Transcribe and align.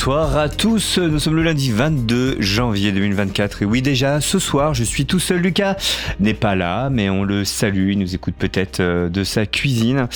bonsoir 0.00 0.38
à 0.38 0.48
tous, 0.48 0.96
nous 0.96 1.18
sommes 1.18 1.36
le 1.36 1.42
lundi 1.42 1.70
22 1.70 2.40
janvier 2.40 2.90
2024 2.90 3.60
et 3.60 3.64
oui 3.66 3.82
déjà 3.82 4.22
ce 4.22 4.38
soir 4.38 4.72
je 4.72 4.82
suis 4.82 5.04
tout 5.04 5.18
seul, 5.18 5.40
Lucas 5.40 5.76
n'est 6.20 6.32
pas 6.32 6.54
là 6.54 6.88
mais 6.88 7.10
on 7.10 7.22
le 7.22 7.44
salue, 7.44 7.90
il 7.90 7.98
nous 7.98 8.14
écoute 8.14 8.32
peut-être 8.38 8.80
euh, 8.80 9.10
de 9.10 9.24
sa 9.24 9.44
cuisine. 9.44 10.08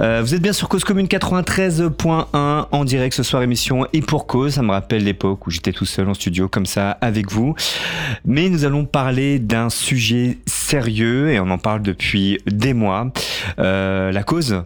Euh, 0.00 0.22
vous 0.22 0.34
êtes 0.34 0.42
bien 0.42 0.52
sur 0.52 0.68
Cause 0.68 0.82
Commune 0.82 1.06
93.1 1.06 2.66
en 2.72 2.84
direct 2.84 3.14
ce 3.14 3.22
soir 3.22 3.44
émission 3.44 3.86
et 3.92 4.00
pour 4.00 4.26
cause, 4.26 4.54
ça 4.54 4.62
me 4.62 4.72
rappelle 4.72 5.04
l'époque 5.04 5.46
où 5.46 5.52
j'étais 5.52 5.72
tout 5.72 5.86
seul 5.86 6.08
en 6.08 6.14
studio 6.14 6.48
comme 6.48 6.66
ça 6.66 6.90
avec 7.00 7.30
vous. 7.30 7.54
Mais 8.24 8.48
nous 8.48 8.64
allons 8.64 8.86
parler 8.86 9.38
d'un 9.38 9.70
sujet 9.70 10.38
sérieux 10.68 11.30
et 11.30 11.40
on 11.40 11.50
en 11.50 11.58
parle 11.58 11.82
depuis 11.82 12.38
des 12.46 12.72
mois. 12.74 13.10
Euh, 13.58 14.12
la 14.12 14.22
cause 14.22 14.64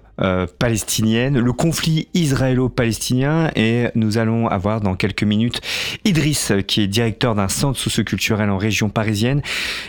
palestinienne, 0.61 1.37
le 1.37 1.53
conflit 1.53 2.07
israélo-palestinien 2.15 3.51
et 3.57 3.89
nous 3.97 4.13
nous 4.13 4.19
allons 4.19 4.47
avoir 4.47 4.83
dans 4.83 4.95
quelques 4.95 5.23
minutes 5.23 5.63
Idriss, 6.05 6.53
qui 6.67 6.83
est 6.83 6.87
directeur 6.87 7.35
d'un 7.35 7.49
centre 7.49 7.79
socioculturel 7.79 8.51
en 8.51 8.59
région 8.59 8.91
parisienne, 8.91 9.41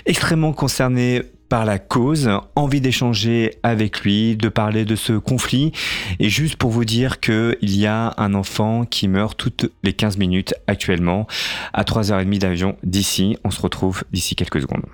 extrêmement 0.05 0.53
concerné 0.53 1.23
par 1.49 1.65
la 1.65 1.77
cause, 1.77 2.29
envie 2.55 2.79
d'échanger 2.79 3.51
avec 3.63 3.99
lui, 4.01 4.37
de 4.37 4.47
parler 4.47 4.85
de 4.85 4.95
ce 4.95 5.13
conflit, 5.13 5.73
et 6.19 6.29
juste 6.29 6.55
pour 6.55 6.71
vous 6.71 6.85
dire 6.85 7.19
qu'il 7.19 7.57
y 7.61 7.85
a 7.85 8.13
un 8.17 8.33
enfant 8.33 8.85
qui 8.85 9.09
meurt 9.09 9.37
toutes 9.37 9.69
les 9.83 9.91
15 9.91 10.17
minutes 10.17 10.55
actuellement, 10.67 11.27
à 11.73 11.83
3h30 11.83 12.39
d'avion 12.39 12.77
d'ici. 12.83 13.37
On 13.43 13.51
se 13.51 13.61
retrouve 13.61 14.03
d'ici 14.13 14.35
quelques 14.35 14.61
secondes. 14.61 14.85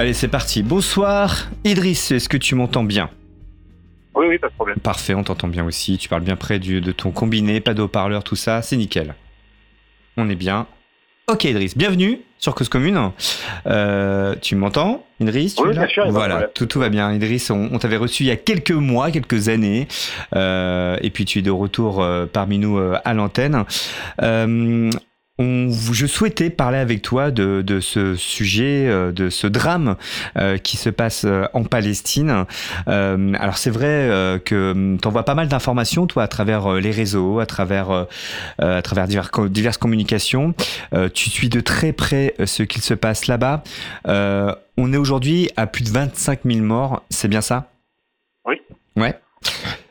Allez, 0.00 0.14
c'est 0.14 0.28
parti. 0.28 0.62
Bonsoir, 0.62 1.50
Idriss, 1.62 2.10
est-ce 2.10 2.30
que 2.30 2.38
tu 2.38 2.54
m'entends 2.54 2.84
bien? 2.84 3.10
Oui, 4.14 4.28
oui, 4.30 4.38
pas 4.38 4.48
de 4.48 4.54
problème. 4.54 4.78
Parfait, 4.78 5.12
on 5.12 5.22
t'entend 5.22 5.46
bien 5.46 5.62
aussi. 5.66 5.98
Tu 5.98 6.08
parles 6.08 6.22
bien 6.22 6.36
près 6.36 6.58
du, 6.58 6.80
de 6.80 6.90
ton 6.90 7.10
combiné, 7.10 7.60
pas 7.60 7.74
de 7.74 7.82
haut-parleur, 7.82 8.24
tout 8.24 8.34
ça, 8.34 8.62
c'est 8.62 8.78
nickel. 8.78 9.14
On 10.16 10.30
est 10.30 10.36
bien. 10.36 10.66
Ok, 11.30 11.44
Idriss, 11.44 11.76
bienvenue 11.76 12.22
sur 12.38 12.54
Cause 12.54 12.70
Commune. 12.70 13.10
Euh, 13.66 14.34
tu 14.40 14.56
m'entends, 14.56 15.04
Idriss? 15.20 15.56
Oui, 15.58 15.72
bien 15.72 15.86
sûr. 15.86 16.10
Voilà, 16.10 16.44
tout, 16.44 16.64
tout 16.64 16.80
va 16.80 16.88
bien. 16.88 17.12
Idriss, 17.12 17.50
on, 17.50 17.78
t'avait 17.78 17.98
reçu 17.98 18.22
il 18.22 18.28
y 18.28 18.30
a 18.30 18.36
quelques 18.36 18.70
mois, 18.70 19.10
quelques 19.10 19.50
années, 19.50 19.86
euh, 20.34 20.96
et 21.02 21.10
puis 21.10 21.26
tu 21.26 21.40
es 21.40 21.42
de 21.42 21.50
retour 21.50 22.02
euh, 22.02 22.24
parmi 22.24 22.58
nous 22.58 22.78
à 22.78 23.12
l'antenne 23.12 23.66
je 25.40 26.06
souhaitais 26.06 26.50
parler 26.50 26.78
avec 26.78 27.02
toi 27.02 27.30
de, 27.30 27.80
ce 27.80 28.14
sujet, 28.14 28.86
euh, 28.86 29.12
de 29.12 29.30
ce 29.30 29.46
drame 29.46 29.96
euh, 30.36 30.58
qui 30.58 30.76
se 30.76 30.90
passe 30.90 31.24
euh, 31.24 31.46
en 31.54 31.64
Palestine. 31.64 32.44
alors 32.86 33.56
c'est 33.56 33.70
vrai 33.70 34.40
que 34.44 34.72
hum, 34.72 34.98
tu 35.00 35.08
envoies 35.08 35.24
pas 35.24 35.34
mal 35.34 35.48
d'informations, 35.48 36.06
toi, 36.06 36.24
à 36.24 36.28
travers 36.28 36.74
les 36.74 36.90
réseaux, 36.90 37.38
à 37.40 37.46
travers, 37.46 38.06
à 38.58 38.82
travers 38.82 39.06
diverses 39.48 39.78
communications. 39.78 40.54
tu 41.14 41.30
suis 41.30 41.48
de 41.48 41.60
très 41.60 41.92
près 41.92 42.34
ce 42.44 42.62
qu'il 42.62 42.82
se 42.82 42.94
passe 42.94 43.26
là-bas. 43.26 43.62
on 44.06 44.92
est 44.92 44.96
aujourd'hui 44.96 45.50
à 45.56 45.66
plus 45.66 45.84
de 45.84 45.90
25 45.90 46.40
000 46.44 46.60
morts, 46.60 47.02
c'est 47.10 47.28
bien 47.28 47.40
ça? 47.40 47.70
Oui. 48.44 48.56
Ouais. 48.96 49.18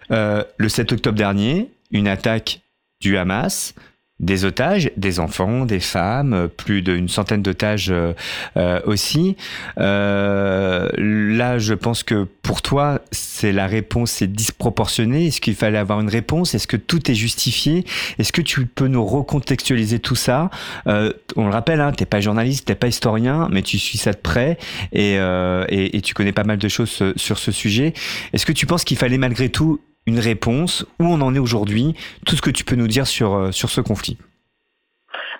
le 0.09 0.69
7 0.69 0.91
octobre 0.93 1.17
dernier, 1.17 1.71
une 1.91 2.07
attaque 2.07 2.61
du 3.01 3.17
Hamas 3.17 3.73
des 4.19 4.43
otages, 4.45 4.91
des 4.97 5.19
enfants, 5.19 5.65
des 5.65 5.79
femmes, 5.79 6.49
plus 6.57 6.81
d'une 6.81 7.07
centaine 7.07 7.41
d'otages 7.41 7.89
euh, 7.89 8.13
euh, 8.57 8.81
aussi. 8.85 9.37
Euh, 9.79 10.89
là, 10.97 11.57
je 11.57 11.73
pense 11.73 12.03
que 12.03 12.27
pour 12.41 12.61
toi, 12.61 12.99
c'est 13.11 13.51
la 13.51 13.67
réponse 13.67 14.21
est 14.21 14.27
disproportionnée. 14.27 15.27
Est-ce 15.27 15.39
qu'il 15.39 15.55
fallait 15.55 15.77
avoir 15.77 16.01
une 16.01 16.09
réponse? 16.09 16.53
Est-ce 16.53 16.67
que 16.67 16.77
tout 16.77 17.09
est 17.09 17.15
justifié? 17.15 17.85
Est-ce 18.17 18.33
que 18.33 18.41
tu 18.41 18.65
peux 18.65 18.87
nous 18.87 19.05
recontextualiser 19.05 19.99
tout 19.99 20.15
ça? 20.15 20.49
On 20.85 21.45
le 21.45 21.51
rappelle, 21.51 21.79
hein, 21.79 21.91
t'es 21.91 22.05
pas 22.05 22.19
journaliste, 22.19 22.65
t'es 22.65 22.75
pas 22.75 22.87
historien, 22.87 23.47
mais 23.51 23.61
tu 23.61 23.77
suis 23.77 23.97
ça 23.97 24.11
de 24.11 24.17
près 24.17 24.57
et, 24.91 25.13
et, 25.13 25.97
et 25.97 26.01
tu 26.01 26.13
connais 26.13 26.31
pas 26.31 26.43
mal 26.43 26.57
de 26.57 26.67
choses 26.67 27.03
sur 27.15 27.37
ce 27.37 27.51
sujet. 27.51 27.93
Est-ce 28.33 28.45
que 28.45 28.51
tu 28.51 28.65
penses 28.65 28.83
qu'il 28.83 28.97
fallait 28.97 29.17
malgré 29.17 29.49
tout 29.49 29.79
une 30.09 30.19
réponse, 30.19 30.85
où 30.99 31.05
on 31.05 31.21
en 31.21 31.33
est 31.35 31.39
aujourd'hui, 31.39 31.95
tout 32.25 32.35
ce 32.35 32.41
que 32.41 32.49
tu 32.49 32.65
peux 32.65 32.75
nous 32.75 32.87
dire 32.87 33.07
sur, 33.07 33.33
euh, 33.33 33.51
sur 33.51 33.69
ce 33.69 33.79
conflit. 33.79 34.17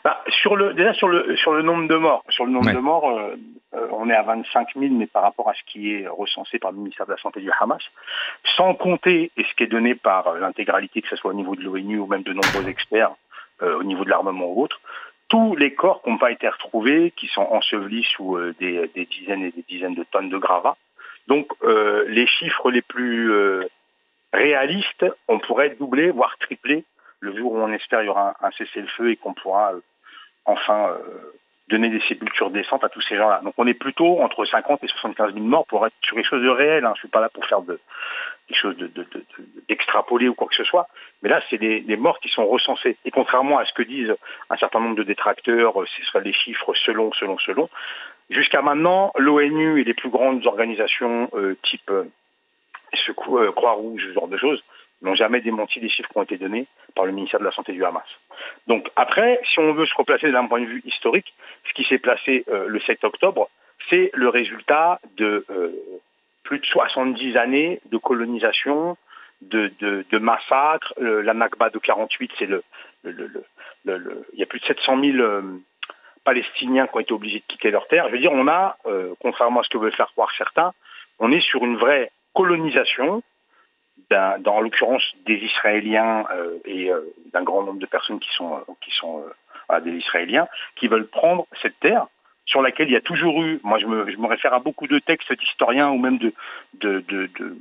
Bah, 0.03 0.24
sur 0.30 0.56
le, 0.56 0.74
déjà 0.74 0.94
sur 0.94 1.09
le, 1.09 1.35
sur 1.35 1.53
le 1.53 1.63
nombre 1.63 1.88
de 1.88 1.96
morts, 1.96 2.24
sur 2.30 2.46
le 2.46 2.52
nombre 2.52 2.72
de 2.72 2.78
morts, 2.78 3.09
euh, 3.09 3.35
euh, 3.75 3.88
on 3.91 4.09
est 4.09 4.16
à 4.16 4.24
25 4.24 4.69
000, 4.78 4.94
mais 4.94 5.07
par 5.07 5.24
rapport 5.24 5.50
à 5.50 5.53
ce 5.53 5.63
qui 5.66 5.91
est 5.94 6.07
recensé 6.07 6.59
par 6.59 6.72
le 6.72 6.78
ministère 6.78 7.06
de 7.06 7.12
la 7.12 7.18
Santé 7.18 7.41
du 7.41 7.52
Hamas, 7.59 7.84
sans 8.56 8.75
compter 8.75 9.31
et 9.35 9.44
ce 9.44 9.53
qui 9.56 9.63
est 9.63 9.68
donné 9.68 9.96
par 9.96 10.35
l'intégralité, 10.35 11.01
que 11.01 11.09
ce 11.09 11.16
soit 11.16 11.31
au 11.31 11.36
niveau 11.36 11.56
de 11.56 11.62
l'ONU 11.62 12.00
ou 12.00 12.07
même 12.07 12.24
de 12.24 12.34
nombreux 12.34 12.68
experts 12.69 13.12
au 13.62 13.84
niveau 13.84 14.06
de 14.06 14.09
l'armement 14.09 14.53
ou 14.53 14.63
autre, 14.63 14.80
tous 15.28 15.53
les 15.57 15.74
corps 15.74 16.01
qui 16.01 16.09
n'ont 16.09 16.18
pas 16.18 16.31
été 16.31 16.47
retrouvés, 16.47 17.12
qui 17.18 17.28
sont 17.28 17.41
ensevelis 17.41 18.06
sous 18.16 18.40
des, 18.57 18.90
des, 18.96 19.06
dizaines 19.06 19.44
et 19.44 19.51
des 19.51 19.66
dizaines 19.68 19.96
de 19.96 20.06
tonnes 20.09 20.30
de 20.30 20.38
gravats. 20.38 20.78
Donc 21.28 21.51
les 22.07 22.25
chiffres 22.25 22.72
les 22.72 22.81
plus 22.81 23.34
réaliste, 24.34 25.06
on 25.28 25.40
pourrait 25.40 25.76
doubler, 25.80 26.12
voire 26.12 26.38
tripler 26.40 26.86
le 27.20 27.36
jour 27.36 27.54
où 27.54 27.58
on 27.58 27.72
espère 27.74 28.02
il 28.02 28.06
y 28.06 28.10
aura 28.10 28.36
un, 28.42 28.52
cessez-le-feu 28.52 29.12
et 29.12 29.16
qu'on 29.18 29.34
pourra 29.34 29.74
euh, 29.74 29.82
enfin 30.46 30.90
euh, 30.90 31.34
donner 31.68 31.90
des 31.90 32.02
sépultures 32.02 32.50
décentes 32.50 32.84
à 32.84 32.90
tous 32.90 33.02
ces 33.02 33.18
gens-là. 33.18 33.42
Donc 33.44 33.54
on 33.58 33.68
est 33.68 33.74
plutôt 33.74 34.22
entre 34.22 34.46
50 34.46 34.84
et 34.84 34.88
75 34.88 35.34
000 35.34 35.46
morts 35.46 35.66
pour 35.68 35.86
être 35.86 35.94
sur 36.02 36.16
quelque 36.16 36.28
chose 36.28 36.44
de 36.44 36.50
réel. 36.50 36.86
Hein. 36.86 36.94
Je 36.96 37.00
suis 37.00 37.10
pas 37.10 37.22
là 37.22 37.30
pour 37.30 37.46
faire 37.46 37.62
de, 37.62 37.80
quelque 38.48 38.58
chose 38.58 38.76
d'extrapolé 39.68 40.26
de, 40.26 40.30
ou 40.30 40.34
quoi 40.34 40.48
que 40.48 40.56
ce 40.56 40.64
soit. 40.64 40.88
Mais 41.22 41.30
là, 41.30 41.42
c'est 41.50 41.58
des, 41.58 41.98
morts 41.98 42.20
qui 42.20 42.30
sont 42.30 42.48
recensés. 42.48 42.98
Et 43.06 43.12
contrairement 43.12 43.60
à 43.60 43.66
ce 43.66 43.74
que 43.74 43.84
disent 43.84 44.16
un 44.50 44.58
certain 44.58 44.80
nombre 44.80 44.96
de 44.96 45.04
détracteurs, 45.04 45.80
euh, 45.82 45.86
ce 45.86 46.04
seraient 46.06 46.24
des 46.24 46.34
chiffres 46.34 46.74
selon, 46.86 47.12
selon, 47.14 47.38
selon. 47.40 47.70
Jusqu'à 48.30 48.62
maintenant, 48.62 49.12
l'ONU 49.18 49.82
et 49.82 49.84
les 49.84 49.94
plus 49.96 50.10
grandes 50.10 50.46
organisations 50.46 51.30
type 51.64 51.92
ce 52.94 53.12
coup, 53.12 53.38
euh, 53.38 53.52
Croix-Rouge, 53.52 54.04
ce 54.08 54.14
genre 54.14 54.28
de 54.28 54.38
choses, 54.38 54.64
n'ont 55.02 55.16
jamais 55.16 55.42
démenti 55.42 55.80
les 55.80 55.90
chiffres 55.90 56.10
qui 56.10 56.18
ont 56.18 56.24
été 56.24 56.38
donnés 56.38 56.68
par 56.96 57.06
le 57.06 57.12
ministère 57.12 57.40
de 57.40 57.46
la 57.46 57.52
Santé 57.52 57.72
du 57.72 57.84
Hamas. 57.86 58.08
Donc 58.68 58.90
après, 58.96 59.40
si 59.46 59.60
on 59.60 59.74
veut 59.74 59.86
se 59.86 59.96
replacer 59.96 60.31
d'un 60.31 60.46
point 60.48 60.62
de 60.62 60.66
vue 60.66 60.81
historique, 60.86 61.34
ce 61.68 61.74
qui 61.74 61.86
s'est 61.86 62.00
placé 62.00 62.44
euh, 62.50 62.68
le 62.68 62.80
7 62.81 63.04
octobre, 63.06 63.50
c'est 63.90 64.12
le 64.13 64.28
résultat 64.28 65.00
de 65.16 65.46
euh, 65.50 65.72
plus 66.44 66.60
de 66.60 66.66
70 66.66 67.38
années 67.38 67.80
de 67.86 67.98
colonisation, 67.98 68.98
de, 69.42 69.72
de, 69.80 70.18
massacres. 70.18 70.94
la 70.98 71.34
Nakba 71.34 71.69
de 71.69 71.80
48, 71.80 72.31
c'est 72.38 72.46
le, 72.46 72.62
le, 73.04 73.31
le, 73.86 74.25
il 74.34 74.40
y 74.40 74.44
a 74.44 74.46
plus 74.46 74.60
de 74.60 74.66
700 74.66 75.02
000 75.02 75.42
Palestiniens 76.25 76.88
qui 76.88 76.98
ont 76.98 77.00
été 77.00 77.13
obligés 77.13 77.40
de 77.40 77.46
quitter 77.48 77.72
leur 77.72 77.88
terre. 77.88 78.08
Je 78.08 78.13
veux 78.13 78.19
dire, 78.19 78.34
on 78.34 78.50
a, 78.50 78.78
contrairement 79.22 79.62
à 79.62 79.63
ce 79.63 79.69
que 79.69 79.78
veulent 79.78 79.96
faire 79.96 80.12
croire 80.12 80.30
certains, 80.38 80.74
on 81.19 81.31
est 81.31 81.40
sur 81.40 81.63
une 81.63 81.78
vraie 81.78 82.12
colonisation, 82.39 83.21
dans, 84.09 84.41
en 84.45 84.62
l'occurrence 84.62 85.03
des 85.25 85.36
Israéliens 85.36 86.25
euh, 86.31 86.57
et 86.63 86.89
euh, 86.89 87.01
d'un 87.33 87.44
grand 87.44 87.63
nombre 87.63 87.80
de 87.80 87.86
personnes 87.86 88.19
qui 88.21 88.31
sont, 88.33 88.56
euh, 88.56 88.91
sont 88.91 89.25
des 89.83 89.91
Israéliens, 89.91 90.47
qui 90.77 90.88
veulent 90.88 91.07
prendre 91.07 91.45
cette 91.62 91.77
terre 91.81 92.07
sur 92.45 92.62
laquelle 92.62 92.88
il 92.88 92.94
y 92.94 92.95
a 92.95 93.01
toujours 93.01 93.44
eu, 93.44 93.59
moi 93.63 93.77
je 93.77 93.86
me, 93.86 94.27
réfère 94.27 94.53
à 94.53 94.59
beaucoup 94.59 94.88
de 94.88 95.00
textes 95.00 95.31
d'historiens 95.33 95.89
ou 95.89 96.00
même 96.00 96.18
de, 96.18 96.33
de, 96.75 97.01
de, 97.01 97.57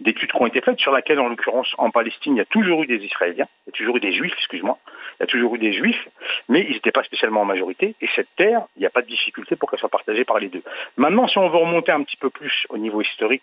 d'études 0.00 0.30
qui 0.30 0.40
ont 0.40 0.46
été 0.46 0.60
faites, 0.60 0.78
sur 0.78 0.92
laquelle, 0.92 1.18
en 1.18 1.28
l'occurrence, 1.28 1.74
en 1.78 1.90
Palestine, 1.90 2.34
il 2.36 2.38
y 2.38 2.42
a 2.42 2.44
toujours 2.44 2.82
eu 2.82 2.86
des 2.86 3.04
Israéliens, 3.04 3.48
il 3.66 3.70
y 3.70 3.70
a 3.70 3.72
toujours 3.72 3.96
eu 3.96 4.00
des 4.00 4.12
Juifs, 4.12 4.34
excuse-moi, 4.36 4.78
il 5.18 5.22
y 5.22 5.24
a 5.24 5.26
toujours 5.26 5.54
eu 5.56 5.58
des 5.58 5.72
Juifs, 5.72 6.08
mais 6.48 6.64
ils 6.68 6.74
n'étaient 6.74 6.92
pas 6.92 7.02
spécialement 7.02 7.42
en 7.42 7.44
majorité, 7.44 7.94
et 8.00 8.08
cette 8.14 8.28
terre, 8.36 8.62
il 8.76 8.80
n'y 8.80 8.86
a 8.86 8.90
pas 8.90 9.02
de 9.02 9.08
difficulté 9.08 9.56
pour 9.56 9.70
qu'elle 9.70 9.80
soit 9.80 9.88
partagée 9.88 10.24
par 10.24 10.38
les 10.38 10.48
deux. 10.48 10.62
Maintenant, 10.96 11.26
si 11.26 11.38
on 11.38 11.48
veut 11.48 11.58
remonter 11.58 11.92
un 11.92 12.02
petit 12.02 12.16
peu 12.16 12.30
plus 12.30 12.66
au 12.68 12.78
niveau 12.78 13.00
historique, 13.00 13.42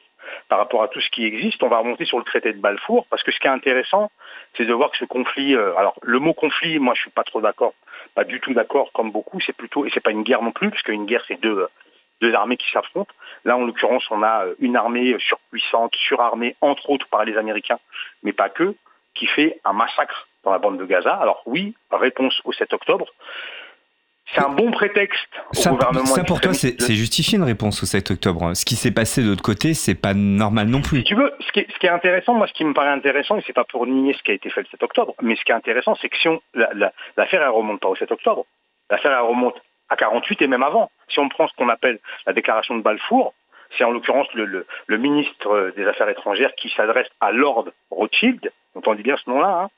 par 0.49 0.59
rapport 0.59 0.83
à 0.83 0.87
tout 0.87 1.01
ce 1.01 1.09
qui 1.09 1.25
existe, 1.25 1.61
on 1.63 1.67
va 1.67 1.79
remonter 1.79 2.05
sur 2.05 2.17
le 2.17 2.23
traité 2.23 2.53
de 2.53 2.59
Balfour, 2.59 3.05
parce 3.09 3.23
que 3.23 3.31
ce 3.31 3.39
qui 3.39 3.47
est 3.47 3.51
intéressant, 3.51 4.11
c'est 4.55 4.65
de 4.65 4.73
voir 4.73 4.91
que 4.91 4.97
ce 4.97 5.05
conflit, 5.05 5.55
euh, 5.55 5.75
alors 5.77 5.99
le 6.01 6.19
mot 6.19 6.33
conflit, 6.33 6.79
moi 6.79 6.93
je 6.95 7.01
suis 7.01 7.11
pas 7.11 7.23
trop 7.23 7.41
d'accord, 7.41 7.73
pas 8.13 8.23
du 8.23 8.39
tout 8.39 8.53
d'accord 8.53 8.91
comme 8.93 9.11
beaucoup, 9.11 9.39
c'est 9.41 9.55
plutôt, 9.55 9.85
et 9.85 9.89
c'est 9.93 10.03
pas 10.03 10.11
une 10.11 10.23
guerre 10.23 10.41
non 10.41 10.51
plus, 10.51 10.69
parce 10.69 10.83
qu'une 10.83 11.05
guerre 11.05 11.23
c'est 11.27 11.39
deux, 11.39 11.67
deux 12.21 12.33
armées 12.33 12.57
qui 12.57 12.69
s'affrontent. 12.71 13.13
Là, 13.43 13.57
en 13.57 13.65
l'occurrence, 13.65 14.05
on 14.09 14.23
a 14.23 14.45
une 14.59 14.75
armée 14.75 15.15
surpuissante, 15.19 15.95
surarmée, 15.95 16.55
entre 16.61 16.89
autres 16.89 17.07
par 17.07 17.25
les 17.25 17.37
Américains, 17.37 17.79
mais 18.23 18.33
pas 18.33 18.49
que, 18.49 18.75
qui 19.13 19.27
fait 19.27 19.59
un 19.63 19.73
massacre 19.73 20.27
dans 20.43 20.51
la 20.51 20.59
bande 20.59 20.77
de 20.77 20.85
Gaza. 20.85 21.13
Alors 21.13 21.41
oui, 21.45 21.75
réponse 21.91 22.39
au 22.45 22.53
7 22.53 22.73
octobre. 22.73 23.07
C'est 24.33 24.41
un 24.41 24.49
bon 24.49 24.71
prétexte 24.71 25.27
au 25.51 25.69
gouvernement. 25.69 26.05
Ça 26.05 26.23
pour 26.23 26.41
toi, 26.41 26.53
c'est 26.53 26.95
justifié 26.95 27.37
une 27.37 27.43
réponse 27.43 27.83
au 27.83 27.85
7 27.85 28.11
octobre. 28.11 28.53
Ce 28.55 28.65
qui 28.65 28.75
s'est 28.75 28.91
passé 28.91 29.21
de 29.21 29.29
l'autre 29.29 29.43
côté, 29.43 29.73
c'est 29.73 29.95
pas 29.95 30.13
normal 30.13 30.67
non 30.67 30.81
plus. 30.81 30.99
Si 30.99 31.03
tu 31.03 31.15
veux, 31.15 31.31
ce 31.39 31.51
qui, 31.51 31.59
est, 31.59 31.67
ce 31.71 31.77
qui, 31.77 31.85
est, 31.85 31.89
intéressant, 31.89 32.33
moi, 32.33 32.47
ce 32.47 32.53
qui 32.53 32.65
me 32.65 32.73
paraît 32.73 32.89
intéressant, 32.89 33.37
et 33.37 33.43
c'est 33.45 33.53
pas 33.53 33.65
pour 33.65 33.85
nier 33.85 34.13
ce 34.17 34.23
qui 34.23 34.31
a 34.31 34.33
été 34.33 34.49
fait 34.49 34.61
le 34.61 34.67
7 34.71 34.81
octobre, 34.83 35.13
mais 35.21 35.35
ce 35.35 35.43
qui 35.43 35.51
est 35.51 35.55
intéressant, 35.55 35.95
c'est 36.01 36.09
que 36.09 36.17
si 36.17 36.27
on, 36.27 36.41
l'affaire 36.53 37.39
la, 37.39 37.45
elle 37.45 37.51
remonte 37.51 37.79
pas 37.79 37.87
au 37.87 37.95
7 37.95 38.11
octobre, 38.11 38.45
l'affaire 38.89 39.11
elle 39.11 39.27
remonte 39.27 39.55
à 39.89 39.95
48 39.95 40.41
et 40.41 40.47
même 40.47 40.63
avant. 40.63 40.89
Si 41.09 41.19
on 41.19 41.29
prend 41.29 41.47
ce 41.47 41.53
qu'on 41.55 41.69
appelle 41.69 41.99
la 42.25 42.33
déclaration 42.33 42.75
de 42.75 42.81
Balfour, 42.81 43.33
c'est 43.77 43.83
en 43.83 43.91
l'occurrence 43.91 44.27
le, 44.33 44.65
ministre 44.97 45.73
des 45.75 45.85
Affaires 45.85 46.09
étrangères 46.09 46.53
qui 46.55 46.69
s'adresse 46.69 47.07
à 47.19 47.31
Lord 47.31 47.69
Rothschild, 47.91 48.51
on 48.85 48.95
dit 48.95 49.03
bien 49.03 49.17
ce 49.17 49.29
nom-là, 49.29 49.63
hein, 49.63 49.69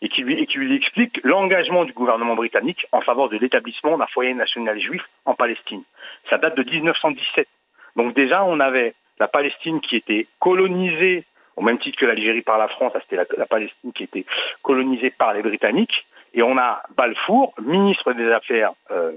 et, 0.00 0.08
qui 0.08 0.22
lui, 0.22 0.34
et 0.34 0.46
qui 0.46 0.58
lui 0.58 0.74
explique 0.74 1.20
l'engagement 1.24 1.84
du 1.84 1.92
gouvernement 1.92 2.34
britannique 2.34 2.86
en 2.92 3.00
faveur 3.00 3.28
de 3.28 3.36
l'établissement 3.36 3.98
d'un 3.98 4.06
foyer 4.06 4.34
national 4.34 4.78
juif 4.80 5.02
en 5.24 5.34
Palestine. 5.34 5.82
Ça 6.30 6.38
date 6.38 6.56
de 6.56 6.62
1917. 6.62 7.48
Donc 7.96 8.14
déjà, 8.14 8.44
on 8.44 8.60
avait 8.60 8.94
la 9.18 9.28
Palestine 9.28 9.80
qui 9.80 9.96
était 9.96 10.26
colonisée, 10.38 11.24
au 11.56 11.62
même 11.62 11.78
titre 11.78 11.98
que 11.98 12.06
l'Algérie 12.06 12.42
par 12.42 12.58
la 12.58 12.68
France, 12.68 12.92
c'était 13.02 13.24
la, 13.36 13.46
Palestine 13.46 13.92
qui 13.92 14.04
était 14.04 14.24
colonisée 14.62 15.10
par 15.10 15.34
les 15.34 15.42
Britanniques, 15.42 16.06
et 16.34 16.42
on 16.42 16.56
a 16.58 16.82
Balfour, 16.96 17.54
ministre 17.60 18.12
des 18.12 18.30
Affaires 18.30 18.72
euh, 18.90 19.12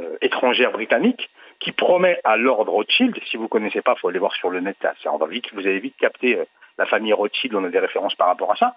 euh, 0.00 0.16
étrangères 0.20 0.72
britanniques, 0.72 1.30
qui 1.60 1.72
promet 1.72 2.20
à 2.24 2.36
Lord 2.36 2.68
Rothschild, 2.68 3.18
si 3.30 3.36
vous 3.36 3.44
ne 3.44 3.48
connaissez 3.48 3.82
pas, 3.82 3.94
il 3.96 4.00
faut 4.00 4.08
aller 4.08 4.18
voir 4.18 4.34
sur 4.34 4.50
le 4.50 4.60
net, 4.60 4.76
ça, 4.80 5.12
on 5.12 5.18
va 5.18 5.26
vous 5.26 5.60
allez 5.60 5.78
vite 5.78 5.96
capter 5.98 6.38
euh, 6.38 6.44
la 6.78 6.86
famille 6.86 7.12
Rothschild, 7.12 7.54
on 7.54 7.64
a 7.64 7.68
des 7.68 7.78
références 7.78 8.14
par 8.14 8.28
rapport 8.28 8.52
à 8.52 8.56
ça, 8.56 8.74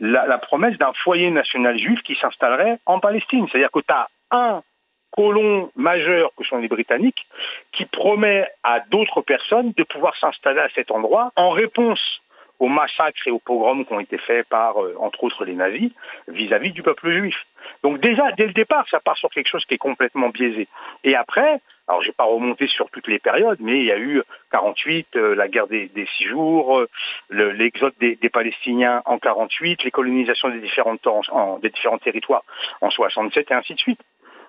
la, 0.00 0.38
promesse 0.38 0.76
d'un 0.78 0.92
foyer 0.92 1.30
national 1.30 1.78
juif 1.78 2.02
qui 2.02 2.16
s'installerait 2.16 2.78
en 2.86 3.00
Palestine. 3.00 3.46
C'est-à-dire 3.48 3.70
que 3.70 3.80
tu 3.80 3.92
as 3.92 4.08
un 4.30 4.62
colon 5.10 5.70
majeur 5.76 6.30
que 6.36 6.44
sont 6.44 6.58
les 6.58 6.68
Britanniques 6.68 7.26
qui 7.72 7.86
promet 7.86 8.46
à 8.62 8.80
d'autres 8.80 9.22
personnes 9.22 9.72
de 9.76 9.82
pouvoir 9.84 10.16
s'installer 10.16 10.60
à 10.60 10.68
cet 10.74 10.90
endroit 10.90 11.32
en 11.36 11.50
réponse 11.50 12.20
aux 12.58 12.68
massacres 12.68 13.26
et 13.26 13.30
aux 13.30 13.38
pogroms 13.38 13.84
qui 13.84 13.92
ont 13.92 14.00
été 14.00 14.18
faits 14.18 14.48
par, 14.48 14.82
euh, 14.82 14.94
entre 14.98 15.24
autres, 15.24 15.44
les 15.44 15.54
nazis 15.54 15.92
vis-à-vis 16.28 16.72
du 16.72 16.82
peuple 16.82 17.10
juif. 17.10 17.36
Donc 17.82 18.00
déjà, 18.00 18.32
dès 18.32 18.46
le 18.46 18.52
départ, 18.52 18.86
ça 18.90 19.00
part 19.00 19.16
sur 19.16 19.30
quelque 19.30 19.48
chose 19.48 19.64
qui 19.66 19.74
est 19.74 19.78
complètement 19.78 20.30
biaisé. 20.30 20.68
Et 21.04 21.14
après, 21.14 21.60
alors 21.86 22.02
je 22.02 22.08
vais 22.08 22.14
pas 22.14 22.24
remonter 22.24 22.66
sur 22.66 22.90
toutes 22.90 23.08
les 23.08 23.18
périodes, 23.18 23.58
mais 23.60 23.78
il 23.78 23.84
y 23.84 23.92
a 23.92 23.98
eu 23.98 24.22
48, 24.52 25.16
euh, 25.16 25.34
la 25.34 25.48
guerre 25.48 25.68
des, 25.68 25.90
six 26.16 26.24
jours, 26.24 26.78
euh, 26.78 26.88
l'exode 27.30 27.94
des, 28.00 28.16
Palestiniens 28.28 29.02
en 29.06 29.18
48, 29.18 29.84
les 29.84 29.90
colonisations 29.90 30.48
des, 30.50 30.60
différentes, 30.60 31.06
en, 31.06 31.58
des 31.58 31.70
différents 31.70 31.98
territoires 31.98 32.44
en 32.80 32.90
67 32.90 33.50
et 33.50 33.54
ainsi 33.54 33.74
de 33.74 33.80
suite. 33.80 34.00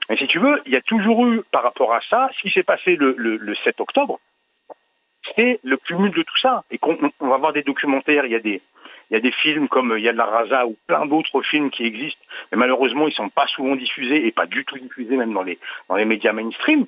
Mais 0.10 0.18
si 0.18 0.28
tu 0.28 0.40
veux, 0.40 0.62
il 0.66 0.74
y 0.74 0.76
a 0.76 0.82
toujours 0.82 1.26
eu 1.28 1.44
par 1.52 1.64
rapport 1.64 1.94
à 1.94 2.02
ça, 2.10 2.30
ce 2.36 2.42
qui 2.42 2.50
s'est 2.50 2.64
passé 2.64 2.96
le, 2.96 3.14
le 3.16 3.56
7 3.56 3.80
octobre, 3.80 4.20
c'est 5.36 5.60
le 5.64 5.78
cumul 5.78 6.12
de 6.12 6.24
tout 6.24 6.38
ça. 6.38 6.64
Et 6.72 6.78
qu'on 6.78 6.98
on 7.20 7.28
va 7.28 7.38
voir 7.38 7.54
des 7.54 7.64
documentaires, 7.64 8.26
il 8.26 8.32
y 8.32 8.36
a 8.36 8.40
des, 8.40 9.32
films 9.32 9.68
comme 9.68 9.96
Il 9.98 10.04
y 10.04 10.10
a 10.10 10.14
de 10.14 10.18
la 10.18 10.26
Raza 10.26 10.66
ou 10.66 10.78
plein 10.88 11.06
d'autres 11.06 11.42
films 11.44 11.70
qui 11.70 11.86
existent, 11.86 12.22
mais 12.52 12.58
malheureusement 12.58 13.08
ils 13.08 13.14
sont 13.14 13.30
pas 13.30 13.48
souvent 13.48 13.76
diffusés 13.76 14.26
et 14.26 14.32
pas 14.32 14.46
du 14.46 14.66
tout 14.66 14.78
diffusés 14.78 15.18
même 15.18 15.34
dans 15.34 15.44
les, 15.44 15.58
médias 16.06 16.34
mainstream, 16.34 16.86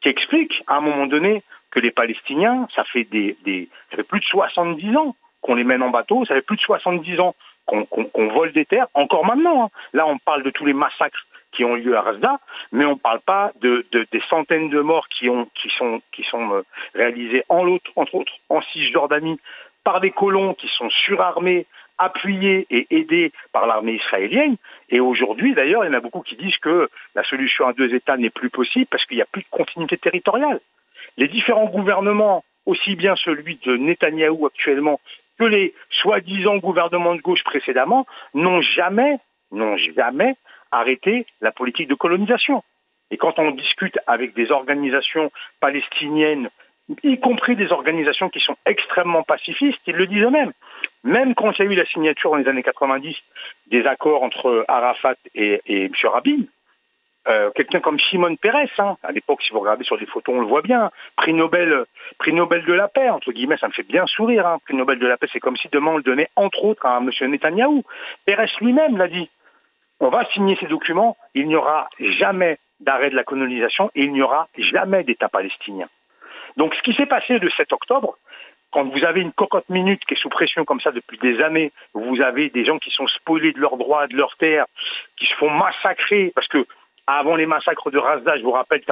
qui 0.00 0.08
expliquent 0.08 0.62
à 0.66 0.76
un 0.76 0.80
moment 0.80 1.06
donné 1.06 1.42
que 1.70 1.80
les 1.80 1.90
Palestiniens, 1.90 2.68
ça 2.74 2.84
fait 2.84 3.04
des, 3.04 3.36
des 3.44 3.68
ça 3.90 3.96
fait 3.96 4.04
plus 4.04 4.20
de 4.20 4.24
70 4.24 4.96
ans 4.96 5.16
qu'on 5.40 5.54
les 5.54 5.64
mène 5.64 5.82
en 5.82 5.90
bateau, 5.90 6.24
ça 6.24 6.34
fait 6.34 6.42
plus 6.42 6.56
de 6.56 6.62
70 6.62 7.20
ans 7.20 7.34
qu'on 7.66 8.28
vole 8.28 8.52
des 8.52 8.66
terres, 8.66 8.88
encore 8.94 9.24
maintenant. 9.24 9.64
Hein. 9.64 9.70
Là, 9.94 10.06
on 10.06 10.18
parle 10.18 10.42
de 10.42 10.50
tous 10.50 10.66
les 10.66 10.74
massacres 10.74 11.26
qui 11.54 11.64
ont 11.64 11.74
lieu 11.74 11.96
à 11.96 12.02
Rasda, 12.02 12.38
mais 12.72 12.84
on 12.84 12.92
ne 12.92 12.98
parle 12.98 13.20
pas 13.20 13.52
de, 13.60 13.86
des 13.92 14.22
centaines 14.28 14.70
de 14.70 14.80
morts 14.80 15.08
qui, 15.08 15.28
ont, 15.28 15.48
qui 15.54 15.70
sont, 15.70 16.02
qui 16.12 16.24
sont 16.24 16.54
euh, 16.54 16.62
réalisés 16.94 17.44
en 17.48 17.64
entre 17.96 18.14
autres 18.14 18.32
en 18.48 18.60
Cisjordanie 18.60 19.38
par 19.84 20.00
des 20.00 20.10
colons 20.10 20.54
qui 20.54 20.68
sont 20.68 20.90
surarmés, 20.90 21.66
appuyés 21.98 22.66
et 22.70 22.86
aidés 22.90 23.32
par 23.52 23.66
l'armée 23.66 23.94
israélienne. 23.94 24.56
Et 24.88 25.00
aujourd'hui, 25.00 25.54
d'ailleurs, 25.54 25.84
il 25.84 25.88
y 25.88 25.90
en 25.90 25.94
a 25.94 26.00
beaucoup 26.00 26.22
qui 26.22 26.36
disent 26.36 26.56
que 26.58 26.88
la 27.14 27.22
solution 27.24 27.66
à 27.66 27.72
deux 27.72 27.94
États 27.94 28.16
n'est 28.16 28.30
plus 28.30 28.50
possible 28.50 28.86
parce 28.90 29.04
qu'il 29.04 29.16
n'y 29.16 29.22
a 29.22 29.26
plus 29.26 29.42
de 29.42 29.48
continuité 29.50 29.96
territoriale. 29.96 30.60
Les 31.16 31.28
différents 31.28 31.66
gouvernements, 31.66 32.44
aussi 32.66 32.96
bien 32.96 33.14
celui 33.16 33.56
de 33.64 33.76
Netanyahou 33.76 34.46
actuellement 34.46 35.00
que 35.38 35.44
les 35.44 35.74
soi-disant 35.90 36.56
gouvernements 36.56 37.14
de 37.14 37.20
gauche 37.20 37.44
précédemment, 37.44 38.06
n'ont 38.34 38.60
jamais, 38.60 39.18
n'ont 39.52 39.76
jamais 39.76 40.34
arrêter 40.70 41.26
la 41.40 41.52
politique 41.52 41.88
de 41.88 41.94
colonisation. 41.94 42.62
Et 43.10 43.16
quand 43.16 43.38
on 43.38 43.50
discute 43.52 43.98
avec 44.06 44.34
des 44.34 44.50
organisations 44.50 45.30
palestiniennes, 45.60 46.50
y 47.02 47.18
compris 47.18 47.56
des 47.56 47.72
organisations 47.72 48.28
qui 48.28 48.40
sont 48.40 48.56
extrêmement 48.66 49.22
pacifistes, 49.22 49.80
ils 49.86 49.96
le 49.96 50.06
disent 50.06 50.22
eux-mêmes. 50.22 50.52
Même 51.02 51.34
quand 51.34 51.52
il 51.52 51.64
y 51.64 51.68
a 51.68 51.70
eu 51.70 51.74
la 51.74 51.86
signature 51.86 52.30
dans 52.30 52.36
les 52.36 52.48
années 52.48 52.62
90 52.62 53.16
des 53.68 53.86
accords 53.86 54.22
entre 54.22 54.64
Arafat 54.68 55.16
et, 55.34 55.60
M. 55.66 55.92
Rabin, 56.04 56.44
euh, 57.26 57.50
quelqu'un 57.54 57.80
comme 57.80 57.98
Simone 57.98 58.36
Pérez, 58.36 58.70
hein, 58.78 58.96
à 59.02 59.10
l'époque, 59.12 59.40
si 59.42 59.52
vous 59.52 59.60
regardez 59.60 59.84
sur 59.84 59.96
des 59.96 60.04
photos, 60.04 60.34
on 60.36 60.40
le 60.40 60.46
voit 60.46 60.60
bien, 60.60 60.90
prix 61.16 61.32
Nobel, 61.32 61.86
prix 62.18 62.34
Nobel 62.34 62.64
de 62.66 62.72
la 62.74 62.88
paix, 62.88 63.08
entre 63.08 63.32
guillemets, 63.32 63.56
ça 63.56 63.68
me 63.68 63.72
fait 63.72 63.82
bien 63.82 64.06
sourire. 64.06 64.46
Hein. 64.46 64.58
Prix 64.66 64.76
Nobel 64.76 64.98
de 64.98 65.06
la 65.06 65.16
paix, 65.16 65.28
c'est 65.32 65.40
comme 65.40 65.56
si 65.56 65.68
demain 65.72 65.92
on 65.92 65.96
le 65.96 66.02
donnait 66.02 66.28
entre 66.36 66.64
autres 66.64 66.84
à 66.84 66.98
M. 66.98 67.10
Netanyahou. 67.30 67.82
Pérez 68.26 68.50
lui-même 68.60 68.98
l'a 68.98 69.08
dit 69.08 69.30
on 70.00 70.08
va 70.08 70.24
signer 70.26 70.56
ces 70.56 70.66
documents, 70.66 71.16
il 71.34 71.46
n'y 71.46 71.56
aura 71.56 71.88
jamais 71.98 72.58
d'arrêt 72.80 73.10
de 73.10 73.16
la 73.16 73.24
colonisation 73.24 73.90
et 73.94 74.04
il 74.04 74.12
n'y 74.12 74.22
aura 74.22 74.48
jamais 74.58 75.04
d'État 75.04 75.28
palestinien. 75.28 75.88
Donc 76.56 76.74
ce 76.74 76.82
qui 76.82 76.94
s'est 76.94 77.06
passé 77.06 77.38
le 77.38 77.50
7 77.50 77.72
octobre, 77.72 78.16
quand 78.70 78.84
vous 78.84 79.04
avez 79.04 79.20
une 79.20 79.32
cocotte 79.32 79.68
minute 79.68 80.04
qui 80.04 80.14
est 80.14 80.20
sous 80.20 80.28
pression 80.28 80.64
comme 80.64 80.80
ça 80.80 80.90
depuis 80.90 81.16
des 81.18 81.40
années, 81.40 81.72
vous 81.94 82.20
avez 82.20 82.50
des 82.50 82.64
gens 82.64 82.78
qui 82.78 82.90
sont 82.90 83.06
spoliés 83.06 83.52
de 83.52 83.60
leurs 83.60 83.76
droits, 83.76 84.08
de 84.08 84.16
leurs 84.16 84.36
terres, 84.36 84.66
qui 85.16 85.26
se 85.26 85.34
font 85.34 85.50
massacrer 85.50 86.32
parce 86.34 86.48
que 86.48 86.66
avant 87.06 87.36
les 87.36 87.46
massacres 87.46 87.90
de 87.90 87.98
Razda, 87.98 88.36
je 88.36 88.42
vous 88.42 88.50
rappelle, 88.50 88.82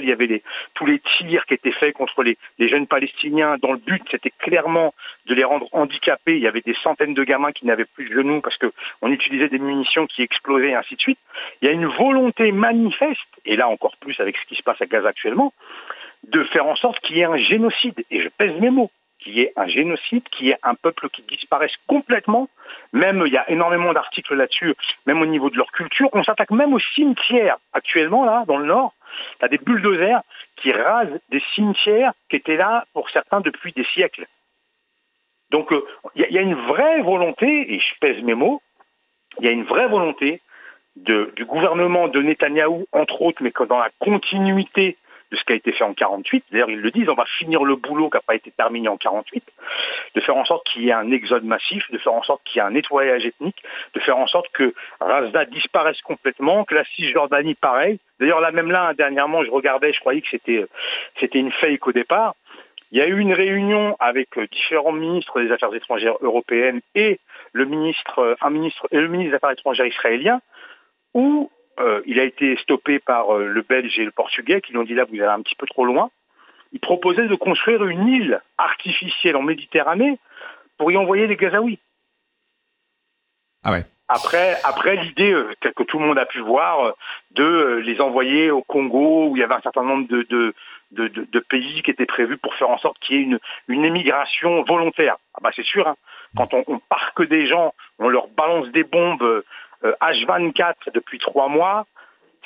il 0.00 0.08
y 0.08 0.12
avait 0.12 0.42
tous 0.74 0.86
les 0.86 1.00
tirs 1.00 1.46
qui 1.46 1.54
étaient 1.54 1.72
faits 1.72 1.94
contre 1.94 2.22
les, 2.22 2.36
jeunes 2.58 2.86
Palestiniens, 2.86 3.56
dont 3.58 3.72
le 3.72 3.78
but 3.78 4.02
c'était 4.10 4.32
clairement 4.38 4.94
de 5.26 5.34
les 5.34 5.44
rendre 5.44 5.68
handicapés. 5.72 6.36
Il 6.36 6.42
y 6.42 6.46
avait 6.46 6.60
des 6.60 6.74
centaines 6.82 7.14
de 7.14 7.24
gamins 7.24 7.52
qui 7.52 7.66
n'avaient 7.66 7.86
plus 7.86 8.08
de 8.08 8.14
genoux 8.14 8.40
parce 8.40 8.58
qu'on 8.58 9.10
utilisait 9.10 9.48
des 9.48 9.58
munitions 9.58 10.06
qui 10.06 10.22
explosaient 10.22 10.70
et 10.70 10.74
ainsi 10.74 10.96
de 10.96 11.00
suite. 11.00 11.18
Il 11.60 11.66
y 11.66 11.68
a 11.68 11.72
une 11.72 11.86
volonté 11.86 12.52
manifeste, 12.52 13.20
et 13.44 13.56
là 13.56 13.68
encore 13.68 13.96
plus 13.98 14.18
avec 14.20 14.36
ce 14.36 14.44
qui 14.46 14.56
se 14.56 14.62
passe 14.62 14.80
à 14.80 14.86
Gaza 14.86 15.08
actuellement, 15.08 15.52
de 16.24 16.44
faire 16.44 16.66
en 16.66 16.76
sorte 16.76 17.00
qu'il 17.00 17.16
y 17.16 17.20
ait 17.20 17.24
un 17.24 17.36
génocide. 17.36 18.04
Et 18.10 18.20
je 18.20 18.28
pèse 18.28 18.54
mes 18.60 18.70
mots 18.70 18.90
qu'il 19.22 19.34
y 19.34 19.42
ait 19.42 19.52
un 19.56 19.66
génocide, 19.66 20.24
qu'il 20.30 20.48
y 20.48 20.50
ait 20.50 20.58
un 20.62 20.74
peuple 20.74 21.08
qui 21.10 21.22
disparaisse 21.22 21.74
complètement. 21.86 22.48
Même, 22.92 23.22
il 23.26 23.32
y 23.32 23.36
a 23.36 23.48
énormément 23.50 23.92
d'articles 23.92 24.34
là-dessus, 24.34 24.74
même 25.06 25.22
au 25.22 25.26
niveau 25.26 25.50
de 25.50 25.56
leur 25.56 25.70
culture. 25.72 26.08
On 26.12 26.24
s'attaque 26.24 26.50
même 26.50 26.74
aux 26.74 26.80
cimetières. 26.94 27.58
Actuellement, 27.72 28.24
là, 28.24 28.44
dans 28.46 28.58
le 28.58 28.66
Nord, 28.66 28.94
il 29.38 29.42
y 29.42 29.44
a 29.44 29.48
des 29.48 29.58
bulldozers 29.58 30.22
qui 30.56 30.72
rasent 30.72 31.20
des 31.30 31.42
cimetières 31.54 32.12
qui 32.28 32.36
étaient 32.36 32.56
là, 32.56 32.84
pour 32.92 33.08
certains, 33.10 33.40
depuis 33.40 33.72
des 33.72 33.84
siècles. 33.84 34.26
Donc, 35.50 35.70
euh, 35.72 35.84
il 36.14 36.26
y, 36.30 36.38
a 36.38 36.40
une 36.40 36.54
vraie 36.54 37.02
volonté, 37.02 37.74
et 37.74 37.78
je 37.78 37.94
pèse 38.00 38.22
mes 38.22 38.34
mots, 38.34 38.62
il 39.38 39.46
y 39.46 39.48
a 39.48 39.52
une 39.52 39.64
vraie 39.64 39.88
volonté 39.88 40.40
du 40.96 41.44
gouvernement 41.46 42.08
de 42.08 42.20
Netanyahou, 42.20 42.86
entre 42.92 43.22
autres, 43.22 43.42
mais 43.42 43.52
dans 43.66 43.78
la 43.78 43.90
continuité 43.98 44.96
de 45.32 45.36
ce 45.36 45.44
qui 45.44 45.52
a 45.52 45.56
été 45.56 45.72
fait 45.72 45.82
en 45.82 45.94
48. 45.94 46.44
D'ailleurs, 46.52 46.70
ils 46.70 46.80
le 46.80 46.90
disent, 46.90 47.08
on 47.08 47.14
va 47.14 47.24
finir 47.38 47.64
le 47.64 47.74
boulot 47.76 48.10
qui 48.10 48.16
n'a 48.16 48.20
pas 48.20 48.34
été 48.34 48.50
terminé 48.50 48.88
en 48.88 48.98
48, 48.98 49.42
de 50.14 50.20
faire 50.20 50.36
en 50.36 50.44
sorte 50.44 50.66
qu'il 50.66 50.82
y 50.82 50.90
ait 50.90 50.92
un 50.92 51.10
exode 51.10 51.44
massif, 51.44 51.90
de 51.90 51.98
faire 51.98 52.12
en 52.12 52.22
sorte 52.22 52.42
qu'il 52.44 52.56
y 52.56 52.58
ait 52.60 52.66
un 52.66 52.70
nettoyage 52.70 53.24
ethnique, 53.24 53.62
de 53.94 54.00
faire 54.00 54.18
en 54.18 54.26
sorte 54.26 54.48
que 54.52 54.74
Razda 55.00 55.46
disparaisse 55.46 56.00
complètement, 56.02 56.64
que 56.64 56.74
la 56.74 56.84
Cisjordanie 56.84 57.54
pareil. 57.54 57.98
D'ailleurs, 58.20 58.40
là 58.40 58.52
même 58.52 58.70
là, 58.70 58.92
dernièrement, 58.92 59.42
je 59.42 59.50
regardais, 59.50 59.92
je 59.92 60.00
croyais 60.00 60.20
que 60.20 60.28
c'était 60.30 60.66
c'était 61.18 61.38
une 61.38 61.50
fake 61.50 61.86
au 61.86 61.92
départ. 61.92 62.34
Il 62.90 62.98
y 62.98 63.00
a 63.00 63.06
eu 63.06 63.18
une 63.18 63.32
réunion 63.32 63.96
avec 64.00 64.28
différents 64.50 64.92
ministres 64.92 65.40
des 65.40 65.50
Affaires 65.50 65.74
étrangères 65.74 66.16
européennes 66.20 66.82
et 66.94 67.18
le 67.52 67.64
ministre, 67.64 68.36
un 68.42 68.50
ministre 68.50 68.86
et 68.90 68.98
le 68.98 69.08
ministre 69.08 69.30
des 69.30 69.36
Affaires 69.36 69.52
étrangères 69.52 69.86
israélien, 69.86 70.42
où 71.14 71.50
euh, 71.78 72.02
il 72.06 72.20
a 72.20 72.24
été 72.24 72.56
stoppé 72.58 72.98
par 72.98 73.34
euh, 73.34 73.46
le 73.46 73.62
Belge 73.62 73.98
et 73.98 74.04
le 74.04 74.10
Portugais 74.10 74.60
qui 74.60 74.72
lui 74.72 74.78
ont 74.78 74.84
dit 74.84 74.94
là 74.94 75.04
vous 75.04 75.14
allez 75.14 75.24
un 75.24 75.42
petit 75.42 75.54
peu 75.54 75.66
trop 75.66 75.84
loin. 75.84 76.10
Il 76.72 76.80
proposait 76.80 77.28
de 77.28 77.34
construire 77.34 77.84
une 77.84 78.06
île 78.08 78.40
artificielle 78.58 79.36
en 79.36 79.42
Méditerranée 79.42 80.18
pour 80.78 80.90
y 80.90 80.96
envoyer 80.96 81.26
les 81.26 81.36
Gazaouis. 81.36 81.78
Ah 83.62 83.72
ouais. 83.72 83.84
Après, 84.08 84.58
après 84.64 84.96
l'idée 84.96 85.34
que, 85.60 85.82
tout 85.84 85.98
le 85.98 86.06
monde 86.06 86.18
a 86.18 86.26
pu 86.26 86.40
voir 86.40 86.92
de 87.30 87.80
les 87.84 88.00
envoyer 88.00 88.50
au 88.50 88.62
Congo 88.62 89.28
où 89.28 89.36
il 89.36 89.40
y 89.40 89.42
avait 89.42 89.54
un 89.54 89.60
certain 89.60 89.84
nombre 89.84 90.06
de, 90.08 90.22
de, 90.30 90.54
de, 91.08 91.40
pays 91.40 91.82
qui 91.82 91.90
étaient 91.90 92.04
prévus 92.04 92.36
pour 92.36 92.54
faire 92.54 92.68
en 92.68 92.78
sorte 92.78 92.98
qu'il 92.98 93.16
y 93.16 93.20
ait 93.20 93.22
une, 93.22 93.38
une 93.68 93.84
émigration 93.84 94.62
volontaire. 94.64 95.16
Ah 95.34 95.38
bah 95.42 95.50
c'est 95.54 95.64
sûr, 95.64 95.88
hein. 95.88 95.96
quand 96.36 96.52
on, 96.52 96.64
on, 96.66 96.78
parque 96.78 97.26
des 97.26 97.46
gens, 97.46 97.72
on 97.98 98.08
leur 98.08 98.28
balance 98.28 98.68
des 98.68 98.84
bombes 98.84 99.42
H24 99.84 100.92
depuis 100.94 101.18
trois 101.18 101.48
mois, 101.48 101.86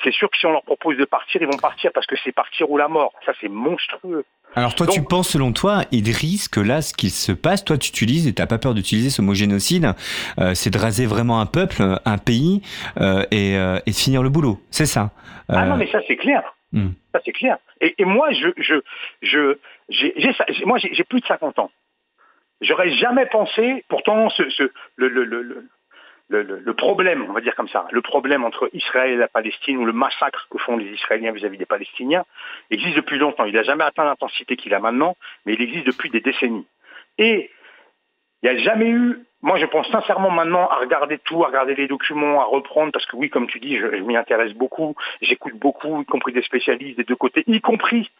c'est 0.03 0.13
sûr 0.13 0.29
que 0.29 0.37
si 0.37 0.45
on 0.45 0.51
leur 0.51 0.63
propose 0.63 0.97
de 0.97 1.05
partir, 1.05 1.41
ils 1.41 1.47
vont 1.47 1.57
partir 1.57 1.91
parce 1.93 2.05
que 2.05 2.15
c'est 2.23 2.31
partir 2.31 2.69
ou 2.69 2.77
la 2.77 2.87
mort. 2.87 3.13
Ça, 3.25 3.33
c'est 3.41 3.49
monstrueux. 3.49 4.25
Alors 4.55 4.75
toi, 4.75 4.87
tu 4.87 5.03
penses, 5.03 5.29
selon 5.29 5.51
toi, 5.51 5.83
Idriss, 5.91 6.47
que 6.47 6.59
là, 6.59 6.81
ce 6.81 6.93
qui 6.93 7.09
se 7.09 7.31
passe, 7.31 7.65
toi, 7.65 7.77
tu 7.77 7.89
utilises, 7.89 8.27
et 8.27 8.33
tu 8.33 8.41
n'as 8.41 8.47
pas 8.47 8.57
peur 8.57 8.73
d'utiliser 8.73 9.09
ce 9.09 9.21
mot 9.21 9.33
génocide, 9.33 9.93
euh, 10.39 10.53
c'est 10.53 10.69
de 10.69 10.77
raser 10.77 11.05
vraiment 11.05 11.41
un 11.41 11.45
peuple, 11.45 11.99
un 12.05 12.17
pays, 12.17 12.61
euh, 12.99 13.23
et, 13.31 13.57
euh, 13.57 13.79
et, 13.85 13.91
de 13.91 13.95
finir 13.95 14.23
le 14.23 14.29
boulot. 14.29 14.59
C'est 14.71 14.85
ça. 14.85 15.11
Ah 15.49 15.65
non, 15.65 15.77
mais 15.77 15.87
ça, 15.91 15.99
c'est 16.07 16.15
clair. 16.15 16.55
Hmm. 16.71 16.89
Ça, 17.13 17.21
c'est 17.23 17.33
clair. 17.33 17.57
Et, 17.81 17.95
et, 17.97 18.05
moi, 18.05 18.31
je, 18.31 18.47
je, 18.57 18.75
je, 19.21 19.57
j'ai, 19.89 20.13
moi, 20.65 20.77
j'ai 20.77 21.03
plus 21.03 21.21
de 21.21 21.25
50 21.25 21.59
ans. 21.59 21.71
J'aurais 22.61 22.89
jamais 22.89 23.27
pensé, 23.27 23.85
pourtant, 23.89 24.29
ce, 24.29 24.49
ce, 24.49 24.71
le, 24.95 25.07
le, 25.07 25.23
le, 25.23 25.43
le, 25.43 25.67
problème, 26.77 27.25
on 27.29 27.33
va 27.33 27.41
dire 27.41 27.55
comme 27.55 27.67
ça, 27.67 27.87
le 27.91 28.01
problème 28.01 28.43
entre 28.43 28.69
Israël 28.73 29.11
et 29.11 29.17
la 29.17 29.27
Palestine, 29.27 29.77
ou 29.77 29.85
le 29.85 29.93
massacre 29.93 30.47
que 30.49 30.57
font 30.57 30.77
les 30.77 30.87
Israéliens 30.87 31.31
vis-à-vis 31.31 31.57
des 31.57 31.65
Palestiniens, 31.65 32.25
existe 32.71 32.95
depuis 32.95 33.17
longtemps. 33.17 33.45
Il 33.45 33.53
n'a 33.53 33.63
jamais 33.63 33.83
atteint 33.83 34.05
l'intensité 34.05 34.55
qu'il 34.55 34.73
a 34.73 34.79
maintenant, 34.79 35.15
mais 35.45 35.53
il 35.53 35.61
existe 35.61 35.85
depuis 35.85 36.09
des 36.09 36.21
décennies. 36.21 36.67
Et 37.17 37.51
il 38.43 38.49
n'y 38.49 38.59
a 38.59 38.63
jamais 38.63 38.89
eu, 38.89 39.19
moi 39.41 39.57
je 39.57 39.65
pense 39.65 39.89
sincèrement 39.89 40.29
maintenant 40.29 40.67
à 40.69 40.75
regarder 40.75 41.17
tout, 41.17 41.43
à 41.43 41.47
regarder 41.47 41.75
les 41.75 41.87
documents, 41.87 42.41
à 42.41 42.45
reprendre, 42.45 42.91
parce 42.91 43.05
que 43.05 43.15
oui, 43.15 43.29
comme 43.29 43.47
tu 43.47 43.59
dis, 43.59 43.77
je, 43.77 43.87
m'y 43.87 44.15
intéresse 44.15 44.53
beaucoup, 44.53 44.95
j'écoute 45.21 45.55
beaucoup, 45.55 46.01
y 46.01 46.05
compris 46.05 46.33
des 46.33 46.43
spécialistes 46.43 46.97
des 46.97 47.03
deux 47.03 47.15
côtés, 47.15 47.43
y 47.47 47.61
compris 47.61 48.11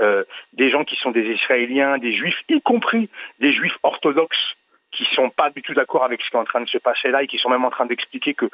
euh, 0.00 0.24
des 0.52 0.70
gens 0.70 0.84
qui 0.84 0.96
sont 0.96 1.10
des 1.10 1.24
Israéliens, 1.24 1.98
des 1.98 2.12
Juifs, 2.12 2.40
y 2.48 2.60
compris 2.60 3.08
des 3.40 3.52
Juifs 3.52 3.76
orthodoxes 3.82 4.56
qui 4.94 5.04
sont 5.14 5.30
pas 5.30 5.50
du 5.50 5.62
tout 5.62 5.74
d'accord 5.74 6.04
avec 6.04 6.22
ce 6.22 6.30
qui 6.30 6.36
est 6.36 6.38
en 6.38 6.44
train 6.44 6.60
de 6.60 6.68
se 6.68 6.78
passer 6.78 7.10
là 7.10 7.22
et 7.22 7.26
qui 7.26 7.38
sont 7.38 7.50
même 7.50 7.64
en 7.64 7.70
train 7.70 7.86
d'expliquer 7.86 8.34
que 8.34 8.48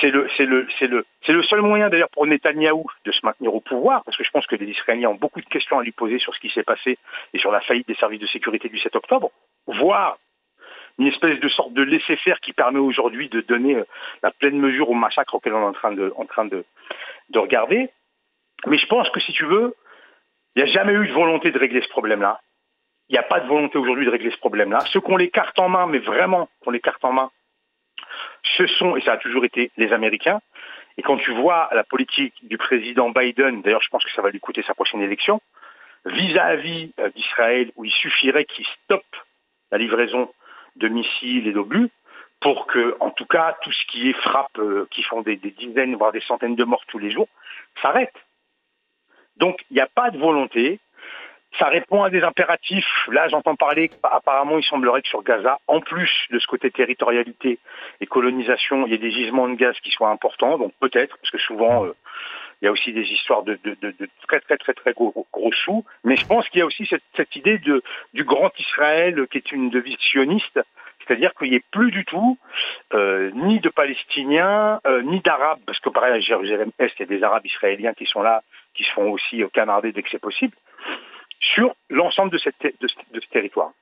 c'est 0.00 0.10
le 0.10 0.28
c'est 0.36 0.44
le 0.44 0.66
c'est 0.78 0.86
le 0.86 1.04
c'est 1.24 1.32
le 1.32 1.42
seul 1.42 1.62
moyen 1.62 1.88
d'ailleurs 1.88 2.10
pour 2.10 2.26
Netanyahou 2.26 2.86
de 3.04 3.12
se 3.12 3.24
maintenir 3.24 3.54
au 3.54 3.60
pouvoir 3.60 4.04
parce 4.04 4.16
que 4.16 4.24
je 4.24 4.30
pense 4.30 4.46
que 4.46 4.56
les 4.56 4.66
Israéliens 4.66 5.08
ont 5.08 5.14
beaucoup 5.14 5.40
de 5.40 5.46
questions 5.46 5.78
à 5.78 5.82
lui 5.82 5.92
poser 5.92 6.18
sur 6.18 6.34
ce 6.34 6.40
qui 6.40 6.50
s'est 6.50 6.62
passé 6.62 6.98
et 7.32 7.38
sur 7.38 7.50
la 7.50 7.60
faillite 7.60 7.88
des 7.88 7.94
services 7.94 8.20
de 8.20 8.26
sécurité 8.26 8.68
du 8.68 8.78
7 8.78 8.94
octobre, 8.96 9.30
voire 9.66 10.18
une 10.98 11.06
espèce 11.06 11.40
de 11.40 11.48
sorte 11.48 11.72
de 11.72 11.82
laisser-faire 11.82 12.38
qui 12.40 12.52
permet 12.52 12.78
aujourd'hui 12.78 13.28
de 13.28 13.40
donner 13.40 13.76
euh, 13.76 13.84
la 14.22 14.30
pleine 14.30 14.58
mesure 14.58 14.90
au 14.90 14.94
massacre 14.94 15.34
auquel 15.34 15.54
on 15.54 15.62
est 15.62 15.66
en 15.66 15.72
train 15.72 15.92
de 15.92 16.12
en 16.16 16.26
train 16.26 16.44
de 16.44 16.64
de 17.30 17.38
regarder. 17.38 17.88
Mais 18.66 18.78
je 18.78 18.86
pense 18.86 19.08
que 19.10 19.20
si 19.20 19.32
tu 19.32 19.46
veux, 19.46 19.74
il 20.54 20.62
n'y 20.62 20.68
a 20.68 20.72
jamais 20.72 20.92
eu 20.92 21.08
de 21.08 21.12
volonté 21.12 21.50
de 21.50 21.58
régler 21.58 21.80
ce 21.80 21.88
problème-là. 21.88 22.40
Il 23.12 23.16
n'y 23.16 23.18
a 23.18 23.24
pas 23.24 23.40
de 23.40 23.46
volonté 23.46 23.76
aujourd'hui 23.76 24.06
de 24.06 24.10
régler 24.10 24.30
ce 24.30 24.38
problème-là. 24.38 24.80
Ceux 24.90 25.02
qui 25.02 25.12
ont 25.12 25.18
les 25.18 25.28
cartes 25.28 25.58
en 25.58 25.68
main, 25.68 25.86
mais 25.86 25.98
vraiment 25.98 26.48
qui 26.62 26.68
ont 26.68 26.70
les 26.70 26.80
en 27.02 27.12
main, 27.12 27.30
ce 28.56 28.66
sont, 28.66 28.96
et 28.96 29.02
ça 29.02 29.12
a 29.12 29.16
toujours 29.18 29.44
été, 29.44 29.70
les 29.76 29.92
Américains. 29.92 30.40
Et 30.96 31.02
quand 31.02 31.18
tu 31.18 31.30
vois 31.30 31.68
la 31.72 31.84
politique 31.84 32.32
du 32.42 32.56
président 32.56 33.10
Biden, 33.10 33.60
d'ailleurs 33.60 33.82
je 33.82 33.90
pense 33.90 34.02
que 34.02 34.10
ça 34.12 34.22
va 34.22 34.30
lui 34.30 34.40
coûter 34.40 34.62
sa 34.62 34.72
prochaine 34.72 35.02
élection, 35.02 35.42
vis-à-vis 36.06 36.94
euh, 37.00 37.10
d'Israël, 37.10 37.70
où 37.76 37.84
il 37.84 37.92
suffirait 37.92 38.46
qu'il 38.46 38.64
stoppe 38.84 39.16
la 39.70 39.76
livraison 39.76 40.32
de 40.76 40.88
missiles 40.88 41.46
et 41.46 41.52
d'obus, 41.52 41.90
pour 42.40 42.66
que, 42.66 42.96
en 43.00 43.10
tout 43.10 43.26
cas, 43.26 43.58
tout 43.60 43.72
ce 43.72 43.86
qui 43.88 44.08
est 44.08 44.20
frappe, 44.22 44.58
euh, 44.58 44.88
qui 44.90 45.02
font 45.02 45.20
des, 45.20 45.36
dizaines, 45.36 45.96
voire 45.96 46.12
des 46.12 46.22
centaines 46.22 46.56
de 46.56 46.64
morts 46.64 46.84
tous 46.88 46.98
les 46.98 47.10
jours, 47.10 47.28
s'arrête. 47.82 48.14
Donc, 49.36 49.60
il 49.70 49.74
n'y 49.74 49.80
a 49.80 49.86
pas 49.86 50.10
de 50.10 50.18
volonté 50.18 50.80
ça 51.58 51.66
répond 51.66 52.02
à 52.02 52.10
des 52.10 52.22
impératifs. 52.22 53.08
Là, 53.08 53.28
j'entends 53.28 53.56
parler 53.56 53.90
apparemment, 54.02 54.58
il 54.58 54.64
semblerait 54.64 55.02
que 55.02 55.08
sur 55.08 55.22
Gaza, 55.22 55.58
en 55.66 55.80
plus 55.80 56.10
de 56.30 56.38
ce 56.38 56.46
côté 56.46 56.70
territorialité 56.70 57.58
et 58.00 58.06
colonisation, 58.06 58.86
il 58.86 58.92
y 58.92 58.94
ait 58.94 58.98
des 58.98 59.10
gisements 59.10 59.48
de 59.48 59.54
gaz 59.54 59.78
qui 59.80 59.90
soient 59.90 60.10
importants. 60.10 60.58
Donc 60.58 60.72
peut-être, 60.80 61.16
parce 61.18 61.30
que 61.30 61.38
souvent, 61.38 61.84
euh, 61.84 61.92
il 62.60 62.66
y 62.66 62.68
a 62.68 62.72
aussi 62.72 62.92
des 62.92 63.06
histoires 63.10 63.42
de, 63.42 63.58
de, 63.64 63.76
de, 63.80 64.08
très 64.26 64.40
très 64.40 64.56
très 64.56 64.72
très 64.72 64.92
gros, 64.92 65.26
gros 65.32 65.52
sous. 65.52 65.84
Mais 66.04 66.16
je 66.16 66.26
pense 66.26 66.48
qu'il 66.48 66.60
y 66.60 66.62
a 66.62 66.66
aussi 66.66 66.86
cette, 66.86 67.02
cette, 67.16 67.34
idée 67.36 67.58
de, 67.58 67.82
du 68.14 68.24
grand 68.24 68.50
Israël 68.58 69.26
qui 69.30 69.38
est 69.38 69.52
une 69.52 69.68
devise 69.68 69.98
sioniste. 69.98 70.60
C'est-à-dire 71.04 71.34
qu'il 71.34 71.50
n'y 71.50 71.56
ait 71.56 71.64
plus 71.72 71.90
du 71.90 72.04
tout 72.04 72.38
euh, 72.94 73.32
ni 73.34 73.58
de 73.58 73.68
Palestiniens, 73.68 74.80
euh, 74.86 75.02
ni 75.02 75.18
d'Arabes, 75.20 75.58
parce 75.66 75.80
que 75.80 75.90
pareil 75.90 76.12
à 76.12 76.20
Jérusalem-Est, 76.20 76.94
il 76.98 77.00
y 77.00 77.02
a 77.02 77.06
des 77.06 77.22
Arabes 77.24 77.44
israéliens 77.44 77.92
qui 77.92 78.06
sont 78.06 78.22
là, 78.22 78.42
qui 78.74 78.84
se 78.84 78.92
font 78.92 79.10
aussi 79.10 79.42
canarder 79.52 79.90
dès 79.90 80.02
que 80.02 80.10
c'est 80.10 80.20
possible 80.20 80.54
sur 81.42 81.74
l'ensemble 81.90 82.30
de, 82.30 82.38
cette, 82.38 82.62
de, 82.62 82.88
ce 82.88 83.28
territoire. 83.30 83.72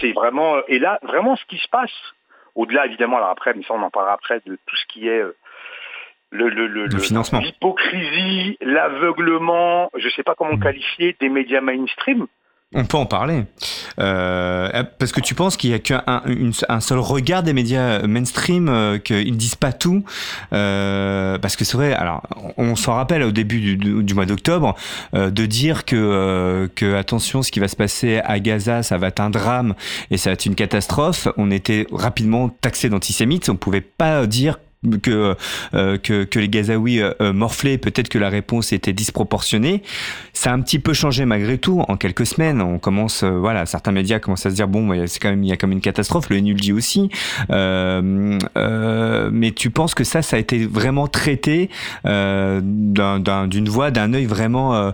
C'est 0.00 0.12
vraiment 0.12 0.56
et 0.68 0.78
là 0.78 0.98
vraiment 1.02 1.36
ce 1.36 1.44
qui 1.46 1.58
se 1.58 1.68
passe 1.68 1.92
au-delà 2.54 2.86
évidemment 2.86 3.16
alors 3.16 3.30
après, 3.30 3.54
mais 3.54 3.62
ça 3.62 3.74
on 3.74 3.82
en 3.82 3.90
parlera 3.90 4.14
après 4.14 4.40
de 4.46 4.58
tout 4.66 4.76
ce 4.76 4.86
qui 4.86 5.08
est 5.08 5.20
euh, 5.20 5.36
le, 6.30 6.48
le, 6.48 6.66
le, 6.66 6.86
le 6.86 6.98
financement, 6.98 7.40
l'hypocrisie, 7.40 8.56
l'aveuglement, 8.60 9.90
je 9.94 10.06
ne 10.06 10.10
sais 10.10 10.22
pas 10.22 10.34
comment 10.34 10.56
mmh. 10.56 10.62
qualifier 10.62 11.16
des 11.20 11.28
médias 11.28 11.60
mainstream 11.60 12.26
on 12.74 12.84
peut 12.84 12.96
en 12.96 13.06
parler. 13.06 13.44
Euh, 13.98 14.82
parce 14.98 15.12
que 15.12 15.20
tu 15.20 15.34
penses 15.34 15.56
qu'il 15.56 15.70
n'y 15.70 15.76
a 15.76 15.78
qu'un 15.78 16.02
un, 16.68 16.80
seul 16.80 16.98
regard 16.98 17.42
des 17.42 17.52
médias 17.52 18.06
mainstream, 18.06 18.68
euh, 18.68 18.98
qu'ils 18.98 19.32
ne 19.32 19.36
disent 19.36 19.56
pas 19.56 19.72
tout. 19.72 20.04
Euh, 20.52 21.38
parce 21.38 21.56
que 21.56 21.64
c'est 21.64 21.76
vrai, 21.76 21.92
alors 21.92 22.22
on 22.56 22.76
s'en 22.76 22.94
rappelle 22.94 23.22
au 23.22 23.32
début 23.32 23.76
du, 23.76 24.14
mois 24.14 24.26
d'octobre, 24.26 24.74
euh, 25.14 25.30
de 25.30 25.46
dire 25.46 25.84
que, 25.84 25.96
euh, 25.96 26.68
que 26.74 26.94
attention, 26.94 27.42
ce 27.42 27.50
qui 27.50 27.60
va 27.60 27.68
se 27.68 27.76
passer 27.76 28.20
à 28.24 28.38
Gaza, 28.40 28.82
ça 28.82 28.98
va 28.98 29.08
être 29.08 29.20
un 29.20 29.30
drame 29.30 29.74
et 30.10 30.16
ça 30.16 30.30
va 30.30 30.34
être 30.34 30.46
une 30.46 30.54
catastrophe. 30.54 31.28
On 31.36 31.50
était 31.50 31.86
rapidement 31.92 32.48
taxé 32.48 32.88
d'antisémites. 32.88 33.48
On 33.48 33.52
ne 33.52 33.58
pouvait 33.58 33.80
pas 33.80 34.26
dire 34.26 34.58
que, 35.02 35.36
euh, 35.74 35.98
que, 35.98 36.24
que, 36.24 36.38
les 36.38 36.48
Gazaouis 36.48 37.00
euh, 37.00 37.12
euh, 37.20 37.32
morflaient, 37.32 37.78
peut-être 37.78 38.08
que 38.08 38.18
la 38.18 38.28
réponse 38.28 38.72
était 38.72 38.92
disproportionnée. 38.92 39.82
Ça 40.32 40.50
a 40.50 40.54
un 40.54 40.60
petit 40.60 40.78
peu 40.78 40.92
changé 40.92 41.24
malgré 41.24 41.58
tout 41.58 41.84
en 41.86 41.96
quelques 41.96 42.26
semaines. 42.26 42.60
On 42.60 42.78
commence, 42.78 43.22
voilà, 43.22 43.66
certains 43.66 43.92
médias 43.92 44.18
commencent 44.18 44.46
à 44.46 44.50
se 44.50 44.54
dire 44.56 44.68
bon, 44.68 45.06
c'est 45.06 45.20
quand 45.20 45.30
même 45.30 45.42
il 45.44 45.48
y 45.48 45.52
a 45.52 45.56
comme 45.56 45.72
une 45.72 45.80
catastrophe. 45.80 46.30
Le 46.30 46.40
NUL 46.40 46.56
dit 46.56 46.72
aussi. 46.72 47.10
mais 47.48 48.40
tu 49.52 49.70
penses 49.70 49.94
que 49.94 50.04
ça, 50.04 50.22
ça 50.22 50.36
a 50.36 50.38
été 50.38 50.66
vraiment 50.66 51.06
traité 51.06 51.70
d'une 52.04 53.68
voix, 53.68 53.90
d'un 53.90 54.14
œil 54.14 54.26
vraiment 54.26 54.92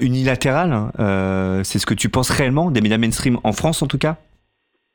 unilatéral. 0.00 0.72
Hein. 0.72 1.62
c'est 1.64 1.78
ce 1.78 1.86
que 1.86 1.94
tu 1.94 2.08
penses 2.08 2.30
réellement 2.30 2.70
des 2.70 2.80
médias 2.80 2.98
mainstream 2.98 3.38
en 3.44 3.52
France 3.52 3.82
en 3.82 3.86
tout 3.86 3.98
cas? 3.98 4.16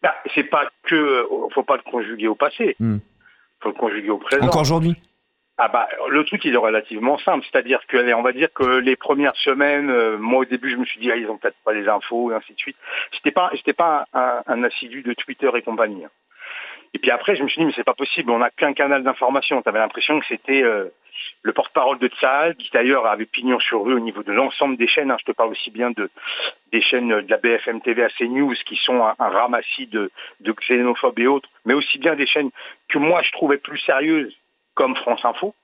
Bah, 0.04 0.14
c'est 0.34 0.44
pas 0.44 0.64
que, 0.84 1.26
faut 1.54 1.64
pas 1.64 1.78
le 1.78 1.90
conjuguer 1.90 2.28
au 2.28 2.36
passé. 2.36 2.76
Hmm 2.80 2.98
faut 3.66 3.70
le 3.70 3.80
conjuguer 3.80 4.10
au 4.10 4.18
présent. 4.18 4.46
Encore 4.46 4.62
aujourd'hui 4.62 4.96
ah 5.58 5.70
bah 5.70 5.88
le 6.10 6.26
truc 6.26 6.44
il 6.44 6.54
est 6.54 6.58
relativement 6.58 7.18
simple, 7.20 7.46
c'est-à-dire 7.50 7.80
que 7.88 8.14
on 8.14 8.22
va 8.24 8.34
dire 8.34 8.50
que 8.54 8.80
les 8.80 8.98
premières 8.98 9.38
semaines, 9.38 9.90
euh, 9.90 10.18
moi 10.18 10.40
au 10.40 10.46
début 10.46 10.70
je 10.70 10.76
me 10.76 10.84
suis 10.84 11.00
dit 11.00 11.10
ah, 11.10 11.16
ils 11.16 11.30
ont 11.30 11.38
peut-être 11.38 11.56
pas 11.64 11.72
les 11.72 11.88
infos 11.88 12.30
et 12.30 12.36
ainsi 12.36 12.54
de 12.54 12.60
suite. 12.60 12.76
J'étais 13.14 13.32
pas 13.32 13.52
j'étais 13.54 13.72
pas 13.72 14.06
un, 14.14 14.64
assidu 14.66 15.02
de 15.02 15.14
Twitter 15.14 15.50
et 15.56 15.62
compagnie. 15.62 16.04
Hein. 16.04 16.10
Et 16.94 17.00
puis 17.00 17.10
après 17.10 17.38
je 17.38 17.44
me 17.44 17.48
suis 17.48 17.60
dit 17.60 17.66
mais 17.66 17.72
c'est 17.74 17.86
pas 17.86 17.94
possible, 17.94 18.32
on 18.32 18.40
n'a 18.40 18.50
qu'un 18.50 18.74
canal 18.74 19.02
d'information. 19.04 19.62
Tu 19.62 19.70
avais 19.70 19.80
l'impression 19.80 20.20
que 20.20 20.26
c'était 20.26 20.62
euh, 20.62 20.90
le 21.44 21.54
porte-parole 21.54 22.00
de 22.00 22.10
Tsahal, 22.10 22.58
qui 22.58 22.70
d'ailleurs 22.74 23.06
avait 23.06 23.26
pignon 23.26 23.60
sur 23.60 23.86
rue 23.86 23.94
au 23.94 24.02
niveau 24.02 24.24
de 24.24 24.34
l'ensemble 24.34 24.76
des 24.76 24.88
chaînes. 24.88 25.10
Hein. 25.10 25.18
je 25.22 25.26
te 25.26 25.32
parle 25.32 25.52
aussi 25.52 25.72
bien 25.72 25.92
de 25.92 26.10
des 26.76 26.82
chaînes 26.82 27.22
de 27.22 27.30
la 27.30 27.38
BFM 27.38 27.80
TV 27.80 28.04
à 28.04 28.10
CNews, 28.10 28.54
qui 28.66 28.76
sont 28.76 29.02
un, 29.02 29.16
ramassis 29.18 29.88
de, 29.88 30.12
xénophobes 30.42 31.20
et 31.20 31.28
autres, 31.28 31.48
mais 31.64 31.74
aussi 31.74 31.98
bien 32.00 32.16
des 32.16 32.28
chaînes 32.28 32.52
que 32.90 32.98
moi 32.98 33.22
je 33.22 33.32
trouvais 33.32 33.58
plus 33.58 33.78
sérieuses, 33.78 34.36
comme 34.74 34.94
France 34.98 35.24
Info, 35.24 35.56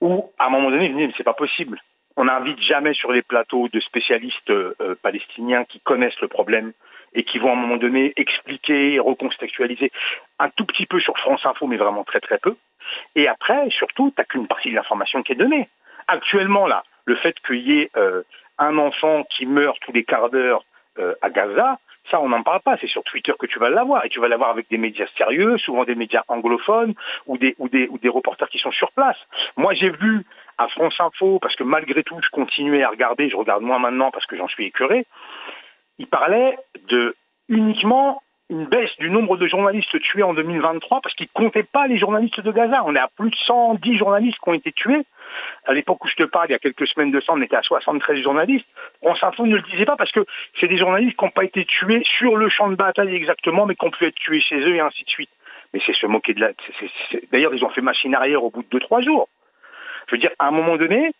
où 0.00 0.30
à 0.38 0.46
un 0.46 0.50
moment 0.50 0.70
donné, 0.70 0.86
je 0.86 0.92
me 0.92 0.96
disais, 0.98 1.06
mais 1.08 1.14
c'est 1.16 1.24
pas 1.24 1.34
possible. 1.34 1.80
On 2.16 2.26
n'invite 2.26 2.60
jamais 2.60 2.94
sur 2.94 3.10
les 3.10 3.22
plateaux 3.22 3.68
de 3.68 3.80
spécialistes 3.80 4.50
euh, 4.50 4.94
palestiniens 5.02 5.64
qui 5.64 5.80
connaissent 5.80 6.20
le 6.20 6.28
problème 6.28 6.72
et 7.12 7.24
qui 7.24 7.38
vont 7.40 7.50
à 7.50 7.54
un 7.54 7.62
moment 7.64 7.76
donné 7.76 8.12
expliquer, 8.14 9.00
recontextualiser 9.00 9.90
un 10.38 10.48
tout 10.50 10.64
petit 10.64 10.86
peu 10.86 11.00
sur 11.00 11.18
France 11.18 11.44
Info, 11.44 11.66
mais 11.66 11.76
vraiment 11.76 12.04
très 12.04 12.20
très 12.20 12.38
peu. 12.38 12.54
Et 13.16 13.26
après, 13.26 13.68
surtout, 13.70 14.10
tu 14.10 14.14
n'as 14.18 14.24
qu'une 14.26 14.46
partie 14.46 14.70
de 14.70 14.76
l'information 14.76 15.24
qui 15.24 15.32
est 15.32 15.42
donnée. 15.44 15.68
Actuellement, 16.06 16.68
là, 16.68 16.84
le 17.04 17.16
fait 17.16 17.34
qu'il 17.40 17.68
y 17.68 17.80
ait 17.80 17.90
euh, 17.96 18.22
un 18.60 18.78
enfant 18.78 19.24
qui 19.24 19.46
meurt 19.46 19.78
tous 19.80 19.92
les 19.92 20.04
quarts 20.04 20.30
d'heure 20.30 20.64
euh, 20.98 21.14
à 21.22 21.30
Gaza, 21.30 21.78
ça, 22.10 22.20
on 22.20 22.28
n'en 22.28 22.42
parle 22.42 22.60
pas. 22.60 22.76
C'est 22.80 22.86
sur 22.86 23.02
Twitter 23.04 23.32
que 23.38 23.46
tu 23.46 23.58
vas 23.58 23.70
l'avoir. 23.70 24.04
Et 24.04 24.08
tu 24.08 24.20
vas 24.20 24.28
l'avoir 24.28 24.50
avec 24.50 24.68
des 24.70 24.78
médias 24.78 25.06
sérieux, 25.16 25.58
souvent 25.58 25.84
des 25.84 25.94
médias 25.94 26.22
anglophones 26.28 26.94
ou 27.26 27.38
des, 27.38 27.54
ou 27.58 27.68
des, 27.68 27.88
ou 27.88 27.98
des 27.98 28.08
reporters 28.08 28.48
qui 28.48 28.58
sont 28.58 28.72
sur 28.72 28.90
place. 28.92 29.18
Moi, 29.56 29.74
j'ai 29.74 29.90
vu 29.90 30.24
à 30.58 30.68
France 30.68 30.98
Info, 30.98 31.38
parce 31.40 31.56
que 31.56 31.64
malgré 31.64 32.02
tout, 32.02 32.18
je 32.22 32.30
continuais 32.30 32.82
à 32.82 32.90
regarder, 32.90 33.28
je 33.28 33.36
regarde 33.36 33.62
moins 33.62 33.78
maintenant 33.78 34.10
parce 34.10 34.26
que 34.26 34.36
j'en 34.36 34.48
suis 34.48 34.66
écœuré, 34.66 35.06
il 35.98 36.06
parlait 36.06 36.58
de 36.88 37.16
uniquement 37.48 38.22
une 38.50 38.66
baisse 38.66 38.94
du 38.98 39.10
nombre 39.10 39.36
de 39.36 39.46
journalistes 39.46 39.98
tués 40.00 40.24
en 40.24 40.34
2023 40.34 41.00
parce 41.00 41.14
qu'ils 41.14 41.28
ne 41.34 41.40
comptaient 41.40 41.62
pas 41.62 41.86
les 41.86 41.96
journalistes 41.96 42.40
de 42.40 42.50
Gaza. 42.50 42.82
On 42.84 42.96
est 42.96 43.00
à 43.00 43.08
plus 43.08 43.30
de 43.30 43.36
110 43.36 43.96
journalistes 43.96 44.38
qui 44.42 44.48
ont 44.48 44.54
été 44.54 44.72
tués. 44.72 45.06
À 45.66 45.72
l'époque 45.72 46.04
où 46.04 46.08
je 46.08 46.16
te 46.16 46.24
parle, 46.24 46.46
il 46.48 46.52
y 46.52 46.56
a 46.56 46.58
quelques 46.58 46.86
semaines 46.88 47.12
de 47.12 47.20
ça, 47.20 47.32
on 47.32 47.40
était 47.40 47.56
à 47.56 47.62
73 47.62 48.20
journalistes. 48.20 48.66
On 49.02 49.14
s'info 49.14 49.46
ne 49.46 49.54
le 49.54 49.62
disait 49.62 49.86
pas 49.86 49.96
parce 49.96 50.10
que 50.10 50.26
c'est 50.58 50.66
des 50.66 50.76
journalistes 50.76 51.16
qui 51.16 51.24
n'ont 51.24 51.30
pas 51.30 51.44
été 51.44 51.64
tués 51.64 52.02
sur 52.18 52.36
le 52.36 52.48
champ 52.48 52.68
de 52.68 52.74
bataille 52.74 53.14
exactement, 53.14 53.66
mais 53.66 53.76
qui 53.76 53.86
ont 53.86 53.90
pu 53.90 54.04
être 54.04 54.16
tués 54.16 54.40
chez 54.40 54.58
eux 54.58 54.74
et 54.74 54.80
ainsi 54.80 55.04
de 55.04 55.10
suite. 55.10 55.30
Mais 55.72 55.80
c'est 55.86 55.94
se 55.94 56.06
moquer 56.06 56.34
de 56.34 56.40
la... 56.40 56.50
D'ailleurs, 57.30 57.54
ils 57.54 57.64
ont 57.64 57.70
fait 57.70 57.80
machine 57.80 58.14
arrière 58.16 58.42
au 58.42 58.50
bout 58.50 58.64
de 58.68 58.78
2-3 58.78 59.04
jours. 59.04 59.28
Je 60.08 60.16
veux 60.16 60.20
dire, 60.20 60.32
à 60.40 60.48
un 60.48 60.50
moment 60.50 60.76
donné, 60.76 61.12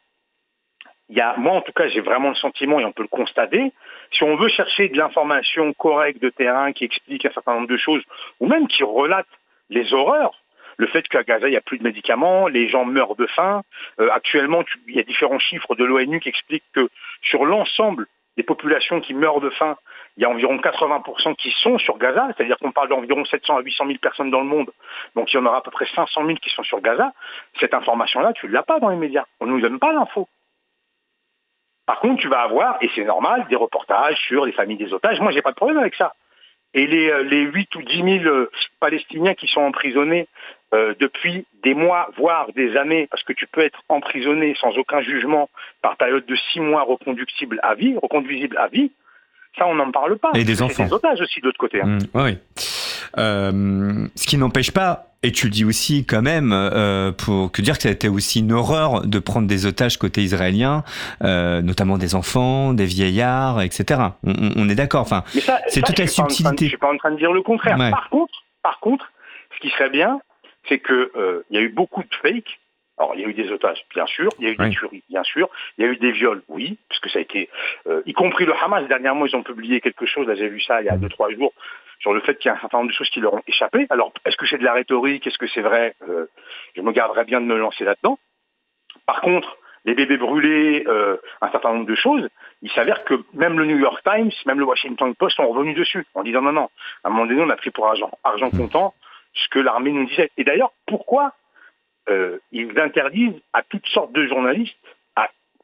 il 1.10 1.16
y 1.16 1.20
a, 1.20 1.37
moi 1.37 1.52
en 1.52 1.60
tout 1.60 1.72
cas, 1.72 1.87
j'ai 1.88 2.00
vraiment 2.00 2.30
le 2.30 2.34
sentiment, 2.34 2.80
et 2.80 2.84
on 2.84 2.92
peut 2.92 3.02
le 3.02 3.08
constater, 3.08 3.72
si 4.12 4.25
on 4.25 4.37
veut 4.37 4.49
chercher 4.49 4.88
de 4.88 4.97
l'information 4.97 5.73
correcte 5.75 6.21
de 6.21 6.31
terrain 6.31 6.73
qui 6.73 6.85
explique 6.85 7.25
un 7.25 7.31
certain 7.31 7.55
nombre 7.55 7.69
de 7.69 7.76
choses, 7.76 8.02
ou 8.40 8.47
même 8.47 8.67
qui 8.67 8.83
relate 8.83 9.29
les 9.69 9.93
horreurs, 9.95 10.35
le 10.76 10.87
fait 10.87 11.07
qu'à 11.09 11.23
Gaza, 11.23 11.47
il 11.47 11.50
n'y 11.50 11.57
a 11.57 11.61
plus 11.61 11.79
de 11.79 11.85
médicaments, 11.85 12.49
les 12.49 12.69
gens 12.69 12.87
meurent 12.87 13.14
de 13.14 13.26
faim. 13.26 13.62
Euh, 14.00 14.09
actuellement, 14.11 14.64
il 14.88 14.97
y 14.97 15.00
a 15.00 15.02
différents 15.02 15.38
chiffres 15.38 15.75
de 15.75 15.85
l'ONU 15.85 16.21
qui 16.21 16.31
expliquent 16.31 16.64
que 16.73 16.88
sur 17.23 17.45
l'ensemble 17.45 18.07
des 18.37 18.43
populations 18.43 19.00
qui 19.00 19.12
meurent 19.12 19.40
de 19.40 19.50
faim, 19.50 19.76
il 20.17 20.23
y 20.23 20.25
a 20.25 20.31
environ 20.31 20.57
80% 20.57 21.37
qui 21.37 21.50
sont 21.62 21.79
sur 21.79 21.99
Gaza, 21.99 22.29
c'est-à-dire 22.29 22.57
qu'on 22.59 22.73
parle 22.73 22.88
d'environ 22.88 23.25
700 23.25 23.59
à 23.59 23.61
800 23.61 23.87
000 23.87 23.99
personnes 23.99 24.31
dans 24.31 24.40
le 24.40 24.47
monde, 24.47 24.71
donc 25.14 25.33
il 25.33 25.37
y 25.37 25.38
en 25.38 25.45
aura 25.45 25.59
à 25.59 25.61
peu 25.61 25.71
près 25.71 25.87
500 25.95 26.26
000 26.26 26.38
qui 26.38 26.50
sont 26.50 26.62
sur 26.62 26.81
Gaza. 26.81 27.12
Cette 27.59 27.75
information-là, 27.75 28.33
tu 28.33 28.47
ne 28.47 28.52
l'as 28.52 28.62
pas 28.62 28.81
dans 28.81 28.88
les 28.88 28.97
médias. 28.97 29.25
On 29.40 29.47
ne 29.47 29.52
nous 29.52 29.61
donne 29.61 29.79
pas 29.79 29.93
l'info. 29.93 30.29
Par 31.90 31.99
contre, 31.99 32.23
tu 32.23 32.28
vas 32.28 32.42
avoir, 32.42 32.78
et 32.82 32.90
c'est 32.94 33.02
normal, 33.02 33.47
des 33.50 33.56
reportages 33.56 34.16
sur 34.28 34.47
les 34.47 34.52
familles 34.52 34.76
des 34.76 34.92
otages. 34.92 35.18
Moi, 35.18 35.32
j'ai 35.32 35.42
pas 35.42 35.50
de 35.50 35.56
problème 35.56 35.78
avec 35.78 35.97
ça. 35.97 36.14
Et 36.73 36.87
les, 36.87 37.11
euh, 37.11 37.25
les 37.25 37.40
8 37.40 37.75
ou 37.75 37.82
10 37.82 38.20
000 38.23 38.25
euh, 38.26 38.49
Palestiniens 38.78 39.35
qui 39.35 39.49
sont 39.49 39.62
emprisonnés 39.62 40.28
euh, 40.73 40.94
depuis 41.00 41.47
des 41.64 41.75
mois, 41.75 42.09
voire 42.16 42.52
des 42.52 42.76
années, 42.76 43.09
parce 43.11 43.25
que 43.25 43.32
tu 43.32 43.49
peux 43.49 43.62
être 43.62 43.82
emprisonné 43.88 44.54
sans 44.61 44.78
aucun 44.78 45.00
jugement 45.00 45.50
par 45.82 45.97
période 45.97 46.25
de 46.26 46.37
6 46.52 46.61
mois 46.61 46.82
reconductible 46.82 47.59
à 47.64 47.75
vie, 47.75 47.97
reconduisible 48.00 48.56
à 48.56 48.68
vie, 48.68 48.92
ça, 49.59 49.66
on 49.66 49.75
n'en 49.75 49.90
parle 49.90 50.16
pas. 50.16 50.30
Et 50.35 50.44
des 50.44 50.62
enfants. 50.62 50.85
des 50.85 50.92
otages 50.92 51.20
aussi 51.20 51.40
de 51.40 51.47
l'autre 51.47 51.59
côté. 51.59 51.80
Hein. 51.80 51.99
Mmh, 51.99 51.99
oui. 52.14 52.38
Ce 53.16 54.26
qui 54.26 54.37
n'empêche 54.37 54.71
pas 54.71 55.11
et 55.23 55.33
tu 55.33 55.47
le 55.47 55.52
dis 55.52 55.64
aussi 55.64 56.07
quand 56.07 56.23
même 56.23 56.52
euh, 56.52 57.12
pour 57.12 57.52
que 57.52 57.61
dire 57.61 57.76
que 57.76 57.83
ça 57.83 57.88
a 57.90 57.92
été 57.92 58.09
aussi 58.09 58.40
une 58.40 58.52
horreur 58.52 59.02
de 59.07 59.19
prendre 59.19 59.47
des 59.47 59.66
otages 59.66 59.99
côté 59.99 60.23
israélien, 60.23 60.83
euh, 61.23 61.61
notamment 61.61 61.99
des 61.99 62.14
enfants, 62.14 62.73
des 62.73 62.87
vieillards, 62.87 63.61
etc. 63.61 64.00
On, 64.25 64.69
est 64.69 64.75
d'accord. 64.75 65.02
Enfin, 65.02 65.25
c'est 65.69 65.83
toute 65.83 65.99
la 65.99 66.07
subtilité. 66.07 66.64
je 66.64 66.71
suis 66.71 66.78
pas 66.78 66.92
en 66.92 66.97
train 66.97 67.11
de 67.11 67.16
dire 67.16 67.33
le 67.33 67.42
contraire. 67.42 67.76
Par 67.90 68.09
contre, 68.09 68.45
par 68.62 68.80
contre, 68.80 69.12
ce 69.57 69.61
qui 69.61 69.71
serait 69.71 69.90
bien, 69.90 70.21
c'est 70.69 70.78
que 70.78 71.12
euh, 71.16 71.45
il 71.50 71.57
y 71.57 71.59
a 71.59 71.62
eu 71.62 71.69
beaucoup 71.69 72.02
de 72.02 72.14
fakes. 72.23 72.59
Alors, 72.97 73.14
il 73.14 73.23
y 73.23 73.25
a 73.25 73.28
eu 73.28 73.35
des 73.35 73.50
otages, 73.50 73.83
bien 73.95 74.04
sûr. 74.07 74.28
Il 74.38 74.45
y 74.45 74.49
a 74.49 74.50
eu 74.52 74.57
des 74.57 74.71
tueries, 74.71 75.02
bien 75.09 75.23
sûr. 75.23 75.49
Il 75.78 75.85
y 75.85 75.88
a 75.88 75.90
eu 75.90 75.97
des 75.97 76.12
viols, 76.12 76.42
oui, 76.49 76.76
parce 76.88 77.00
que 77.00 77.09
ça 77.09 77.19
a 77.19 77.23
été, 77.23 77.49
euh, 77.87 78.02
y 78.04 78.12
compris 78.12 78.45
le 78.45 78.52
Hamas. 78.62 78.87
Dernièrement, 78.88 79.25
ils 79.25 79.35
ont 79.35 79.42
publié 79.42 79.80
quelque 79.80 80.04
chose. 80.04 80.26
Là, 80.26 80.35
j'ai 80.35 80.49
vu 80.49 80.61
ça 80.61 80.83
il 80.83 80.85
y 80.85 80.90
a 80.90 80.99
deux 80.99 81.09
trois 81.09 81.30
jours 81.30 81.54
sur 82.00 82.12
le 82.12 82.21
fait 82.21 82.37
qu'il 82.37 82.49
y 82.49 82.52
a 82.52 82.57
un 82.57 82.61
certain 82.61 82.78
nombre 82.78 82.90
de 82.90 82.95
choses 82.95 83.11
qui 83.11 83.21
leur 83.21 83.35
ont 83.35 83.42
échappé. 83.47 83.87
Alors, 83.90 84.12
est-ce 84.25 84.37
que 84.37 84.47
c'est 84.47 84.59
de 84.59 84.64
la 84.64 84.73
rhétorique? 84.73 85.26
Est-ce 85.26 85.38
que 85.38 85.47
c'est 85.47 85.61
vrai? 85.61 85.95
Euh, 86.09 86.26
Je 86.75 86.83
me 86.83 86.92
garderais 86.92 87.25
bien 87.25 87.40
de 87.40 87.47
me 87.47 87.57
lancer 87.57 87.85
là-dedans. 87.85 88.19
Par 89.07 89.21
contre, 89.21 89.57
les 89.85 89.95
bébés 89.95 90.16
brûlés, 90.16 90.85
euh, 90.87 91.16
un 91.40 91.50
certain 91.50 91.73
nombre 91.73 91.87
de 91.87 91.95
choses, 91.95 92.28
il 92.63 92.71
s'avère 92.73 93.04
que 93.04 93.15
même 93.32 93.58
le 93.58 93.67
New 93.67 93.78
York 93.78 94.02
Times, 94.04 94.30
même 94.47 94.58
le 94.58 94.65
Washington 94.65 95.15
Post 95.15 95.36
sont 95.36 95.49
revenus 95.49 95.76
dessus 95.76 96.06
en 96.15 96.23
disant 96.23 96.43
non, 96.43 96.52
non, 96.52 96.69
à 97.04 97.08
un 97.08 97.10
moment 97.10 97.26
donné, 97.26 97.41
on 97.43 97.50
a 97.50 97.56
pris 97.56 97.71
pour 97.71 97.86
argent, 97.86 98.10
argent 98.25 98.50
comptant 98.50 98.95
ce 99.32 99.49
que 99.49 99.58
l'armée 99.58 99.93
nous 99.93 100.06
disait. 100.06 100.30
Et 100.36 100.45
d'ailleurs, 100.45 100.73
pourquoi 100.86 101.32
euh, 102.08 102.39
ils 102.52 102.78
interdisent 102.78 103.41
à 103.52 103.63
toutes 103.63 103.86
sortes 103.86 104.13
de 104.13 104.26
journalistes 104.26 104.76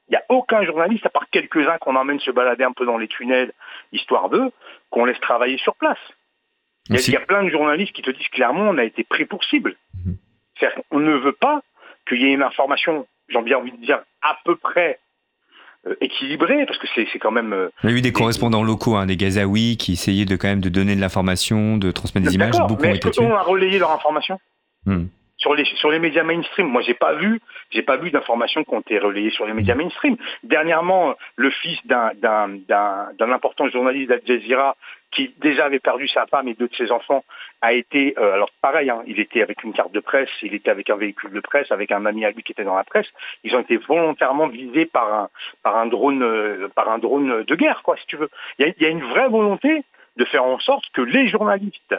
il 0.09 0.13
n'y 0.13 0.17
a 0.17 0.25
aucun 0.29 0.63
journaliste, 0.63 1.05
à 1.07 1.11
part 1.11 1.29
quelques-uns 1.31 1.79
qu'on 1.79 1.97
emmène 1.97 2.21
se 2.21 2.31
balader 2.31 2.65
un 2.65 2.73
peu 2.73 2.87
dans 2.87 2.97
les 2.99 3.09
tunnels, 3.09 3.53
histoire 3.93 4.29
d'eux, 4.29 4.53
qu'on 4.91 5.05
laisse 5.05 5.21
travailler 5.21 5.59
sur 5.59 5.75
place? 5.75 5.99
Il 6.89 7.11
y, 7.11 7.17
a, 7.17 7.21
plein 7.21 7.43
de 7.43 7.51
journalistes 7.51 7.93
qui 7.93 8.03
te 8.03 8.11
disent 8.11 8.29
clairement 8.29 8.69
on 8.69 8.79
a 8.79 8.85
été 8.85 9.05
pris 9.05 9.25
pour 9.25 9.43
cible. 9.45 9.77
Mhm. 10.05 10.17
C'est-à-dire 10.59 10.83
qu'on 10.89 11.01
ne 11.01 11.17
veut 11.17 11.33
pas 11.33 11.61
qu'il 12.09 12.21
y 12.23 12.27
ait 12.27 12.33
une 12.33 12.43
information, 12.43 13.07
j'ai 13.29 13.43
bien 13.43 13.59
envie 13.59 13.73
de 13.73 13.85
dire, 13.85 13.99
à 14.23 14.39
peu 14.45 14.57
près 14.57 15.01
euh, 15.87 15.95
équilibrée, 16.01 16.65
parce 16.67 16.79
que 16.79 16.87
c'est 16.95 17.19
quand 17.19 17.33
même... 17.33 17.53
Euh, 17.53 17.69
Il 17.83 17.91
y 17.91 17.93
a 17.93 17.97
eu 17.97 18.01
des, 18.01 18.13
correspondants 18.13 18.63
locaux, 18.63 18.97
hein, 18.97 19.07
des 19.07 19.17
Gazaouis, 19.17 19.77
qui 19.77 19.93
essayaient 19.93 20.25
de 20.25 20.37
quand 20.37 20.49
même 20.49 20.61
de 20.61 20.69
donner 20.69 20.95
de 20.95 21.01
l'information, 21.01 21.77
de 21.77 21.91
transmettre 21.91 22.29
des 22.29 22.35
images. 22.35 22.59
Beaucoup 22.69 22.83
mais 22.83 22.97
est-ce 22.97 23.19
qu'on 23.19 23.35
a 23.35 23.43
relayé 23.43 23.79
leur 23.79 23.91
information? 23.91 24.39
Hmm 24.85 25.07
sur 25.39 25.55
les 25.55 25.65
sur 25.65 25.91
les 25.91 25.99
médias 25.99 26.23
mainstream. 26.23 26.67
Moi, 26.67 26.83
j'ai 26.83 26.95
pas 26.95 27.15
vu 27.15 27.41
j'ai 27.71 27.83
pas 27.83 27.97
vu 27.97 28.11
d'informations 28.11 28.65
qui 28.65 28.75
ont 28.75 28.81
été 28.81 28.99
relayées 28.99 29.31
sur 29.31 29.47
les 29.47 29.53
médias 29.53 29.75
mainstream. 29.75 30.17
Dernièrement, 30.43 31.15
le 31.37 31.51
fils 31.51 31.79
d'un 31.87 32.13
d'un 32.15 32.49
d'un 33.19 33.33
important 33.33 33.69
journaliste 33.69 34.09
d'Al 34.09 34.23
Jazeera 34.27 34.77
qui 35.13 35.35
déjà 35.39 35.67
avait 35.67 35.79
perdu 35.79 36.09
sa 36.09 36.27
femme 36.27 36.49
et 36.49 36.55
deux 36.55 36.69
de 36.69 36.75
ses 36.75 36.91
enfants 36.91 37.25
a 37.63 37.73
été 37.73 38.15
euh, 38.19 38.35
alors 38.35 38.51
pareil, 38.61 38.91
hein, 38.91 39.03
il 39.07 39.21
était 39.21 39.43
avec 39.43 39.63
une 39.63 39.73
carte 39.73 39.93
de 39.93 40.01
presse, 40.01 40.31
il 40.43 40.55
était 40.55 40.71
avec 40.71 40.91
un 40.91 40.97
véhicule 40.97 41.31
de 41.31 41.41
presse, 41.41 41.71
avec 41.71 41.93
un 41.93 42.05
ami 42.07 42.25
à 42.25 42.31
lui 42.31 42.43
qui 42.43 42.53
était 42.53 42.65
dans 42.65 42.77
la 42.77 42.85
presse. 42.85 43.07
Ils 43.45 43.55
ont 43.55 43.61
été 43.61 43.77
volontairement 43.77 44.49
visés 44.49 44.87
par 44.87 45.13
un 45.13 45.29
par 45.63 45.77
un 45.77 45.87
drone 45.87 46.23
euh, 46.23 46.69
par 46.75 46.89
un 46.91 46.99
drone 46.99 47.45
de 47.45 47.55
guerre, 47.55 47.83
quoi, 47.83 47.97
si 47.97 48.07
tu 48.07 48.17
veux. 48.17 48.29
Il 48.59 48.67
y 48.67 48.69
a, 48.69 48.73
il 48.77 48.83
y 48.83 48.87
a 48.87 48.91
une 48.91 49.05
vraie 49.05 49.29
volonté 49.29 49.85
de 50.17 50.25
faire 50.25 50.45
en 50.45 50.59
sorte 50.59 50.85
que 50.93 51.03
les 51.03 51.29
journalistes 51.29 51.95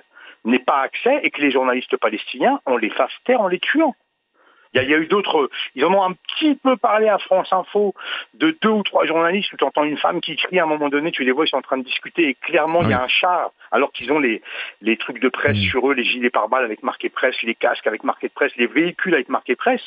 n'aient 0.45 0.60
pas 0.60 0.82
accès 0.82 1.19
et 1.23 1.32
que 1.32 1.41
les 1.41 1.52
journalistes 1.52 1.97
palestiniens, 1.97 2.60
on 2.65 2.78
les 2.78 2.89
fasse 2.89 3.13
taire 3.26 3.41
en 3.41 3.47
les 3.47 3.60
tuant. 3.60 3.95
Il 4.73 4.89
y, 4.89 4.93
a, 4.93 4.97
eu 4.97 5.08
d'autres. 5.08 5.50
Ils 5.76 5.86
en 5.86 5.93
ont 5.93 6.04
un 6.04 6.13
petit 6.13 6.56
peu 6.56 6.78
parlé 6.78 7.08
à 7.08 7.17
France 7.17 7.52
Info 7.52 7.95
de 8.34 8.56
deux 8.62 8.69
ou 8.69 8.84
trois 8.84 9.06
journalistes 9.06 9.52
où 9.54 9.58
tu 9.58 9.63
entends 9.63 9.84
une 9.84 9.97
femme 9.97 10.21
qui 10.21 10.36
crie 10.36 10.60
à 10.60 10.63
un 10.63 10.67
moment 10.67 10.89
donné, 10.89 11.12
tu 11.12 11.23
les 11.23 11.32
vois, 11.32 11.45
ils 11.45 11.50
sont 11.50 11.58
en 11.58 11.62
train 11.62 11.78
de 11.78 11.84
discuter 11.84 12.30
et 12.30 12.34
clairement 12.36 12.84
il 12.84 12.89
y 12.89 12.93
a 12.93 13.02
un 13.02 13.08
char, 13.08 13.52
alors 13.71 13.91
qu'ils 13.91 14.12
ont 14.12 14.19
les, 14.19 14.41
les 14.82 14.97
trucs 14.97 15.19
de 15.19 15.30
presse 15.30 15.58
sur 15.58 15.89
eux, 15.89 15.93
les 15.93 16.04
gilets 16.04 16.30
pare-balles 16.30 16.65
avec 16.65 16.84
marqué 16.84 17.10
presse, 17.10 17.41
les 17.43 17.56
casques 17.56 17.88
avec 17.88 18.04
marqué 18.04 18.30
presse, 18.30 18.56
les 18.58 18.67
véhicules 18.67 19.13
avec 19.13 19.30
marqué 19.30 19.56
presse. 19.56 19.82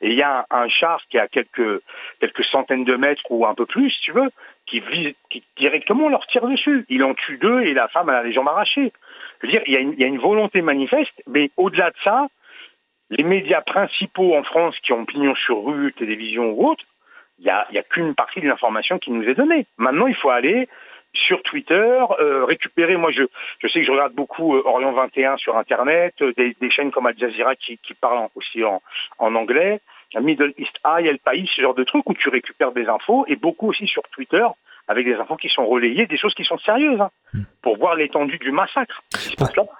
Et 0.00 0.08
il 0.08 0.14
y 0.14 0.22
a 0.22 0.46
un, 0.50 0.68
char 0.68 1.00
qui 1.08 1.18
a 1.18 1.28
quelques, 1.28 1.80
quelques 2.20 2.44
centaines 2.44 2.84
de 2.84 2.96
mètres 2.96 3.22
ou 3.30 3.46
un 3.46 3.54
peu 3.54 3.66
plus, 3.66 3.90
si 3.90 4.00
tu 4.02 4.12
veux, 4.12 4.30
qui 4.66 4.80
vise, 4.80 5.14
qui 5.30 5.42
directement 5.56 6.08
leur 6.08 6.26
tire 6.26 6.46
dessus. 6.46 6.84
Il 6.88 7.02
en 7.04 7.14
tue 7.14 7.38
deux 7.38 7.62
et 7.62 7.74
la 7.74 7.88
femme 7.88 8.08
a 8.08 8.22
les 8.22 8.32
jambes 8.32 8.48
arrachées. 8.48 8.92
Je 9.40 9.46
veux 9.46 9.52
dire, 9.52 9.62
il 9.66 9.72
y 9.72 10.04
a 10.04 10.06
une, 10.06 10.18
volonté 10.18 10.62
manifeste, 10.62 11.22
mais 11.26 11.50
au-delà 11.56 11.90
de 11.90 11.96
ça, 12.02 12.28
les 13.10 13.24
médias 13.24 13.60
principaux 13.60 14.34
en 14.34 14.42
France 14.42 14.78
qui 14.80 14.92
ont 14.92 15.04
pignon 15.04 15.34
sur 15.34 15.62
rue, 15.64 15.92
télévision 15.92 16.50
ou 16.52 16.68
autre, 16.68 16.84
il 17.38 17.44
n'y 17.44 17.50
a, 17.50 17.82
qu'une 17.82 18.14
partie 18.14 18.40
de 18.40 18.46
l'information 18.46 18.98
qui 18.98 19.10
nous 19.10 19.28
est 19.28 19.34
donnée. 19.34 19.66
Maintenant, 19.76 20.06
il 20.06 20.14
faut 20.14 20.30
aller 20.30 20.68
sur 21.12 21.42
Twitter, 21.42 21.96
euh, 22.20 22.44
récupérer, 22.44 22.96
moi 22.96 23.12
je, 23.12 23.22
sais 23.62 23.80
que 23.80 23.86
je 23.86 23.92
regarde 23.92 24.14
beaucoup 24.14 24.56
euh, 24.56 24.62
Orient 24.64 24.92
21 24.92 25.36
sur 25.36 25.56
Internet, 25.56 26.14
euh, 26.22 26.32
des, 26.36 26.70
chaînes 26.70 26.90
comme 26.90 27.06
Al 27.06 27.16
Jazeera 27.16 27.54
qui, 27.54 27.78
parlent 28.00 28.28
aussi 28.34 28.62
en 28.64 28.80
anglais, 29.34 29.80
Middle 30.20 30.52
East 30.58 30.78
Eye, 30.84 31.06
El 31.06 31.18
País, 31.18 31.48
ce 31.54 31.62
genre 31.62 31.74
de 31.74 31.84
trucs 31.84 32.08
où 32.08 32.14
tu 32.14 32.28
récupères 32.28 32.72
des 32.72 32.86
infos, 32.86 33.24
et 33.28 33.36
beaucoup 33.36 33.68
aussi 33.68 33.86
sur 33.86 34.02
Twitter, 34.12 34.44
avec 34.86 35.06
des 35.06 35.14
infos 35.14 35.36
qui 35.36 35.48
sont 35.48 35.66
relayées, 35.66 36.06
des 36.06 36.18
choses 36.18 36.34
qui 36.34 36.44
sont 36.44 36.58
sérieuses, 36.58 37.00
hein, 37.00 37.10
hmm. 37.32 37.42
pour 37.62 37.78
voir 37.78 37.94
l'étendue 37.96 38.38
du 38.38 38.50
massacre. 38.50 39.02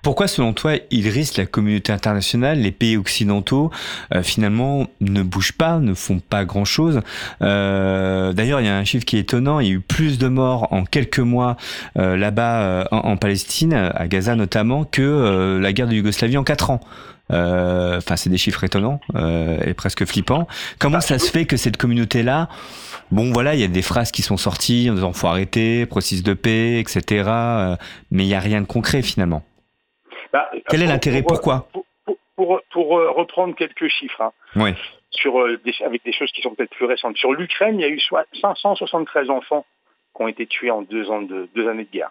pourquoi, 0.03 0.29
selon 0.29 0.55
toi, 0.55 0.73
il 0.91 1.09
risque 1.09 1.37
la 1.37 1.47
communauté 1.47 1.93
internationale, 1.93 2.59
les 2.59 2.73
pays 2.73 2.97
occidentaux, 2.97 3.71
euh, 4.15 4.23
finalement, 4.23 4.87
ne 5.01 5.23
bougent 5.23 5.57
pas, 5.57 5.79
ne 5.79 5.93
font 5.93 6.21
pas 6.21 6.45
grand-chose? 6.45 7.03
Euh, 7.43 8.33
D'ailleurs, 8.33 8.61
il 8.61 8.67
y 8.67 8.71
a 8.71 8.77
un 8.77 8.85
chiffre 8.85 9.05
qui 9.05 9.17
est 9.17 9.21
étonnant, 9.21 9.61
il 9.61 9.67
y 9.69 9.71
a 9.71 9.75
eu 9.75 9.81
plus 9.81 10.19
de 10.19 10.29
morts 10.29 10.73
en 10.73 10.85
quelques 10.85 11.19
mois 11.19 11.57
euh, 11.99 12.17
là-bas 12.17 12.89
en, 12.91 13.17
Palestine, 13.17 13.75
à 13.75 14.09
Gaza 14.09 14.35
notamment, 14.35 14.85
que 14.85 15.59
la 15.61 15.73
guerre 15.73 15.89
de 15.89 15.95
Yougoslavie 15.95 16.37
en 16.37 16.45
quatre 16.45 16.71
ans. 16.71 16.81
Enfin, 17.31 18.17
c'est 18.17 18.31
des 18.31 18.39
chiffres 18.39 18.65
étonnants 18.65 19.01
et 19.67 19.75
presque 19.75 20.05
flippants. 20.05 20.47
Comment 20.79 21.01
ça 21.01 21.19
se 21.19 21.31
fait 21.31 21.47
que 21.47 21.57
cette 21.57 21.77
communauté-là 21.77 22.49
Bon, 23.11 23.33
voilà, 23.33 23.55
il 23.55 23.61
y 23.61 23.65
a 23.65 23.69
des 23.69 23.83
phrases 23.83 24.11
qui 24.11 24.23
sont 24.23 24.37
sorties 24.37 24.89
en 24.91 24.95
disant 24.95 25.13
faut 25.13 25.27
arrêter, 25.27 25.87
processus 25.87 26.23
de 26.23 26.35
paix, 26.35 26.81
etc. 26.81 27.25
Euh, 27.29 27.77
mais 28.11 28.25
il 28.25 28.29
n'y 28.29 28.35
a 28.35 28.41
rien 28.41 28.61
de 28.61 28.67
concret 28.67 29.03
finalement. 29.03 29.43
Bah, 30.33 30.51
Quel 30.69 30.83
est 30.83 30.87
l'intérêt? 30.87 31.23
Pourquoi? 31.23 31.69
pour, 32.37 32.61
pour, 32.73 32.99
euh, 32.99 33.11
reprendre 33.13 33.55
quelques 33.55 33.87
chiffres, 33.89 34.21
hein, 34.21 34.73
sur, 35.11 35.41
euh, 35.41 35.61
avec 35.87 36.05
des 36.05 36.13
choses 36.13 36.33
qui 36.33 36.43
sont 36.43 36.55
peut-être 36.55 36.75
plus 36.75 36.87
récentes. 36.87 37.17
Sur 37.17 37.33
l'Ukraine, 37.33 37.79
il 37.79 37.83
y 37.83 37.85
a 37.85 37.89
eu 37.89 38.01
573 38.41 39.31
enfants 39.31 39.65
qui 40.17 40.23
ont 40.23 40.27
été 40.27 40.47
tués 40.47 40.73
en 40.73 40.83
deux, 40.83 41.09
ans 41.11 41.23
de, 41.23 41.49
deux 41.55 41.69
années 41.69 41.85
de 41.85 41.91
guerre. 41.91 42.11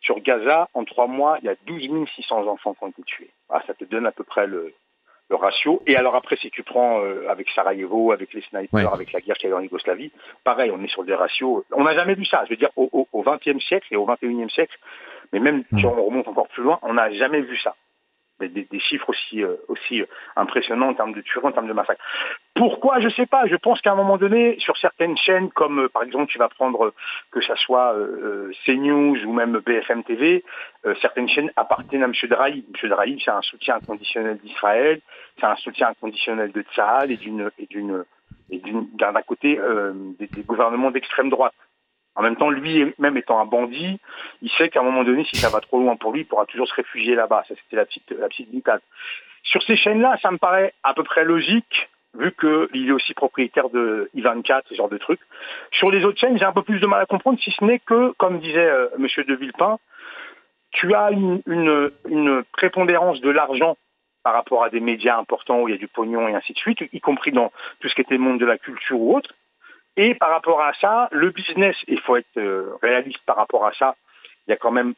Sur 0.00 0.20
Gaza, 0.20 0.68
en 0.74 0.84
trois 0.84 1.06
mois, 1.06 1.38
il 1.42 1.46
y 1.46 1.48
a 1.48 1.56
12 1.66 2.08
600 2.14 2.46
enfants 2.46 2.74
qui 2.74 2.84
ont 2.84 2.88
été 2.88 3.02
tués. 3.02 3.30
Ah, 3.50 3.62
ça 3.66 3.74
te 3.74 3.84
donne 3.84 4.06
à 4.06 4.12
peu 4.12 4.24
près 4.24 4.46
le, 4.46 4.72
le 5.28 5.36
ratio. 5.36 5.82
Et 5.86 5.96
alors 5.96 6.14
après, 6.14 6.36
si 6.36 6.50
tu 6.50 6.62
prends 6.62 7.02
euh, 7.02 7.28
avec 7.28 7.48
Sarajevo, 7.50 8.12
avec 8.12 8.32
les 8.32 8.42
snipers, 8.42 8.92
avec 8.92 9.12
la 9.12 9.20
guerre 9.20 9.36
qu'il 9.36 9.50
y 9.50 9.52
a 9.52 9.56
en 9.56 9.60
Yougoslavie, 9.60 10.12
pareil, 10.44 10.70
on 10.70 10.82
est 10.82 10.88
sur 10.88 11.04
des 11.04 11.14
ratios. 11.14 11.64
On 11.72 11.84
n'a 11.84 11.94
jamais 11.94 12.14
vu 12.14 12.24
ça. 12.24 12.44
Je 12.44 12.50
veux 12.50 12.56
dire, 12.56 12.70
au 12.76 13.24
XXe 13.24 13.62
siècle 13.64 13.88
et 13.90 13.96
au 13.96 14.06
XXIe 14.06 14.50
siècle, 14.50 14.78
Mais 15.32 15.40
même 15.40 15.64
si 15.76 15.84
on 15.84 16.02
remonte 16.02 16.28
encore 16.28 16.48
plus 16.48 16.62
loin, 16.62 16.78
on 16.82 16.94
n'a 16.94 17.10
jamais 17.12 17.40
vu 17.40 17.56
ça 17.58 17.74
des, 18.46 18.78
chiffres 18.78 19.10
aussi, 19.10 19.42
euh, 19.42 19.56
aussi 19.68 20.00
euh, 20.00 20.06
impressionnants 20.36 20.88
en 20.88 20.94
termes 20.94 21.12
de 21.12 21.20
tueries, 21.20 21.46
en 21.46 21.52
termes 21.52 21.68
de 21.68 21.72
massacres. 21.72 22.02
Pourquoi 22.54 23.00
Je 23.00 23.08
sais 23.08 23.26
pas. 23.26 23.46
Je 23.46 23.56
pense 23.56 23.80
qu'à 23.80 23.92
un 23.92 23.96
moment 23.96 24.16
donné, 24.16 24.56
sur 24.60 24.76
certaines 24.76 25.16
chaînes, 25.16 25.50
comme 25.50 25.80
euh, 25.80 25.88
par 25.88 26.02
exemple, 26.02 26.26
tu 26.30 26.38
vas 26.38 26.48
prendre 26.48 26.92
que 27.30 27.40
ça 27.40 27.56
soit 27.56 27.94
CNews 28.64 29.24
ou 29.24 29.32
même 29.32 29.58
BFM 29.58 30.04
TV, 30.04 30.44
certaines 31.00 31.28
chaînes 31.28 31.50
appartiennent 31.56 32.02
à 32.02 32.06
M. 32.06 32.12
Drahi. 32.24 32.64
M. 32.82 32.88
Drahi, 32.88 33.20
c'est 33.24 33.30
un 33.30 33.42
soutien 33.42 33.76
inconditionnel 33.76 34.38
d'Israël, 34.38 35.00
c'est 35.38 35.46
un 35.46 35.56
soutien 35.56 35.88
inconditionnel 35.88 36.52
de 36.52 36.62
Tsahal 36.62 37.10
et 37.10 37.16
d'une 37.16 37.50
et 37.58 37.66
d'une 37.66 38.04
et 38.50 38.62
d'un 38.94 39.12
côté 39.26 39.58
des 40.18 40.42
gouvernements 40.42 40.90
d'extrême 40.90 41.30
droite. 41.30 41.54
En 42.18 42.22
même 42.22 42.34
temps, 42.34 42.50
lui, 42.50 42.92
même 42.98 43.16
étant 43.16 43.38
un 43.38 43.44
bandit, 43.44 44.00
il 44.42 44.50
sait 44.50 44.68
qu'à 44.68 44.80
un 44.80 44.82
moment 44.82 45.04
donné, 45.04 45.24
si 45.24 45.36
ça 45.36 45.50
va 45.50 45.60
trop 45.60 45.78
loin 45.78 45.94
pour 45.94 46.12
lui, 46.12 46.22
il 46.22 46.26
pourra 46.26 46.46
toujours 46.46 46.66
se 46.66 46.74
réfugier 46.74 47.14
là-bas. 47.14 47.44
Ça, 47.46 47.54
c'était 47.62 47.76
la 47.76 47.86
petite, 47.86 48.10
la 48.10 48.28
petite 48.28 48.48
Sur 49.44 49.62
ces 49.62 49.76
chaînes-là, 49.76 50.18
ça 50.20 50.32
me 50.32 50.36
paraît 50.36 50.74
à 50.82 50.94
peu 50.94 51.04
près 51.04 51.24
logique, 51.24 51.88
vu 52.14 52.32
qu'il 52.32 52.88
est 52.88 52.92
aussi 52.92 53.14
propriétaire 53.14 53.68
de 53.68 54.10
I24, 54.16 54.62
ce 54.68 54.74
genre 54.74 54.88
de 54.88 54.98
trucs. 54.98 55.20
Sur 55.70 55.92
les 55.92 56.04
autres 56.04 56.18
chaînes, 56.18 56.36
j'ai 56.36 56.44
un 56.44 56.52
peu 56.52 56.62
plus 56.62 56.80
de 56.80 56.86
mal 56.88 57.00
à 57.00 57.06
comprendre, 57.06 57.38
si 57.38 57.52
ce 57.52 57.64
n'est 57.64 57.78
que, 57.78 58.10
comme 58.18 58.40
disait 58.40 58.68
euh, 58.68 58.88
M. 58.98 59.06
de 59.24 59.34
Villepin, 59.36 59.78
tu 60.72 60.94
as 60.94 61.12
une, 61.12 61.40
une 61.46 62.42
prépondérance 62.52 63.20
de 63.20 63.30
l'argent 63.30 63.76
par 64.24 64.34
rapport 64.34 64.64
à 64.64 64.70
des 64.70 64.80
médias 64.80 65.16
importants 65.16 65.60
où 65.60 65.68
il 65.68 65.72
y 65.72 65.74
a 65.74 65.78
du 65.78 65.86
pognon 65.86 66.26
et 66.26 66.34
ainsi 66.34 66.52
de 66.52 66.58
suite, 66.58 66.80
y 66.92 67.00
compris 67.00 67.30
dans 67.30 67.52
tout 67.78 67.88
ce 67.88 67.94
qui 67.94 68.00
était 68.00 68.14
le 68.14 68.20
monde 68.20 68.40
de 68.40 68.44
la 68.44 68.58
culture 68.58 69.00
ou 69.00 69.16
autre. 69.16 69.30
Et 69.98 70.14
par 70.14 70.30
rapport 70.30 70.62
à 70.62 70.72
ça, 70.74 71.08
le 71.10 71.30
business, 71.30 71.76
il 71.88 72.00
faut 72.00 72.16
être 72.16 72.36
euh, 72.36 72.76
réaliste 72.80 73.18
par 73.26 73.36
rapport 73.36 73.66
à 73.66 73.72
ça, 73.72 73.96
il 74.46 74.52
y 74.52 74.54
a 74.54 74.56
quand 74.56 74.70
même 74.70 74.94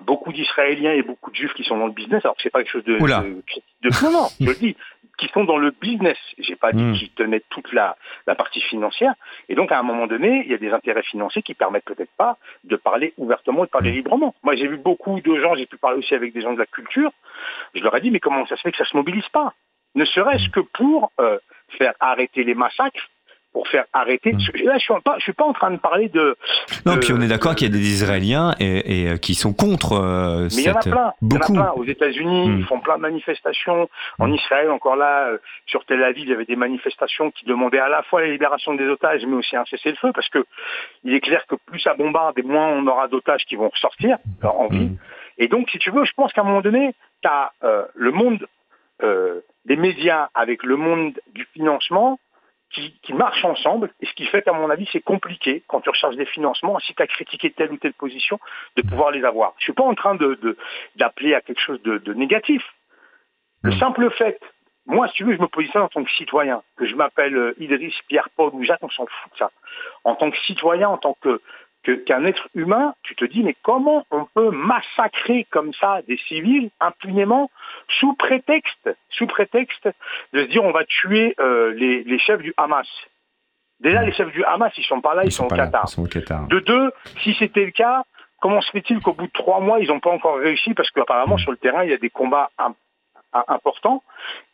beaucoup 0.00 0.32
d'Israéliens 0.32 0.92
et 0.92 1.02
beaucoup 1.02 1.30
de 1.30 1.36
Juifs 1.36 1.54
qui 1.54 1.62
sont 1.62 1.78
dans 1.78 1.86
le 1.86 1.92
business, 1.92 2.24
alors 2.24 2.34
que 2.34 2.42
c'est 2.42 2.50
pas 2.50 2.58
quelque 2.58 2.72
chose 2.72 2.84
de, 2.84 2.98
de, 2.98 4.02
non, 4.02 4.10
non, 4.10 4.26
je 4.40 4.48
le 4.48 4.56
dis, 4.56 4.76
qui 5.18 5.28
sont 5.28 5.44
dans 5.44 5.56
le 5.56 5.70
business. 5.70 6.18
J'ai 6.38 6.56
pas 6.56 6.72
dit 6.72 6.82
hmm. 6.82 6.94
qu'ils 6.94 7.10
tenaient 7.10 7.44
toute 7.48 7.72
la, 7.72 7.96
la 8.26 8.34
partie 8.34 8.60
financière. 8.60 9.14
Et 9.48 9.54
donc, 9.54 9.70
à 9.70 9.78
un 9.78 9.84
moment 9.84 10.08
donné, 10.08 10.42
il 10.44 10.50
y 10.50 10.54
a 10.54 10.58
des 10.58 10.72
intérêts 10.72 11.04
financiers 11.04 11.42
qui 11.42 11.54
permettent 11.54 11.84
peut-être 11.84 12.10
pas 12.16 12.36
de 12.64 12.74
parler 12.74 13.14
ouvertement 13.18 13.62
et 13.62 13.66
de 13.66 13.70
parler 13.70 13.92
hmm. 13.92 13.94
librement. 13.94 14.34
Moi, 14.42 14.56
j'ai 14.56 14.66
vu 14.66 14.78
beaucoup 14.78 15.20
de 15.20 15.40
gens, 15.40 15.54
j'ai 15.54 15.66
pu 15.66 15.76
parler 15.76 15.98
aussi 15.98 16.12
avec 16.16 16.32
des 16.32 16.40
gens 16.40 16.54
de 16.54 16.58
la 16.58 16.66
culture. 16.66 17.12
Je 17.72 17.84
leur 17.84 17.96
ai 17.96 18.00
dit, 18.00 18.10
mais 18.10 18.18
comment 18.18 18.44
ça 18.46 18.56
se 18.56 18.62
fait 18.62 18.72
que 18.72 18.78
ça 18.78 18.84
se 18.84 18.96
mobilise 18.96 19.28
pas? 19.28 19.54
Ne 19.94 20.04
serait-ce 20.04 20.48
que 20.48 20.58
pour 20.58 21.12
euh, 21.20 21.38
faire 21.78 21.94
arrêter 22.00 22.42
les 22.42 22.54
massacres 22.54 23.08
pour 23.54 23.68
faire 23.68 23.84
arrêter. 23.92 24.32
Mmh. 24.32 24.64
Là, 24.64 24.74
je 24.76 24.82
suis 24.82 24.94
pas, 25.04 25.14
je 25.18 25.22
suis 25.22 25.32
pas 25.32 25.44
en 25.44 25.52
train 25.52 25.70
de 25.70 25.78
parler 25.78 26.08
de. 26.08 26.36
Non, 26.84 26.98
puis 26.98 27.12
on 27.12 27.20
est 27.20 27.28
d'accord 27.28 27.54
qu'il 27.54 27.68
y 27.68 27.70
a 27.70 27.72
des 27.72 27.88
Israéliens 27.88 28.52
et, 28.58 29.08
euh, 29.08 29.16
qui 29.16 29.36
sont 29.36 29.54
contre. 29.54 29.92
Euh, 29.92 30.48
Mais 30.56 30.62
il 30.62 30.66
y 30.66 30.70
en 30.70 30.74
a 30.74 30.80
plein. 30.80 31.12
Beaucoup. 31.22 31.52
Il 31.52 31.56
y 31.56 31.58
en 31.58 31.62
a 31.62 31.64
plein. 31.66 31.80
Aux 31.80 31.84
États-Unis, 31.84 32.48
mmh. 32.48 32.58
ils 32.58 32.64
font 32.64 32.80
plein 32.80 32.96
de 32.96 33.02
manifestations. 33.02 33.88
En 34.18 34.26
mmh. 34.26 34.34
Israël, 34.34 34.70
encore 34.70 34.96
là, 34.96 35.28
euh, 35.28 35.38
sur 35.66 35.84
Tel 35.84 36.02
Aviv, 36.02 36.24
il 36.24 36.30
y 36.30 36.32
avait 36.34 36.44
des 36.44 36.56
manifestations 36.56 37.30
qui 37.30 37.46
demandaient 37.46 37.78
à 37.78 37.88
la 37.88 38.02
fois 38.02 38.22
la 38.22 38.26
libération 38.26 38.74
des 38.74 38.86
otages, 38.88 39.24
mais 39.24 39.36
aussi 39.36 39.54
un 39.54 39.64
cessez-le-feu, 39.66 40.10
parce 40.12 40.28
que 40.28 40.44
il 41.04 41.14
est 41.14 41.20
clair 41.20 41.46
que 41.46 41.54
plus 41.54 41.78
ça 41.78 41.94
bombarde, 41.94 42.36
et 42.36 42.42
moins 42.42 42.66
on 42.66 42.84
aura 42.88 43.06
d'otages 43.06 43.44
qui 43.44 43.54
vont 43.54 43.68
ressortir 43.68 44.18
en 44.42 44.66
vie. 44.66 44.90
Et 45.38 45.46
donc, 45.46 45.70
si 45.70 45.78
tu 45.78 45.92
veux, 45.92 46.04
je 46.04 46.12
pense 46.16 46.32
qu'à 46.32 46.40
un 46.40 46.44
moment 46.44 46.60
donné, 46.60 46.92
tu 47.22 47.28
as 47.28 47.52
le 47.94 48.10
monde 48.10 48.44
des 49.00 49.76
médias 49.76 50.28
avec 50.34 50.64
le 50.64 50.76
monde 50.76 51.12
du 51.34 51.46
financement 51.52 52.18
qui, 52.74 53.12
marchent 53.12 53.44
ensemble, 53.44 53.90
et 54.00 54.06
ce 54.06 54.12
qui 54.14 54.26
fait 54.26 54.42
qu'à 54.42 54.52
mon 54.52 54.68
avis, 54.70 54.88
c'est 54.92 55.00
compliqué, 55.00 55.62
quand 55.68 55.80
tu 55.80 55.90
recherches 55.90 56.16
des 56.16 56.26
financements, 56.26 56.78
si 56.80 56.94
tu 56.94 57.02
as 57.02 57.06
critiqué 57.06 57.50
telle 57.50 57.72
ou 57.72 57.76
telle 57.76 57.94
position, 57.94 58.38
de 58.76 58.82
pouvoir 58.82 59.10
les 59.10 59.24
avoir. 59.24 59.54
Je 59.58 59.62
ne 59.62 59.64
suis 59.64 59.72
pas 59.72 59.84
en 59.84 59.94
train 59.94 60.14
d'appeler 60.14 61.30
de, 61.30 61.34
à 61.34 61.40
quelque 61.40 61.60
chose 61.60 61.80
de, 61.82 62.14
négatif. 62.14 62.62
Le 63.62 63.70
hmm. 63.70 63.78
simple 63.78 64.10
fait, 64.10 64.40
moi, 64.86 65.08
si 65.08 65.14
tu 65.14 65.24
veux, 65.24 65.34
je 65.34 65.40
me 65.40 65.46
positionne 65.46 65.82
en 65.82 65.88
tant 65.88 66.04
que 66.04 66.10
citoyen, 66.10 66.62
que 66.76 66.86
je 66.86 66.94
m'appelle 66.94 67.36
euh, 67.36 67.54
Idriss, 67.58 67.94
Pierre, 68.08 68.28
Paul 68.36 68.50
ou 68.52 68.62
Jacques, 68.62 68.82
on 68.82 68.90
s'en 68.90 69.06
fout 69.06 69.32
de 69.32 69.38
ça. 69.38 69.50
En 70.04 70.14
tant 70.14 70.30
que 70.30 70.38
citoyen, 70.38 70.88
en 70.88 70.98
tant 70.98 71.16
que 71.22 71.40
qu'un 71.84 72.24
être 72.24 72.48
humain, 72.54 72.94
tu 73.02 73.14
te 73.14 73.24
dis, 73.24 73.42
mais 73.42 73.56
comment 73.62 74.04
on 74.10 74.24
peut 74.34 74.50
massacrer 74.50 75.46
comme 75.50 75.72
ça 75.74 76.00
des 76.08 76.16
civils 76.28 76.70
impunément 76.80 77.50
sous 77.88 78.14
prétexte, 78.14 78.90
sous 79.10 79.26
prétexte 79.26 79.88
de 80.32 80.44
se 80.44 80.48
dire 80.48 80.64
on 80.64 80.72
va 80.72 80.84
tuer 80.84 81.34
euh, 81.40 81.72
les, 81.74 82.18
chefs 82.18 82.40
du 82.40 82.54
Hamas 82.56 82.88
Déjà, 83.80 84.02
les 84.02 84.12
chefs 84.12 84.32
du 84.32 84.44
Hamas, 84.44 84.72
ils 84.78 84.84
sont 84.84 85.00
pas 85.00 85.14
là, 85.14 85.24
ils, 85.24 85.32
sont, 85.32 85.46
au 85.46 85.48
Qatar. 85.48 85.86
De 86.48 86.60
deux, 86.60 86.92
si 87.22 87.34
c'était 87.38 87.64
le 87.64 87.72
cas, 87.72 88.04
comment 88.40 88.60
se 88.60 88.70
fait-il 88.70 89.00
qu'au 89.00 89.12
bout 89.12 89.26
de 89.26 89.32
trois 89.32 89.60
mois, 89.60 89.80
ils 89.80 89.88
n'ont 89.88 90.00
pas 90.00 90.10
encore 90.10 90.38
réussi 90.38 90.74
Parce 90.74 90.90
qu'apparemment, 90.90 91.36
sur 91.38 91.50
le 91.50 91.58
terrain, 91.58 91.84
il 91.84 91.90
y 91.90 91.94
a 91.94 91.98
des 91.98 92.10
combats 92.10 92.50
important. 93.48 94.02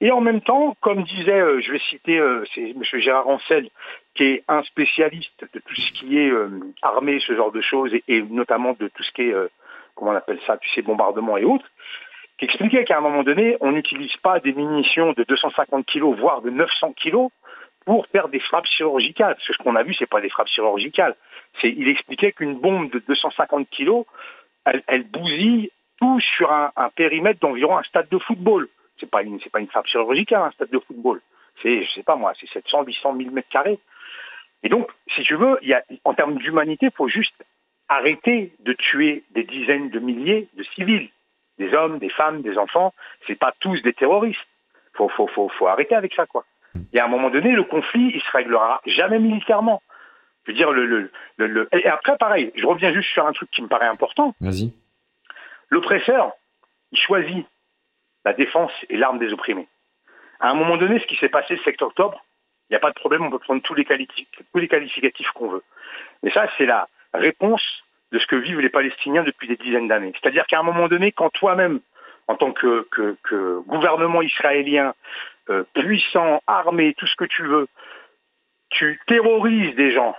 Et 0.01 0.11
en 0.11 0.21
même 0.21 0.41
temps, 0.41 0.77
comme 0.81 1.03
disait, 1.05 1.41
euh, 1.41 1.61
je 1.61 1.73
vais 1.73 1.79
citer, 1.91 2.19
euh, 2.19 2.45
M. 2.57 2.83
Gérard 2.95 3.29
Ancel, 3.29 3.69
qui 4.15 4.25
est 4.25 4.45
un 4.49 4.63
spécialiste 4.65 5.45
de 5.53 5.61
tout 5.61 5.75
ce 5.75 5.93
qui 5.93 6.19
est 6.19 6.31
euh, 6.31 6.49
armée, 6.83 7.21
ce 7.21 7.35
genre 7.35 7.53
de 7.53 7.61
choses, 7.61 7.93
et, 8.09 8.23
notamment 8.23 8.75
de 8.79 8.89
tout 8.89 9.03
ce 9.03 9.13
qui 9.13 9.23
est, 9.23 9.35
comment 9.95 10.13
on 10.13 10.17
appelle 10.17 10.41
ça, 10.47 10.57
tu 10.59 10.69
sais, 10.71 10.83
bombardement 10.83 11.37
et 11.37 11.45
autres, 11.45 11.67
qui 12.41 12.47
expliquait 12.47 12.85
qu'à 12.85 12.97
un 12.97 13.03
moment 13.03 13.23
donné, 13.23 13.59
on 13.61 13.73
n'utilise 13.73 14.17
pas 14.17 14.41
des 14.41 14.55
munitions 14.55 15.13
de 15.13 15.25
250 15.25 15.85
kg, 15.85 16.05
voire 16.19 16.41
de 16.41 16.49
900 16.49 16.95
kg, 16.95 17.29
pour 17.85 18.07
faire 18.09 18.29
des 18.29 18.41
frappes 18.41 18.67
chirurgicales. 18.67 19.35
Parce 19.35 19.47
que 19.47 19.53
ce 19.53 19.59
qu'on 19.59 19.77
a 19.77 19.83
vu, 19.83 19.95
c'est 19.95 20.07
pas 20.07 20.21
des 20.21 20.31
frappes 20.31 20.49
chirurgicales. 20.49 21.17
Il 21.63 21.89
expliquait 21.89 22.33
qu'une 22.33 22.55
bombe 22.55 22.91
de 22.91 22.99
250 23.01 23.69
kg, 23.71 24.05
elle, 24.65 25.03
bousille 25.05 25.71
tout 25.99 26.19
sur 26.21 26.51
un, 26.51 26.73
périmètre 26.95 27.41
d'environ 27.41 27.77
un 27.77 27.83
stade 27.83 28.09
de 28.09 28.19
football. 28.19 28.69
C'est 28.99 29.11
pas 29.11 29.23
une, 29.23 29.39
c'est 29.41 29.51
pas 29.51 29.61
une 29.61 29.69
frappe 29.69 29.87
chirurgicale, 29.87 30.43
un 30.43 30.51
stade 30.53 30.71
de 30.71 30.79
football. 30.79 31.21
C'est, 31.63 31.83
je 31.83 31.91
sais 31.91 32.03
pas 32.03 32.17
moi, 32.17 32.33
c'est 32.41 32.49
700, 32.49 32.85
800 32.85 33.17
000 33.19 33.31
mètres 33.33 33.49
carrés. 33.51 33.79
Et 34.63 34.69
donc, 34.69 34.91
si 35.15 35.23
tu 35.23 35.35
veux, 35.37 35.59
y 35.63 35.73
a, 35.73 35.83
en 36.05 36.15
termes 36.15 36.37
d'humanité, 36.37 36.87
il 36.87 36.97
faut 36.97 37.09
juste 37.09 37.35
arrêter 37.89 38.53
de 38.61 38.73
tuer 38.73 39.25
des 39.31 39.45
dizaines 39.45 39.91
de 39.91 39.99
milliers 39.99 40.49
de 40.55 40.63
civils, 40.63 41.11
des 41.59 41.75
hommes, 41.75 41.99
des 41.99 42.11
femmes, 42.11 42.43
des 42.43 42.59
enfants. 42.59 42.93
C'est 43.27 43.39
pas 43.39 43.53
tous 43.61 43.83
des 43.83 43.93
terroristes. 43.93 44.41
Faut, 44.95 45.09
faut, 45.09 45.27
faut, 45.29 45.49
faut 45.49 45.67
arrêter 45.67 45.95
avec 45.95 46.15
ça, 46.15 46.27
quoi. 46.27 46.45
Et 46.93 47.01
à 47.01 47.05
un 47.05 47.09
moment 47.09 47.31
donné, 47.31 47.53
le 47.53 47.65
conflit, 47.65 48.13
il 48.15 48.21
se 48.21 48.31
réglera 48.31 48.81
jamais 48.87 49.19
militairement. 49.19 49.83
Je 50.45 50.53
veux 50.53 50.57
dire, 50.57 50.71
le, 50.71 50.87
le, 50.87 51.11
le, 51.37 51.69
et 51.73 51.87
après, 51.87 52.17
pareil, 52.17 52.53
je 52.55 52.67
reviens 52.67 52.93
juste 52.93 53.11
sur 53.11 53.27
un 53.27 53.33
truc 53.33 53.51
qui 53.51 53.63
me 53.63 53.69
paraît 53.69 53.87
important. 53.87 54.35
Vas-y. 54.41 54.73
L'oppresseur, 55.69 56.33
il 56.93 56.99
choisit 56.99 57.47
la 58.25 58.33
défense 58.33 58.73
et 58.89 58.97
l'arme 58.97 59.19
des 59.19 59.33
opprimés. 59.33 59.69
À 60.41 60.51
un 60.51 60.55
moment 60.55 60.77
donné, 60.77 60.99
ce 60.99 61.07
qui 61.07 61.17
s'est 61.17 61.29
passé 61.29 61.55
le 61.55 61.63
7 61.63 61.83
octobre, 61.83 62.25
il 62.71 62.75
n'y 62.75 62.77
a 62.77 62.81
pas 62.81 62.91
de 62.91 62.95
problème, 62.95 63.25
on 63.25 63.31
peut 63.31 63.41
prendre 63.41 63.63
tous 63.63 63.75
les, 63.75 63.85
qualificatifs 63.85 65.31
qu'on 65.35 65.49
veut. 65.49 65.63
Mais 66.23 66.31
ça, 66.31 66.49
c'est 66.57 66.67
la 66.67 66.89
réponse 67.13 67.63
de 68.13 68.19
ce 68.21 68.27
que 68.27 68.37
vivent 68.37 68.61
les 68.61 68.69
Palestiniens 68.69 69.25
depuis 69.25 69.49
des 69.49 69.57
dizaines 69.57 69.89
d'années. 69.89 70.13
C'est-à-dire 70.21 70.47
qu'à 70.47 70.61
un 70.61 70.63
moment 70.63 70.87
donné, 70.87 71.11
quand 71.11 71.31
toi-même, 71.31 71.81
en 72.29 72.37
tant 72.37 72.53
que, 72.53 72.87
gouvernement 73.67 74.23
israélien, 74.23 74.95
euh, 75.49 75.65
puissant, 75.75 76.41
armé, 76.47 76.95
tout 76.97 77.09
ce 77.09 77.17
que 77.17 77.25
tu 77.25 77.43
veux, 77.43 77.67
tu 78.69 79.01
terrorises 79.09 79.75
des 79.75 79.91
gens, 79.91 80.15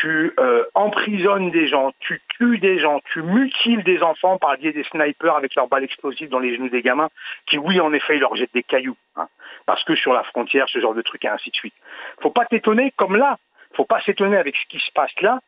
tu 0.00 0.32
euh, 0.38 0.64
emprisonnes 0.74 1.50
des 1.50 1.66
gens, 1.66 1.92
tu 2.00 2.20
tues 2.36 2.58
des 2.58 2.78
gens, 2.78 3.00
tu 3.12 3.22
mutiles 3.22 3.82
des 3.84 4.02
enfants 4.02 4.38
par 4.38 4.56
des 4.58 4.84
snipers 4.84 5.36
avec 5.36 5.54
leurs 5.54 5.68
balles 5.68 5.84
explosives 5.84 6.30
dans 6.30 6.38
les 6.38 6.56
genoux 6.56 6.68
des 6.68 6.82
gamins, 6.82 7.08
qui 7.46 7.58
oui 7.58 7.80
en 7.80 7.92
effet 7.92 8.16
ils 8.16 8.20
leur 8.20 8.34
jettent 8.34 8.54
des 8.54 8.62
cailloux, 8.62 8.96
hein, 9.16 9.28
parce 9.66 9.84
que 9.84 9.94
sur 9.94 10.12
la 10.12 10.22
frontière, 10.24 10.68
ce 10.68 10.80
genre 10.80 10.94
de 10.94 11.02
trucs 11.02 11.24
et 11.24 11.28
ainsi 11.28 11.50
de 11.50 11.56
suite. 11.56 11.74
Faut 12.20 12.30
pas 12.30 12.46
t'étonner 12.46 12.92
comme 12.96 13.16
là, 13.16 13.36
faut 13.74 13.84
pas 13.84 14.00
s'étonner 14.00 14.36
avec 14.36 14.56
ce 14.56 14.66
qui 14.66 14.78
se 14.78 14.90
passe 14.92 15.14
là, 15.20 15.40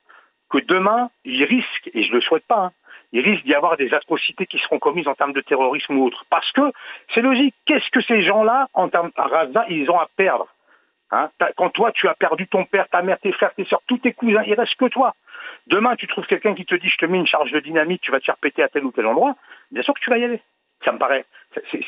que 0.50 0.59
demain 0.59 1.11
il 1.24 1.42
risque, 1.44 1.90
et 1.94 2.02
je 2.02 2.12
le 2.12 2.20
souhaite 2.20 2.46
pas, 2.46 2.66
hein, 2.66 2.72
il 3.12 3.20
risque 3.20 3.44
d'y 3.44 3.54
avoir 3.54 3.76
des 3.76 3.94
atrocités 3.94 4.46
qui 4.46 4.59
seront 4.59 4.78
commises 4.78 5.09
en 5.09 5.14
termes 5.14 5.33
de 5.33 5.40
terrorisme 5.40 5.96
ou 5.96 6.04
autre. 6.04 6.24
Parce 6.30 6.50
que 6.52 6.72
c'est 7.14 7.22
logique, 7.22 7.54
qu'est-ce 7.64 7.88
que 7.90 8.00
ces 8.00 8.22
gens-là, 8.22 8.68
en 8.74 8.88
termes 8.88 9.11
de 9.11 9.72
ils 9.72 9.90
ont 9.90 9.98
à 9.98 10.09
perdre? 10.16 10.48
Hein, 11.14 11.31
quand 11.57 11.70
toi, 11.70 11.92
tu 11.92 12.09
as 12.09 12.14
perdu 12.14 12.48
ton 12.48 12.64
père, 12.64 12.88
ta 12.88 13.00
mère, 13.03 13.20
tes 13.20 13.31
frères, 13.31 13.55
tes 13.55 13.64
soeurs, 13.64 13.83
tous 13.87 13.98
tes 13.98 14.12
cousins, 14.12 14.42
il 14.46 14.55
reste 14.55 14.74
que 14.74 14.87
toi. 14.87 15.14
Demain, 15.68 15.94
tu 15.94 16.09
trouves 16.09 16.27
quelqu'un 16.27 16.55
qui 16.55 16.64
te 16.64 16.74
dit, 16.74 16.88
je 16.88 16.96
te 16.96 17.07
mets 17.07 17.18
une 17.18 17.27
charge 17.27 17.53
de 17.53 17.61
dynamite, 17.61 18.00
tu 18.00 18.11
vas 18.11 18.18
te 18.18 18.24
faire 18.24 18.37
péter 18.37 18.64
à 18.64 18.68
tel 18.68 18.85
ou 18.85 18.90
tel 18.90 19.07
endroit, 19.07 19.37
bien 19.70 19.83
sûr 19.83 19.94
que 19.94 20.00
tu 20.00 20.11
vas 20.11 20.18
y 20.18 20.24
aller. 20.24 20.42
Ça 20.85 20.90
me 20.90 20.98
paraît, 20.98 21.24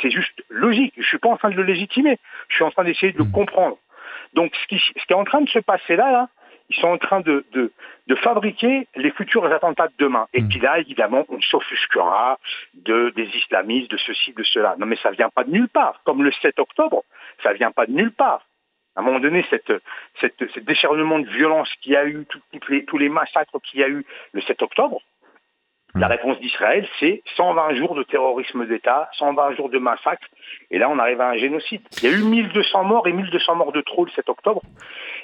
c'est 0.01 0.11
juste 0.11 0.45
logique. 0.49 0.95
Je 0.97 1.07
suis 1.07 1.19
pas 1.19 1.29
en 1.29 1.37
train 1.37 1.51
de 1.51 1.57
le 1.57 1.65
légitimer. 1.65 2.19
Je 2.49 2.55
suis 2.55 2.65
en 2.65 2.71
train 2.71 2.85
d'essayer 2.85 3.13
de 3.13 3.19
le 3.19 3.25
mmh. 3.25 3.33
comprendre. 3.33 3.79
Donc, 4.33 4.55
ce 4.55 4.67
qui, 4.69 4.77
est 4.77 5.15
en 5.15 5.25
train 5.25 5.41
de 5.41 5.49
se 5.49 5.59
passer 5.59 5.97
là, 5.97 6.29
ils 6.71 6.77
sont 6.77 6.89
en 6.89 6.99
train 6.99 7.21
de, 7.21 7.45
fabriquer 8.23 8.87
les 8.95 9.11
futurs 9.11 9.45
attentats 9.53 9.89
de 9.89 9.95
demain. 9.99 10.29
Et 10.33 10.41
mmh. 10.41 10.49
puis 10.49 10.61
là, 10.61 10.79
évidemment, 10.79 11.27
on 11.29 11.41
s'offusquera 11.41 12.39
de, 12.75 13.13
des 13.17 13.29
islamistes, 13.37 13.91
de 13.91 13.97
ceci, 13.97 14.33
de 14.33 14.45
cela. 14.45 14.77
Non, 14.79 14.87
mais 14.87 14.97
ça 14.97 15.11
vient 15.11 15.31
pas 15.31 15.45
de 15.45 15.51
nulle 15.51 15.69
part. 15.69 16.01
Comme 16.05 16.23
le 16.23 16.31
7 16.31 16.59
octobre, 16.61 17.03
ça 17.43 17.53
vient 17.53 17.73
pas 17.73 17.87
de 17.87 17.93
nulle 17.93 18.13
part 18.13 18.47
à 18.97 19.01
un 19.01 19.03
moment 19.03 19.21
donné, 19.21 19.45
cette, 19.51 19.73
cette, 20.21 20.65
décharnement 20.65 21.19
de 21.19 21.29
violence 21.29 21.69
qu'il 21.83 21.93
y 21.93 21.97
a 21.97 22.07
eu, 22.07 22.27
tous 22.27 22.41
les, 22.71 22.85
tous 22.87 22.97
les 22.97 23.11
massacres 23.11 23.61
qu'il 23.63 23.81
y 23.81 23.85
a 23.85 23.89
eu 23.89 24.05
le 24.33 24.41
7 24.41 24.63
octobre, 24.63 25.01
La 25.95 26.09
réponse 26.09 26.39
d'Israël, 26.41 26.87
c'est 26.99 27.23
120 27.37 27.75
jours 27.77 27.95
de 27.95 28.03
terrorisme 28.03 28.67
d'État, 28.67 29.09
120 29.19 29.55
jours 29.55 29.71
de 29.71 29.79
massacre, 29.79 30.27
et 30.71 30.79
là 30.79 30.89
on 30.91 30.99
arrive 30.99 31.21
à 31.21 31.29
un 31.31 31.37
génocide. 31.37 31.83
Il 32.03 32.11
y 32.11 32.13
a 32.13 32.17
eu 32.17 32.23
1200 32.23 32.85
morts 32.85 33.07
et 33.07 33.13
1200 33.13 33.55
morts 33.55 33.73
de 33.73 33.81
trop 33.83 34.05
le 34.05 34.11
7 34.11 34.29
octobre, 34.29 34.63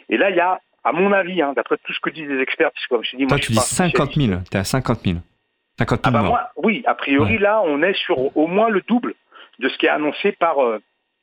et 0.08 0.16
là 0.16 0.30
il 0.30 0.36
y 0.36 0.40
a, 0.40 0.60
à 0.84 0.92
mon 0.92 1.12
avis, 1.12 1.40
hein, 1.42 1.52
d'après 1.54 1.76
tout 1.78 1.92
ce 1.92 2.00
que 2.00 2.10
disent 2.10 2.28
les 2.28 2.40
experts, 2.40 2.70
parce 2.72 2.86
que 2.86 2.94
comme 2.94 3.04
je 3.04 3.16
dis, 3.16 3.24
moi, 3.24 3.38
Toi, 3.38 3.38
tu 3.38 3.52
dis 3.52 3.58
50 3.58 4.14
000, 4.14 4.40
tu 4.50 4.56
es 4.56 4.60
à 4.60 4.64
50 4.64 5.00
000. 5.00 5.18
50 5.78 6.04
000 6.04 6.16
ah 6.16 6.22
bah 6.22 6.28
Moi, 6.28 6.50
oui, 6.56 6.82
a 6.86 6.94
priori 6.94 7.38
là 7.38 7.62
on 7.64 7.82
est 7.82 7.94
sur 7.94 8.36
au 8.36 8.46
moins 8.46 8.68
le 8.68 8.82
double 8.82 9.14
de 9.58 9.68
ce 9.68 9.78
qui 9.78 9.86
est 9.86 9.90
annoncé 9.90 10.32
par... 10.32 10.62
Euh, 10.62 10.78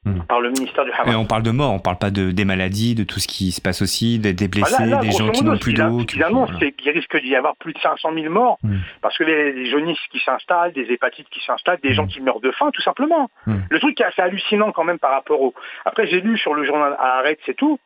Hmm. 0.05 0.21
par 0.29 0.39
le 0.39 0.51
ministère 0.51 0.85
du 0.85 0.91
Hamas. 0.93 1.13
Et 1.13 1.17
on 1.17 1.25
parle 1.25 1.43
de 1.43 1.51
mort, 1.51 1.73
on 1.73 1.79
parle 1.79 1.97
pas 1.97 2.09
de, 2.09 2.31
des 2.31 2.45
maladies, 2.45 2.95
de 2.95 3.03
tout 3.03 3.19
ce 3.19 3.27
qui 3.27 3.51
se 3.51 3.59
passe 3.59 3.81
aussi, 3.81 4.17
des, 4.17 4.33
blessés, 4.47 4.95
des 5.01 5.11
gens 5.11 5.29
qui 5.29 5.43
n'ont 5.43 5.57
plus 5.57 5.73
d'eau. 5.73 5.99
Finalement, 6.07 6.47
qu'il 6.47 6.91
risque 6.91 7.21
d'y 7.21 7.35
avoir 7.35 7.57
plus 7.57 7.73
de 7.73 7.79
500 7.79 8.13
000 8.13 8.31
morts, 8.33 8.57
hmm. 8.63 8.77
parce 9.01 9.17
que 9.17 9.25
les, 9.25 9.51
les, 9.51 9.69
jaunisses 9.69 9.99
qui 10.09 10.19
s'installent, 10.19 10.71
des 10.71 10.89
hépatites 10.89 11.27
qui 11.29 11.41
s'installent, 11.45 11.81
des 11.83 11.93
gens 11.93 12.05
hmm. 12.05 12.09
qui 12.09 12.21
meurent 12.21 12.39
de 12.39 12.51
faim, 12.51 12.71
tout 12.73 12.81
simplement. 12.81 13.29
Le 13.45 13.79
truc 13.79 13.97
qui 13.97 14.03
est 14.03 14.05
assez 14.05 14.21
hallucinant 14.21 14.71
quand 14.71 14.85
même 14.85 14.99
par 14.99 15.11
rapport 15.11 15.41
au... 15.41 15.53
Après, 15.83 16.07
j'ai 16.07 16.21
lu 16.21 16.37
sur 16.37 16.53
le 16.53 16.63
journal 16.63 16.95
Arrête, 16.97 17.39
c'est 17.45 17.57
tout. 17.57 17.77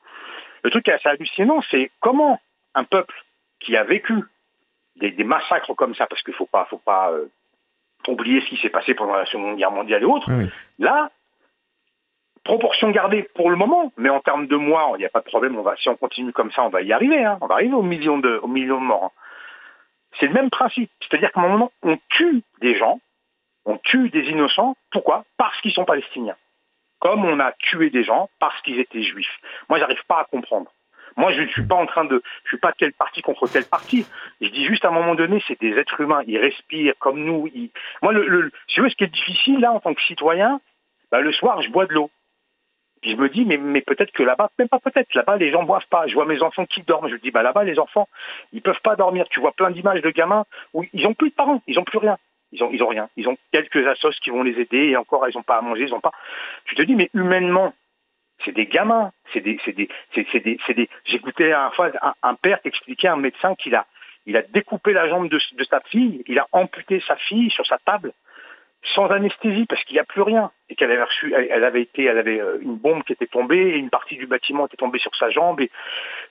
Le 0.63 0.69
truc 0.69 0.86
qui 0.86 0.91
est 0.91 0.93
assez 0.93 1.10
hallucinant, 1.10 1.62
c'est 1.71 1.89
comment 1.99 2.39
un 2.76 2.84
peuple 2.84 3.15
qui 3.60 3.76
a 3.76 3.84
vécu 3.84 4.13
des, 4.97 5.23
massacres 5.23 5.73
comme 5.73 5.95
ça, 5.95 6.06
parce 6.06 6.21
qu'il 6.21 6.36
faut 6.36 6.45
pas, 6.45 6.67
faut 6.69 6.78
pas 6.78 7.12
euh, 7.12 7.26
oublier 8.08 8.41
ce 8.41 8.49
qui 8.49 8.58
s'est 8.58 8.69
passé 8.69 8.93
pendant 8.93 9.15
la 9.15 9.26
Seconde 9.26 9.58
Guerre 9.58 9.71
mondiale 9.71 10.04
et 10.04 10.06
autres, 10.06 10.30
là, 10.78 11.10
proportion 12.43 12.91
gardée 12.91 13.23
pour 13.36 13.49
le 13.49 13.56
moment, 13.56 13.91
mais 13.97 14.10
en 14.10 14.19
termes 14.19 14.47
de 14.47 14.56
mois, 14.56 14.91
il 14.95 14.99
n'y 14.99 15.06
a 15.06 15.10
pas 15.10 15.21
de 15.21 15.25
problème. 15.25 15.58
On 15.58 15.62
va, 15.62 15.75
si 15.77 15.89
on 15.89 15.95
continue 15.95 16.34
comme 16.34 16.51
ça, 16.51 16.63
on 16.63 16.69
va 16.69 16.82
y 16.82 16.93
arriver. 16.93 17.23
Hein. 17.23 17.38
On 17.41 17.47
va 17.47 17.56
arriver 17.56 17.73
aux 17.73 17.84
millions 17.84 18.17
de, 18.17 18.41
millions 18.47 18.79
de 18.79 18.86
morts. 18.86 19.06
Hein. 19.06 19.12
C'est 20.19 20.27
le 20.27 20.34
même 20.34 20.49
principe. 20.49 20.91
C'est-à-dire 21.01 21.32
qu'à 21.32 21.41
un 21.41 21.49
moment, 21.49 21.71
on 21.82 21.97
tue 22.10 22.43
des 22.62 22.75
gens, 22.75 22.99
on 23.65 23.77
tue 23.77 24.10
des 24.10 24.29
innocents. 24.29 24.75
Pourquoi? 24.91 25.25
Parce 25.38 25.60
qu'ils 25.62 25.73
sont 25.73 25.86
palestiniens. 25.86 26.36
Comme 26.99 27.25
on 27.25 27.39
a 27.39 27.51
tué 27.53 27.89
des 27.89 28.03
gens 28.03 28.29
parce 28.39 28.60
qu'ils 28.62 28.79
étaient 28.79 29.03
juifs. 29.03 29.39
Moi, 29.69 29.79
j'arrive 29.79 30.03
pas 30.08 30.19
à 30.21 30.25
comprendre. 30.25 30.71
Moi, 31.15 31.32
je 31.32 31.41
ne 31.41 31.47
suis 31.47 31.65
pas 31.65 31.75
en 31.75 31.86
train 31.86 32.06
de, 32.06 32.23
je 32.43 32.49
suis 32.49 32.58
pas 32.58 32.71
quel 32.75 32.93
parti 32.93 33.21
contre 33.21 33.47
tel 33.47 33.65
parti. 33.65 34.06
Je 34.41 34.49
dis 34.49 34.65
juste 34.65 34.84
à 34.86 34.88
un 34.88 34.91
moment 34.91 35.15
donné, 35.15 35.43
c'est 35.47 35.60
des 35.60 35.77
êtres 35.77 36.01
humains. 36.01 36.23
Ils 36.27 36.39
respirent 36.39 36.95
comme 36.99 37.23
nous. 37.23 37.49
Moi, 38.01 38.13
le, 38.13 38.27
le, 38.27 38.51
si 38.67 38.79
vous 38.79 38.89
ce 38.89 38.95
qui 38.95 39.03
est 39.03 39.13
difficile 39.13 39.60
là 39.60 39.71
en 39.73 39.79
tant 39.79 39.93
que 39.93 40.01
citoyen, 40.01 40.60
bah, 41.12 41.21
le 41.21 41.32
soir, 41.32 41.62
je 41.62 41.69
bois 41.69 41.86
de 41.86 41.93
l'eau. 41.93 42.10
Puis 43.03 43.11
je 43.11 43.17
me 43.17 43.27
dis, 43.27 43.43
mais, 43.43 43.57
mais 43.57 43.81
peut-être 43.81 44.13
que 44.13 44.23
là-bas, 44.23 44.49
même 44.57 44.69
pas 44.69 44.79
peut-être, 44.79 45.13
là-bas, 45.13 45.35
les 45.35 45.51
gens 45.51 45.63
boivent 45.63 45.87
pas. 45.89 46.07
Je 46.07 46.13
vois 46.13 46.25
mes 46.25 46.41
enfants 46.41 46.65
qui 46.65 46.83
dorment. 46.83 47.09
Je 47.09 47.15
me 47.15 47.19
dis, 47.19 47.31
bah 47.31 47.43
là-bas, 47.43 47.65
les 47.65 47.77
enfants, 47.77 48.07
ils 48.53 48.61
peuvent 48.61 48.79
pas 48.81 48.95
dormir. 48.95 49.27
Tu 49.29 49.41
vois 49.41 49.51
plein 49.51 49.71
d'images 49.71 50.01
de 50.01 50.09
gamins 50.09 50.45
où 50.73 50.85
ils 50.93 51.05
ont 51.05 51.13
plus 51.13 51.29
de 51.29 51.35
parents, 51.35 51.61
ils 51.67 51.77
ont 51.77 51.83
plus 51.83 51.97
rien. 51.97 52.17
Ils 52.53 52.63
ont, 52.63 52.69
ils 52.71 52.81
ont 52.81 52.87
rien. 52.87 53.09
Ils 53.17 53.27
ont 53.27 53.37
quelques 53.51 53.85
assos 53.85 54.11
qui 54.21 54.29
vont 54.29 54.41
les 54.41 54.57
aider 54.57 54.85
et 54.87 54.95
encore, 54.95 55.27
ils 55.27 55.37
ont 55.37 55.43
pas 55.43 55.57
à 55.57 55.61
manger, 55.61 55.83
ils 55.83 55.93
ont 55.93 55.99
pas. 55.99 56.13
Tu 56.63 56.75
te 56.75 56.81
dis, 56.81 56.95
mais 56.95 57.09
humainement, 57.13 57.73
c'est 58.45 58.53
des 58.53 58.67
gamins. 58.67 59.11
C'est 59.33 59.41
des, 59.41 59.59
c'est 59.65 59.73
des, 59.73 59.89
c'est, 60.15 60.39
des, 60.39 60.57
des. 60.69 60.89
J'écoutais 61.03 61.51
un, 61.51 61.71
un 62.23 62.35
père 62.35 62.61
qui 62.61 62.69
expliquait 62.69 63.09
à 63.09 63.13
un 63.13 63.17
médecin 63.17 63.53
qu'il 63.55 63.75
a, 63.75 63.85
il 64.25 64.37
a 64.37 64.43
découpé 64.43 64.93
la 64.93 65.09
jambe 65.09 65.27
de 65.27 65.39
sa 65.69 65.81
fille, 65.81 66.23
il 66.25 66.39
a 66.39 66.47
amputé 66.53 67.01
sa 67.05 67.17
fille 67.17 67.51
sur 67.51 67.65
sa 67.65 67.79
table 67.79 68.13
sans 68.96 69.08
anesthésie 69.08 69.65
parce 69.65 69.84
qu'il 69.84 69.96
n'y 69.96 70.00
a 70.00 70.04
plus 70.04 70.22
rien. 70.22 70.52
Et 70.69 70.76
qu'elle 70.76 70.91
avait 70.91 71.04
reçu, 71.04 71.34
elle, 71.34 71.63
avait 71.63 71.82
été, 71.82 72.04
elle 72.06 72.17
avait 72.17 72.39
euh, 72.39 72.58
une 72.62 72.76
bombe 72.76 73.04
qui 73.04 73.13
était 73.13 73.28
tombée 73.28 73.58
et 73.58 73.78
une 73.78 73.89
partie 73.89 74.17
du 74.17 74.28
bâtiment 74.28 74.65
était 74.65 74.78
tombée 74.78 75.00
sur 75.00 75.15
sa 75.15 75.30
jambe 75.30 75.62
et 75.62 75.69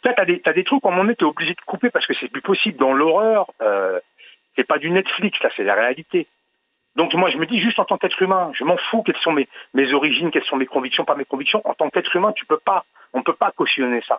là 0.05 0.15
t'as 0.15 0.25
des 0.25 0.43
as 0.45 0.53
des 0.53 0.65
trucs 0.65 0.85
où 0.85 0.89
on 0.89 1.09
est 1.09 1.23
obligé 1.23 1.55
de 1.55 1.61
couper 1.65 1.91
parce 1.91 2.07
que 2.07 2.15
c'est 2.15 2.29
plus 2.29 2.43
possible 2.43 2.77
dans 2.79 2.93
l'horreur 2.93 3.51
euh, 3.61 4.01
c'est 4.57 4.67
pas 4.67 4.79
du 4.79 4.91
Netflix 4.91 5.41
là 5.43 5.51
c'est 5.57 5.65
la 5.65 5.75
réalité. 5.75 6.27
Donc 6.97 7.15
moi 7.15 7.31
je 7.31 7.39
me 7.39 7.47
dis 7.47 7.61
juste 7.61 7.79
en 7.79 7.85
tant 7.85 7.99
qu'être 7.99 8.21
humain 8.21 8.51
je 8.55 8.65
m'en 8.65 8.77
fous 8.77 9.03
quelles 9.03 9.17
sont 9.19 9.33
mes 9.33 9.49
mes 9.75 9.93
origines 9.93 10.31
quelles 10.31 10.45
sont 10.45 10.57
mes 10.57 10.67
convictions 10.67 11.05
pas 11.05 11.15
mes 11.15 11.25
convictions. 11.25 11.63
En 11.65 11.75
tant 11.75 11.89
qu'être 11.89 12.15
humain 12.17 12.33
tu 12.33 12.47
peux 12.47 12.59
pas 12.59 12.85
on 13.13 13.23
peut 13.23 13.35
pas 13.35 13.53
cautionner 13.53 14.03
ça. 14.09 14.19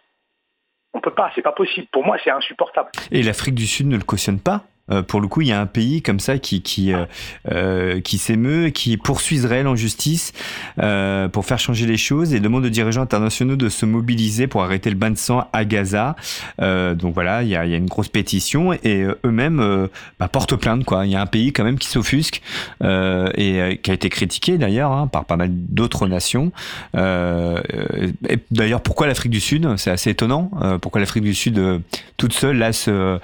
On 0.93 1.01
peut 1.01 1.13
pas 1.13 1.31
c'est 1.35 1.41
pas 1.41 1.51
possible. 1.51 1.87
Pour 1.91 2.05
moi 2.05 2.17
c'est 2.23 2.31
insupportable. 2.31 2.91
Et 3.11 3.23
l'Afrique 3.23 3.55
du 3.55 3.67
Sud 3.67 3.87
ne 3.87 3.97
le 3.97 4.03
cautionne 4.03 4.39
pas? 4.39 4.63
Pour 5.01 5.21
le 5.21 5.27
coup, 5.27 5.41
il 5.41 5.47
y 5.47 5.51
a 5.51 5.59
un 5.59 5.65
pays 5.65 6.01
comme 6.01 6.19
ça 6.19 6.37
qui 6.37 6.61
qui 6.61 6.93
euh, 6.93 7.05
euh 7.51 8.01
qui 8.01 8.17
s'émeut, 8.17 8.69
qui 8.69 8.97
poursuit 8.97 9.37
Israël 9.37 9.67
en 9.67 9.75
justice 9.75 10.33
euh, 10.79 11.27
pour 11.27 11.45
faire 11.45 11.59
changer 11.59 11.85
les 11.85 11.97
choses 11.97 12.33
et 12.33 12.39
demande 12.39 12.65
aux 12.65 12.69
dirigeants 12.69 13.01
internationaux 13.01 13.55
de 13.55 13.69
se 13.69 13.85
mobiliser 13.85 14.47
pour 14.47 14.63
arrêter 14.63 14.89
le 14.89 14.95
bain 14.95 15.11
de 15.11 15.17
sang 15.17 15.47
à 15.53 15.65
Gaza. 15.65 16.15
Euh, 16.61 16.95
donc 16.95 17.13
voilà, 17.13 17.43
il 17.43 17.49
y 17.49 17.55
a, 17.55 17.65
une 17.65 17.87
grosse 17.87 18.09
pétition 18.09 18.73
et 18.73 19.05
eux-mêmes 19.25 19.87
bah, 20.19 20.27
portent 20.27 20.55
plainte. 20.55 20.83
Il 21.03 21.09
y 21.09 21.15
a 21.15 21.21
un 21.21 21.25
pays 21.25 21.53
quand 21.53 21.63
même 21.63 21.79
qui 21.79 21.87
s'offusque 21.87 22.41
et 22.81 23.79
qui 23.81 23.91
a 23.91 23.93
été 23.93 24.09
critiqué 24.09 24.57
d'ailleurs 24.57 24.91
hein, 24.91 25.07
par 25.07 25.25
pas 25.25 25.37
mal 25.37 25.49
d'autres 25.51 26.07
nations. 26.07 26.51
d'ailleurs, 26.93 28.81
pourquoi 28.81 29.07
l'Afrique 29.07 29.31
du 29.31 29.39
Sud? 29.39 29.67
C'est 29.77 29.91
assez 29.91 30.11
étonnant. 30.11 30.51
pourquoi 30.81 31.01
l'Afrique 31.01 31.23
du 31.23 31.33
Sud 31.33 31.81
toute 32.17 32.33
seule 32.33 32.57
là 32.57 32.73
se 32.73 33.19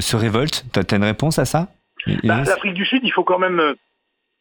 se 0.00 0.16
révolte? 0.16 0.64
Réponse 1.12 1.38
à 1.38 1.44
ça 1.44 1.68
bah, 2.24 2.42
L'Afrique 2.46 2.74
du 2.74 2.86
Sud, 2.86 3.02
il 3.04 3.12
faut 3.12 3.24
quand 3.24 3.38
même, 3.38 3.60
euh, 3.60 3.74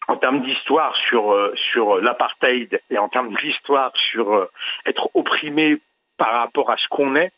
en 0.07 0.17
termes 0.17 0.41
d'histoire 0.41 0.95
sur, 1.07 1.31
euh, 1.31 1.53
sur 1.71 2.01
l'apartheid 2.01 2.81
et 2.89 2.97
en 2.97 3.09
termes 3.09 3.33
d'histoire 3.35 3.91
sur 4.11 4.33
euh, 4.33 4.49
être 4.85 5.09
opprimé 5.13 5.77
par 6.17 6.31
rapport 6.31 6.71
à 6.71 6.77
ce 6.77 6.87
qu'on 6.87 7.15
est, 7.15 7.31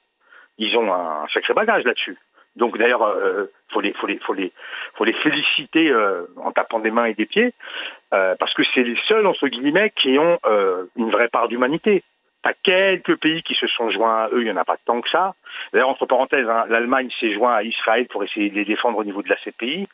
ils 0.58 0.78
ont 0.78 0.94
un 0.94 1.28
sacré 1.34 1.54
bagage 1.54 1.84
là-dessus. 1.84 2.18
Donc 2.56 2.78
d'ailleurs, 2.78 3.04
il 3.10 3.74
faut, 3.74 3.82
les, 3.82 3.94
faut, 3.94 4.06
les, 4.06 4.20
faut, 4.20 4.34
les, 4.34 4.54
faut 4.94 5.06
les 5.06 5.14
féliciter 5.14 5.92
en 6.38 6.52
tapant 6.52 6.78
des 6.78 6.92
mains 6.92 7.06
et 7.06 7.16
des 7.16 7.26
pieds, 7.26 7.52
parce 8.12 8.54
que 8.54 8.62
c'est 8.76 8.84
les 8.84 9.00
seuls, 9.08 9.26
entre 9.26 9.48
guillemets, 9.48 9.92
qui 9.96 10.20
ont 10.20 10.38
une 10.96 11.10
vraie 11.10 11.30
part 11.30 11.48
d'humanité. 11.48 12.04
T'as 12.44 12.54
quelques 12.62 13.16
pays 13.16 13.42
qui 13.42 13.56
se 13.56 13.68
sont 13.68 13.90
joints 13.90 14.26
à 14.26 14.30
eux, 14.30 14.42
il 14.42 14.46
n'y 14.46 14.52
en 14.52 14.58
a 14.58 14.66
pas 14.66 14.78
tant 14.86 15.00
que 15.02 15.10
ça. 15.10 15.34
D'ailleurs, 15.72 15.90
entre 15.90 16.06
parenthèses, 16.06 16.48
hein, 16.48 16.66
l'Allemagne 16.68 17.10
s'est 17.20 17.32
joint 17.34 17.56
à 17.56 17.64
Israël 17.64 18.06
pour 18.08 18.24
essayer 18.24 18.50
de 18.50 18.56
les 18.56 18.66
défendre 18.66 18.98
au 18.98 19.04
niveau 19.04 19.24
de 19.24 19.30
la 19.30 19.38
CPI. 19.38 19.88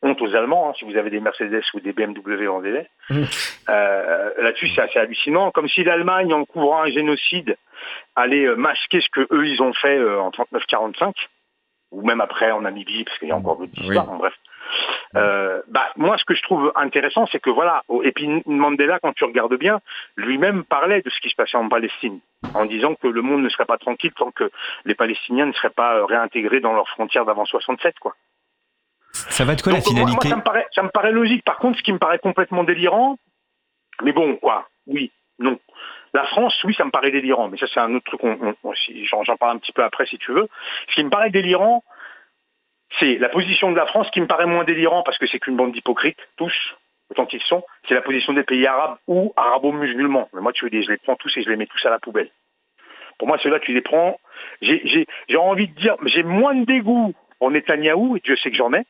Honte 0.00 0.22
aux 0.22 0.36
Allemands, 0.36 0.70
hein, 0.70 0.74
si 0.78 0.84
vous 0.84 0.96
avez 0.96 1.10
des 1.10 1.18
Mercedes 1.18 1.64
ou 1.74 1.80
des 1.80 1.92
BMW 1.92 2.46
en 2.46 2.60
délai. 2.60 2.88
Mmh. 3.10 3.22
Euh, 3.68 4.30
Là-dessus, 4.38 4.68
c'est 4.68 4.82
assez 4.82 5.00
hallucinant. 5.00 5.50
Comme 5.50 5.68
si 5.68 5.82
l'Allemagne, 5.82 6.32
en 6.32 6.44
couvrant 6.44 6.82
un 6.84 6.90
génocide, 6.90 7.56
allait 8.14 8.46
euh, 8.46 8.54
masquer 8.54 9.00
ce 9.00 9.08
que 9.10 9.26
eux 9.32 9.48
ils 9.48 9.60
ont 9.60 9.72
fait 9.72 9.98
euh, 9.98 10.20
en 10.20 10.30
39-45, 10.30 11.12
ou 11.90 12.06
même 12.06 12.20
après 12.20 12.52
en 12.52 12.60
Namibie, 12.60 13.02
parce 13.02 13.18
qu'il 13.18 13.28
y 13.28 13.32
a 13.32 13.36
encore 13.36 13.56
d'autres 13.56 13.76
histoires. 13.82 14.06
bref. 14.06 14.34
Euh, 15.16 15.62
bah, 15.68 15.88
moi, 15.96 16.16
ce 16.18 16.24
que 16.24 16.34
je 16.34 16.42
trouve 16.42 16.72
intéressant, 16.76 17.26
c'est 17.26 17.40
que 17.40 17.50
voilà, 17.50 17.82
et 18.04 18.12
puis 18.12 18.42
Mandela, 18.46 18.98
quand 19.00 19.12
tu 19.14 19.24
regardes 19.24 19.56
bien, 19.56 19.80
lui-même 20.16 20.64
parlait 20.64 21.02
de 21.02 21.10
ce 21.10 21.20
qui 21.20 21.30
se 21.30 21.34
passait 21.34 21.56
en 21.56 21.68
Palestine, 21.68 22.20
en 22.54 22.66
disant 22.66 22.94
que 22.94 23.08
le 23.08 23.22
monde 23.22 23.42
ne 23.42 23.48
serait 23.48 23.64
pas 23.64 23.78
tranquille 23.78 24.12
tant 24.16 24.30
que 24.30 24.50
les 24.84 24.94
Palestiniens 24.94 25.46
ne 25.46 25.52
seraient 25.52 25.70
pas 25.70 25.96
euh, 25.96 26.04
réintégrés 26.04 26.60
dans 26.60 26.72
leurs 26.72 26.88
frontières 26.88 27.24
d'avant 27.24 27.44
67, 27.44 27.98
quoi. 27.98 28.14
Ça 29.12 29.44
va 29.44 29.54
être 29.54 29.62
quoi 29.62 29.72
la 29.72 29.80
finalité 29.80 30.28
ça, 30.28 30.36
me 30.36 30.42
paraît, 30.42 30.66
ça 30.72 30.82
me 30.82 30.90
paraît 30.90 31.12
logique. 31.12 31.44
Par 31.44 31.56
contre, 31.56 31.78
ce 31.78 31.82
qui 31.82 31.92
me 31.92 31.98
paraît 31.98 32.18
complètement 32.18 32.62
délirant, 32.62 33.18
mais 34.02 34.12
bon, 34.12 34.36
quoi, 34.36 34.68
oui, 34.86 35.10
non. 35.38 35.58
La 36.14 36.24
France, 36.24 36.54
oui, 36.64 36.74
ça 36.74 36.84
me 36.84 36.90
paraît 36.90 37.10
délirant, 37.10 37.48
mais 37.48 37.58
ça 37.58 37.66
c'est 37.72 37.80
un 37.80 37.94
autre 37.94 38.04
truc, 38.04 38.20
j'en 38.22 39.36
parle 39.36 39.56
un 39.56 39.58
petit 39.58 39.72
peu 39.72 39.82
après 39.82 40.06
si 40.06 40.18
tu 40.18 40.32
veux. 40.32 40.48
Ce 40.88 40.94
qui 40.94 41.04
me 41.04 41.10
paraît 41.10 41.30
délirant, 41.30 41.84
c'est 42.98 43.18
la 43.18 43.28
position 43.28 43.70
de 43.70 43.76
la 43.76 43.86
France 43.86 44.10
qui 44.10 44.20
me 44.20 44.26
paraît 44.26 44.46
moins 44.46 44.64
délirant 44.64 45.02
parce 45.02 45.18
que 45.18 45.26
c'est 45.26 45.38
qu'une 45.38 45.56
bande 45.56 45.72
d'hypocrites, 45.72 46.18
tous, 46.36 46.54
autant 47.10 47.26
qu'ils 47.26 47.42
sont. 47.42 47.64
C'est 47.86 47.94
la 47.94 48.02
position 48.02 48.32
des 48.32 48.42
pays 48.42 48.66
arabes 48.66 48.96
ou 49.06 49.32
arabo-musulmans. 49.36 50.28
Mais 50.32 50.40
moi, 50.40 50.52
tu 50.52 50.64
veux 50.64 50.70
dire, 50.70 50.82
je 50.82 50.90
les 50.90 50.98
prends 50.98 51.16
tous 51.16 51.36
et 51.36 51.42
je 51.42 51.50
les 51.50 51.56
mets 51.56 51.66
tous 51.66 51.84
à 51.86 51.90
la 51.90 51.98
poubelle. 51.98 52.30
Pour 53.18 53.28
moi, 53.28 53.38
ceux-là, 53.38 53.60
tu 53.60 53.72
les 53.72 53.80
prends. 53.80 54.18
J'ai 54.62 55.06
envie 55.36 55.68
de 55.68 55.74
dire, 55.74 55.96
j'ai 56.06 56.22
moins 56.22 56.54
de 56.54 56.64
dégoût 56.64 57.14
pour 57.38 57.50
Netanyahou, 57.50 58.16
et 58.16 58.20
Dieu 58.20 58.36
sait 58.36 58.50
que 58.50 58.56
j'en 58.56 58.72
ai, 58.72 58.84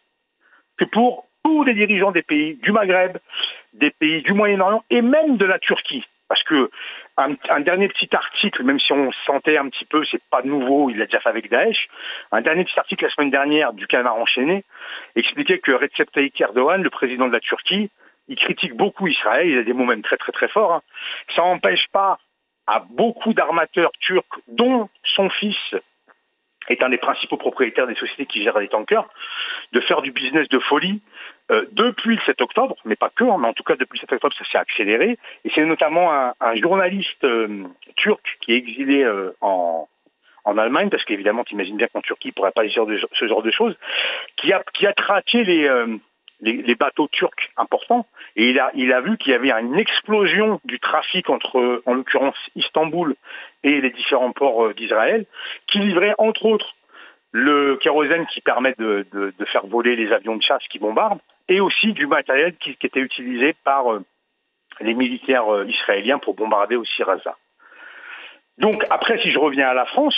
que 0.78 0.84
pour 0.84 1.26
tous 1.44 1.64
les 1.64 1.74
dirigeants 1.74 2.12
des 2.12 2.22
pays 2.22 2.56
du 2.56 2.72
Maghreb, 2.72 3.18
des 3.72 3.90
pays 3.90 4.22
du 4.22 4.32
Moyen-Orient 4.32 4.84
et 4.90 5.02
même 5.02 5.36
de 5.36 5.44
la 5.44 5.58
Turquie. 5.58 6.04
Parce 6.28 6.42
que 6.42 6.70
un, 7.16 7.60
dernier 7.60 7.88
petit 7.88 8.14
article, 8.14 8.62
même 8.62 8.78
si 8.78 8.92
on 8.92 9.10
sentait 9.26 9.56
un 9.56 9.68
petit 9.68 9.86
peu, 9.86 10.04
c'est 10.04 10.22
pas 10.30 10.42
nouveau, 10.42 10.90
il 10.90 10.98
l'a 10.98 11.06
déjà 11.06 11.20
fait 11.20 11.28
avec 11.30 11.50
Daesh, 11.50 11.88
un 12.32 12.42
dernier 12.42 12.64
petit 12.64 12.78
article 12.78 13.04
la 13.04 13.10
semaine 13.10 13.30
dernière 13.30 13.72
du 13.72 13.86
Canard 13.86 14.16
enchaîné 14.16 14.64
expliquait 15.16 15.58
que 15.58 15.72
Recep 15.72 16.10
Tayyip 16.12 16.38
Erdogan, 16.40 16.82
le 16.82 16.90
président 16.90 17.26
de 17.26 17.32
la 17.32 17.40
Turquie, 17.40 17.90
il 18.28 18.36
critique 18.36 18.74
beaucoup 18.74 19.08
Israël, 19.08 19.48
il 19.48 19.58
a 19.58 19.62
des 19.62 19.72
mots 19.72 19.86
même 19.86 20.02
très 20.02 20.18
très 20.18 20.32
très 20.32 20.48
forts. 20.48 20.74
Hein. 20.74 20.82
Ça 21.34 21.42
n'empêche 21.42 21.88
pas 21.92 22.18
à 22.66 22.80
beaucoup 22.80 23.32
d'armateurs 23.32 23.90
turcs, 23.98 24.40
dont 24.48 24.90
son 25.02 25.30
fils 25.30 25.74
est 26.72 26.82
un 26.82 26.88
des 26.88 26.98
principaux 26.98 27.36
propriétaires 27.36 27.86
des 27.86 27.94
sociétés 27.94 28.26
qui 28.26 28.42
gèrent 28.42 28.58
les 28.58 28.68
tankers, 28.68 29.08
de 29.72 29.80
faire 29.80 30.02
du 30.02 30.12
business 30.12 30.48
de 30.48 30.58
folie 30.58 31.00
euh, 31.50 31.66
depuis 31.72 32.16
le 32.16 32.22
7 32.22 32.40
octobre, 32.40 32.76
mais 32.84 32.96
pas 32.96 33.10
que, 33.10 33.24
hein, 33.24 33.36
mais 33.38 33.48
en 33.48 33.52
tout 33.52 33.62
cas 33.62 33.76
depuis 33.76 33.98
le 33.98 34.00
7 34.00 34.12
octobre 34.14 34.34
ça 34.36 34.44
s'est 34.44 34.58
accéléré, 34.58 35.18
et 35.44 35.50
c'est 35.54 35.64
notamment 35.64 36.12
un, 36.12 36.54
journaliste 36.56 37.24
euh, 37.24 37.64
turc 37.96 38.38
qui 38.40 38.52
est 38.52 38.56
exilé 38.56 39.02
euh, 39.02 39.32
en, 39.40 39.88
en 40.44 40.58
Allemagne, 40.58 40.90
parce 40.90 41.04
qu'évidemment 41.04 41.44
tu 41.44 41.54
imagines 41.54 41.76
bien 41.76 41.88
qu'en 41.88 42.02
Turquie 42.02 42.28
il 42.28 42.30
ne 42.30 42.34
pourrait 42.34 42.52
pas 42.52 42.66
dire 42.66 42.84
ce 43.12 43.26
genre 43.26 43.42
de 43.42 43.50
choses, 43.50 43.76
qui 44.36 44.52
a, 44.52 44.62
qui 44.74 44.86
a 44.86 44.92
traqué 44.92 45.44
les, 45.44 45.68
les, 46.40 46.74
bateaux 46.74 47.08
turcs 47.08 47.50
importants, 47.56 48.06
et 48.36 48.50
il 48.50 48.58
a, 48.60 48.70
il 48.74 48.92
a 48.92 49.00
vu 49.00 49.16
qu'il 49.18 49.32
y 49.32 49.34
avait 49.34 49.50
une 49.50 49.78
explosion 49.78 50.60
du 50.64 50.78
trafic 50.78 51.28
entre, 51.30 51.82
en 51.84 51.94
l'occurrence, 51.94 52.36
Istanbul 52.54 53.14
et 53.64 53.80
les 53.80 53.90
différents 53.90 54.32
ports 54.32 54.66
euh, 54.66 54.74
d'Israël, 54.74 55.26
qui 55.66 55.78
livraient 55.78 56.14
entre 56.18 56.44
autres 56.44 56.74
le 57.32 57.76
kérosène 57.76 58.26
qui 58.26 58.40
permet 58.40 58.74
de, 58.78 59.06
faire 59.46 59.66
voler 59.66 59.96
les 59.96 60.12
avions 60.12 60.36
de 60.36 60.42
chasse 60.42 60.66
qui 60.68 60.78
bombardent, 60.78 61.20
et 61.48 61.60
aussi 61.60 61.92
du 61.92 62.06
matériel 62.06 62.56
qui, 62.56 62.76
était 62.80 63.00
utilisé 63.00 63.54
par 63.64 63.92
euh, 63.92 64.04
les 64.80 64.94
militaires 64.94 65.52
euh, 65.52 65.66
israéliens 65.66 66.18
pour 66.18 66.34
bombarder 66.34 66.76
aussi 66.76 67.02
Raza. 67.02 67.36
Donc 68.58 68.84
après, 68.90 69.18
si 69.18 69.30
je 69.30 69.38
reviens 69.38 69.68
à 69.68 69.74
la 69.74 69.86
France, 69.86 70.16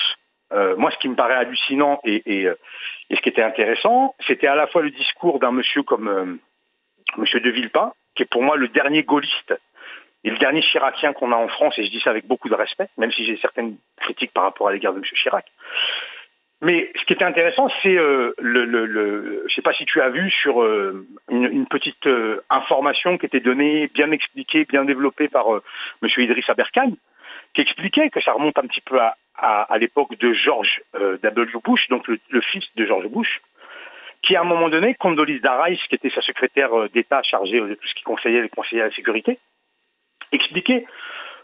euh, 0.52 0.76
moi, 0.76 0.90
ce 0.90 0.98
qui 0.98 1.08
me 1.08 1.14
paraît 1.14 1.34
hallucinant 1.34 2.00
et, 2.04 2.46
ce 3.10 3.20
qui 3.20 3.28
était 3.28 3.42
intéressant, 3.42 4.14
c'était 4.26 4.46
à 4.46 4.54
la 4.54 4.66
fois 4.66 4.82
le 4.82 4.90
discours 4.90 5.38
d'un 5.38 5.52
monsieur 5.52 5.82
comme 5.82 6.38
monsieur 7.16 7.40
de 7.40 7.50
Villepin, 7.50 7.92
qui 8.14 8.22
est 8.22 8.30
pour 8.30 8.42
moi 8.42 8.56
le 8.56 8.68
dernier 8.68 9.02
gaulliste 9.02 9.54
et 10.22 10.30
le 10.30 10.38
dernier 10.38 10.62
chiracien 10.62 11.12
qu'on 11.12 11.32
a 11.32 11.36
en 11.36 11.48
France, 11.48 11.78
et 11.78 11.84
je 11.84 11.90
dis 11.90 12.00
ça 12.00 12.10
avec 12.10 12.26
beaucoup 12.26 12.48
de 12.48 12.54
respect, 12.54 12.88
même 12.98 13.10
si 13.10 13.24
j'ai 13.24 13.36
certaines 13.38 13.76
critiques 13.96 14.32
par 14.32 14.44
rapport 14.44 14.68
à 14.68 14.72
l'égard 14.72 14.92
de 14.92 14.98
M. 14.98 15.04
Chirac. 15.04 15.46
Mais 16.62 16.92
ce 16.94 17.04
qui 17.06 17.14
était 17.14 17.24
intéressant, 17.24 17.70
c'est 17.82 17.96
euh, 17.96 18.34
le, 18.38 18.66
le, 18.66 18.84
le, 18.84 19.44
je 19.48 19.54
sais 19.54 19.62
pas 19.62 19.72
si 19.72 19.86
tu 19.86 20.02
as 20.02 20.10
vu 20.10 20.30
sur 20.30 20.62
euh, 20.62 21.06
une, 21.30 21.66
petite 21.66 22.06
euh, 22.06 22.42
information 22.50 23.16
qui 23.16 23.24
était 23.24 23.40
donnée, 23.40 23.88
bien 23.94 24.10
expliquée, 24.10 24.66
bien 24.66 24.84
développée 24.84 25.28
par 25.28 25.46
Monsieur 26.02 26.22
Idriss 26.22 26.50
Aberkane, 26.50 26.96
qui 27.54 27.60
expliquait 27.60 28.10
que 28.10 28.20
ça 28.20 28.32
remonte 28.32 28.58
un 28.58 28.66
petit 28.66 28.80
peu 28.80 28.98
à, 28.98 29.78
l'époque 29.78 30.16
de 30.18 30.32
George 30.32 30.82
W. 30.94 31.52
Bush, 31.64 31.88
donc 31.88 32.06
le, 32.08 32.40
fils 32.40 32.64
de 32.76 32.84
George 32.84 33.06
Bush, 33.06 33.40
qui 34.22 34.36
à 34.36 34.42
un 34.42 34.44
moment 34.44 34.68
donné, 34.68 34.94
Condoleezza 34.96 35.62
Rice, 35.62 35.82
qui 35.88 35.94
était 35.94 36.10
sa 36.10 36.20
secrétaire 36.20 36.70
d'État 36.90 37.22
chargée 37.22 37.60
de 37.60 37.74
tout 37.74 37.88
ce 37.88 37.94
qui 37.94 38.02
conseillait 38.02 38.42
les 38.42 38.50
conseillers 38.50 38.82
à 38.82 38.86
la 38.86 38.92
sécurité, 38.92 39.38
expliquait 40.32 40.84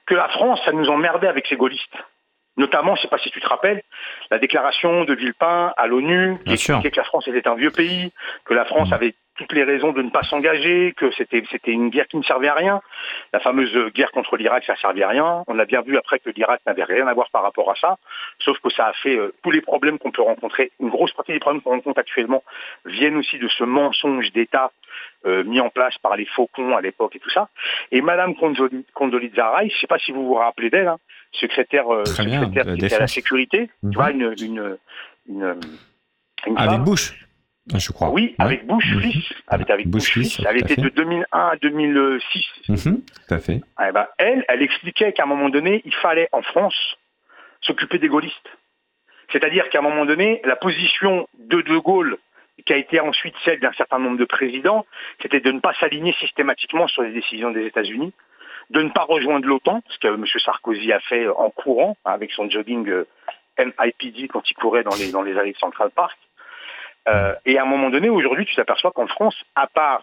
que 0.05 0.15
la 0.15 0.29
France, 0.29 0.61
ça 0.65 0.73
nous 0.73 0.89
emmerdait 0.89 1.27
avec 1.27 1.47
ses 1.47 1.57
gaullistes. 1.57 1.97
Notamment, 2.57 2.95
je 2.95 3.01
ne 3.01 3.03
sais 3.03 3.09
pas 3.09 3.19
si 3.19 3.31
tu 3.31 3.41
te 3.41 3.49
rappelles, 3.49 3.83
la 4.31 4.39
déclaration 4.39 5.05
de 5.05 5.15
Villepin 5.15 5.75
à 5.77 5.87
l'ONU 5.87 6.39
qui 6.47 6.55
expliquait 6.55 6.91
que 6.91 6.97
la 6.97 7.05
France 7.05 7.29
était 7.29 7.47
un 7.47 7.55
vieux 7.55 7.71
pays, 7.71 8.13
que 8.45 8.55
la 8.55 8.65
France 8.65 8.91
mm. 8.91 8.95
avait 8.95 9.15
toutes 9.37 9.53
les 9.53 9.65
raisons 9.65 9.93
de 9.93 10.03
ne 10.03 10.11
pas 10.11 10.23
s'engager, 10.23 10.95
que 10.97 11.11
c'était 11.13 11.43
c'était 11.51 11.71
une 11.71 11.91
guerre 11.91 12.09
qui 12.09 12.17
ne 12.17 12.23
servait 12.23 12.49
à 12.49 12.55
rien. 12.55 12.81
La 13.33 13.41
fameuse 13.41 13.93
guerre 13.93 14.11
contre 14.11 14.37
l'Irak, 14.37 14.65
ça 14.65 14.73
ne 14.73 14.79
servait 14.79 15.03
à 15.03 15.09
rien. 15.09 15.45
On 15.47 15.59
a 15.59 15.65
bien 15.65 15.83
vu 15.83 15.97
après 15.97 16.19
que 16.19 16.31
l'Irak 16.31 16.61
n'avait 16.67 16.85
rien 16.85 17.07
à 17.07 17.15
voir 17.15 17.29
par 17.31 17.43
rapport 17.43 17.71
à 17.71 17.75
ça, 17.77 17.99
sauf 18.39 18.59
que 18.61 18.71
ça 18.71 18.87
a 18.87 18.93
fait 18.95 19.17
euh, 19.17 19.35
tous 19.43 19.51
les 19.51 19.61
problèmes 19.61 19.99
qu'on 19.99 20.11
peut 20.11 20.23
rencontrer. 20.23 20.73
Une 20.81 20.89
grosse 20.89 21.13
partie 21.13 21.33
des 21.33 21.39
problèmes 21.39 21.63
qu'on 21.63 21.71
rencontre 21.71 22.01
actuellement 22.01 22.43
viennent 22.85 23.17
aussi 23.17 23.39
de 23.39 23.49
ce 23.49 23.65
mensonge 23.65 24.33
d'État 24.33 24.71
euh, 25.27 25.45
mis 25.45 25.61
en 25.61 25.71
place 25.71 25.99
par 25.99 26.17
les 26.17 26.27
faucons 26.27 26.77
à 26.77 26.81
l'époque 26.81 27.17
et 27.17 27.19
tout 27.19 27.31
ça. 27.31 27.49
Et 27.91 28.01
Madame 28.01 28.35
Condoleezza 28.35 29.57
Rice, 29.57 29.73
je 29.73 29.77
ne 29.77 29.81
sais 29.81 29.87
pas 29.87 29.99
si 29.99 30.13
vous 30.13 30.27
vous 30.27 30.35
rappelez 30.35 30.71
d'elle, 30.71 30.89
hein, 30.89 30.99
secrétaire, 31.37 31.93
euh, 31.93 32.05
secrétaire 32.05 32.97
à 32.97 32.99
la 33.01 33.07
sécurité, 33.07 33.69
tu 33.81 33.87
mhm. 33.87 33.95
vois, 33.95 34.11
une, 34.11 34.35
une, 34.41 34.79
une, 35.29 35.57
Avec 36.57 36.81
Bush 36.81 37.15
je 37.75 37.91
crois. 37.91 38.11
Oui, 38.11 38.35
avec 38.39 38.67
Bush 38.67 38.85
fils. 38.85 39.33
Avec, 39.49 39.71
avec 39.71 39.89
Bush, 39.89 40.13
fils. 40.13 40.41
Elle 40.49 40.59
était 40.59 40.77
de 40.77 40.89
2001 40.89 41.27
à 41.33 41.57
2006. 41.57 42.45
Mhm, 42.69 43.03
tout 43.03 43.35
à 43.35 43.39
fait. 43.39 43.61
Eh 43.85 43.93
ben, 43.93 44.07
elle, 44.19 44.45
elle 44.49 44.63
expliquait 44.63 45.13
qu'à 45.13 45.25
un 45.25 45.27
moment 45.27 45.49
donné, 45.49 45.83
il 45.85 45.95
fallait 45.95 46.29
en 46.33 46.43
France 46.43 46.97
s'occuper 47.63 47.99
des 47.99 48.09
gaullistes. 48.09 48.51
C'est-à-dire 49.33 49.69
qu'à 49.71 49.81
un 49.81 49.83
moment 49.83 50.05
donné, 50.05 50.41
la 50.45 50.55
position 50.55 51.27
de 51.39 51.61
De 51.61 51.77
Gaulle, 51.79 52.19
qui 52.65 52.73
a 52.73 52.77
été 52.77 53.01
ensuite 53.01 53.35
celle 53.45 53.59
d'un 53.59 53.73
certain 53.73 53.99
nombre 53.99 54.19
de 54.19 54.25
présidents, 54.25 54.87
c'était 55.21 55.41
de 55.41 55.51
ne 55.51 55.59
pas 55.59 55.75
s'aligner 55.75 56.13
systématiquement 56.21 56.87
sur 56.87 57.03
les 57.03 57.13
décisions 57.13 57.51
des 57.51 57.67
États-Unis, 57.67 58.13
de 58.71 58.83
ne 58.83 58.91
pas 58.91 59.05
rejoindre 59.05 59.47
l'OTAN, 59.47 59.83
ce 59.89 59.99
que 59.99 60.09
M. 60.09 60.25
Sarkozy 60.27 60.93
a 60.93 61.01
fait 61.01 61.29
en 61.29 61.51
courant 61.51 61.97
avec 62.05 62.33
son 62.33 62.51
jogging 62.51 62.89
euh, 62.89 63.07
MIPD 63.59 64.29
quand 64.29 64.49
il 64.51 64.55
courait 64.55 64.83
dans 64.83 64.95
les, 64.97 65.11
dans 65.11 65.23
les 65.23 65.37
allées 65.37 65.53
de 65.53 65.59
Central 65.59 65.91
Park. 65.91 66.19
Euh, 67.09 67.35
et 67.45 67.59
à 67.59 67.63
un 67.63 67.67
moment 67.67 67.91
donné, 67.91 68.09
aujourd'hui, 68.09 68.45
tu 68.47 68.57
t'aperçois 68.57 68.91
qu'en 68.91 69.07
France, 69.07 69.37
à 69.55 69.69
part 69.69 70.03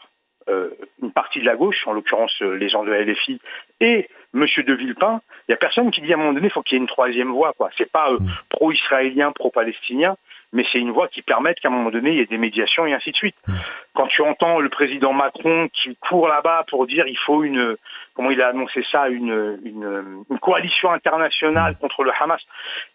euh, 0.49 0.69
une 1.01 1.11
partie 1.11 1.39
de 1.39 1.45
la 1.45 1.55
gauche, 1.55 1.85
en 1.87 1.93
l'occurrence 1.93 2.39
les 2.41 2.69
gens 2.69 2.83
de 2.83 2.91
la 2.91 3.03
LFI, 3.03 3.39
et 3.81 4.09
M. 4.33 4.45
de 4.45 4.73
Villepin, 4.73 5.21
il 5.47 5.51
n'y 5.51 5.53
a 5.53 5.57
personne 5.57 5.91
qui 5.91 6.01
dit 6.01 6.11
à 6.13 6.15
un 6.15 6.19
moment 6.19 6.33
donné, 6.33 6.47
il 6.47 6.51
faut 6.51 6.61
qu'il 6.61 6.77
y 6.77 6.79
ait 6.79 6.81
une 6.81 6.87
troisième 6.87 7.31
voie. 7.31 7.53
Ce 7.77 7.83
n'est 7.83 7.89
pas 7.89 8.11
mm. 8.11 8.27
pro-israélien, 8.49 9.31
pro-palestinien, 9.33 10.15
mais 10.53 10.63
c'est 10.71 10.79
une 10.79 10.91
voie 10.91 11.07
qui 11.07 11.21
permette 11.21 11.59
qu'à 11.59 11.67
un 11.67 11.71
moment 11.71 11.89
donné, 11.89 12.11
il 12.11 12.17
y 12.17 12.21
ait 12.21 12.25
des 12.27 12.37
médiations 12.37 12.85
et 12.85 12.93
ainsi 12.93 13.11
de 13.11 13.15
suite. 13.15 13.35
Mm. 13.47 13.53
Quand 13.95 14.07
tu 14.07 14.21
entends 14.21 14.59
le 14.59 14.69
président 14.69 15.11
Macron 15.11 15.67
qui 15.73 15.95
court 15.97 16.27
là-bas 16.27 16.65
pour 16.69 16.85
dire 16.87 17.07
il 17.07 17.17
faut 17.17 17.43
une, 17.43 17.75
comment 18.13 18.29
il 18.29 18.41
a 18.41 18.49
annoncé 18.49 18.83
ça, 18.91 19.09
une, 19.09 19.59
une, 19.65 20.39
coalition 20.39 20.91
internationale 20.91 21.77
contre 21.77 22.03
le 22.03 22.11
Hamas, 22.19 22.41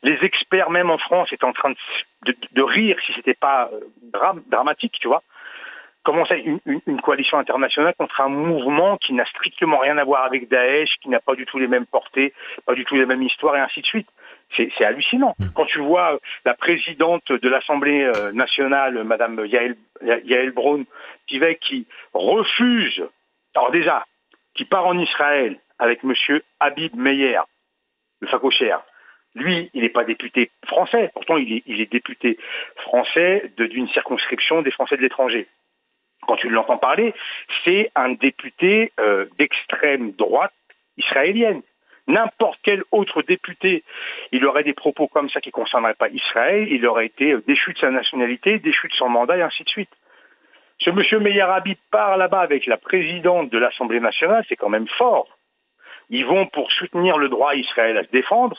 les 0.02 0.18
experts 0.22 0.70
même 0.70 0.90
en 0.90 0.98
France 0.98 1.32
étaient 1.32 1.44
en 1.44 1.52
train 1.52 1.72
de, 2.24 2.36
de, 2.52 2.62
rire 2.62 2.96
si 3.04 3.12
c'était 3.14 3.34
pas 3.34 3.70
euh, 3.72 4.32
dramatique, 4.50 4.96
tu 5.00 5.08
vois. 5.08 5.22
Comment 6.04 6.24
ça, 6.26 6.36
une, 6.36 6.60
une, 6.64 7.00
coalition 7.00 7.38
internationale 7.38 7.94
contre 7.98 8.20
un 8.20 8.28
mouvement 8.28 8.96
qui 8.98 9.12
n'a 9.12 9.24
strictement 9.26 9.78
rien 9.78 9.98
à 9.98 10.04
voir 10.04 10.24
avec 10.24 10.48
Daesh, 10.48 10.96
qui 11.02 11.08
n'a 11.08 11.20
pas 11.20 11.34
du 11.34 11.44
tout 11.44 11.58
les 11.58 11.66
mêmes 11.66 11.86
portées, 11.86 12.32
pas 12.66 12.74
du 12.74 12.84
tout 12.84 12.94
les 12.94 13.04
mêmes 13.04 13.22
histoires 13.22 13.56
et 13.56 13.60
ainsi 13.60 13.80
de 13.80 13.86
suite. 13.86 14.08
C'est 14.56 14.84
hallucinant. 14.84 15.34
Mm. 15.38 15.48
Quand 15.54 15.66
tu 15.66 15.80
vois 15.80 16.18
la 16.44 16.54
présidente 16.54 17.30
de 17.30 17.48
l'Assemblée 17.48 18.02
euh, 18.02 18.32
nationale, 18.32 19.04
Madame 19.04 19.44
Yael, 19.46 19.76
Yael 20.02 20.50
Braun, 20.52 20.84
qui, 21.26 21.40
qui 21.60 21.86
refuse, 22.14 23.04
alors 23.54 23.70
déjà, 23.70 24.04
qui 24.54 24.64
part 24.64 24.86
en 24.86 24.98
Israël 24.98 25.58
avec 25.78 26.02
Monsieur 26.02 26.42
Habib 26.60 26.96
Meyer, 26.96 27.40
le 28.20 28.28
facochère. 28.28 28.82
Lui, 29.34 29.70
il 29.74 29.82
n'est 29.82 29.88
pas 29.90 30.04
député 30.04 30.50
français, 30.66 31.10
pourtant 31.14 31.36
il 31.36 31.62
est, 31.66 31.90
député 31.90 32.38
français 32.76 33.52
d'une 33.56 33.88
circonscription 33.88 34.62
des 34.62 34.70
Français 34.70 34.96
de 34.96 35.02
l'étranger. 35.02 35.46
Quand 36.26 36.36
tu 36.36 36.48
l'entends 36.48 36.78
parler, 36.78 37.14
c'est 37.64 37.92
un 37.94 38.10
député 38.10 38.92
euh, 38.98 39.26
d'extrême 39.38 40.12
droite 40.12 40.52
israélienne 40.96 41.62
n'importe 42.08 42.58
quel 42.62 42.82
autre 42.90 43.22
député, 43.22 43.84
il 44.32 44.44
aurait 44.46 44.64
des 44.64 44.72
propos 44.72 45.06
comme 45.06 45.28
ça 45.30 45.40
qui 45.40 45.50
ne 45.50 45.52
concerneraient 45.52 45.94
pas 45.94 46.08
Israël, 46.08 46.66
il 46.70 46.86
aurait 46.86 47.06
été 47.06 47.36
déchu 47.46 47.74
de 47.74 47.78
sa 47.78 47.90
nationalité, 47.90 48.58
déchu 48.58 48.88
de 48.88 48.94
son 48.94 49.08
mandat, 49.08 49.36
et 49.36 49.42
ainsi 49.42 49.62
de 49.62 49.68
suite. 49.68 49.90
Ce 50.80 50.90
monsieur 50.90 51.18
Meyarabi 51.18 51.76
part 51.90 52.16
là-bas 52.16 52.40
avec 52.40 52.66
la 52.66 52.76
présidente 52.76 53.50
de 53.50 53.58
l'Assemblée 53.58 54.00
nationale, 54.00 54.44
c'est 54.48 54.56
quand 54.56 54.68
même 54.68 54.88
fort. 54.88 55.28
Ils 56.08 56.24
vont 56.24 56.46
pour 56.46 56.70
soutenir 56.72 57.18
le 57.18 57.28
droit 57.28 57.54
Israël 57.54 57.98
à 57.98 58.04
se 58.04 58.10
défendre 58.10 58.56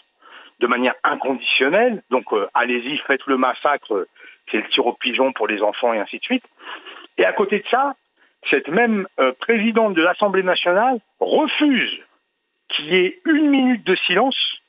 de 0.59 0.67
manière 0.67 0.95
inconditionnelle. 1.03 2.03
Donc 2.09 2.31
euh, 2.33 2.47
allez-y, 2.53 2.97
faites 3.07 3.25
le 3.25 3.37
massacre, 3.37 4.07
c'est 4.51 4.57
le 4.57 4.67
tir 4.67 4.85
au 4.85 4.93
pigeon 4.93 5.31
pour 5.31 5.47
les 5.47 5.61
enfants 5.61 5.93
et 5.93 5.99
ainsi 5.99 6.19
de 6.19 6.23
suite. 6.23 6.43
Et 7.17 7.25
à 7.25 7.31
côté 7.31 7.59
de 7.59 7.67
ça, 7.69 7.95
cette 8.49 8.67
même 8.67 9.07
euh, 9.19 9.31
présidente 9.39 9.93
de 9.93 10.01
l'Assemblée 10.01 10.43
nationale 10.43 10.99
refuse 11.19 11.99
qu'il 12.69 12.93
y 12.93 12.95
ait 12.95 13.19
une 13.25 13.49
minute 13.49 13.85
de 13.85 13.95
silence 13.95 14.59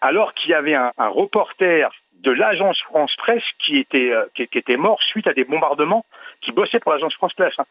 alors 0.00 0.34
qu'il 0.34 0.50
y 0.50 0.54
avait 0.54 0.74
un, 0.74 0.92
reporter 0.98 1.90
de 2.20 2.30
l'agence 2.30 2.80
France 2.82 3.14
Presse 3.16 3.44
qui 3.58 3.78
était, 3.78 4.10
euh, 4.10 4.26
qui, 4.34 4.42
était 4.42 4.76
mort 4.76 5.02
suite 5.02 5.26
à 5.26 5.32
des 5.32 5.44
bombardements, 5.44 6.04
qui 6.40 6.52
bossait 6.52 6.80
pour 6.80 6.92
l'agence 6.92 7.14
France 7.14 7.34
Presse, 7.34 7.54
hein, 7.58 7.66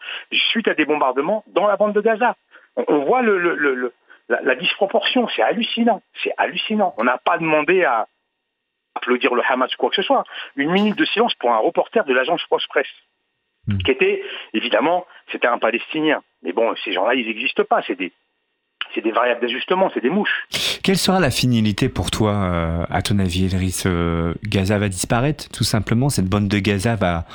suite 0.52 0.68
à 0.68 0.74
des 0.74 0.86
bombardements 0.86 1.44
dans 1.48 1.68
la 1.68 1.78
bande 1.78 1.94
de 1.94 2.02
Gaza. 2.02 2.36
On, 2.76 3.00
voit 3.06 3.22
le, 3.22 3.94
la, 4.28 4.56
disproportion, 4.56 5.28
c'est 5.30 5.42
hallucinant, 5.42 6.02
c'est 6.24 6.34
hallucinant. 6.38 6.94
On 6.98 7.04
n'a 7.04 7.18
pas 7.18 7.38
demandé 7.38 7.84
à 7.84 8.08
applaudir 8.96 9.34
le 9.34 9.44
Hamas 9.48 9.74
ou 9.74 9.78
quoi 9.78 9.90
que 9.90 9.96
ce 9.96 10.02
soit. 10.02 10.26
Une 10.56 10.72
minute 10.72 10.98
de 10.98 11.06
silence 11.06 11.34
pour 11.36 11.52
un 11.52 11.58
reporter 11.58 12.04
de 12.06 12.14
l'agence 12.14 12.42
France 12.44 12.66
Presse, 12.68 12.88
hmm. 13.68 13.78
qui 13.78 13.92
était, 13.92 14.24
évidemment, 14.54 15.06
c'était 15.32 15.48
un 15.48 15.58
Palestinien. 15.58 16.22
Mais 16.44 16.52
bon, 16.52 16.76
ces 16.84 16.92
gens-là, 16.92 17.16
ils 17.16 17.28
n'existent 17.28 17.64
pas, 17.64 17.82
c'est 17.84 17.96
des 17.96 18.12
c'est 18.94 19.02
des 19.02 19.12
variables 19.12 19.42
d'ajustement, 19.42 19.90
c'est 19.94 20.02
des 20.02 20.10
mouches. 20.10 20.46
Quelle 20.84 20.98
sera 20.98 21.20
la 21.20 21.32
finalité 21.32 21.90
pour 21.90 22.12
toi, 22.12 22.32
euh, 22.32 22.86
à 22.92 23.02
ton 23.02 23.18
avis, 23.18 23.46
Elris 23.46 23.84
euh, 23.88 24.34
Gaza 24.44 24.78
va 24.78 24.88
disparaître, 24.88 25.50
tout 25.50 25.64
simplement 25.64 26.10
Cette 26.10 26.28
bande 26.28 26.48
de 26.48 26.60
Gaza 26.60 26.96
va, 26.96 27.26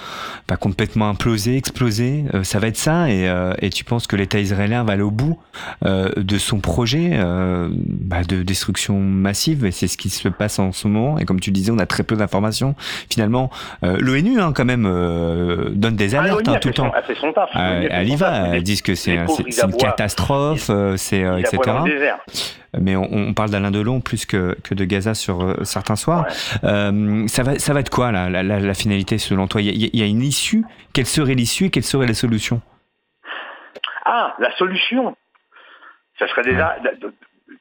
va 0.48 0.56
complètement 0.56 1.08
imploser, 1.08 1.56
exploser 1.56 2.26
euh, 2.32 2.44
Ça 2.44 2.60
va 2.60 2.68
être 2.68 2.76
ça 2.76 3.10
et, 3.10 3.70
tu 3.70 3.84
penses 3.84 4.06
que 4.06 4.16
l'État 4.16 4.38
israélien 4.38 4.84
va 4.84 4.92
aller 4.92 5.02
au 5.02 5.10
bout 5.10 5.38
de 5.82 6.38
son 6.38 6.60
projet 6.60 7.18
bah, 7.20 8.24
de 8.24 8.42
destruction 8.42 8.98
massive 8.98 9.64
Et 9.64 9.70
c'est 9.70 9.86
ce 9.86 9.96
qui 9.96 10.10
se 10.10 10.28
passe 10.28 10.58
en 10.58 10.72
ce 10.72 10.88
moment. 10.88 11.18
Et 11.18 11.24
comme 11.24 11.40
tu 11.40 11.50
disais, 11.50 11.70
on 11.70 11.78
a 11.78 11.86
très 11.86 12.02
peu 12.02 12.16
d'informations. 12.16 12.74
Finalement, 13.10 13.50
l'ONU, 13.82 14.40
hein, 14.40 14.52
quand 14.54 14.64
même, 14.64 14.84
donne 15.74 15.96
des 15.96 16.14
ah, 16.14 16.22
alertes 16.22 16.48
hein, 16.48 16.58
tout 16.60 16.68
le 16.68 16.74
temps. 16.74 16.92
Elle, 16.96 17.04
fait 17.04 17.20
son 17.20 17.32
taf. 17.32 17.50
elle 17.54 18.08
y 18.08 18.16
va. 18.16 18.48
Elle 18.54 18.62
dit 18.62 18.82
que 18.82 18.94
c'est 18.94 19.14
une 19.14 19.76
catastrophe, 19.78 20.70
c'est 20.96 21.24
mais 22.78 22.96
on, 22.96 23.34
parle 23.34 23.50
d'Alain 23.50 23.70
Delon 23.70 24.00
plus 24.00 24.26
que, 24.26 24.56
que 24.62 24.74
de 24.74 24.84
Gaza 24.84 25.14
sur 25.14 25.42
euh, 25.42 25.64
certains 25.64 25.96
soirs. 25.96 26.26
Euh, 26.62 27.26
ça, 27.26 27.42
va, 27.42 27.58
ça 27.58 27.72
va 27.72 27.80
être 27.80 27.90
quoi 27.90 28.12
la, 28.12 28.28
la, 28.42 28.74
finalité 28.74 29.18
selon 29.18 29.48
toi? 29.48 29.60
Il 29.60 29.96
y, 29.96 30.02
a, 30.02 30.06
une 30.06 30.22
issue? 30.22 30.64
Quelle 30.92 31.06
serait 31.06 31.34
l'issue 31.34 31.66
et 31.66 31.70
quelles 31.70 31.84
seraient 31.84 32.06
les 32.06 32.14
solutions 32.14 32.60
Ah, 34.04 34.34
la 34.38 34.54
solution, 34.56 35.16
ça 36.18 36.28
serait 36.28 36.42
déjà, 36.42 36.76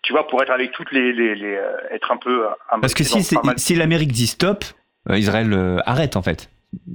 tu 0.04 0.14
vois, 0.14 0.28
pour 0.28 0.42
être 0.44 0.52
avec 0.52 0.72
toutes 0.72 0.92
les, 0.92 1.12
euh, 1.12 1.78
être 1.92 2.12
un 2.12 2.18
peu. 2.18 2.46
Parce 2.82 2.94
que 2.94 3.04
si, 3.04 3.24
si 3.58 3.76
l'Amérique 3.76 4.12
dit 4.12 4.28
stop, 4.28 4.64
euh, 5.10 5.18
Israël 5.18 5.82
arrête 5.86 6.18
en 6.18 6.22
fait. 6.22 6.50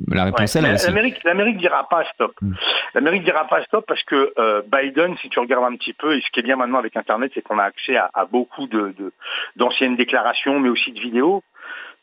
La 0.09 0.25
réponse 0.25 0.55
est 0.57 0.61
là 0.61 0.75
aussi. 0.75 0.87
L'Amérique, 1.25 1.57
dira 1.57 1.89
pas 1.89 2.05
stop. 2.15 2.33
Hmm. 2.41 2.53
L'Amérique 2.95 3.25
dira 3.25 3.47
pas 3.47 3.63
stop 3.65 3.85
parce 3.87 4.03
que 4.05 4.33
Biden, 4.69 5.17
si 5.19 5.29
tu 5.29 5.39
regardes 5.39 5.65
un 5.65 5.77
petit 5.77 5.93
peu, 5.93 6.17
et 6.17 6.21
ce 6.21 6.31
qui 6.31 6.41
est 6.41 6.45
bien 6.45 6.57
maintenant 6.57 6.79
avec 6.79 6.97
Internet, 6.97 7.33
c'est 7.35 7.43
qu'on 7.43 7.59
a 7.59 7.65
accès 7.65 7.97
à, 7.97 8.25
beaucoup 8.31 8.67
de, 8.67 8.95
d'anciennes 9.57 9.97
déclarations, 9.97 10.61
mais 10.61 10.69
aussi 10.69 10.93
de 10.93 11.01
vidéos. 11.01 11.43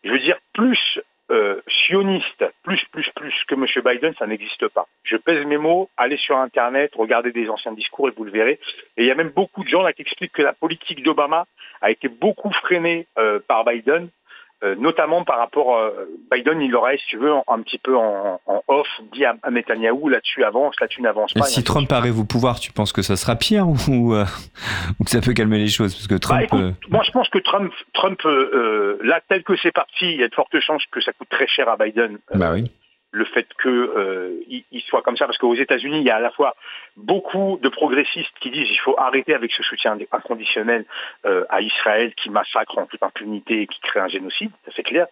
Je 0.03 0.11
veux 0.11 0.19
dire, 0.19 0.38
plus 0.53 0.99
euh, 1.32 1.61
sioniste, 1.86 2.43
plus, 2.63 2.84
plus, 2.91 3.09
plus 3.15 3.34
que 3.47 3.55
M. 3.55 3.65
Biden, 3.86 4.13
ça 4.19 4.28
n'existe 4.28 4.67
pas. 4.67 4.88
Je 5.03 5.15
pèse 5.15 5.45
mes 5.45 5.57
mots, 5.57 5.89
allez 5.95 6.17
sur 6.17 6.36
Internet, 6.36 6.91
regardez 6.93 7.32
des 7.32 7.47
anciens 7.49 7.72
discours 7.72 8.09
et 8.09 8.11
vous 8.11 8.26
le 8.26 8.32
verrez. 8.32 8.59
Et 8.97 9.03
il 9.03 9.05
y 9.05 9.11
a 9.11 9.15
même 9.15 9.30
beaucoup 9.30 9.63
de 9.63 9.69
gens 9.69 9.82
là 9.82 9.93
qui 9.93 10.01
expliquent 10.01 10.34
que 10.34 10.41
la 10.41 10.51
politique 10.51 11.03
d'Obama 11.03 11.45
a 11.80 11.89
été 11.89 12.09
beaucoup 12.09 12.51
freinée 12.51 13.07
euh, 13.17 13.39
par 13.47 13.63
Biden 13.63 14.09
euh, 14.64 14.76
notamment 14.76 15.24
par 15.24 15.39
rapport 15.39 15.76
à 15.76 15.82
euh, 15.82 16.05
Biden, 16.32 16.62
il 16.62 16.76
aurait, 16.76 16.97
si 16.97 17.05
tu 17.07 17.18
veux, 17.18 17.32
un, 17.47 17.62
petit 17.62 17.80
peu 17.80 17.95
en, 17.97 18.39
off 18.68 18.88
dit 19.12 19.26
à, 19.26 19.36
Netanyahu 19.49 20.09
là-dessus 20.09 20.43
avance, 20.43 20.76
là-dessus 20.80 21.01
n'avance 21.01 21.34
pas. 21.34 21.43
si 21.43 21.64
Trump 21.64 21.91
arrive 21.91 22.20
au 22.20 22.26
pouvoir, 22.26 22.59
tu 22.59 22.72
penses 22.72 22.93
que 22.93 23.01
ça 23.01 23.16
sera 23.16 23.36
pire 23.36 23.68
ou, 23.68 24.14
euh, 24.14 24.26
que 25.03 25.09
ça 25.09 25.22
peut 25.22 25.34
calmer 25.34 25.57
les 25.57 25.68
choses? 25.68 25.95
Parce 25.95 26.07
que 26.07 26.16
Trump. 26.16 26.47
Bah, 26.51 26.57
moi, 26.89 27.01
je 27.03 27.12
pense 27.12 27.28
que 27.30 27.39
Trump, 27.39 27.74
Trump, 27.93 28.22
là 29.03 29.20
tel 29.28 29.43
que 29.43 29.55
c'est 29.57 29.72
parti, 29.72 30.05
il 30.14 30.20
y 30.20 30.24
a 30.24 30.28
de 30.28 30.36
fortes 30.36 30.59
chances 30.59 30.84
que 30.91 31.01
ça 31.01 31.12
coûte 31.14 31.30
très 31.30 31.47
cher 31.47 31.68
à 31.68 31.76
Biden. 31.76 32.20
bah 32.34 32.51
oui 32.53 32.72
le 33.12 33.26
fait 33.26 33.47
qu'il 33.62 33.72
euh, 33.72 34.39
soit 34.88 35.01
comme 35.01 35.18
ça, 35.18 35.26
parce 35.26 35.38
qu'aux 35.38 35.55
États-Unis, 35.55 35.99
il 35.99 36.05
y 36.05 36.09
a 36.09 36.16
à 36.16 36.20
la 36.20 36.32
fois 36.32 36.55
beaucoup 36.95 37.59
de 37.62 37.70
progressistes 37.70 38.34
qui 38.39 38.51
disent 38.51 38.68
qu'il 38.68 38.80
faut 38.80 38.97
arrêter 38.97 39.34
avec 39.34 39.51
ce 39.51 39.64
soutien 39.64 39.97
inconditionnel 40.12 40.86
euh, 41.26 41.43
à 41.49 41.62
Israël 41.62 42.14
qui 42.16 42.30
massacre 42.30 42.78
en 42.78 42.86
toute 42.86 43.03
impunité 43.03 43.62
et 43.62 43.68
qui 43.68 43.80
crée 43.82 43.99
un 43.99 44.07
génocide, 44.07 44.51
ça 44.66 44.72
c'est 44.76 44.84
clair. 44.84 45.07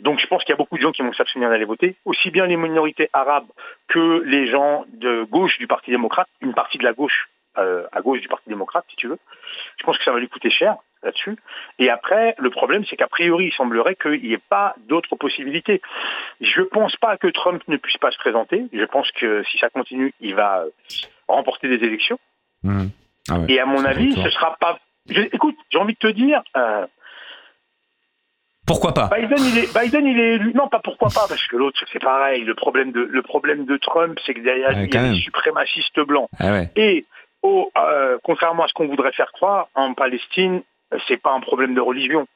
Donc 0.00 0.18
je 0.18 0.26
pense 0.26 0.42
qu'il 0.44 0.52
y 0.52 0.54
a 0.54 0.56
beaucoup 0.56 0.76
de 0.76 0.82
gens 0.82 0.92
qui 0.92 1.02
vont 1.02 1.12
s'abstenir 1.12 1.48
d'aller 1.48 1.64
voter, 1.64 1.96
aussi 2.04 2.30
bien 2.30 2.46
les 2.46 2.56
minorités 2.56 3.08
arabes 3.12 3.48
que 3.88 4.22
les 4.24 4.46
gens 4.46 4.84
de 4.88 5.24
gauche 5.24 5.58
du 5.58 5.66
Parti 5.66 5.90
démocrate, 5.90 6.28
une 6.40 6.54
partie 6.54 6.78
de 6.78 6.84
la 6.84 6.92
gauche 6.92 7.28
euh, 7.56 7.86
à 7.92 8.00
gauche 8.00 8.20
du 8.20 8.28
Parti 8.28 8.48
démocrate, 8.48 8.84
si 8.88 8.96
tu 8.96 9.06
veux. 9.06 9.18
Je 9.76 9.84
pense 9.84 9.96
que 9.96 10.04
ça 10.04 10.12
va 10.12 10.18
lui 10.18 10.28
coûter 10.28 10.50
cher 10.50 10.76
là-dessus. 11.04 11.36
Et 11.78 11.90
après, 11.90 12.34
le 12.38 12.50
problème, 12.50 12.84
c'est 12.88 12.96
qu'a 12.96 13.08
priori, 13.08 13.46
il 13.46 13.52
semblerait 13.52 13.96
qu'il 13.96 14.22
n'y 14.22 14.32
ait 14.32 14.38
pas 14.48 14.74
d'autres 14.88 15.16
possibilités. 15.16 15.80
Je 16.40 16.60
ne 16.60 16.66
pense 16.66 16.96
pas 16.96 17.16
que 17.16 17.28
Trump 17.28 17.62
ne 17.68 17.76
puisse 17.76 17.98
pas 17.98 18.10
se 18.10 18.18
présenter. 18.18 18.66
Je 18.72 18.84
pense 18.84 19.10
que 19.12 19.42
si 19.44 19.58
ça 19.58 19.68
continue, 19.70 20.12
il 20.20 20.34
va 20.34 20.64
remporter 21.28 21.68
des 21.68 21.84
élections. 21.86 22.18
Mmh. 22.62 22.86
Ah 23.30 23.38
Et 23.48 23.60
à 23.60 23.66
mon 23.66 23.84
avis, 23.84 24.14
ce 24.22 24.30
sera 24.30 24.56
pas. 24.58 24.78
écoute, 25.08 25.56
j'ai 25.70 25.78
envie 25.78 25.94
de 25.94 25.98
te 25.98 26.12
dire. 26.12 26.42
Euh, 26.56 26.86
pourquoi 28.66 28.94
pas? 28.94 29.10
Biden 29.14 29.38
il, 29.38 29.58
est, 29.58 29.78
Biden, 29.78 30.06
il 30.06 30.18
est 30.18 30.34
élu. 30.36 30.52
Non, 30.54 30.68
pas 30.68 30.80
pourquoi 30.80 31.08
pas, 31.08 31.26
parce 31.28 31.46
que 31.46 31.56
l'autre, 31.56 31.78
c'est 31.92 32.02
pareil. 32.02 32.44
Le 32.44 32.54
problème 32.54 32.92
de, 32.92 33.00
le 33.00 33.22
problème 33.22 33.66
de 33.66 33.76
Trump, 33.76 34.18
c'est 34.24 34.32
que 34.32 34.40
derrière, 34.40 34.72
il 34.72 34.92
y 34.92 34.96
a 34.96 35.12
des 35.12 35.20
suprémacistes 35.20 36.00
blancs. 36.00 36.28
Ah 36.38 36.62
Et 36.76 37.04
euh, 37.44 38.18
contrairement 38.22 38.64
à 38.64 38.68
ce 38.68 38.72
qu'on 38.72 38.88
voudrait 38.88 39.12
faire 39.12 39.32
croire, 39.32 39.68
en 39.74 39.92
Palestine, 39.92 40.56
euh, 40.56 40.60
c'est 41.06 41.20
pas 41.20 41.32
un 41.32 41.40
problème 41.40 41.74
de 41.74 41.80
religion. 41.80 42.26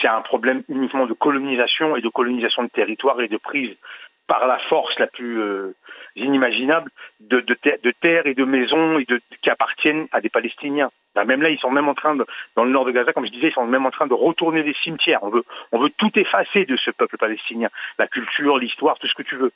C'est 0.00 0.08
un 0.08 0.20
problème 0.20 0.62
uniquement 0.68 1.06
de 1.06 1.14
colonisation 1.14 1.96
et 1.96 2.02
de 2.02 2.08
colonisation 2.08 2.62
de 2.62 2.68
territoire 2.68 3.20
et 3.20 3.28
de 3.28 3.38
prise 3.38 3.74
par 4.26 4.46
la 4.46 4.58
force 4.58 4.96
la 4.98 5.06
plus 5.06 5.40
euh, 5.40 5.74
inimaginable 6.14 6.90
de, 7.20 7.40
terres 8.00 8.26
et 8.26 8.34
de 8.34 8.44
maisons 8.44 8.98
qui 9.42 9.50
appartiennent 9.50 10.06
à 10.12 10.20
des 10.20 10.28
Palestiniens. 10.28 10.90
même 11.16 11.40
là, 11.40 11.48
ils 11.48 11.58
sont 11.58 11.70
même 11.70 11.88
en 11.88 11.94
train 11.94 12.14
de, 12.14 12.26
dans 12.54 12.64
le 12.64 12.70
nord 12.70 12.84
de 12.84 12.90
Gaza, 12.92 13.12
comme 13.14 13.24
je 13.24 13.32
disais, 13.32 13.48
ils 13.48 13.54
sont 13.54 13.66
même 13.66 13.86
en 13.86 13.90
train 13.90 14.06
de 14.06 14.14
retourner 14.14 14.62
des 14.62 14.74
cimetières. 14.74 15.22
On 15.22 15.30
veut, 15.30 15.44
on 15.72 15.78
veut 15.78 15.90
tout 15.96 16.16
effacer 16.16 16.66
de 16.66 16.76
ce 16.76 16.90
peuple 16.90 17.16
palestinien, 17.16 17.70
la 17.98 18.06
culture, 18.06 18.58
l'histoire, 18.58 18.98
tout 18.98 19.06
ce 19.06 19.14
que 19.14 19.22
tu 19.22 19.36
veux. 19.36 19.52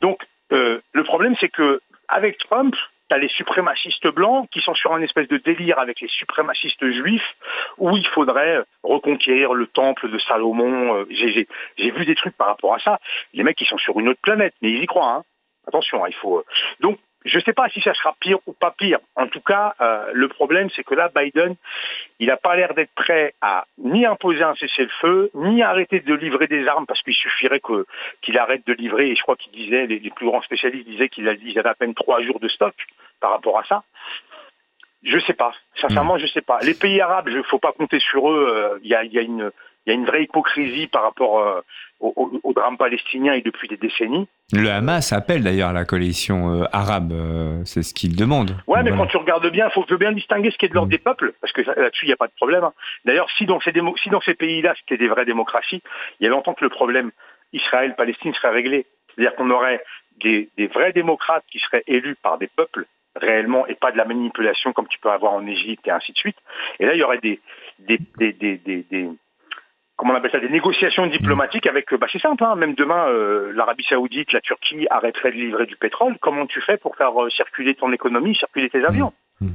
Donc, 0.00 0.22
euh, 0.52 0.80
le 0.92 1.02
problème, 1.02 1.34
c'est 1.40 1.48
que 1.48 1.80
avec 2.08 2.38
Trump, 2.38 2.76
T'as 3.08 3.18
les 3.18 3.28
suprémacistes 3.28 4.08
blancs 4.08 4.48
qui 4.50 4.60
sont 4.60 4.74
sur 4.74 4.92
un 4.92 5.00
espèce 5.00 5.28
de 5.28 5.36
délire 5.36 5.78
avec 5.78 6.00
les 6.00 6.08
suprémacistes 6.08 6.90
juifs 6.90 7.36
où 7.78 7.96
il 7.96 8.06
faudrait 8.08 8.62
reconquérir 8.82 9.54
le 9.54 9.66
temple 9.68 10.10
de 10.10 10.18
Salomon. 10.18 10.96
Euh, 10.96 11.06
j'ai 11.10 11.90
vu 11.90 12.04
des 12.04 12.14
trucs 12.16 12.36
par 12.36 12.48
rapport 12.48 12.74
à 12.74 12.80
ça. 12.80 12.98
Les 13.32 13.44
mecs, 13.44 13.60
ils 13.60 13.66
sont 13.66 13.78
sur 13.78 13.98
une 14.00 14.08
autre 14.08 14.20
planète, 14.22 14.54
mais 14.60 14.70
ils 14.70 14.82
y 14.82 14.86
croient. 14.86 15.12
Hein. 15.12 15.22
Attention, 15.68 16.04
hein, 16.04 16.08
il 16.08 16.14
faut. 16.14 16.38
Euh. 16.38 16.44
Donc, 16.80 16.98
je 17.26 17.38
ne 17.38 17.42
sais 17.42 17.52
pas 17.52 17.68
si 17.68 17.80
ça 17.80 17.92
sera 17.94 18.14
pire 18.20 18.38
ou 18.46 18.52
pas 18.52 18.70
pire. 18.70 18.98
En 19.16 19.26
tout 19.26 19.40
cas, 19.40 19.74
euh, 19.80 20.10
le 20.12 20.28
problème, 20.28 20.68
c'est 20.70 20.84
que 20.84 20.94
là, 20.94 21.10
Biden, 21.14 21.56
il 22.20 22.28
n'a 22.28 22.36
pas 22.36 22.54
l'air 22.54 22.72
d'être 22.74 22.94
prêt 22.94 23.34
à 23.40 23.66
ni 23.78 24.06
imposer 24.06 24.42
un 24.42 24.54
cessez-le-feu, 24.54 25.30
ni 25.34 25.62
arrêter 25.62 26.00
de 26.00 26.14
livrer 26.14 26.46
des 26.46 26.66
armes, 26.68 26.86
parce 26.86 27.02
qu'il 27.02 27.14
suffirait 27.14 27.60
qu'il 28.22 28.38
arrête 28.38 28.64
de 28.66 28.72
livrer. 28.72 29.10
Et 29.10 29.16
je 29.16 29.22
crois 29.22 29.36
qu'il 29.36 29.52
disait, 29.52 29.86
les, 29.86 29.98
plus 30.10 30.26
grands 30.26 30.42
spécialistes 30.42 30.86
disaient 30.86 31.08
qu'il 31.08 31.28
avait 31.28 31.68
à 31.68 31.74
peine 31.74 31.94
trois 31.94 32.22
jours 32.22 32.38
de 32.38 32.48
stock 32.48 32.74
par 33.20 33.32
rapport 33.32 33.58
à 33.58 33.64
ça. 33.64 33.82
Je 35.02 35.14
ne 35.14 35.20
sais 35.20 35.34
pas. 35.34 35.52
Sincèrement, 35.80 36.18
je 36.18 36.24
ne 36.24 36.28
sais 36.28 36.42
pas. 36.42 36.58
Les 36.62 36.74
pays 36.74 37.00
arabes, 37.00 37.28
il 37.28 37.36
ne 37.36 37.42
faut 37.42 37.58
pas 37.58 37.72
compter 37.72 38.00
sur 38.00 38.30
eux. 38.30 38.48
Euh, 38.48 38.78
il 38.82 38.90
y, 38.90 38.94
a, 38.94 39.02
une, 39.02 39.52
il 39.86 39.90
y 39.90 39.92
a 39.92 39.94
une 39.94 40.04
vraie 40.04 40.24
hypocrisie 40.24 40.88
par 40.88 41.02
rapport 41.02 41.38
euh, 41.38 41.60
au, 42.00 42.52
drame 42.54 42.76
palestinien 42.76 43.34
et 43.34 43.40
depuis 43.40 43.68
des 43.68 43.76
décennies. 43.76 44.28
Le 44.52 44.68
Hamas 44.68 45.12
appelle 45.12 45.42
d'ailleurs 45.42 45.72
la 45.72 45.84
coalition 45.84 46.52
euh, 46.52 46.64
arabe, 46.72 47.12
euh, 47.12 47.62
c'est 47.64 47.82
ce 47.82 47.94
qu'il 47.94 48.16
demande. 48.16 48.56
Ouais, 48.66 48.82
mais 48.82 48.90
quand 48.90 49.06
tu 49.06 49.16
regardes 49.16 49.48
bien, 49.50 49.68
il 49.68 49.72
faut 49.72 49.96
bien 49.96 50.12
distinguer 50.12 50.50
ce 50.50 50.58
qui 50.58 50.66
est 50.66 50.68
de 50.68 50.74
l'ordre 50.74 50.88
mm. 50.88 50.90
des 50.90 50.98
peuples, 50.98 51.32
parce 51.40 51.52
que 51.52 51.62
là-dessus, 51.62 52.04
il 52.04 52.08
n'y 52.08 52.14
a 52.14 52.16
pas 52.16 52.26
de 52.26 52.34
problème. 52.36 52.64
Hein. 52.64 52.72
D'ailleurs, 53.04 53.28
si 53.38 53.46
dans 53.46 53.60
ces, 53.60 53.72
si 54.02 54.10
dans 54.10 54.20
ces 54.20 54.34
pays-là, 54.34 54.74
c'était 54.80 54.98
des 54.98 55.08
vraies 55.08 55.24
démocraties, 55.24 55.82
il 56.20 56.24
y 56.24 56.26
a 56.26 56.30
longtemps 56.30 56.54
que 56.54 56.64
le 56.64 56.70
problème 56.70 57.10
Israël-Palestine 57.52 58.34
serait 58.34 58.50
réglé. 58.50 58.86
C'est-à-dire 59.14 59.34
qu'on 59.36 59.50
aurait 59.50 59.82
des, 60.20 60.48
vrais 60.72 60.92
démocrates 60.92 61.44
qui 61.50 61.58
seraient 61.58 61.84
élus 61.86 62.16
par 62.16 62.38
des 62.38 62.48
peuples 62.48 62.86
réellement 63.20 63.66
et 63.66 63.74
pas 63.74 63.92
de 63.92 63.96
la 63.96 64.04
manipulation 64.04 64.72
comme 64.72 64.88
tu 64.88 64.98
peux 64.98 65.10
avoir 65.10 65.32
en 65.32 65.46
Égypte 65.46 65.86
et 65.86 65.90
ainsi 65.90 66.12
de 66.12 66.18
suite. 66.18 66.36
Et 66.78 66.86
là, 66.86 66.94
il 66.94 66.98
y 66.98 67.02
aurait 67.02 67.18
des, 67.18 67.40
des, 67.78 67.98
des, 68.18 68.32
des 68.32 69.08
comment 69.96 70.12
on 70.12 70.16
appelle 70.16 70.30
ça, 70.30 70.40
des 70.40 70.48
négociations 70.48 71.06
diplomatiques 71.06 71.66
avec, 71.66 71.92
euh, 71.92 71.96
bah 71.96 72.06
c'est 72.10 72.20
simple, 72.20 72.44
hein, 72.44 72.54
même 72.54 72.74
demain, 72.74 73.08
euh, 73.08 73.52
l'Arabie 73.54 73.84
Saoudite, 73.84 74.32
la 74.32 74.40
Turquie 74.40 74.86
arrêteraient 74.90 75.32
de 75.32 75.36
livrer 75.36 75.66
du 75.66 75.76
pétrole. 75.76 76.16
Comment 76.20 76.46
tu 76.46 76.60
fais 76.60 76.76
pour 76.76 76.96
faire 76.96 77.18
euh, 77.20 77.30
circuler 77.30 77.74
ton 77.74 77.92
économie, 77.92 78.34
circuler 78.34 78.68
tes 78.68 78.84
avions? 78.84 79.12
Mmh. 79.40 79.48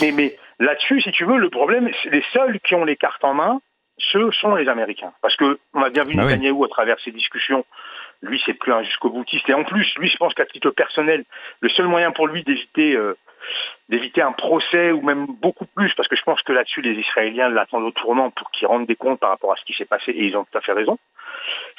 Mais, 0.00 0.12
mais 0.12 0.36
là-dessus, 0.58 1.00
si 1.00 1.10
tu 1.12 1.24
veux, 1.24 1.38
le 1.38 1.50
problème, 1.50 1.88
les 2.04 2.24
seuls 2.32 2.60
qui 2.60 2.74
ont 2.74 2.84
les 2.84 2.96
cartes 2.96 3.24
en 3.24 3.34
main, 3.34 3.60
ce 3.98 4.30
sont 4.32 4.54
les 4.54 4.68
Américains. 4.68 5.12
Parce 5.22 5.36
que 5.36 5.58
on 5.74 5.82
a 5.82 5.90
bien 5.90 6.04
vu 6.04 6.14
bah 6.16 6.24
Netanyahu 6.24 6.64
à 6.64 6.68
travers 6.68 6.98
ces 7.00 7.10
discussions, 7.10 7.64
lui, 8.22 8.40
c'est 8.46 8.54
plus 8.54 8.72
un 8.72 8.82
jusqu'au 8.82 9.10
boutiste. 9.10 9.48
Et 9.48 9.54
en 9.54 9.64
plus, 9.64 9.94
lui, 9.96 10.08
je 10.08 10.16
pense 10.16 10.34
qu'à 10.34 10.46
titre 10.46 10.70
personnel, 10.70 11.24
le 11.60 11.68
seul 11.68 11.86
moyen 11.86 12.12
pour 12.12 12.26
lui 12.26 12.42
d'éviter 12.44 12.96
d'éviter 13.88 14.22
un 14.22 14.32
procès 14.32 14.92
ou 14.92 15.02
même 15.02 15.26
beaucoup 15.26 15.66
plus, 15.66 15.92
parce 15.94 16.08
que 16.08 16.16
je 16.16 16.22
pense 16.22 16.42
que 16.42 16.52
là-dessus, 16.52 16.80
les 16.80 16.98
Israéliens 16.98 17.48
l'attendent 17.48 17.84
au 17.84 17.90
tournant 17.90 18.30
pour 18.30 18.50
qu'ils 18.50 18.66
rendent 18.66 18.86
des 18.86 18.96
comptes 18.96 19.20
par 19.20 19.30
rapport 19.30 19.52
à 19.52 19.56
ce 19.56 19.64
qui 19.64 19.74
s'est 19.74 19.84
passé, 19.84 20.12
et 20.12 20.24
ils 20.24 20.36
ont 20.36 20.44
tout 20.44 20.58
à 20.58 20.60
fait 20.60 20.72
raison. 20.72 20.98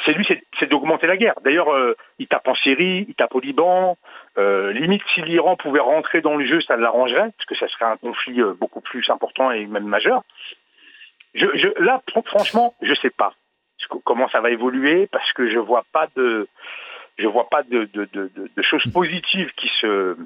C'est 0.06 0.14
lui, 0.14 0.28
c'est 0.60 0.70
d'augmenter 0.70 1.08
la 1.08 1.18
guerre. 1.18 1.36
D'ailleurs, 1.44 1.74
euh, 1.74 1.96
il 2.20 2.28
tape 2.28 2.48
en 2.48 2.56
Syrie, 2.56 3.06
il 3.08 3.16
tape 3.16 3.34
au 3.34 3.40
Liban. 3.40 3.98
Euh, 4.38 4.74
limite, 4.74 5.04
si 5.14 5.22
l'Iran 5.22 5.56
pouvait 5.56 5.80
rentrer 5.80 6.22
dans 6.22 6.36
le 6.36 6.46
jeu, 6.46 6.60
ça 6.62 6.76
l'arrangerait, 6.76 7.32
parce 7.38 7.46
que 7.48 7.56
ça 7.56 7.68
serait 7.70 7.86
un 7.86 7.98
conflit 7.98 8.42
euh, 8.42 8.54
beaucoup 8.54 8.82
plus 8.82 9.10
important 9.10 9.52
et 9.52 9.66
même 9.66 9.86
majeur. 9.86 10.24
Je, 11.34 11.48
je, 11.56 11.68
là, 11.82 12.02
franchement, 12.28 12.76
je 12.82 12.94
sais 12.96 13.10
pas 13.10 13.34
comment 14.06 14.30
ça 14.30 14.42
va 14.42 14.52
évoluer, 14.52 15.08
parce 15.08 15.32
que 15.34 15.50
je 15.50 15.60
vois 15.60 15.86
pas 15.92 16.08
de, 16.16 16.48
je 17.18 17.28
vois 17.28 17.50
pas 17.50 17.64
de, 17.64 17.86
de, 17.94 18.06
de, 18.14 18.32
de 18.56 18.62
choses 18.62 18.86
positives 18.92 19.52
qui 19.56 19.70
se 19.80 20.18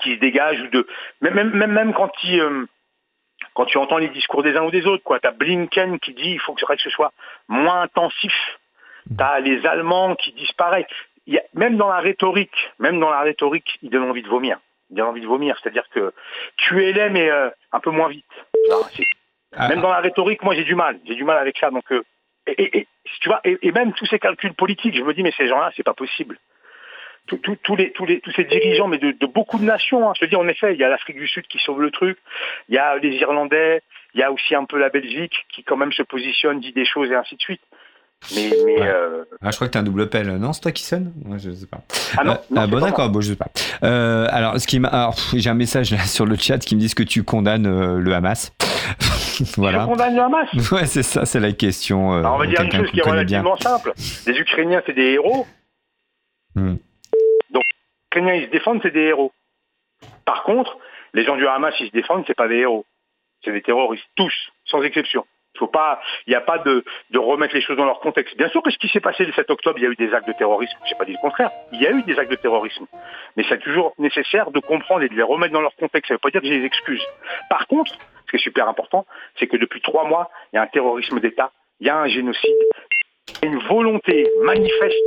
qui 0.00 0.14
se 0.14 0.20
dégagent 0.20 0.60
ou 0.60 0.68
de 0.68 0.86
même 1.20 1.50
même 1.50 1.72
même 1.72 1.94
quand 1.94 2.10
il 2.24 2.40
euh, 2.40 2.66
quand 3.54 3.66
tu 3.66 3.78
entends 3.78 3.98
les 3.98 4.08
discours 4.08 4.42
des 4.42 4.56
uns 4.56 4.64
ou 4.64 4.70
des 4.70 4.86
autres 4.86 5.02
quoi. 5.02 5.20
T'as 5.20 5.30
Blinken 5.30 5.98
qui 5.98 6.14
dit 6.14 6.32
il 6.32 6.40
faut 6.40 6.54
que 6.54 6.60
ce 6.76 6.90
soit 6.90 7.12
moins 7.48 7.82
intensif. 7.82 8.34
T'as 9.18 9.38
les 9.40 9.66
Allemands 9.66 10.14
qui 10.16 10.32
disparaissent. 10.32 10.86
Il 11.26 11.34
y 11.34 11.38
a, 11.38 11.42
même 11.52 11.76
dans 11.76 11.88
la 11.88 12.00
rhétorique 12.00 12.72
même 12.78 13.00
dans 13.00 13.10
la 13.10 13.20
rhétorique 13.20 13.78
ils 13.82 13.90
donnent 13.90 14.10
envie 14.10 14.22
de 14.22 14.28
vomir. 14.28 14.58
Ils 14.90 14.96
donnent 14.96 15.08
envie 15.08 15.20
de 15.20 15.26
vomir. 15.26 15.56
C'est-à-dire 15.60 15.88
que 15.90 16.12
tu 16.56 16.84
es 16.84 17.10
mais 17.10 17.30
euh, 17.30 17.50
un 17.72 17.80
peu 17.80 17.90
moins 17.90 18.08
vite. 18.08 18.24
Ah. 19.56 19.68
même 19.68 19.80
dans 19.80 19.90
la 19.90 20.00
rhétorique 20.00 20.42
moi 20.42 20.54
j'ai 20.54 20.64
du 20.64 20.74
mal. 20.74 20.98
J'ai 21.06 21.14
du 21.14 21.24
mal 21.24 21.38
avec 21.38 21.56
ça. 21.58 21.70
Donc 21.70 21.90
euh, 21.92 22.02
et, 22.46 22.78
et, 22.78 22.86
tu 23.20 23.28
vois 23.28 23.40
et, 23.44 23.58
et, 23.62 23.72
même 23.72 23.92
tous 23.94 24.06
ces 24.06 24.18
calculs 24.18 24.54
politiques 24.54 24.96
je 24.96 25.02
me 25.02 25.14
dis 25.14 25.22
mais 25.22 25.32
ces 25.36 25.48
gens-là 25.48 25.72
c'est 25.76 25.82
pas 25.82 25.94
possible 25.94 26.38
tous 27.26 27.76
les, 27.76 27.92
tous 27.92 28.04
les, 28.04 28.20
tous 28.20 28.32
ces 28.32 28.44
dirigeants, 28.44 28.88
mais 28.88 28.98
de, 28.98 29.12
de 29.12 29.26
beaucoup 29.26 29.58
de 29.58 29.64
nations. 29.64 30.08
Hein. 30.08 30.12
Je 30.16 30.24
te 30.24 30.30
dis, 30.30 30.36
en 30.36 30.46
effet, 30.48 30.74
il 30.74 30.80
y 30.80 30.84
a 30.84 30.88
l'Afrique 30.88 31.16
du 31.16 31.26
Sud 31.26 31.46
qui 31.46 31.58
sauve 31.58 31.80
le 31.80 31.90
truc, 31.90 32.18
il 32.68 32.74
y 32.74 32.78
a 32.78 32.96
les 32.98 33.16
Irlandais, 33.16 33.82
il 34.14 34.20
y 34.20 34.22
a 34.22 34.30
aussi 34.30 34.54
un 34.54 34.64
peu 34.64 34.78
la 34.78 34.90
Belgique 34.90 35.46
qui 35.54 35.64
quand 35.64 35.76
même 35.76 35.92
se 35.92 36.02
positionne, 36.02 36.60
dit 36.60 36.72
des 36.72 36.84
choses 36.84 37.10
et 37.10 37.14
ainsi 37.14 37.36
de 37.36 37.40
suite. 37.40 37.62
Mais, 38.34 38.50
mais 38.64 38.80
euh, 38.80 39.24
ah, 39.42 39.50
je 39.50 39.56
crois 39.56 39.66
que 39.66 39.72
tu 39.72 39.78
as 39.78 39.82
un 39.82 39.84
double 39.84 40.02
appel. 40.02 40.28
Non, 40.36 40.52
c'est 40.54 40.62
toi 40.62 40.72
qui 40.72 40.84
sonne? 40.84 41.12
Moi, 41.24 41.36
Je 41.36 41.50
sais 41.50 41.66
pas. 41.66 41.82
Ah 42.16 42.24
non, 42.24 42.32
euh, 42.32 42.56
ah, 42.56 42.66
bon, 42.66 42.80
d'accord, 42.80 43.10
bon, 43.10 43.20
je 43.20 43.30
sais 43.30 43.36
pas. 43.36 43.48
Euh, 43.82 44.26
alors, 44.30 44.58
ce 44.58 44.66
qui 44.66 44.80
j'ai 45.34 45.50
un 45.50 45.54
message 45.54 45.90
là 45.90 45.98
sur 46.06 46.24
le 46.24 46.36
chat 46.36 46.58
qui 46.58 46.74
me 46.74 46.80
dit 46.80 46.94
que 46.94 47.02
tu 47.02 47.22
condamnes 47.22 47.98
le 47.98 48.12
Hamas. 48.14 48.52
voilà. 49.56 49.80
Tu 49.80 49.86
condamnes 49.86 50.16
le 50.16 50.22
Hamas 50.22 50.48
Ouais, 50.72 50.86
c'est 50.86 51.02
ça, 51.02 51.24
c'est 51.24 51.40
la 51.40 51.52
question. 51.52 52.12
Alors, 52.12 52.34
on 52.34 52.38
va 52.38 52.46
dire 52.46 52.62
une 52.62 52.72
chose 52.72 52.90
qui 52.90 53.00
est 53.00 53.02
relativement 53.02 53.56
simple. 53.56 53.92
Les 54.26 54.38
Ukrainiens, 54.38 54.82
c'est 54.86 54.94
des 54.94 55.12
héros. 55.12 55.46
Hmm. 56.54 56.76
Donc, 57.50 57.62
les 57.64 58.06
Ukrainiens, 58.06 58.34
ils 58.34 58.46
se 58.46 58.50
défendent, 58.50 58.80
c'est 58.82 58.92
des 58.92 59.02
héros. 59.02 59.32
Par 60.24 60.42
contre, 60.44 60.78
les 61.12 61.24
gens 61.24 61.36
du 61.36 61.46
Hamas, 61.46 61.74
ils 61.80 61.88
se 61.88 61.92
défendent, 61.92 62.24
c'est 62.26 62.34
pas 62.34 62.48
des 62.48 62.58
héros. 62.58 62.84
C'est 63.44 63.52
des 63.52 63.62
terroristes, 63.62 64.04
tous, 64.16 64.32
sans 64.64 64.82
exception. 64.82 65.26
Il 65.54 65.58
faut 65.58 65.68
pas, 65.68 66.00
il 66.26 66.30
n'y 66.30 66.36
a 66.36 66.40
pas 66.40 66.58
de, 66.58 66.84
remettre 67.14 67.54
les 67.54 67.60
choses 67.60 67.76
dans 67.76 67.84
leur 67.84 68.00
contexte. 68.00 68.36
Bien 68.36 68.48
sûr 68.48 68.60
que 68.60 68.70
ce 68.72 68.78
qui 68.78 68.88
s'est 68.88 69.00
passé 69.00 69.24
le 69.24 69.32
7 69.32 69.48
octobre, 69.50 69.78
il 69.78 69.84
y 69.84 69.86
a 69.86 69.90
eu 69.90 69.94
des 69.94 70.12
actes 70.12 70.26
de 70.26 70.32
terrorisme. 70.32 70.76
Je 70.84 70.90
n'ai 70.90 70.98
pas 70.98 71.04
dit 71.04 71.12
le 71.12 71.18
contraire. 71.18 71.50
Il 71.70 71.80
y 71.80 71.86
a 71.86 71.92
eu 71.92 72.02
des 72.02 72.18
actes 72.18 72.30
de 72.30 72.36
terrorisme. 72.36 72.86
Mais 73.36 73.44
c'est 73.48 73.60
toujours 73.60 73.94
nécessaire 73.98 74.50
de 74.50 74.58
comprendre 74.58 75.04
et 75.04 75.08
de 75.08 75.14
les 75.14 75.22
remettre 75.22 75.52
dans 75.52 75.60
leur 75.60 75.76
contexte. 75.76 76.08
Ça 76.08 76.14
ne 76.14 76.16
veut 76.16 76.20
pas 76.20 76.30
dire 76.30 76.40
que 76.40 76.48
j'ai 76.48 76.58
des 76.58 76.66
excuses. 76.66 77.06
Par 77.48 77.68
contre, 77.68 77.92
ce 78.26 78.30
qui 78.30 78.36
est 78.36 78.44
super 78.44 78.68
important, 78.68 79.06
c'est 79.38 79.46
que 79.46 79.56
depuis 79.56 79.80
trois 79.80 80.06
mois, 80.06 80.30
il 80.52 80.56
y 80.56 80.58
a 80.58 80.62
un 80.62 80.66
terrorisme 80.66 81.20
d'État, 81.20 81.52
il 81.80 81.86
y 81.86 81.90
a 81.90 81.96
un 81.96 82.08
génocide, 82.08 82.54
il 83.42 83.48
y 83.48 83.48
a 83.48 83.52
une 83.52 83.60
volonté 83.66 84.30
manifeste 84.42 85.02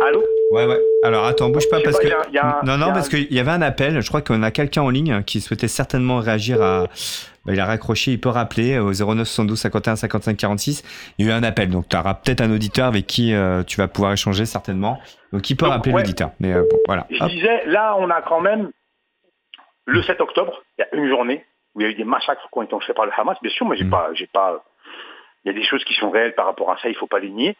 Allô? 0.00 0.22
Ouais, 0.52 0.64
ouais. 0.66 0.80
Alors 1.02 1.24
attends, 1.24 1.48
bouge 1.48 1.68
pas 1.68 1.80
parce 1.82 1.98
que. 1.98 2.06
non, 2.64 2.78
non, 2.78 2.92
parce 2.92 3.08
qu'il 3.08 3.32
y 3.32 3.40
avait 3.40 3.50
un 3.50 3.62
appel. 3.62 4.00
Je 4.00 4.08
crois 4.08 4.22
qu'on 4.22 4.42
a 4.42 4.50
quelqu'un 4.50 4.82
en 4.82 4.90
ligne 4.90 5.22
qui 5.24 5.40
souhaitait 5.40 5.68
certainement 5.68 6.18
réagir 6.18 6.62
à. 6.62 6.84
Bah, 7.44 7.52
il 7.52 7.60
a 7.60 7.64
raccroché, 7.64 8.12
il 8.12 8.20
peut 8.20 8.28
rappeler 8.28 8.78
au 8.78 8.92
09 8.92 9.26
72 9.26 9.58
51 9.58 9.96
55 9.96 10.36
46. 10.36 11.14
Il 11.18 11.26
y 11.26 11.28
a 11.28 11.32
eu 11.32 11.36
un 11.36 11.42
appel, 11.42 11.70
donc 11.70 11.88
tu 11.88 11.96
auras 11.96 12.14
peut-être 12.14 12.40
un 12.40 12.52
auditeur 12.52 12.86
avec 12.86 13.06
qui 13.06 13.34
euh, 13.34 13.64
tu 13.64 13.78
vas 13.78 13.88
pouvoir 13.88 14.12
échanger 14.12 14.44
certainement. 14.46 15.00
Donc 15.32 15.50
il 15.50 15.56
peut 15.56 15.66
rappeler 15.66 15.92
l'auditeur. 15.92 16.30
Mais 16.38 16.52
euh, 16.52 16.62
bon, 16.70 16.78
voilà. 16.86 17.06
Je 17.10 17.24
disais, 17.24 17.66
là, 17.66 17.96
on 17.98 18.08
a 18.10 18.22
quand 18.22 18.40
même 18.40 18.70
le 19.86 20.02
7 20.02 20.20
octobre, 20.20 20.62
il 20.78 20.82
y 20.82 20.84
a 20.84 20.94
une 21.00 21.08
journée 21.08 21.44
où 21.78 21.80
il 21.80 21.84
y 21.84 21.86
a 21.86 21.90
eu 21.90 21.94
des 21.94 22.04
massacres 22.04 22.48
qui 22.52 22.58
ont 22.58 22.62
été 22.62 22.76
faits 22.80 22.96
par 22.96 23.06
le 23.06 23.12
Hamas. 23.16 23.38
Bien 23.40 23.52
sûr, 23.52 23.64
moi, 23.64 23.76
j'ai 23.76 23.84
mm. 23.84 23.90
pas, 23.90 24.10
j'ai 24.14 24.26
pas. 24.26 24.64
Il 25.44 25.52
y 25.52 25.56
a 25.56 25.58
des 25.58 25.64
choses 25.64 25.84
qui 25.84 25.94
sont 25.94 26.10
réelles 26.10 26.34
par 26.34 26.46
rapport 26.46 26.70
à 26.72 26.76
ça, 26.78 26.88
il 26.88 26.96
faut 26.96 27.06
pas 27.06 27.20
les 27.20 27.30
nier. 27.30 27.56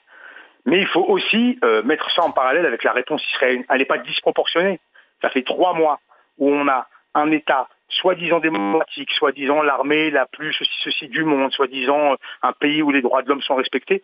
Mais 0.66 0.80
il 0.80 0.86
faut 0.88 1.04
aussi 1.04 1.58
euh, 1.62 1.82
mettre 1.84 2.10
ça 2.10 2.22
en 2.22 2.32
parallèle 2.32 2.66
avec 2.66 2.82
la 2.82 2.92
réponse 2.92 3.22
israélienne. 3.34 3.64
Elle 3.70 3.78
n'est 3.78 3.84
pas 3.84 3.98
disproportionnée. 3.98 4.80
Ça 5.22 5.30
fait 5.30 5.42
trois 5.42 5.72
mois 5.72 6.00
où 6.36 6.50
on 6.50 6.66
a 6.68 6.88
un 7.14 7.30
État 7.30 7.68
soi-disant 7.88 8.40
démocratique, 8.40 9.10
soi-disant 9.12 9.62
l'armée 9.62 10.10
la 10.10 10.26
plus 10.26 10.52
ceci, 10.52 10.70
ceci 10.82 11.08
du 11.08 11.24
monde, 11.24 11.52
soi-disant 11.52 12.12
euh, 12.12 12.16
un 12.42 12.52
pays 12.52 12.82
où 12.82 12.90
les 12.90 13.02
droits 13.02 13.22
de 13.22 13.28
l'homme 13.28 13.40
sont 13.42 13.54
respectés, 13.54 14.02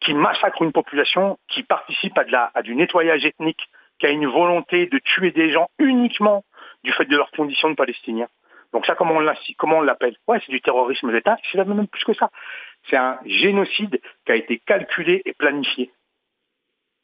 qui 0.00 0.12
massacre 0.12 0.60
une 0.62 0.72
population, 0.72 1.38
qui 1.48 1.62
participe 1.62 2.16
à, 2.18 2.24
de 2.24 2.30
la, 2.30 2.50
à 2.54 2.62
du 2.62 2.76
nettoyage 2.76 3.24
ethnique, 3.24 3.68
qui 3.98 4.06
a 4.06 4.10
une 4.10 4.26
volonté 4.26 4.86
de 4.86 4.98
tuer 4.98 5.30
des 5.30 5.50
gens 5.50 5.70
uniquement 5.78 6.44
du 6.84 6.92
fait 6.92 7.06
de 7.06 7.16
leurs 7.16 7.30
conditions 7.30 7.70
de 7.70 7.74
Palestiniens. 7.74 8.28
Donc 8.72 8.86
ça, 8.86 8.94
comment 8.94 9.14
on 9.14 9.80
l'appelle? 9.82 10.16
Ouais, 10.26 10.40
c'est 10.44 10.52
du 10.52 10.60
terrorisme 10.60 11.12
d'État, 11.12 11.36
c'est 11.50 11.64
même 11.64 11.86
plus 11.88 12.04
que 12.04 12.14
ça. 12.14 12.30
C'est 12.88 12.96
un 12.96 13.18
génocide 13.24 14.00
qui 14.24 14.32
a 14.32 14.36
été 14.36 14.58
calculé 14.58 15.22
et 15.24 15.32
planifié. 15.32 15.90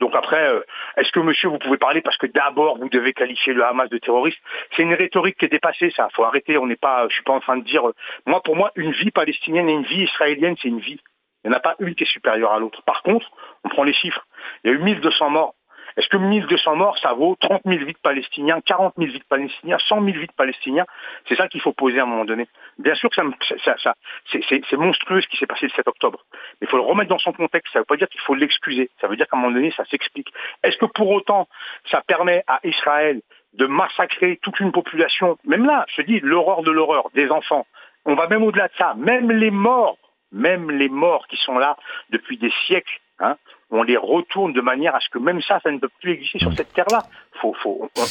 Donc 0.02 0.16
après, 0.16 0.48
euh, 0.48 0.60
est-ce 0.96 1.12
que 1.12 1.20
monsieur, 1.20 1.48
vous 1.48 1.58
pouvez 1.58 1.76
parler? 1.76 2.02
Parce 2.02 2.16
que 2.16 2.26
d'abord 2.26 2.76
vous 2.76 2.88
devez 2.88 3.12
qualifier 3.12 3.52
le 3.52 3.64
Hamas 3.64 3.88
de 3.88 3.98
terroriste 3.98 4.38
C'est 4.74 4.82
une 4.82 4.94
rhétorique 4.94 5.36
qui 5.38 5.44
est 5.44 5.48
dépassée, 5.48 5.92
ça. 5.94 6.08
Faut 6.14 6.24
arrêter. 6.24 6.58
On 6.58 6.66
n'est 6.66 6.74
pas, 6.74 7.06
je 7.08 7.14
suis 7.14 7.22
pas 7.22 7.34
en 7.34 7.38
train 7.38 7.56
de 7.56 7.62
dire. 7.62 7.88
Euh, 7.88 7.94
moi, 8.26 8.42
pour 8.42 8.56
moi, 8.56 8.72
une 8.74 8.90
vie 8.90 9.12
palestinienne 9.12 9.68
et 9.68 9.72
une 9.72 9.84
vie 9.84 10.02
israélienne, 10.02 10.56
c'est 10.60 10.68
une 10.68 10.80
vie. 10.80 10.98
Il 11.44 11.50
n'y 11.50 11.54
en 11.54 11.58
a 11.58 11.60
pas 11.60 11.76
une 11.78 11.94
qui 11.94 12.02
est 12.02 12.12
supérieure 12.12 12.52
à 12.52 12.58
l'autre. 12.58 12.82
Par 12.82 13.02
contre, 13.02 13.30
on 13.62 13.68
prend 13.68 13.84
les 13.84 13.92
chiffres. 13.92 14.26
Il 14.64 14.70
y 14.70 14.74
a 14.74 14.76
eu 14.76 14.80
1200 14.80 15.30
morts. 15.30 15.54
Est-ce 15.96 16.08
que 16.08 16.16
1200 16.16 16.76
morts, 16.76 16.98
ça 16.98 17.12
vaut 17.12 17.36
30 17.40 17.62
000 17.64 17.84
vies 17.84 17.92
de 17.92 17.98
Palestiniens, 18.02 18.60
40 18.60 18.94
000 18.98 19.10
vies 19.10 19.18
de 19.18 19.24
Palestiniens, 19.24 19.78
100 19.78 20.04
000 20.04 20.18
vies 20.18 20.26
de 20.26 20.32
Palestiniens? 20.32 20.86
C'est 21.28 21.36
ça 21.36 21.48
qu'il 21.48 21.60
faut 21.60 21.72
poser 21.72 22.00
à 22.00 22.04
un 22.04 22.06
moment 22.06 22.24
donné. 22.24 22.48
Bien 22.78 22.94
sûr 22.94 23.10
que 23.10 23.16
c'est 23.16 24.76
monstrueux 24.76 25.20
ce 25.20 25.28
qui 25.28 25.36
s'est 25.36 25.46
passé 25.46 25.66
le 25.66 25.72
7 25.72 25.88
octobre. 25.88 26.24
Mais 26.60 26.66
il 26.66 26.68
faut 26.68 26.76
le 26.76 26.82
remettre 26.82 27.10
dans 27.10 27.18
son 27.18 27.32
contexte. 27.32 27.72
Ça 27.72 27.78
ne 27.78 27.82
veut 27.82 27.86
pas 27.86 27.96
dire 27.96 28.08
qu'il 28.08 28.20
faut 28.20 28.34
l'excuser. 28.34 28.90
Ça 29.00 29.08
veut 29.08 29.16
dire 29.16 29.26
qu'à 29.26 29.36
un 29.36 29.40
moment 29.40 29.52
donné, 29.52 29.72
ça 29.76 29.84
s'explique. 29.86 30.32
Est-ce 30.62 30.78
que 30.78 30.86
pour 30.86 31.10
autant, 31.10 31.48
ça 31.90 32.02
permet 32.02 32.44
à 32.46 32.60
Israël 32.64 33.20
de 33.54 33.66
massacrer 33.66 34.38
toute 34.42 34.60
une 34.60 34.72
population? 34.72 35.38
Même 35.44 35.66
là, 35.66 35.84
je 35.94 36.02
dis, 36.02 36.20
l'horreur 36.20 36.62
de 36.62 36.70
l'horreur, 36.70 37.10
des 37.14 37.30
enfants. 37.30 37.66
On 38.04 38.14
va 38.14 38.26
même 38.28 38.42
au-delà 38.42 38.68
de 38.68 38.74
ça. 38.78 38.94
Même 38.96 39.30
les 39.30 39.50
morts, 39.50 39.98
même 40.32 40.70
les 40.70 40.88
morts 40.88 41.26
qui 41.28 41.36
sont 41.36 41.58
là 41.58 41.76
depuis 42.10 42.38
des 42.38 42.52
siècles, 42.66 43.00
hein, 43.20 43.36
on 43.72 43.82
les 43.82 43.96
retourne 43.96 44.52
de 44.52 44.60
manière 44.60 44.94
à 44.94 45.00
ce 45.00 45.08
que 45.08 45.18
même 45.18 45.40
ça, 45.40 45.58
ça 45.62 45.70
ne 45.70 45.78
peut 45.78 45.88
plus 46.00 46.12
exister 46.12 46.38
sur 46.38 46.52
cette 46.52 46.72
terre-là. 46.74 47.02
Faut, 47.40 47.54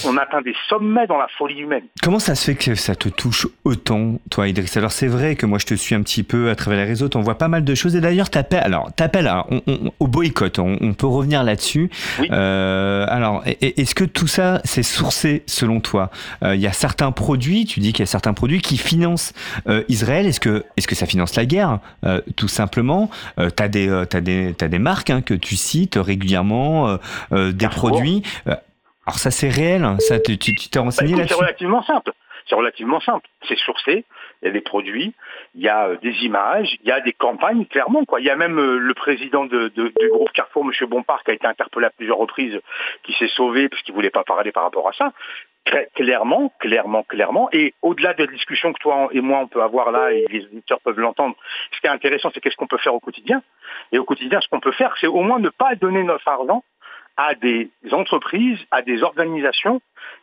on, 0.06 0.18
atteint 0.18 0.42
des 0.42 0.56
sommets 0.68 1.08
dans 1.08 1.18
la 1.18 1.28
folie 1.38 1.60
humaine. 1.60 1.84
Comment 2.02 2.20
ça 2.20 2.36
se 2.36 2.46
fait 2.46 2.56
que 2.56 2.76
ça 2.76 2.96
te 2.96 3.08
touche 3.08 3.48
autant, 3.64 4.20
toi, 4.30 4.48
Idriss 4.48 4.76
Alors 4.76 4.92
c'est 4.92 5.08
vrai 5.08 5.36
que 5.36 5.46
moi 5.46 5.58
je 5.58 5.66
te 5.66 5.74
suis 5.74 5.96
un 5.96 6.02
petit 6.02 6.24
peu 6.24 6.50
à 6.50 6.56
travers 6.56 6.80
les 6.80 6.86
réseaux, 6.86 7.10
on 7.16 7.22
voit 7.22 7.38
pas 7.38 7.48
mal 7.48 7.64
de 7.64 7.76
choses. 7.76 7.96
Et 7.96 8.02
d'ailleurs, 8.02 8.30
t'appelles, 8.30 8.64
alors 8.64 8.92
t'appelles 8.94 9.32
au 10.00 10.08
boycott. 10.08 10.60
On, 10.60 10.94
peut 10.94 11.08
revenir 11.08 11.44
là-dessus. 11.44 11.90
Euh, 12.32 13.06
alors, 13.08 13.44
est-ce 13.46 13.96
que 13.96 14.04
tout 14.04 14.28
ça 14.28 14.60
c'est 14.66 14.84
sourcé 14.84 15.44
selon 15.46 15.80
toi 15.80 16.10
euh, 16.44 16.56
Il 16.56 16.62
y 16.62 16.68
a 16.68 16.74
certains 16.74 17.12
produits, 17.12 17.66
tu 17.66 17.80
dis 17.80 17.94
qu'il 17.94 18.02
y 18.02 18.04
a 18.04 18.12
certains 18.12 18.34
produits 18.34 18.62
qui 18.62 18.78
financent 18.78 19.34
euh, 19.68 19.84
Israël. 19.88 20.26
Est-ce 20.26 20.42
que, 20.42 20.66
est-ce 20.76 20.88
que 20.88 20.96
ça 20.96 21.06
finance 21.06 21.36
la 21.36 21.46
guerre, 21.46 21.80
tout 22.36 22.50
simplement 22.50 23.10
T'as 23.56 23.68
des, 23.70 23.90
as 23.90 24.22
des, 24.22 24.56
as 24.60 24.68
des 24.68 24.80
marques 24.80 25.10
hein, 25.10 25.22
que 25.22 25.34
tu 25.34 25.56
cites 25.56 25.98
régulièrement 26.02 26.88
euh, 26.88 26.98
euh, 27.32 27.52
des 27.52 27.68
produits. 27.68 28.24
Euh, 29.02 29.08
alors 29.08 29.20
ça 29.20 29.32
c'est 29.32 29.50
réel, 29.50 29.84
hein, 29.84 29.98
ça 30.00 30.20
tu 30.20 30.38
t'es 30.38 30.80
renseigné 30.80 31.14
bah, 31.14 31.20
là-dessus 31.20 31.36
C'est 31.36 31.40
relativement 31.40 31.84
simple. 31.84 32.12
C'est 32.48 32.56
relativement 32.56 33.00
simple. 33.00 33.28
C'est 33.48 33.58
sourcé. 33.58 34.04
Il 34.42 34.48
y 34.48 34.50
a 34.50 34.52
des 34.52 34.62
produits, 34.62 35.14
il 35.56 35.62
y 35.62 35.70
a 35.70 35.96
des 35.96 36.14
images, 36.24 36.76
il 36.84 36.90
y 36.90 36.92
a 36.92 37.00
des 37.00 37.14
campagnes, 37.14 37.66
clairement. 37.66 38.04
Quoi. 38.04 38.20
Il 38.20 38.26
y 38.26 38.30
a 38.30 38.36
même 38.36 38.60
le 38.60 38.94
président 38.94 39.46
de, 39.46 39.68
du 39.70 40.10
groupe 40.10 40.32
Carrefour, 40.32 40.66
M. 40.66 40.90
Bompard, 40.90 41.24
qui 41.24 41.32
a 41.32 41.34
été 41.36 41.46
interpellé 41.46 41.86
à 41.86 41.92
plusieurs 41.92 42.18
reprises, 42.18 42.60
qui 43.04 43.14
s'est 43.14 43.28
sauvé 43.28 43.70
parce 43.70 43.82
qu'il 43.84 43.94
ne 43.94 43.98
voulait 43.98 44.10
pas 44.10 44.24
parler 44.24 44.52
par 44.52 44.64
rapport 44.64 44.90
à 44.90 44.94
ça. 44.94 45.14
Clairement, 45.94 46.52
clairement, 46.60 47.04
clairement. 47.04 47.48
Et 47.54 47.76
au-delà 47.84 48.16
de 48.16 48.24
la 48.24 48.32
discussion 48.32 48.74
que 48.74 48.80
toi 48.80 49.10
et 49.12 49.22
moi 49.22 49.40
on 49.40 49.48
peut 49.48 49.62
avoir 49.62 49.92
là, 49.92 50.12
et 50.12 50.26
les 50.30 50.44
auditeurs 50.46 50.80
peuvent 50.82 51.00
l'entendre, 51.00 51.36
ce 51.72 51.80
qui 51.80 51.86
est 51.86 51.92
intéressant, 51.92 52.32
c'est 52.34 52.42
qu'est-ce 52.42 52.58
qu'on 52.58 52.68
peut 52.68 52.80
faire 52.80 52.96
au 52.96 53.00
quotidien? 53.00 53.44
Et 53.92 54.00
au 54.00 54.04
quotidien, 54.04 54.42
ce 54.42 54.48
qu'on 54.50 54.60
peut 54.60 54.72
faire, 54.72 54.96
c'est 55.00 55.08
au 55.08 55.22
moins 55.22 55.40
ne 55.40 55.50
pas 55.50 55.76
donner 55.76 56.04
notre 56.04 56.28
argent 56.28 56.64
à 57.18 57.36
des 57.36 57.70
entreprises, 57.92 58.60
à 58.72 58.82
des 58.82 59.04
organisations 59.04 59.82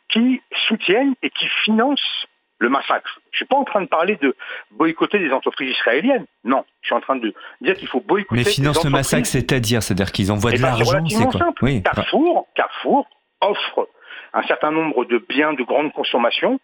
qui 0.09 0.41
soutiennent 0.69 1.15
et 1.23 1.31
qui 1.31 1.47
financent 1.65 2.27
le 2.59 2.69
massacre. 2.69 3.21
Je 3.31 3.37
ne 3.37 3.37
suis 3.37 3.45
pas 3.47 3.57
en 3.57 3.65
train 3.65 3.83
de 3.83 3.87
parler 3.87 4.17
de 4.17 4.35
boycotter 4.73 5.19
des 5.19 5.31
entreprises 5.31 5.71
israéliennes. 5.71 6.27
Non, 6.45 6.65
je 6.81 6.89
suis 6.89 6.95
en 6.95 7.01
train 7.01 7.17
de 7.17 7.33
dire 7.61 7.77
qu'il 7.77 7.89
faut 7.89 8.01
boycotter. 8.01 8.37
Mais 8.37 8.45
financent 8.45 8.85
le 8.85 8.91
massacre, 8.91 9.27
c'est-à-dire, 9.27 9.83
c'est-à-dire 9.83 10.11
qu'ils 10.11 10.33
envoient 10.33 10.51
de 10.51 10.57
eh 10.57 10.63
ben, 10.63 10.69
l'argent, 10.69 11.05
c'est 11.07 11.27
quoi 11.27 11.53
oui. 11.63 11.83
Carrefour, 11.83 12.49
Carrefour 12.55 13.07
offre 13.41 13.89
un 14.33 14.43
certain 14.43 14.73
nombre 14.73 15.05
de 15.05 15.19
biens 15.29 15.53
de 15.53 15.63
grande 15.63 15.93
consommation 15.93 16.59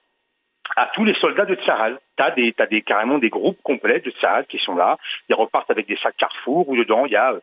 à 0.77 0.91
tous 0.95 1.05
les 1.05 1.15
soldats 1.15 1.45
de 1.45 1.55
Tsahal. 1.55 1.99
Tu 2.17 2.23
as, 2.23 2.31
des, 2.33 2.55
des, 2.71 2.83
carrément 2.83 3.19
des 3.19 3.31
groupes 3.31 3.61
complets 3.63 4.01
de 4.01 4.11
Tsahal 4.11 4.47
qui 4.47 4.59
sont 4.59 4.75
là. 4.75 4.99
Ils 5.29 5.35
repartent 5.35 5.71
avec 5.71 5.87
des 5.87 5.97
sacs 5.97 6.17
Carrefour 6.17 6.69
où 6.69 6.77
dedans 6.77 7.07
il 7.07 7.13
y 7.13 7.17
a 7.17 7.33
euh, 7.33 7.41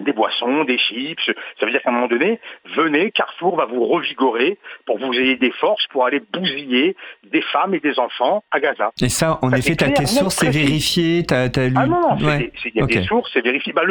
des 0.00 0.12
boissons, 0.12 0.64
des 0.64 0.78
chips. 0.78 1.30
Ça 1.58 1.66
veut 1.66 1.72
dire 1.72 1.82
qu'à 1.82 1.90
un 1.90 1.92
moment 1.92 2.08
donné, 2.08 2.40
venez, 2.76 3.10
Carrefour 3.10 3.56
va 3.56 3.66
vous 3.66 3.86
revigorer 3.86 4.58
pour 4.86 4.98
que 4.98 5.04
vous 5.04 5.14
ayez 5.14 5.36
des 5.36 5.52
forces 5.52 5.86
pour 5.88 6.04
aller 6.06 6.20
bousiller 6.32 6.96
des 7.24 7.42
femmes 7.42 7.74
et 7.74 7.80
des 7.80 7.98
enfants 7.98 8.44
à 8.50 8.60
Gaza. 8.60 8.90
Et 9.00 9.08
ça, 9.08 9.38
en 9.42 9.52
effet, 9.52 9.76
tu 9.76 9.84
as 9.84 9.90
tes 9.90 10.06
sources, 10.06 10.36
c'est 10.36 10.50
vérifié 10.50 11.24
as, 11.30 11.46
lu... 11.56 11.74
Ah 11.76 11.86
non, 11.86 12.16
il 12.18 12.74
y 12.74 12.80
a 12.80 12.86
des 12.86 13.02
sources, 13.04 13.30
c'est 13.32 13.44
vérifié. 13.44 13.72
Bah, 13.72 13.82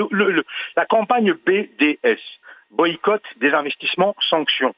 la 0.76 0.86
campagne 0.86 1.34
BDS, 1.46 2.20
boycott, 2.72 3.24
des 3.40 3.54
investissements, 3.54 4.16
sanctions 4.30 4.74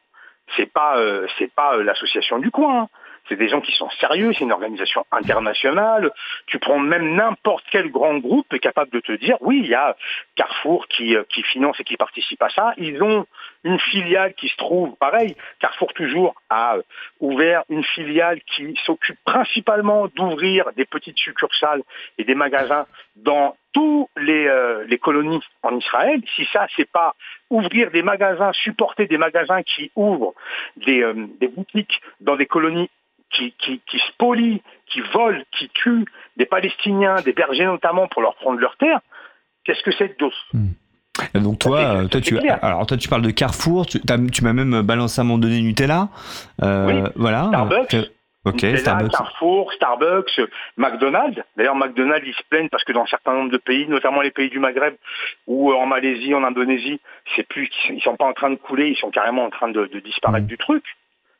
c'est 0.55 0.71
pas 0.71 0.97
euh, 0.97 1.27
c'est 1.37 1.51
pas 1.53 1.75
euh, 1.75 1.83
l'association 1.83 2.39
du 2.39 2.51
coin. 2.51 2.81
Hein. 2.81 2.87
C'est 3.27 3.35
des 3.35 3.47
gens 3.47 3.61
qui 3.61 3.71
sont 3.71 3.89
sérieux, 3.99 4.33
c'est 4.33 4.43
une 4.43 4.51
organisation 4.51 5.05
internationale. 5.11 6.11
Tu 6.47 6.59
prends 6.59 6.79
même 6.79 7.15
n'importe 7.15 7.65
quel 7.71 7.89
grand 7.89 8.17
groupe 8.17 8.53
est 8.53 8.59
capable 8.59 8.91
de 8.91 8.99
te 8.99 9.11
dire, 9.13 9.37
oui, 9.41 9.61
il 9.63 9.69
y 9.69 9.75
a 9.75 9.95
Carrefour 10.35 10.87
qui, 10.87 11.15
euh, 11.15 11.23
finance 11.51 11.79
et 11.79 11.83
qui 11.83 11.97
participe 11.97 12.41
à 12.41 12.49
ça. 12.49 12.73
Ils 12.77 13.01
ont 13.01 13.25
une 13.63 13.79
filiale 13.79 14.33
qui 14.33 14.47
se 14.47 14.57
trouve, 14.57 14.95
pareil, 14.97 15.35
Carrefour 15.59 15.93
toujours 15.93 16.35
a 16.49 16.77
ouvert 17.19 17.63
une 17.69 17.83
filiale 17.83 18.41
qui 18.41 18.77
s'occupe 18.85 19.17
principalement 19.25 20.07
d'ouvrir 20.07 20.71
des 20.75 20.85
petites 20.85 21.17
succursales 21.17 21.81
et 22.17 22.23
des 22.23 22.35
magasins 22.35 22.85
dans 23.15 23.55
tous 23.73 24.09
les, 24.17 24.49
les 24.87 24.97
colonies 24.97 25.41
en 25.63 25.77
Israël. 25.77 26.21
Si 26.35 26.45
ça, 26.53 26.67
c'est 26.75 26.89
pas 26.89 27.15
ouvrir 27.49 27.91
des 27.91 28.01
magasins, 28.01 28.51
supporter 28.53 29.07
des 29.07 29.17
magasins 29.17 29.63
qui 29.63 29.91
ouvrent 29.95 30.33
des, 30.77 31.01
euh, 31.01 31.27
boutiques 31.55 32.01
dans 32.19 32.35
des 32.35 32.45
colonies 32.45 32.89
qui, 33.31 33.53
qui, 33.59 33.81
qui 33.89 33.99
spolient, 34.09 34.61
qui 34.87 35.01
volent, 35.13 35.41
qui 35.51 35.69
tuent 35.69 36.05
des 36.37 36.45
Palestiniens, 36.45 37.15
des 37.23 37.33
bergers 37.33 37.65
notamment 37.65 38.07
pour 38.07 38.21
leur 38.21 38.35
prendre 38.35 38.59
leur 38.59 38.77
terre, 38.77 38.99
qu'est-ce 39.63 39.83
que 39.83 39.91
c'est 39.91 40.17
d'autre 40.19 40.37
hmm. 40.53 40.69
Donc 41.33 41.59
toi, 41.59 42.07
toi 42.11 42.19
tu, 42.19 42.37
alors 42.61 42.85
toi 42.85 42.97
tu 42.97 43.07
parles 43.07 43.21
de 43.21 43.31
Carrefour, 43.31 43.85
tu, 43.85 44.01
tu 44.01 44.43
m'as 44.43 44.51
même 44.51 44.81
balancé 44.81 45.19
à 45.19 45.23
un 45.23 45.25
moment 45.25 45.37
donné 45.37 45.61
Nutella, 45.61 46.09
oui. 46.61 47.03
voilà. 47.15 47.47
Starbucks. 47.47 48.11
Ok, 48.45 48.63
Starbucks. 48.77 49.11
Carrefour, 49.11 49.73
Starbucks, 49.73 50.39
McDonald's. 50.77 51.41
D'ailleurs, 51.57 51.75
McDonald's, 51.75 52.27
ils 52.27 52.35
se 52.35 52.43
plaignent 52.47 52.69
parce 52.69 52.83
que 52.83 52.93
dans 52.93 53.01
un 53.01 53.07
certain 53.07 53.33
nombre 53.33 53.51
de 53.51 53.57
pays, 53.57 53.87
notamment 53.87 54.21
les 54.21 54.29
pays 54.29 54.49
du 54.49 54.59
Maghreb 54.59 54.93
ou 55.47 55.73
en 55.73 55.87
Malaisie, 55.87 56.33
en 56.35 56.43
Indonésie, 56.43 57.01
c'est 57.35 57.47
plus, 57.47 57.69
ils 57.89 58.01
sont 58.01 58.15
pas 58.15 58.25
en 58.25 58.33
train 58.33 58.51
de 58.51 58.55
couler, 58.55 58.89
ils 58.89 58.97
sont 58.97 59.09
carrément 59.09 59.45
en 59.45 59.49
train 59.49 59.69
de, 59.69 59.89
disparaître 60.03 60.45
mm. 60.45 60.49
du 60.49 60.57
truc. 60.59 60.83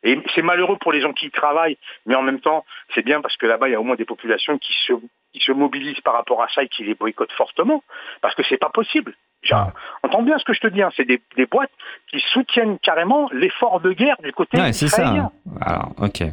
Et 0.06 0.22
c'est 0.36 0.44
malheureux 0.44 0.78
pour 0.80 0.94
les 0.94 1.02
gens 1.02 1.14
qui 1.14 1.26
y 1.26 1.32
travaillent, 1.32 1.78
mais 2.06 2.16
en 2.16 2.22
même 2.22 2.40
temps, 2.40 2.64
c'est 2.94 3.04
bien 3.04 3.22
parce 3.22 3.36
que 3.38 3.48
là-bas, 3.48 3.68
il 3.68 3.72
y 3.72 3.76
a 3.76 3.82
au 3.82 3.84
moins 3.84 3.96
des 3.96 4.06
populations 4.06 4.58
qui 4.60 4.72
se, 4.86 4.94
qui 5.34 5.40
se 5.40 5.52
mobilisent 5.52 6.00
par 6.02 6.14
rapport 6.14 6.44
à 6.44 6.48
ça 6.50 6.64
et 6.64 6.68
qui 6.68 6.84
les 6.84 6.94
boycottent 6.94 7.34
fortement, 7.34 7.84
parce 8.22 8.36
que 8.36 8.44
c'est 8.48 8.58
pas 8.58 8.70
possible. 8.70 9.16
Genre, 9.42 9.72
entends 10.02 10.24
bien 10.24 10.38
ce 10.40 10.44
que 10.44 10.54
je 10.54 10.60
te 10.60 10.68
dis, 10.68 10.82
hein, 10.82 10.90
c'est 10.96 11.06
des, 11.06 11.22
des, 11.38 11.46
boîtes 11.46 11.72
qui 12.10 12.20
soutiennent 12.34 12.80
carrément 12.80 13.30
l'effort 13.32 13.80
de 13.80 13.92
guerre 13.94 14.16
du 14.24 14.32
côté 14.32 14.60
ouais, 14.60 14.74
c'est 14.74 14.88
ça. 14.88 15.30
Alors, 15.62 15.92
ok. 16.00 16.24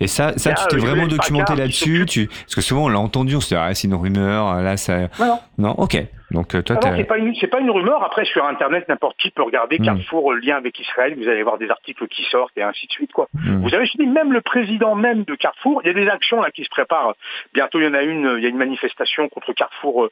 Et 0.00 0.08
ça, 0.08 0.36
ça 0.36 0.54
tu 0.54 0.66
t'es 0.68 0.76
vraiment 0.78 1.06
documenté 1.06 1.54
là-dessus 1.54 2.06
tu... 2.06 2.26
Parce 2.26 2.56
que 2.56 2.60
souvent, 2.60 2.86
on 2.86 2.88
l'a 2.88 2.98
entendu, 2.98 3.36
on 3.36 3.40
se 3.40 3.48
dit, 3.48 3.54
ah, 3.54 3.72
c'est 3.72 3.86
une 3.86 3.94
rumeur, 3.94 4.60
là, 4.62 4.76
ça... 4.76 5.08
Non, 5.20 5.38
non 5.58 5.74
ok. 5.78 5.96
Donc 6.30 6.54
euh, 6.54 6.62
toi, 6.62 6.76
ah 6.82 6.96
c'est 6.96 7.04
pas 7.04 7.18
une 7.18 7.34
pas 7.50 7.60
une 7.60 7.70
rumeur. 7.70 8.02
Après 8.02 8.24
sur 8.24 8.44
internet, 8.44 8.88
n'importe 8.88 9.16
qui 9.16 9.30
peut 9.30 9.42
regarder 9.42 9.78
hmm. 9.78 9.84
Carrefour 9.84 10.32
euh, 10.32 10.40
lien 10.40 10.56
avec 10.56 10.78
Israël. 10.80 11.14
Vous 11.16 11.28
allez 11.28 11.42
voir 11.42 11.58
des 11.58 11.70
articles 11.70 12.06
qui 12.08 12.24
sortent 12.24 12.56
et 12.56 12.62
ainsi 12.62 12.86
de 12.86 12.92
suite 12.92 13.12
quoi. 13.12 13.28
Hmm. 13.34 13.62
Vous 13.62 13.74
avez 13.74 13.86
dit 13.86 14.06
même 14.06 14.32
le 14.32 14.40
président 14.40 14.96
même 14.96 15.22
de 15.22 15.34
Carrefour. 15.36 15.82
Il 15.84 15.86
y 15.86 15.90
a 15.90 15.94
des 15.94 16.08
actions 16.08 16.40
là 16.40 16.50
qui 16.50 16.64
se 16.64 16.68
préparent. 16.68 17.14
Bientôt 17.54 17.78
il 17.78 17.84
y 17.84 17.88
en 17.88 17.94
a 17.94 18.02
une. 18.02 18.34
Il 18.38 18.42
y 18.42 18.46
a 18.46 18.48
une 18.48 18.56
manifestation 18.56 19.28
contre 19.28 19.52
Carrefour 19.52 20.08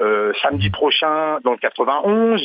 euh, 0.00 0.32
samedi 0.42 0.68
hmm. 0.68 0.72
prochain 0.72 1.38
dans 1.44 1.52
le 1.52 1.58
91. 1.58 2.42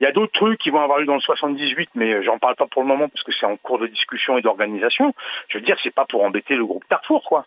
Il 0.00 0.04
y 0.04 0.06
a 0.06 0.12
d'autres 0.12 0.32
trucs 0.32 0.60
qui 0.60 0.70
vont 0.70 0.80
avoir 0.80 1.00
lieu 1.00 1.06
dans 1.06 1.14
le 1.14 1.20
78, 1.20 1.90
mais 1.96 2.22
j'en 2.22 2.38
parle 2.38 2.54
pas 2.54 2.66
pour 2.66 2.82
le 2.82 2.88
moment 2.88 3.08
parce 3.08 3.24
que 3.24 3.32
c'est 3.32 3.46
en 3.46 3.56
cours 3.56 3.78
de 3.78 3.88
discussion 3.88 4.38
et 4.38 4.42
d'organisation. 4.42 5.12
Je 5.48 5.58
veux 5.58 5.64
dire, 5.64 5.76
c'est 5.82 5.94
pas 5.94 6.04
pour 6.04 6.22
embêter 6.22 6.54
le 6.54 6.64
groupe 6.64 6.84
Carrefour 6.88 7.24
quoi. 7.24 7.46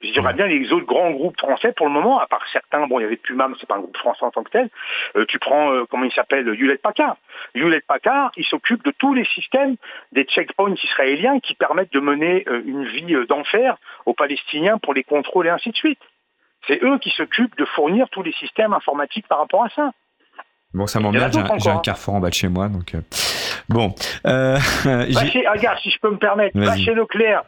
Je 0.00 0.12
dirais 0.12 0.32
bien 0.32 0.46
les 0.46 0.72
autres 0.72 0.86
grands 0.86 1.10
groupes 1.10 1.38
français 1.38 1.72
pour 1.72 1.86
le 1.86 1.92
moment, 1.92 2.20
à 2.20 2.26
part 2.28 2.44
certains, 2.52 2.86
bon, 2.86 3.00
il 3.00 3.02
y 3.02 3.06
avait 3.06 3.16
Puma, 3.16 3.48
mais 3.48 3.56
c'est 3.58 3.66
pas 3.66 3.76
un 3.76 3.80
groupe 3.80 3.96
français 3.96 4.24
en 4.24 4.30
tant 4.30 4.44
que 4.44 4.50
tel. 4.50 4.70
Euh, 5.16 5.24
tu 5.26 5.40
prends, 5.40 5.72
euh, 5.72 5.84
comment 5.90 6.04
il 6.04 6.12
s'appelle, 6.12 6.46
Hewlett 6.46 6.80
Packard. 6.80 7.16
Hewlett 7.54 7.84
Packard, 7.84 8.30
il 8.36 8.44
s'occupe 8.44 8.84
de 8.84 8.92
tous 8.92 9.12
les 9.12 9.24
systèmes 9.24 9.74
des 10.12 10.24
checkpoints 10.24 10.74
israéliens 10.74 11.40
qui 11.40 11.54
permettent 11.54 11.92
de 11.92 11.98
mener 11.98 12.44
euh, 12.46 12.62
une 12.64 12.84
vie 12.84 13.26
d'enfer 13.26 13.76
aux 14.06 14.14
Palestiniens 14.14 14.78
pour 14.78 14.94
les 14.94 15.02
contrôles 15.02 15.48
et 15.48 15.50
ainsi 15.50 15.70
de 15.70 15.76
suite. 15.76 16.00
C'est 16.68 16.80
eux 16.84 16.98
qui 16.98 17.10
s'occupent 17.10 17.56
de 17.56 17.64
fournir 17.64 18.08
tous 18.10 18.22
les 18.22 18.32
systèmes 18.32 18.72
informatiques 18.72 19.26
par 19.26 19.38
rapport 19.38 19.64
à 19.64 19.68
ça. 19.70 19.90
Bon, 20.74 20.86
ça 20.86 21.00
m'emmerde, 21.00 21.32
j'ai 21.32 21.40
un, 21.40 21.76
hein. 21.76 21.80
carrefour 21.82 22.14
en 22.14 22.20
bas 22.20 22.28
de 22.28 22.34
chez 22.34 22.48
moi, 22.48 22.68
donc... 22.68 22.94
Bon. 23.68 23.94
Euh, 24.26 24.56
regarde, 24.84 25.78
si 25.80 25.90
je 25.90 25.98
peux 25.98 26.10
me 26.10 26.18
permettre, 26.18 26.58
va 26.58 26.76
chez 26.76 26.94
Leclerc, 26.94 27.44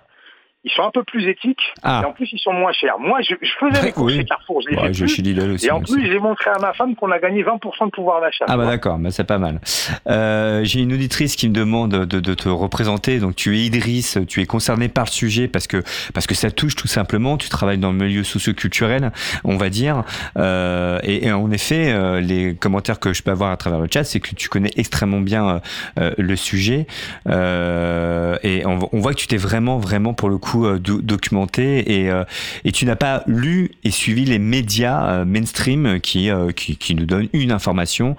ils 0.65 0.71
sont 0.73 0.83
un 0.83 0.91
peu 0.91 1.03
plus 1.05 1.27
éthiques 1.27 1.73
ah. 1.83 2.03
et 2.03 2.07
en 2.07 2.13
plus 2.13 2.29
ils 2.33 2.39
sont 2.39 2.53
moins 2.53 2.73
chers. 2.73 2.99
Moi, 2.99 3.21
je, 3.23 3.35
je 3.41 3.51
faisais 3.59 3.83
les 3.83 3.93
courses 3.93 4.13
chez 4.13 4.25
Carrefour, 4.25 4.61
je 4.61 4.69
les 4.69 4.77
ouais, 4.77 4.93
fait 4.93 5.05
aussi, 5.05 5.67
et 5.67 5.71
en 5.71 5.81
plus, 5.81 6.07
j'ai 6.07 6.19
montré 6.19 6.51
à 6.51 6.59
ma 6.59 6.75
femme 6.75 6.95
qu'on 6.95 7.11
a 7.11 7.19
gagné 7.19 7.43
20% 7.43 7.87
de 7.87 7.91
pouvoir 7.91 8.21
d'achat. 8.21 8.45
Ah 8.47 8.57
bah 8.57 8.67
d'accord, 8.67 8.99
bah 8.99 9.11
c'est 9.11 9.25
pas 9.25 9.39
mal. 9.39 9.61
Euh, 10.07 10.63
j'ai 10.65 10.81
une 10.81 10.93
auditrice 10.93 11.37
qui 11.37 11.49
me 11.49 11.55
demande 11.55 11.93
de, 11.93 12.21
de, 12.21 12.35
te 12.35 12.49
représenter. 12.49 13.21
Donc 13.21 13.37
tu 13.37 13.57
es 13.57 13.61
Idriss, 13.63 14.19
tu 14.29 14.43
es 14.43 14.47
concerné 14.47 14.89
par 14.89 15.05
le 15.05 15.11
sujet 15.11 15.49
parce 15.49 15.67
que 15.67 15.83
parce 16.13 16.27
que 16.27 16.35
ça 16.35 16.51
touche 16.51 16.77
tout 16.77 16.89
simplement. 16.89 17.39
Tu 17.39 17.49
travailles 17.49 17.79
dans 17.79 17.93
le 17.93 17.99
milieu 17.99 18.25
socio-culturel, 18.25 19.13
on 19.45 19.57
va 19.57 19.71
dire. 19.71 20.05
Euh, 20.37 20.99
et, 21.03 21.27
et, 21.27 21.33
en 21.33 21.51
effet, 21.51 21.93
euh, 21.93 22.21
les 22.21 22.55
commentaires 22.55 23.01
que 23.01 23.13
je 23.13 23.23
peux 23.23 23.31
avoir 23.31 23.51
à 23.51 23.57
travers 23.57 23.81
le 23.81 23.89
chat, 23.93 24.05
c'est 24.05 24.21
que 24.21 24.35
tu 24.35 24.49
connais 24.49 24.71
extrêmement 24.77 25.21
bien 25.21 25.61
euh, 25.99 26.13
le 26.19 26.37
sujet. 26.37 26.87
Euh, 27.29 28.37
et 28.43 28.67
on, 28.67 28.79
on 28.93 29.01
voit 29.01 29.15
que 29.15 29.19
tu 29.19 29.27
t'es 29.27 29.37
vraiment 29.37 29.79
vraiment 29.79 30.13
pour 30.13 30.29
le 30.29 30.39
coup 30.39 30.50
euh, 30.59 30.79
documenté 30.79 32.03
et, 32.03 32.11
euh, 32.11 32.25
et 32.65 32.73
tu 32.73 32.85
n'as 32.85 32.97
pas 32.97 33.23
lu 33.27 33.71
et 33.85 33.91
suivi 33.91 34.25
les 34.25 34.39
médias 34.39 35.21
euh, 35.21 35.25
mainstream 35.25 36.01
qui, 36.01 36.31
qui, 36.57 36.77
qui, 36.77 36.95
nous 36.95 37.07
donnent 37.07 37.29
une 37.33 37.53
information. 37.53 38.17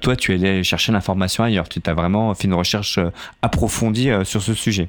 toi, 0.00 0.16
tu 0.16 0.32
es 0.32 0.34
allé 0.34 0.64
chercher 0.64 0.92
l'information 0.92 1.44
ailleurs. 1.44 1.68
Tu 1.68 1.80
as 1.84 1.94
vraiment 1.94 2.34
fait 2.34 2.48
une 2.48 2.54
recherche 2.54 2.98
approfondie 3.42 4.10
sur 4.24 4.42
ce 4.42 4.54
sujet. 4.54 4.88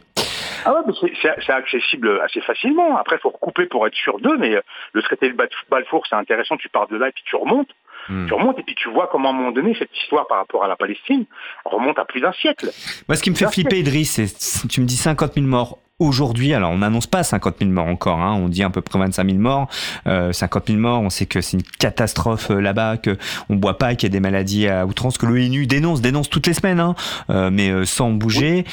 Ah 0.65 0.73
ouais, 0.73 1.11
c'est 1.21 1.51
accessible 1.51 2.21
assez 2.23 2.41
facilement. 2.41 2.97
Après, 2.97 3.15
il 3.17 3.19
faut 3.19 3.29
recouper 3.29 3.65
pour 3.65 3.87
être 3.87 3.95
sûr 3.95 4.19
d'eux, 4.19 4.37
mais 4.37 4.55
le 4.93 5.01
traité 5.01 5.29
de 5.29 5.37
Balfour, 5.69 6.03
c'est 6.09 6.15
intéressant. 6.15 6.57
Tu 6.57 6.69
pars 6.69 6.87
de 6.87 6.97
là 6.97 7.09
et 7.09 7.11
puis 7.11 7.23
tu 7.25 7.35
remontes. 7.35 7.69
Hmm. 8.09 8.27
Tu 8.27 8.33
remontes 8.33 8.59
et 8.59 8.63
puis 8.63 8.75
tu 8.75 8.89
vois 8.89 9.07
comment 9.11 9.29
à 9.29 9.31
un 9.31 9.35
moment 9.35 9.51
donné 9.51 9.75
cette 9.77 9.95
histoire 9.95 10.27
par 10.27 10.37
rapport 10.37 10.63
à 10.63 10.67
la 10.67 10.75
Palestine 10.75 11.25
remonte 11.65 11.99
à 11.99 12.05
plus 12.05 12.21
d'un 12.21 12.33
siècle. 12.33 12.69
Moi, 13.07 13.15
ce 13.15 13.21
qui 13.21 13.29
me 13.29 13.35
fait 13.35 13.51
flipper, 13.51 13.79
Idriss, 13.79 14.13
c'est 14.13 14.67
tu 14.67 14.81
me 14.81 14.85
dis 14.85 14.95
50 14.95 15.35
000 15.35 15.45
morts 15.45 15.77
aujourd'hui, 16.02 16.54
alors 16.54 16.72
on 16.72 16.80
n'annonce 16.80 17.08
pas 17.08 17.24
50 17.24 17.56
000 17.60 17.72
morts 17.72 17.88
encore, 17.88 18.20
hein, 18.20 18.34
on 18.34 18.49
dit 18.49 18.64
à 18.64 18.70
peu 18.70 18.82
près 18.82 18.99
25 18.99 19.26
000 19.26 19.38
morts, 19.38 19.70
euh, 20.08 20.34
50 20.34 20.68
000 20.68 20.80
morts, 20.80 21.02
on 21.02 21.10
sait 21.10 21.28
que 21.28 21.41
c'est 21.41 21.58
une 21.58 21.64
catastrophe 21.64 22.52
euh, 22.52 22.60
là-bas, 22.60 22.97
que 22.97 23.18
on 23.49 23.56
boit 23.56 23.78
pas, 23.78 23.95
qu'il 23.95 24.08
y 24.08 24.12
a 24.12 24.14
des 24.14 24.20
maladies 24.20 24.68
à 24.68 24.86
outrance, 24.86 25.18
que 25.18 25.26
l'ONU 25.26 25.68
dénonce, 25.68 26.02
dénonce 26.02 26.30
toutes 26.30 26.47
les 26.47 26.54
semaines, 26.54 26.80
hein, 26.80 26.95
euh, 27.30 27.49
mais 27.52 27.70
euh, 27.70 27.86
sans 27.86 28.10
bouger. 28.12 28.66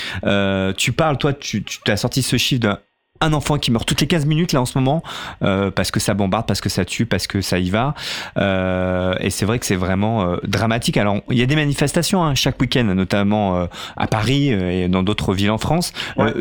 tu 0.76 0.92
parles, 0.92 1.18
toi, 1.18 1.32
tu, 1.32 1.62
tu 1.62 1.90
as 1.90 1.96
sorti 1.96 2.22
ce 2.22 2.36
chiffre 2.36 2.62
de 2.62 2.87
un 3.20 3.32
enfant 3.32 3.58
qui 3.58 3.70
meurt 3.70 3.86
toutes 3.86 4.00
les 4.00 4.06
15 4.06 4.26
minutes 4.26 4.52
là 4.52 4.60
en 4.60 4.64
ce 4.64 4.78
moment 4.78 5.02
euh, 5.42 5.70
parce 5.70 5.90
que 5.90 6.00
ça 6.00 6.14
bombarde, 6.14 6.46
parce 6.46 6.60
que 6.60 6.68
ça 6.68 6.84
tue, 6.84 7.06
parce 7.06 7.26
que 7.26 7.40
ça 7.40 7.58
y 7.58 7.70
va. 7.70 7.94
Euh, 8.36 9.14
et 9.20 9.30
c'est 9.30 9.46
vrai 9.46 9.58
que 9.58 9.66
c'est 9.66 9.76
vraiment 9.76 10.22
euh, 10.22 10.36
dramatique. 10.44 10.96
Alors 10.96 11.16
il 11.30 11.38
y 11.38 11.42
a 11.42 11.46
des 11.46 11.56
manifestations 11.56 12.22
hein, 12.22 12.34
chaque 12.34 12.60
week-end, 12.60 12.84
notamment 12.84 13.56
euh, 13.56 13.66
à 13.96 14.06
Paris 14.06 14.50
et 14.50 14.88
dans 14.88 15.02
d'autres 15.02 15.32
villes 15.32 15.50
en 15.50 15.58
France. 15.58 15.92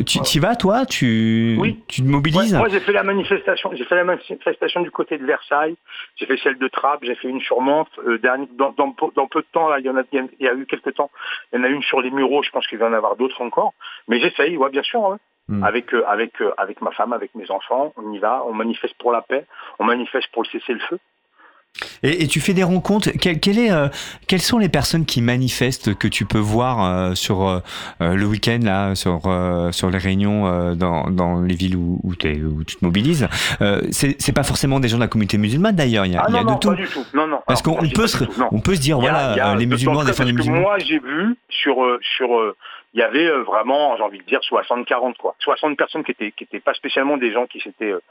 tu 0.05 0.19
y 0.19 0.39
vas 0.39 0.55
toi? 0.55 0.86
Tu 0.86 1.57
oui. 1.59 1.80
tu 1.88 2.01
te 2.01 2.07
mobilises? 2.07 2.53
Moi 2.53 2.69
j'ai 2.69 2.80
fait 2.80 2.93
la 2.93 3.03
manifestation. 3.03 3.71
J'ai 3.73 3.86
fait 3.86 3.95
la 3.95 4.03
manifestation 4.03 4.82
du 4.82 4.91
côté 4.91 5.17
de 5.17 5.25
Versailles. 5.25 5.75
J'ai 6.17 6.25
fait 6.25 6.38
celle 6.43 6.57
de 6.57 6.67
Trappes. 6.67 7.03
J'ai 7.03 7.15
fait 7.15 7.28
une 7.28 7.41
sur 7.41 7.61
Mantes. 7.61 7.89
Dans, 8.23 8.73
dans, 8.78 8.95
dans, 9.15 9.28
peu 9.28 9.41
de 9.41 9.47
temps 9.51 9.69
là, 9.69 9.80
il 9.80 9.86
y 9.86 9.89
en 9.89 9.97
a, 9.97 10.03
il 10.11 10.28
y 10.39 10.47
a 10.47 10.53
eu 10.53 10.65
quelques 10.65 10.93
temps. 10.95 11.09
Il 11.51 11.59
y 11.59 11.61
en 11.61 11.63
a 11.63 11.67
une 11.67 11.84
sur 11.84 12.01
les 12.01 12.11
Mureaux. 12.11 12.43
Je 12.43 12.49
pense 12.51 12.67
qu'il 12.67 12.78
va 12.78 12.88
y 12.88 12.89
en 12.89 12.93
avoir 12.93 13.15
d'autres 13.15 13.41
encore. 13.41 13.73
Mais 14.07 14.19
j'essaye. 14.19 14.57
Ouais, 14.57 14.69
bien 14.69 14.84
sûr. 14.84 15.17
Hmm. 15.50 15.64
Avec, 15.64 15.93
euh, 15.93 16.04
avec, 16.08 16.41
euh, 16.41 16.52
avec 16.58 16.82
ma 16.82 16.91
femme, 16.91 17.14
avec 17.14 17.34
mes 17.34 17.50
enfants, 17.50 17.93
on 17.95 18.12
y 18.12 18.20
va, 18.20 18.43
on 18.50 18.54
manifeste 18.54 18.95
pour 19.00 19.14
la 19.14 19.22
paix, 19.22 19.45
on 19.80 19.86
manifeste 19.86 20.28
pour 20.34 20.43
le 20.43 20.50
cessez-le-feu. 20.50 21.00
Et, 22.04 22.24
et, 22.24 22.28
tu 22.28 22.41
fais 22.41 22.54
des 22.54 22.64
rencontres. 22.64 23.12
Quelle, 23.12 23.60
est, 23.60 23.72
euh, 23.72 23.88
quelles 24.28 24.41
sont 24.41 24.58
les 24.58 24.68
personnes 24.68 25.06
qui 25.06 25.22
manifestent 25.22 25.95
que 25.95 26.08
tu 26.08 26.26
peux 26.26 26.39
voir 26.39 27.16
sur 27.16 27.62
le 28.00 28.26
week-end 28.26 28.60
là, 28.64 28.95
sur 28.95 29.22
sur 29.72 29.89
les 29.91 29.98
réunions 30.00 30.74
dans, 30.74 31.12
dans 31.12 31.41
les 31.41 31.54
villes 31.54 31.76
où, 31.76 32.00
où, 32.04 32.14
où, 32.14 32.64
tu 32.64 32.76
te 32.78 32.84
mobilises 32.84 33.28
C'est 33.91 34.34
pas 34.34 34.41
forcément 34.41 34.80
des 34.80 34.88
gens 34.88 34.98
de 34.98 35.04
la 35.04 35.08
communauté 35.08 35.38
musulmane 35.38 35.76
d'ailleurs. 35.76 36.08
Il 36.08 36.14
y 36.14 36.18
a, 36.18 36.24
ah 36.24 36.28
il 36.30 36.36
y 36.36 36.39
a 36.39 36.43
non, 36.43 36.56
de 36.56 36.60
tout. 36.60 36.70
Pas 36.70 36.76
du 36.76 36.88
tout. 36.88 37.06
Non, 37.14 37.28
non. 37.28 37.41
Parce 37.45 37.62
qu'on 37.62 37.76
peut 37.76 38.08
se 38.08 38.24
on 38.52 38.60
peut 38.60 38.74
se 38.74 38.82
dire 38.82 39.00
voilà 39.00 39.56
les 39.56 39.68
musulmans 39.68 40.04
défendent 40.04 40.28
les 40.28 40.34
musulmans. 40.34 40.62
Moi 40.62 40.80
j'ai 40.80 40.98
vu 40.98 41.36
sur 41.50 41.76
sur 42.02 42.56
il 42.98 43.02
y 43.02 43.04
avait 43.04 43.28
euh, 43.28 43.43
vraiment, 43.43 43.95
j'ai 43.95 44.02
envie 44.02 44.18
de 44.18 44.24
dire, 44.24 44.39
60-40 44.39 45.18
quoi. 45.18 45.36
60 45.39 45.78
personnes 45.78 46.04
qui 46.04 46.12
étaient 46.12 46.32
qui 46.32 46.45
étaient 46.45 46.60
pas 46.60 46.74
spécialement 46.74 47.18
des 47.18 47.32
gens 47.32 47.45
qui 47.45 47.60
s'étaient 47.60 47.91
euh, 47.91 48.02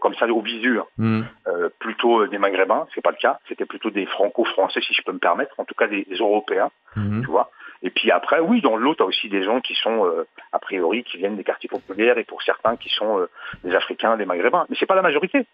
comme 0.00 0.14
ça 0.14 0.26
au 0.26 0.40
visu, 0.40 0.80
hein. 0.80 0.86
mm. 0.98 1.22
euh, 1.46 1.68
plutôt 1.78 2.26
des 2.26 2.38
Maghrébins, 2.38 2.88
c'est 2.92 3.02
pas 3.02 3.12
le 3.12 3.18
cas. 3.18 3.38
C'était 3.48 3.66
plutôt 3.66 3.90
des 3.90 4.06
Franco-Français, 4.06 4.80
si 4.80 4.94
je 4.94 5.02
peux 5.02 5.12
me 5.12 5.20
permettre, 5.20 5.54
en 5.58 5.64
tout 5.64 5.76
cas 5.76 5.86
des, 5.86 6.04
Européens, 6.18 6.72
mm. 6.96 7.20
tu 7.20 7.28
vois. 7.28 7.52
Et 7.84 7.90
puis 7.90 8.10
après, 8.10 8.40
oui, 8.40 8.60
dans 8.60 8.76
l'autre, 8.76 9.04
aussi 9.04 9.28
des 9.28 9.44
gens 9.44 9.60
qui 9.60 9.74
sont 9.76 10.04
a 10.52 10.58
priori 10.58 11.04
qui 11.04 11.16
viennent 11.16 11.36
des 11.36 11.44
quartiers 11.44 11.68
populaires 11.68 12.18
et 12.18 12.24
pour 12.24 12.42
certains 12.42 12.76
qui 12.76 12.90
sont 12.90 13.26
des 13.62 13.74
Africains, 13.76 14.16
des 14.16 14.26
Maghrébins. 14.26 14.66
Mais 14.68 14.76
c'est 14.78 14.86
pas 14.86 14.96
la 14.96 15.02
majorité. 15.02 15.46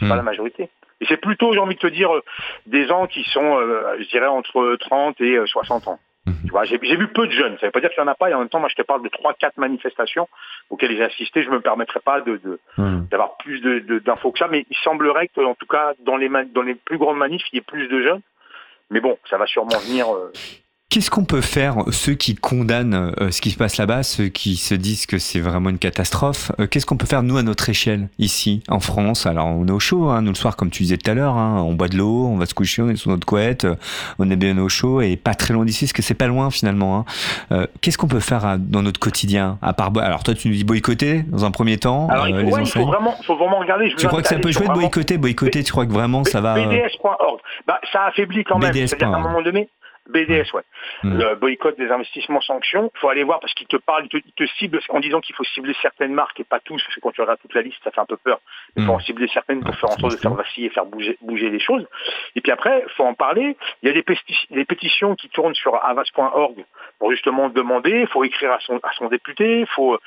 C'est 0.00 0.08
pas 0.08 0.14
mm. 0.14 0.18
la 0.18 0.22
majorité. 0.24 0.68
Et 1.00 1.06
c'est 1.06 1.18
plutôt, 1.18 1.52
j'ai 1.52 1.60
envie 1.60 1.76
de 1.76 1.80
te 1.80 1.86
dire, 1.86 2.10
des 2.66 2.86
gens 2.88 3.06
qui 3.06 3.22
sont, 3.22 3.58
je 3.98 4.08
dirais, 4.08 4.26
entre 4.26 4.76
30 4.80 5.20
et 5.20 5.38
60 5.46 5.86
ans. 5.86 6.00
Mhm. 6.26 6.34
Tu 6.44 6.50
vois, 6.50 6.64
j'ai 6.64 6.78
vu 6.78 7.08
peu 7.08 7.26
de 7.26 7.32
jeunes. 7.32 7.56
Ça 7.58 7.66
veut 7.66 7.72
pas 7.72 7.80
dire 7.80 7.90
qu'il 7.90 8.02
n'y 8.02 8.08
en 8.08 8.12
a 8.12 8.14
pas. 8.14 8.30
Et 8.30 8.34
en 8.34 8.38
même 8.38 8.48
temps, 8.48 8.60
moi, 8.60 8.68
je 8.68 8.76
te 8.76 8.82
parle 8.82 9.02
de 9.02 9.08
trois, 9.08 9.34
quatre 9.34 9.56
manifestations 9.56 10.28
auxquelles 10.70 10.96
j'ai 10.96 11.02
assisté. 11.02 11.42
Je 11.42 11.50
me 11.50 11.60
permettrai 11.60 12.00
pas 12.00 12.20
de 12.20 12.40
mhm. 12.78 13.08
d'avoir 13.10 13.36
plus 13.38 13.60
d'infos 13.60 14.28
de, 14.28 14.32
que 14.32 14.38
ça. 14.38 14.48
Mais 14.48 14.64
il 14.70 14.76
semblerait 14.78 15.28
que, 15.28 15.40
en 15.40 15.54
tout 15.54 15.66
cas, 15.66 15.94
dans 16.00 16.16
les 16.16 16.28
dans 16.28 16.62
les 16.62 16.74
plus 16.74 16.98
grandes 16.98 17.18
manifs, 17.18 17.44
il 17.52 17.56
y 17.56 17.58
ait 17.58 17.62
plus 17.62 17.88
de 17.88 18.02
jeunes. 18.02 18.22
Mais 18.90 19.00
bon, 19.00 19.18
ça 19.28 19.38
va 19.38 19.46
sûrement 19.46 19.78
venir. 19.78 20.14
Euh, 20.14 20.30
Qu'est-ce 20.92 21.10
qu'on 21.10 21.24
peut 21.24 21.40
faire, 21.40 21.76
ceux 21.90 22.12
qui 22.12 22.34
condamnent 22.34 23.14
euh, 23.18 23.30
ce 23.30 23.40
qui 23.40 23.50
se 23.50 23.56
passe 23.56 23.78
là-bas, 23.78 24.02
ceux 24.02 24.26
qui 24.26 24.56
se 24.56 24.74
disent 24.74 25.06
que 25.06 25.16
c'est 25.16 25.40
vraiment 25.40 25.70
une 25.70 25.78
catastrophe 25.78 26.52
euh, 26.60 26.66
Qu'est-ce 26.66 26.84
qu'on 26.84 26.98
peut 26.98 27.06
faire, 27.06 27.22
nous, 27.22 27.38
à 27.38 27.42
notre 27.42 27.70
échelle, 27.70 28.10
ici, 28.18 28.62
en 28.68 28.78
France? 28.78 29.24
Alors, 29.24 29.46
on 29.46 29.66
est 29.66 29.70
au 29.70 29.78
chaud, 29.78 30.10
hein, 30.10 30.20
nous, 30.20 30.32
le 30.32 30.34
soir, 30.34 30.54
comme 30.54 30.68
tu 30.68 30.82
disais 30.82 30.98
tout 30.98 31.10
à 31.10 31.14
l'heure, 31.14 31.38
hein, 31.38 31.64
on 31.66 31.72
boit 31.72 31.88
de 31.88 31.96
l'eau, 31.96 32.26
on 32.26 32.36
va 32.36 32.44
se 32.44 32.52
coucher, 32.52 32.82
on 32.82 32.90
est 32.90 32.96
sous 32.96 33.08
notre 33.08 33.24
couette, 33.24 33.64
euh, 33.64 33.74
on 34.18 34.30
est 34.30 34.36
bien 34.36 34.58
au 34.58 34.68
chaud, 34.68 35.00
et 35.00 35.16
pas 35.16 35.32
très 35.32 35.54
loin 35.54 35.64
d'ici, 35.64 35.86
parce 35.86 35.94
que 35.94 36.02
c'est 36.02 36.12
pas 36.12 36.26
loin, 36.26 36.50
finalement. 36.50 37.06
Hein. 37.50 37.66
Qu'est-ce 37.80 37.96
qu'on 37.96 38.06
peut 38.06 38.20
faire 38.20 38.58
dans 38.58 38.82
notre 38.82 39.00
quotidien 39.00 39.56
à 39.62 39.72
part 39.72 39.92
Alors, 39.96 40.22
toi, 40.22 40.34
tu 40.34 40.48
nous 40.48 40.54
dis 40.54 40.64
boycotter, 40.64 41.22
dans 41.22 41.46
un 41.46 41.52
premier 41.52 41.78
temps 41.78 42.08
Alors, 42.10 42.28
il, 42.28 42.34
faut, 42.34 42.58
il 42.58 42.66
faut, 42.66 42.84
vraiment, 42.84 43.14
faut 43.26 43.36
vraiment 43.36 43.60
regarder. 43.60 43.88
Je 43.88 43.96
tu 43.96 44.06
crois 44.08 44.20
que 44.20 44.28
ça 44.28 44.38
peut 44.38 44.52
jouer 44.52 44.68
de 44.68 44.74
boycotter 44.74 45.16
Boycotter, 45.16 45.64
tu 45.64 45.72
crois 45.72 45.86
que 45.86 45.92
vraiment 45.92 46.22
ça 46.24 46.42
va... 46.42 46.52
BDS.org, 46.52 47.40
bah, 47.66 47.80
ça 47.94 48.04
affaiblit 48.08 48.44
quand 48.44 48.58
même. 48.58 48.74
C'est-à-dire 48.74 48.98
qu'à 48.98 49.06
un 49.06 49.20
moment 49.20 49.40
donné 49.40 49.70
BDS, 50.08 50.52
ouais. 50.54 50.62
Mm. 51.04 51.18
Le 51.18 51.34
boycott 51.36 51.78
des 51.78 51.90
investissements 51.90 52.40
sanctions. 52.40 52.90
Il 52.94 52.98
faut 52.98 53.08
aller 53.08 53.22
voir 53.24 53.40
parce 53.40 53.54
qu'il 53.54 53.66
te 53.66 53.76
parle, 53.76 54.04
il 54.04 54.08
te, 54.08 54.16
il 54.16 54.32
te 54.32 54.44
cible 54.58 54.80
en 54.88 55.00
disant 55.00 55.20
qu'il 55.20 55.34
faut 55.34 55.44
cibler 55.44 55.74
certaines 55.80 56.12
marques 56.12 56.40
et 56.40 56.44
pas 56.44 56.60
tous, 56.60 56.82
parce 56.82 56.94
que 56.94 57.00
quand 57.00 57.12
tu 57.12 57.20
regardes 57.20 57.40
toute 57.40 57.54
la 57.54 57.62
liste, 57.62 57.78
ça 57.84 57.90
fait 57.90 58.00
un 58.00 58.06
peu 58.06 58.16
peur. 58.16 58.40
Il 58.76 58.84
faut 58.84 58.92
Mm. 58.92 58.94
en 58.96 59.00
cibler 59.00 59.28
certaines 59.32 59.60
pour 59.60 59.70
Ouais, 59.70 59.76
faire 59.76 59.90
en 59.90 59.98
sorte 59.98 60.12
de 60.12 60.18
faire 60.18 60.34
vaciller, 60.34 60.70
faire 60.70 60.86
bouger, 60.86 61.16
bouger 61.20 61.50
les 61.50 61.60
choses. 61.60 61.86
Et 62.34 62.40
puis 62.40 62.50
après, 62.52 62.84
faut 62.96 63.04
en 63.04 63.14
parler. 63.14 63.56
Il 63.82 63.86
y 63.88 63.90
a 63.90 63.94
des, 63.94 64.02
péti- 64.02 64.46
des 64.50 64.64
pétitions 64.64 65.14
qui 65.14 65.28
tournent 65.28 65.54
sur 65.54 65.74
avas.org 65.84 66.64
pour 66.98 67.10
justement 67.10 67.48
demander. 67.48 68.06
faut 68.06 68.24
écrire 68.24 68.52
à 68.52 68.58
son, 68.60 68.78
à 68.82 68.92
son 68.94 69.06
député. 69.08 69.66
faut, 69.74 69.98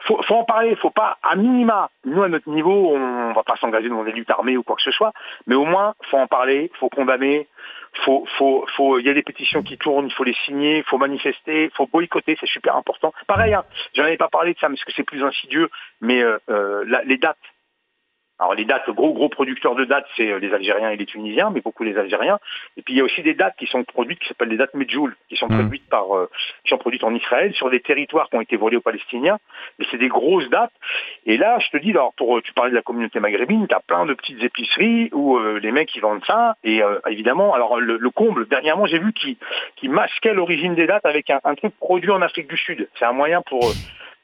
faut, 0.00 0.20
faut 0.22 0.34
en 0.34 0.44
parler. 0.44 0.74
faut 0.76 0.90
pas, 0.90 1.18
à 1.22 1.36
minima, 1.36 1.90
nous 2.04 2.22
à 2.22 2.28
notre 2.28 2.48
niveau, 2.48 2.94
on 2.94 3.32
va 3.32 3.42
pas 3.44 3.56
s'engager 3.56 3.88
dans 3.88 4.04
des 4.04 4.12
luttes 4.12 4.30
armées 4.30 4.56
ou 4.56 4.62
quoi 4.62 4.76
que 4.76 4.82
ce 4.82 4.90
soit, 4.90 5.12
mais 5.46 5.54
au 5.54 5.64
moins, 5.64 5.94
faut 6.10 6.18
en 6.18 6.26
parler, 6.26 6.70
faut 6.78 6.88
condamner, 6.88 7.48
faut, 7.98 8.26
faut, 8.38 8.66
faut, 8.76 8.98
il 8.98 9.06
y 9.06 9.10
a 9.10 9.14
des 9.14 9.22
pétitions 9.22 9.62
qui 9.62 9.78
tournent, 9.78 10.06
il 10.06 10.12
faut 10.12 10.24
les 10.24 10.36
signer, 10.44 10.78
il 10.78 10.84
faut 10.84 10.98
manifester, 10.98 11.64
il 11.64 11.70
faut 11.70 11.86
boycotter, 11.86 12.36
c'est 12.40 12.48
super 12.48 12.76
important. 12.76 13.12
Pareil, 13.26 13.54
hein, 13.54 13.64
j'en 13.94 14.04
avais 14.04 14.16
pas 14.16 14.28
parlé 14.28 14.54
de 14.54 14.58
ça, 14.58 14.68
parce 14.68 14.84
que 14.84 14.92
c'est 14.92 15.04
plus 15.04 15.22
insidieux, 15.22 15.68
mais 16.00 16.22
euh, 16.22 16.38
euh, 16.50 16.84
les 17.04 17.18
dates. 17.18 17.38
Alors 18.40 18.54
les 18.54 18.64
dates, 18.64 18.88
gros 18.90 19.12
gros 19.12 19.28
producteurs 19.28 19.74
de 19.76 19.84
dates, 19.84 20.06
c'est 20.16 20.30
euh, 20.30 20.38
les 20.38 20.52
Algériens 20.52 20.90
et 20.90 20.96
les 20.96 21.06
Tunisiens, 21.06 21.50
mais 21.50 21.60
beaucoup 21.60 21.84
les 21.84 21.96
Algériens. 21.96 22.38
Et 22.76 22.82
puis 22.82 22.94
il 22.94 22.96
y 22.96 23.00
a 23.00 23.04
aussi 23.04 23.22
des 23.22 23.34
dates 23.34 23.54
qui 23.56 23.66
sont 23.66 23.84
produites, 23.84 24.18
qui 24.18 24.28
s'appellent 24.28 24.48
des 24.48 24.56
dates 24.56 24.74
Medjoul, 24.74 25.14
qui 25.28 25.36
sont 25.36 25.46
Mhm. 25.48 25.58
produites 25.60 25.88
par, 25.88 26.16
euh, 26.16 26.28
qui 26.64 26.70
sont 26.70 26.78
produites 26.78 27.04
en 27.04 27.14
Israël 27.14 27.54
sur 27.54 27.70
des 27.70 27.80
territoires 27.80 28.28
qui 28.28 28.36
ont 28.36 28.40
été 28.40 28.56
volés 28.56 28.76
aux 28.76 28.80
Palestiniens. 28.80 29.38
Mais 29.78 29.86
c'est 29.90 29.98
des 29.98 30.08
grosses 30.08 30.48
dates. 30.50 30.72
Et 31.26 31.36
là, 31.36 31.58
je 31.60 31.70
te 31.70 31.76
dis, 31.76 31.90
alors 31.90 32.12
pour, 32.16 32.42
tu 32.42 32.52
parlais 32.52 32.70
de 32.70 32.76
la 32.76 32.82
communauté 32.82 33.20
maghrébine, 33.20 33.68
tu 33.68 33.74
as 33.74 33.80
plein 33.80 34.04
de 34.04 34.14
petites 34.14 34.42
épiceries 34.42 35.10
où 35.12 35.36
euh, 35.38 35.60
les 35.60 35.70
mecs 35.70 35.94
ils 35.94 36.00
vendent 36.00 36.24
ça. 36.26 36.56
Et 36.64 36.82
euh, 36.82 36.98
évidemment, 37.08 37.54
alors 37.54 37.78
le, 37.80 37.96
le 37.98 38.10
comble, 38.10 38.48
dernièrement 38.48 38.86
j'ai 38.86 38.98
vu 38.98 39.12
qu'ils 39.12 39.36
qui 39.76 39.88
masquaient 39.88 40.34
l'origine 40.34 40.74
des 40.74 40.86
dates 40.86 41.06
avec 41.06 41.30
un, 41.30 41.40
un 41.44 41.54
truc 41.54 41.74
produit 41.78 42.10
en 42.10 42.20
Afrique 42.20 42.48
du 42.48 42.56
Sud. 42.56 42.88
C'est 42.98 43.04
un 43.04 43.12
moyen 43.12 43.42
pour 43.42 43.64
euh, 43.64 43.72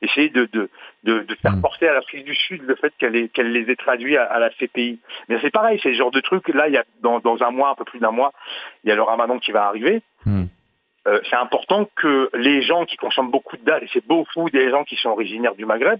essayer 0.02 0.28
de, 0.30 0.46
de, 0.52 0.70
de, 1.04 1.20
de 1.20 1.34
faire 1.36 1.56
Mm. 1.56 1.60
porter 1.60 1.88
à 1.88 1.94
l'Afrique 1.94 2.24
du 2.24 2.34
Sud 2.34 2.62
le 2.62 2.74
fait 2.76 2.92
qu'elle 2.98 3.28
qu'elle 3.30 3.52
les 3.52 3.70
ait 3.70 3.76
traduits 3.76 4.16
à, 4.16 4.24
à 4.24 4.38
la 4.38 4.50
CPI. 4.50 4.98
Mais 5.28 5.38
c'est 5.40 5.50
pareil, 5.50 5.78
c'est 5.82 5.90
le 5.90 5.94
genre 5.94 6.10
de 6.10 6.20
truc, 6.20 6.48
là, 6.48 6.68
il 6.68 6.74
y 6.74 6.78
a, 6.78 6.84
dans, 7.02 7.20
dans 7.20 7.42
un 7.42 7.50
mois, 7.50 7.70
un 7.70 7.74
peu 7.74 7.84
plus 7.84 8.00
d'un 8.00 8.10
mois, 8.10 8.32
il 8.84 8.88
y 8.88 8.92
a 8.92 8.96
le 8.96 9.02
ramadan 9.02 9.38
qui 9.38 9.52
va 9.52 9.66
arriver. 9.66 10.02
Mm. 10.24 10.44
Euh, 11.06 11.18
c'est 11.30 11.36
important 11.36 11.88
que 11.96 12.30
les 12.34 12.60
gens 12.60 12.84
qui 12.84 12.96
consomment 12.98 13.30
beaucoup 13.30 13.56
de 13.56 13.64
dates, 13.64 13.82
et 13.82 13.88
c'est 13.92 14.06
beaucoup 14.06 14.50
des 14.50 14.70
gens 14.70 14.84
qui 14.84 14.96
sont 14.96 15.08
originaires 15.08 15.54
du 15.54 15.64
Maghreb, 15.64 15.98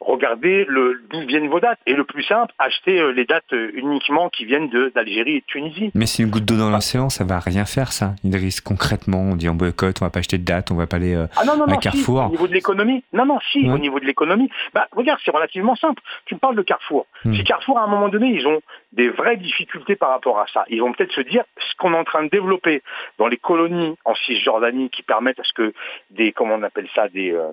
regardez 0.00 0.64
le- 0.68 1.02
d'où 1.10 1.20
viennent 1.26 1.48
vos 1.48 1.60
dates. 1.60 1.78
Et 1.86 1.94
le 1.94 2.04
plus 2.04 2.22
simple, 2.22 2.52
achetez 2.58 3.00
euh, 3.00 3.12
les 3.12 3.24
dates 3.24 3.52
euh, 3.52 3.70
uniquement 3.74 4.28
qui 4.30 4.44
viennent 4.44 4.68
de- 4.68 4.92
d'Algérie 4.94 5.36
et 5.36 5.40
de 5.40 5.46
Tunisie. 5.46 5.90
Mais 5.94 6.06
c'est 6.06 6.22
une 6.22 6.30
goutte 6.30 6.44
d'eau 6.44 6.56
dans 6.56 6.70
l'océan, 6.70 7.08
ça 7.10 7.24
va 7.24 7.40
rien 7.40 7.64
faire, 7.64 7.92
ça. 7.92 8.14
Idriss, 8.24 8.60
concrètement, 8.60 9.20
on 9.20 9.36
dit 9.36 9.48
on 9.48 9.54
boycotte, 9.54 9.96
on 10.00 10.04
va 10.04 10.10
pas 10.10 10.20
acheter 10.20 10.38
de 10.38 10.44
date, 10.44 10.70
on 10.70 10.74
va 10.76 10.86
pas 10.86 10.96
aller. 10.96 11.14
euh, 11.14 11.26
Ah 11.36 11.44
non, 11.44 11.56
non, 11.56 11.64
à 11.64 11.66
non, 11.68 11.74
si, 11.74 11.80
Carrefour. 11.80 12.26
au 12.26 12.30
niveau 12.30 12.46
de 12.48 12.54
l'économie. 12.54 13.02
Non, 13.12 13.26
non, 13.26 13.38
si, 13.52 13.66
Ouais. 13.66 13.72
au 13.72 13.78
niveau 13.78 13.98
de 14.00 14.04
l'économie. 14.06 14.50
Bah, 14.74 14.86
regarde, 14.92 15.20
c'est 15.24 15.34
relativement 15.34 15.76
simple. 15.76 16.02
Tu 16.26 16.34
me 16.34 16.38
parles 16.40 16.56
de 16.56 16.62
Carrefour. 16.62 17.06
Hmm. 17.24 17.34
Si 17.34 17.44
Carrefour, 17.44 17.78
à 17.78 17.82
un 17.84 17.88
moment 17.88 18.08
donné, 18.08 18.28
ils 18.28 18.46
ont 18.46 18.60
des 18.92 19.08
vraies 19.10 19.36
difficultés 19.36 19.96
par 19.96 20.10
rapport 20.10 20.38
à 20.38 20.46
ça. 20.52 20.64
Ils 20.68 20.80
vont 20.80 20.92
peut-être 20.92 21.12
se 21.12 21.20
dire, 21.20 21.44
ce 21.58 21.74
qu'on 21.76 21.92
est 21.92 21.98
en 21.98 22.04
train 22.04 22.22
de 22.24 22.28
développer 22.30 22.82
dans 23.18 23.26
les 23.26 23.36
colonies 23.36 23.96
en 24.04 24.14
Cisjordanie 24.14 24.90
qui 24.90 25.02
permettent 25.02 25.40
à 25.40 25.44
ce 25.44 25.52
que 25.52 25.72
des, 26.10 26.32
comment 26.32 26.54
on 26.54 26.62
appelle 26.62 26.88
ça, 26.94 27.08
des... 27.08 27.32
euh, 27.32 27.50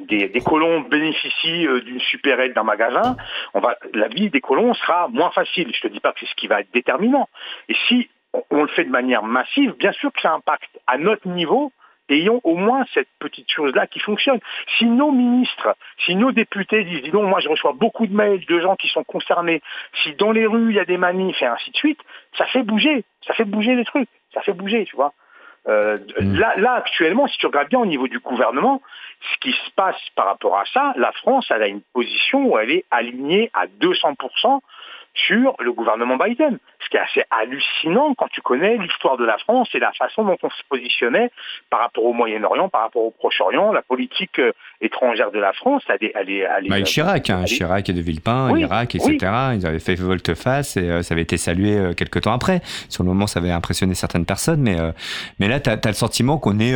des, 0.00 0.40
colons 0.40 0.80
bénéficient 0.80 1.66
euh, 1.66 1.80
d'une 1.80 2.00
super 2.00 2.40
aide 2.40 2.54
d'un 2.54 2.62
magasin, 2.62 3.16
on 3.54 3.60
va, 3.60 3.76
la 3.94 4.08
vie 4.08 4.30
des 4.30 4.40
colons 4.40 4.74
sera 4.74 5.08
moins 5.08 5.30
facile. 5.30 5.70
Je 5.74 5.80
te 5.80 5.88
dis 5.88 6.00
pas 6.00 6.12
que 6.12 6.20
c'est 6.20 6.26
ce 6.26 6.34
qui 6.34 6.46
va 6.46 6.60
être 6.60 6.72
déterminant. 6.72 7.28
Et 7.68 7.74
si 7.88 8.08
on, 8.32 8.42
on 8.50 8.62
le 8.62 8.68
fait 8.68 8.84
de 8.84 8.90
manière 8.90 9.22
massive, 9.22 9.74
bien 9.78 9.92
sûr 9.92 10.12
que 10.12 10.20
ça 10.20 10.32
impacte 10.32 10.78
à 10.86 10.98
notre 10.98 11.28
niveau. 11.28 11.72
Ayons 12.08 12.42
au 12.44 12.56
moins 12.56 12.84
cette 12.92 13.08
petite 13.20 13.50
chose-là 13.50 13.86
qui 13.86 13.98
fonctionne. 13.98 14.38
Si 14.76 14.84
nos 14.84 15.12
ministres, 15.12 15.74
si 16.04 16.14
nos 16.14 16.30
députés 16.30 16.84
disent, 16.84 17.02
dis 17.02 17.10
donc, 17.10 17.24
moi 17.24 17.40
je 17.40 17.48
reçois 17.48 17.72
beaucoup 17.72 18.06
de 18.06 18.14
mails 18.14 18.44
de 18.44 18.60
gens 18.60 18.76
qui 18.76 18.88
sont 18.88 19.04
concernés, 19.04 19.62
si 20.02 20.12
dans 20.16 20.30
les 20.30 20.44
rues 20.44 20.70
il 20.70 20.76
y 20.76 20.80
a 20.80 20.84
des 20.84 20.98
manifs 20.98 21.40
et 21.40 21.46
ainsi 21.46 21.70
de 21.70 21.76
suite, 21.76 22.00
ça 22.36 22.44
fait 22.46 22.64
bouger, 22.64 23.04
ça 23.26 23.32
fait 23.32 23.46
bouger 23.46 23.74
les 23.76 23.86
trucs, 23.86 24.10
ça 24.34 24.42
fait 24.42 24.52
bouger, 24.52 24.84
tu 24.84 24.94
vois. 24.94 25.14
Euh, 25.68 25.98
Mm. 26.18 26.34
là, 26.34 26.54
là, 26.56 26.72
actuellement, 26.74 27.26
si 27.28 27.38
tu 27.38 27.46
regardes 27.46 27.68
bien 27.68 27.78
au 27.78 27.86
niveau 27.86 28.08
du 28.08 28.18
gouvernement, 28.18 28.82
ce 29.20 29.38
qui 29.38 29.52
se 29.52 29.70
passe 29.76 30.00
par 30.16 30.26
rapport 30.26 30.58
à 30.58 30.64
ça, 30.72 30.92
la 30.96 31.12
France, 31.12 31.46
elle 31.50 31.62
a 31.62 31.68
une 31.68 31.82
position 31.94 32.44
où 32.46 32.58
elle 32.58 32.70
est 32.70 32.84
alignée 32.90 33.50
à 33.54 33.66
200% 33.66 34.60
sur 35.14 35.54
le 35.58 35.72
gouvernement 35.72 36.16
Biden. 36.16 36.58
Qui 36.92 36.98
est 36.98 37.00
assez 37.00 37.22
hallucinant 37.30 38.12
quand 38.18 38.28
tu 38.30 38.42
connais 38.42 38.76
l'histoire 38.76 39.16
de 39.16 39.24
la 39.24 39.38
France 39.38 39.66
et 39.72 39.78
la 39.78 39.92
façon 39.92 40.24
dont 40.24 40.36
on 40.42 40.50
se 40.50 40.62
positionnait 40.68 41.30
par 41.70 41.80
rapport 41.80 42.04
au 42.04 42.12
Moyen-Orient, 42.12 42.68
par 42.68 42.82
rapport 42.82 43.02
au 43.04 43.10
Proche-Orient, 43.10 43.72
la 43.72 43.80
politique 43.80 44.38
euh, 44.38 44.52
étrangère 44.82 45.30
de 45.30 45.38
la 45.38 45.54
France, 45.54 45.82
elle 45.88 46.04
est... 46.06 46.12
Elle 46.14 46.28
est, 46.28 46.38
elle 46.40 46.66
est- 46.66 46.68
Bah, 46.68 46.74
avec 46.74 46.86
Chirac, 46.86 47.30
hein, 47.30 47.38
elle 47.38 47.50
est- 47.50 47.56
Chirac 47.56 47.88
et 47.88 47.94
de 47.94 48.02
Villepin, 48.02 48.50
Oui, 48.50 48.60
Irak, 48.60 48.94
etc. 48.94 49.16
Ils 49.54 49.66
avaient 49.66 49.78
fait 49.78 49.94
volte-face 49.94 50.76
et 50.76 50.90
euh, 50.90 51.02
ça 51.02 51.14
avait 51.14 51.22
été 51.22 51.38
salué 51.38 51.78
euh, 51.78 51.94
quelques 51.94 52.20
temps 52.20 52.34
après. 52.34 52.60
Sur 52.90 53.04
le 53.04 53.08
moment, 53.08 53.26
ça 53.26 53.40
avait 53.40 53.50
impressionné 53.52 53.94
certaines 53.94 54.26
personnes, 54.26 54.60
mais, 54.60 54.78
euh, 54.78 54.92
mais 55.38 55.48
là, 55.48 55.60
tu 55.60 55.70
as, 55.70 55.78
le 55.86 55.92
sentiment 55.94 56.36
qu'on 56.36 56.58
est 56.58 56.74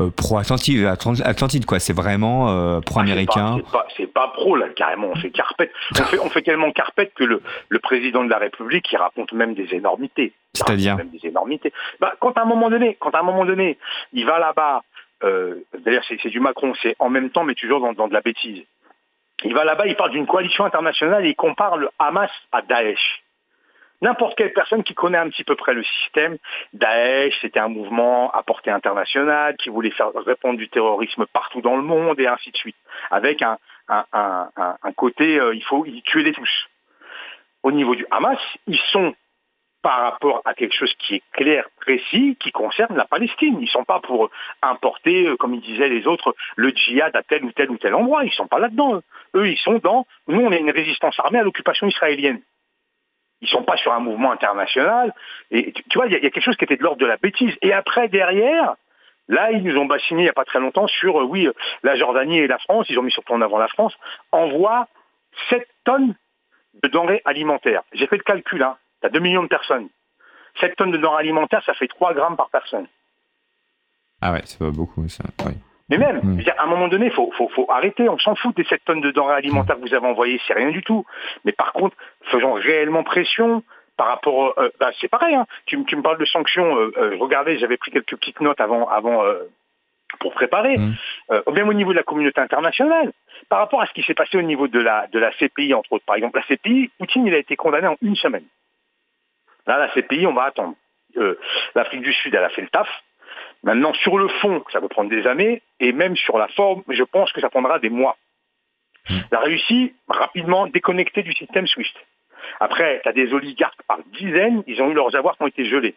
euh, 0.00 0.10
pro-Atlantide, 0.10 0.84
Atlant- 0.86 1.20
Atlantide, 1.24 1.66
quoi. 1.66 1.78
C'est 1.78 1.92
vraiment 1.92 2.48
euh, 2.50 2.78
Ah, 2.78 2.80
pro-américain. 2.84 3.56
C'est 3.58 3.70
pas, 3.72 3.86
c'est 3.96 4.06
pas 4.12 4.28
pro 4.28 4.56
là, 4.56 4.68
carrément. 4.70 5.08
On 5.08 5.16
fait 5.16 5.30
carpette. 5.30 5.70
On 6.00 6.04
fait, 6.04 6.18
on 6.18 6.30
fait 6.30 6.42
tellement 6.42 6.72
carpette 6.72 7.12
que 7.14 7.24
le, 7.24 7.42
le 7.68 7.78
président 7.78 8.24
de 8.24 8.30
la 8.30 8.38
République, 8.38 8.90
il 8.92 8.96
raconte 8.96 9.32
même 9.32 9.54
des 9.54 9.74
énormités. 9.74 10.32
C'est-à-dire 10.54 10.92
raconte 10.94 11.10
même 11.12 11.20
des 11.20 11.28
énormités. 11.28 11.72
Bah, 12.00 12.14
quand 12.20 12.36
à 12.38 12.42
un 12.42 12.46
moment 12.46 12.70
donné, 12.70 12.96
quand 13.00 13.10
à 13.14 13.20
un 13.20 13.22
moment 13.22 13.44
donné, 13.44 13.78
il 14.12 14.26
va 14.26 14.38
là-bas. 14.38 14.82
Euh, 15.22 15.56
D'ailleurs, 15.78 16.02
c'est 16.08 16.18
c'est 16.22 16.30
du 16.30 16.40
Macron. 16.40 16.72
C'est 16.82 16.96
en 16.98 17.10
même 17.10 17.30
temps, 17.30 17.44
mais 17.44 17.54
toujours 17.54 17.80
dans, 17.80 17.92
dans 17.92 18.08
de 18.08 18.14
la 18.14 18.20
bêtise. 18.22 18.62
Il 19.44 19.54
va 19.54 19.64
là-bas, 19.64 19.86
il 19.86 19.96
parle 19.96 20.10
d'une 20.10 20.26
coalition 20.26 20.64
internationale 20.64 21.24
et 21.24 21.30
il 21.30 21.34
compare 21.36 21.76
le 21.78 21.88
Hamas 21.98 22.30
à 22.52 22.62
Daesh. 22.62 23.22
N'importe 24.02 24.36
quelle 24.36 24.52
personne 24.52 24.82
qui 24.82 24.94
connaît 24.94 25.18
un 25.18 25.28
petit 25.28 25.44
peu 25.44 25.56
près 25.56 25.74
le 25.74 25.82
système, 25.82 26.38
Daesh, 26.72 27.38
c'était 27.42 27.60
un 27.60 27.68
mouvement 27.68 28.30
à 28.30 28.42
portée 28.42 28.70
internationale 28.70 29.56
qui 29.56 29.68
voulait 29.68 29.90
faire 29.90 30.10
répondre 30.14 30.58
du 30.58 30.68
terrorisme 30.68 31.26
partout 31.26 31.60
dans 31.60 31.76
le 31.76 31.82
monde 31.82 32.18
et 32.18 32.26
ainsi 32.26 32.50
de 32.50 32.56
suite, 32.56 32.76
avec 33.10 33.42
un, 33.42 33.58
côté, 34.96 35.38
euh, 35.38 35.54
il 35.54 35.62
faut 35.64 35.84
y 35.84 36.02
tuer 36.02 36.22
les 36.22 36.32
tous. 36.32 36.68
Au 37.62 37.72
niveau 37.72 37.94
du 37.94 38.06
Hamas, 38.10 38.38
ils 38.66 38.80
sont 38.90 39.14
par 39.82 40.00
rapport 40.00 40.42
à 40.44 40.54
quelque 40.54 40.74
chose 40.74 40.92
qui 40.98 41.16
est 41.16 41.22
clair, 41.32 41.64
précis, 41.80 42.36
qui 42.38 42.52
concerne 42.52 42.96
la 42.96 43.06
Palestine. 43.06 43.56
Ils 43.58 43.64
ne 43.64 43.66
sont 43.66 43.84
pas 43.84 44.00
pour 44.00 44.30
importer, 44.62 45.26
euh, 45.26 45.36
comme 45.36 45.54
ils 45.54 45.60
disaient 45.60 45.88
les 45.88 46.06
autres, 46.06 46.34
le 46.56 46.70
djihad 46.70 47.14
à 47.16 47.22
tel 47.22 47.44
ou 47.44 47.52
tel 47.52 47.70
ou 47.70 47.78
tel 47.78 47.94
endroit. 47.94 48.24
Ils 48.24 48.28
ne 48.28 48.32
sont 48.32 48.46
pas 48.46 48.58
là-dedans. 48.58 49.00
Eux, 49.34 49.48
ils 49.48 49.58
sont 49.58 49.78
dans, 49.78 50.06
nous, 50.28 50.40
on 50.40 50.52
est 50.52 50.60
une 50.60 50.70
résistance 50.70 51.18
armée 51.18 51.38
à 51.38 51.42
l'occupation 51.42 51.86
israélienne. 51.86 52.40
Ils 53.42 53.48
sont 53.48 53.62
pas 53.62 53.76
sur 53.76 53.92
un 53.92 54.00
mouvement 54.00 54.32
international. 54.32 55.14
Et 55.50 55.72
tu, 55.72 55.82
vois, 55.94 56.06
il 56.06 56.12
y, 56.12 56.16
a- 56.16 56.20
quelque 56.20 56.40
chose 56.40 56.56
qui 56.56 56.64
était 56.64 56.76
de 56.76 56.82
l'ordre 56.82 57.00
de 57.00 57.06
la 57.06 57.16
bêtise. 57.16 57.54
Et 57.62 57.72
après, 57.72 58.08
derrière, 58.08 58.74
là, 59.28 59.50
ils 59.50 59.62
nous 59.62 59.76
ont 59.78 59.86
bassiné 59.86 60.20
il 60.20 60.24
n'y 60.24 60.28
a 60.28 60.34
pas 60.34 60.44
très 60.44 60.60
longtemps 60.60 60.86
sur, 60.86 61.20
euh, 61.20 61.24
oui, 61.24 61.46
euh, 61.46 61.52
la 61.82 61.96
Jordanie 61.96 62.38
et 62.38 62.46
la 62.46 62.58
France, 62.58 62.86
ils 62.90 62.98
ont 62.98 63.02
mis 63.02 63.12
surtout 63.12 63.32
en 63.32 63.40
avant 63.40 63.58
la 63.58 63.68
France, 63.68 63.94
envoient 64.32 64.88
7 65.48 65.66
tonnes 65.84 66.14
de 66.82 66.88
denrées 66.88 67.22
alimentaires. 67.24 67.82
J'ai 67.92 68.06
fait 68.06 68.16
le 68.16 68.22
calcul, 68.22 68.62
hein. 68.62 68.76
Tu 69.00 69.06
as 69.06 69.10
2 69.10 69.20
millions 69.20 69.42
de 69.42 69.48
personnes. 69.48 69.88
7 70.60 70.76
tonnes 70.76 70.90
de 70.92 70.98
denrées 70.98 71.20
alimentaires, 71.20 71.62
ça 71.64 71.74
fait 71.74 71.88
3 71.88 72.12
grammes 72.14 72.36
par 72.36 72.50
personne. 72.50 72.86
Ah 74.20 74.32
ouais, 74.32 74.42
c'est 74.44 74.58
pas 74.58 74.70
beaucoup, 74.70 75.08
ça. 75.08 75.24
Mais 75.90 75.98
même, 75.98 76.20
Mm. 76.22 76.40
à 76.56 76.62
un 76.62 76.66
moment 76.66 76.88
donné, 76.88 77.06
il 77.06 77.12
faut, 77.12 77.30
faut, 77.36 77.48
faut 77.48 77.66
arrêter. 77.70 78.08
On 78.08 78.18
s'en 78.18 78.34
fout 78.36 78.56
des 78.56 78.64
7 78.64 78.80
tonnes 78.84 79.00
de 79.00 79.10
denrées 79.10 79.34
alimentaires 79.34 79.76
que 79.76 79.80
vous 79.82 79.94
avez 79.94 80.06
envoyées, 80.06 80.40
c'est 80.46 80.54
rien 80.54 80.70
du 80.70 80.82
tout. 80.82 81.04
Mais 81.44 81.52
par 81.52 81.72
contre, 81.72 81.96
faisons 82.30 82.52
réellement 82.52 83.02
pression 83.02 83.62
par 83.96 84.06
rapport... 84.08 84.54
euh, 84.58 84.70
bah, 84.78 84.90
c'est 85.00 85.08
pareil, 85.08 85.34
hein. 85.34 85.46
tu, 85.66 85.84
tu 85.84 85.96
me 85.96 86.02
parles 86.02 86.18
de 86.18 86.24
sanctions. 86.24 86.76
euh, 86.78 86.92
euh, 86.96 87.16
regardez, 87.18 87.58
j'avais 87.58 87.76
pris 87.76 87.90
quelques 87.90 88.16
petites 88.16 88.40
notes 88.40 88.60
avant, 88.60 88.88
avant 88.88 89.24
euh, 89.24 89.42
pour 90.20 90.32
préparer. 90.32 90.78
Mm. 90.78 90.94
Euh, 91.32 91.42
même 91.52 91.68
au 91.68 91.74
niveau 91.74 91.90
de 91.92 91.96
la 91.98 92.02
communauté 92.04 92.40
internationale, 92.40 93.12
par 93.48 93.58
rapport 93.58 93.82
à 93.82 93.86
ce 93.86 93.92
qui 93.92 94.02
s'est 94.02 94.14
passé 94.14 94.38
au 94.38 94.42
niveau 94.42 94.68
de 94.68 94.80
la, 94.80 95.06
de 95.08 95.18
la 95.18 95.32
CPI, 95.32 95.74
entre 95.74 95.92
autres. 95.94 96.04
Par 96.06 96.16
exemple, 96.16 96.38
la 96.38 96.44
CPI, 96.56 96.90
Poutine, 96.98 97.26
il 97.26 97.34
a 97.34 97.38
été 97.38 97.56
condamné 97.56 97.88
en 97.88 97.96
une 98.00 98.16
semaine. 98.16 98.44
Là, 99.66 99.78
la 99.78 99.88
CPI, 99.88 100.26
on 100.26 100.34
va 100.34 100.44
attendre. 100.44 100.74
Euh, 101.16 101.36
L'Afrique 101.74 102.02
du 102.02 102.12
Sud, 102.12 102.34
elle 102.34 102.44
a 102.44 102.48
fait 102.50 102.62
le 102.62 102.68
taf. 102.68 102.88
Maintenant, 103.62 103.92
sur 103.94 104.16
le 104.16 104.28
fond, 104.28 104.64
ça 104.72 104.80
peut 104.80 104.88
prendre 104.88 105.10
des 105.10 105.26
années, 105.26 105.62
et 105.80 105.92
même 105.92 106.16
sur 106.16 106.38
la 106.38 106.48
forme, 106.48 106.82
je 106.88 107.02
pense 107.02 107.32
que 107.32 107.40
ça 107.40 107.50
prendra 107.50 107.78
des 107.78 107.90
mois. 107.90 108.16
La 109.30 109.40
Russie, 109.40 109.94
rapidement 110.08 110.66
déconnectée 110.66 111.22
du 111.22 111.32
système 111.32 111.66
SWIFT. 111.66 111.94
Après, 112.58 113.00
tu 113.02 113.08
as 113.08 113.12
des 113.12 113.32
oligarques 113.32 113.82
par 113.86 113.98
dizaines, 114.18 114.62
ils 114.66 114.80
ont 114.82 114.90
eu 114.90 114.94
leurs 114.94 115.14
avoirs 115.14 115.36
qui 115.36 115.42
ont 115.42 115.48
été 115.48 115.64
gelés. 115.64 115.94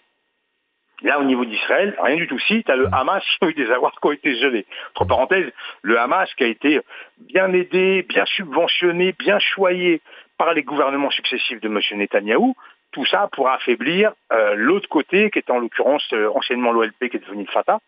Là, 1.01 1.19
au 1.19 1.23
niveau 1.23 1.43
d'Israël, 1.43 1.95
rien 2.01 2.15
du 2.15 2.27
tout. 2.27 2.39
Si, 2.39 2.63
tu 2.63 2.71
as 2.71 2.77
le 2.77 2.87
Hamas 2.93 3.23
qui 3.39 3.45
a 3.45 3.49
eu 3.49 3.53
des 3.53 3.69
avoirs 3.71 3.91
qui 3.99 4.07
ont 4.07 4.11
été 4.11 4.35
gelés. 4.35 4.65
Entre 4.91 5.05
parenthèses, 5.05 5.51
le 5.81 5.99
Hamas 5.99 6.33
qui 6.35 6.43
a 6.43 6.47
été 6.47 6.79
bien 7.17 7.51
aidé, 7.51 8.03
bien 8.03 8.25
subventionné, 8.25 9.13
bien 9.19 9.37
choyé 9.39 10.01
par 10.37 10.53
les 10.53 10.63
gouvernements 10.63 11.11
successifs 11.11 11.59
de 11.59 11.67
M. 11.67 11.79
Netanyahou, 11.97 12.55
tout 12.93 13.05
ça 13.05 13.27
pour 13.33 13.49
affaiblir 13.49 14.13
l'autre 14.55 14.87
côté, 14.87 15.29
qui 15.29 15.39
est 15.39 15.49
en 15.49 15.59
l'occurrence 15.59 16.13
anciennement 16.33 16.71
l'OLP, 16.71 17.09
qui 17.09 17.17
est 17.17 17.25
devenu 17.25 17.43
le 17.43 17.51
Fatah. 17.51 17.79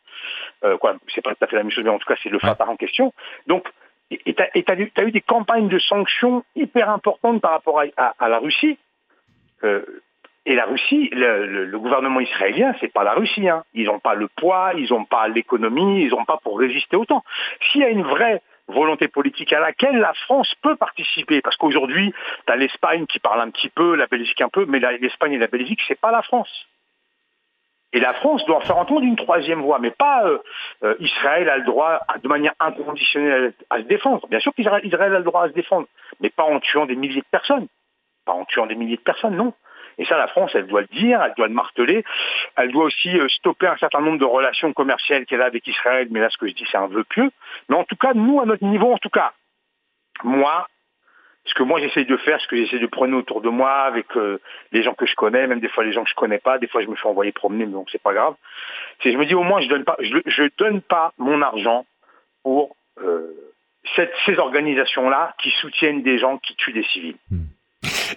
quoi, 0.80 0.96
c'est 1.08 1.22
pas 1.22 1.34
tout 1.34 1.44
à 1.44 1.48
fait 1.48 1.56
la 1.56 1.64
même 1.64 1.72
chose, 1.72 1.84
mais 1.84 1.90
en 1.90 2.00
tout 2.00 2.08
cas, 2.08 2.20
c'est 2.22 2.30
le 2.30 2.40
Fatah 2.40 2.68
en 2.68 2.76
question. 2.76 3.14
Donc, 3.48 3.70
et 4.12 4.34
tu 4.34 4.42
as, 4.42 5.04
eu 5.04 5.12
des 5.12 5.22
campagnes 5.22 5.68
de 5.68 5.80
sanctions 5.80 6.44
hyper 6.56 6.90
importantes 6.90 7.42
par 7.42 7.52
rapport 7.52 7.82
à, 7.98 8.30
la 8.30 8.40
Russie. 8.40 8.78
Et 10.48 10.54
la 10.54 10.66
Russie, 10.66 11.10
le, 11.12 11.78
gouvernement 11.78 12.20
israélien, 12.20 12.76
c'est 12.80 12.94
pas 12.94 13.04
la 13.04 13.14
Russie. 13.14 13.50
Hein. 13.50 13.64
Ils 13.74 13.86
n'ont 13.86 14.00
pas 14.00 14.14
le 14.14 14.28
poids, 14.28 14.74
ils 14.78 14.92
n'ont 14.92 15.06
pas 15.06 15.28
l'économie, 15.28 16.04
ils 16.04 16.12
n'ont 16.12 16.26
pas 16.26 16.38
pour 16.38 16.60
résister 16.60 16.96
autant. 16.96 17.24
S'il 17.62 17.82
y 17.82 17.84
a 17.84 17.90
une 17.90 18.04
vraie 18.04 18.42
volonté 18.68 19.08
politique 19.08 19.54
à 19.54 19.60
laquelle 19.60 19.98
la 19.98 20.14
France 20.14 20.54
peut 20.62 20.76
participer, 20.76 21.42
parce 21.42 21.56
qu'aujourd'hui, 21.58 22.14
tu 22.48 22.54
as 22.54 22.56
l'Espagne 22.56 23.06
qui 23.06 23.20
parle 23.20 23.42
un 23.42 23.52
petit 23.52 23.70
peu, 23.70 23.96
la 23.96 24.08
Belgique 24.08 24.42
un 24.42 24.50
peu, 24.50 24.66
mais 24.66 24.80
l'Espagne 24.80 25.34
et 25.34 25.38
la 25.38 25.48
Belgique, 25.48 25.82
c'est 25.88 26.00
pas 26.00 26.12
la 26.12 26.22
France. 26.22 26.68
Et 27.94 28.00
la 28.02 28.14
France 28.16 28.46
doit 28.46 28.60
faire 28.62 28.78
entendre 28.78 29.04
une 29.04 29.16
troisième 29.16 29.62
voix, 29.62 29.80
mais 29.80 29.92
pas 29.92 30.26
euh, 30.26 30.40
euh, 30.84 30.96
Israël 31.00 31.48
a 31.50 31.58
le 31.58 31.64
droit 31.64 32.02
de 32.22 32.28
manière 32.28 32.54
inconditionnelle 32.60 33.54
à, 33.70 33.78
se 33.78 33.84
défendre. 33.84 34.28
Bien 34.28 34.40
sûr 34.40 34.54
qu'Israël 34.54 35.16
a 35.16 35.20
le 35.20 35.24
droit 35.24 35.44
à 35.44 35.48
se 35.48 35.54
défendre, 35.54 35.88
mais 36.20 36.30
pas 36.30 36.44
en 36.44 36.60
tuant 36.60 36.86
des 36.86 36.98
milliers 36.98 37.22
de 37.22 37.28
personnes. 37.32 37.68
Pas 38.26 38.34
en 38.34 38.44
tuant 38.44 38.66
des 38.66 38.76
milliers 38.76 38.98
de 38.98 39.02
personnes, 39.02 39.38
non. 39.38 39.54
Et 39.98 40.06
ça, 40.06 40.18
la 40.18 40.28
France, 40.28 40.52
elle 40.56 40.68
doit 40.68 40.82
le 40.82 40.88
dire, 40.88 41.22
elle 41.22 41.34
doit 41.36 41.48
le 41.48 41.54
marteler. 41.54 42.04
Elle 42.58 42.72
doit 42.72 42.86
aussi 42.86 43.18
euh, 43.18 43.28
stopper 43.30 43.68
un 43.68 43.78
certain 43.78 44.02
nombre 44.02 44.20
de 44.20 44.26
relations 44.26 44.74
commerciales 44.74 45.26
qu'elle 45.26 45.42
a 45.42 45.46
avec 45.46 45.66
Israël. 45.68 46.08
Mais 46.12 46.20
là, 46.20 46.30
ce 46.30 46.38
que 46.38 46.48
je 46.48 46.54
dis, 46.54 46.66
c'est 46.70 46.78
un 46.78 46.88
vœu 46.88 47.04
pieux. 47.04 47.32
Mais 47.70 47.76
en 47.76 47.84
tout 47.84 47.96
cas, 47.96 48.14
nous, 48.14 48.42
à 48.42 48.46
notre 48.46 48.66
niveau, 48.66 48.92
en 48.92 48.98
tout 48.98 49.10
cas, 49.10 49.34
moi, 50.24 50.68
ce 51.46 51.54
que 51.54 51.64
moi 51.64 51.80
j'essaye 51.80 52.06
de 52.06 52.18
faire, 52.18 52.42
ce 52.42 52.48
que 52.48 52.56
j'essaie 52.56 52.80
de 52.80 52.88
prendre 52.88 53.16
autour 53.16 53.42
de 53.42 53.50
moi 53.50 53.72
avec 53.72 54.08
euh, 54.18 54.40
les 54.72 54.82
gens 54.82 54.94
que 54.94 55.06
je 55.06 55.16
connais, 55.16 55.46
même 55.48 55.60
des 55.60 55.70
fois 55.70 55.84
les 55.84 55.94
gens 55.94 56.04
que 56.04 56.10
je 56.10 56.16
connais 56.16 56.40
pas, 56.40 56.58
des 56.58 56.68
fois 56.68 56.82
je 56.82 56.88
me 56.88 56.96
fais 56.96 57.08
envoyer 57.08 57.32
promener, 57.32 57.66
mais 57.66 57.74
donc 57.74 57.90
c'est 57.92 58.02
pas 58.02 58.14
grave. 58.14 58.36
C'est 59.02 59.12
je 59.12 59.18
me 59.18 59.26
dis 59.26 59.36
au 59.36 59.44
moins 59.44 59.62
je 59.62 59.70
donne 59.70 59.84
pas, 59.84 59.96
je, 60.00 60.50
donne 60.58 60.82
pas 60.82 61.14
mon 61.18 61.42
argent 61.42 61.86
pour 62.44 62.76
euh, 63.00 63.32
ces 64.26 64.38
organisations 64.40 65.10
là 65.10 65.36
qui 65.40 65.52
soutiennent 65.52 66.02
des 66.02 66.18
gens 66.18 66.40
qui 66.40 66.56
tuent 66.56 66.74
des 66.74 66.84
civils. 66.86 67.18
Hmm. 67.30 67.46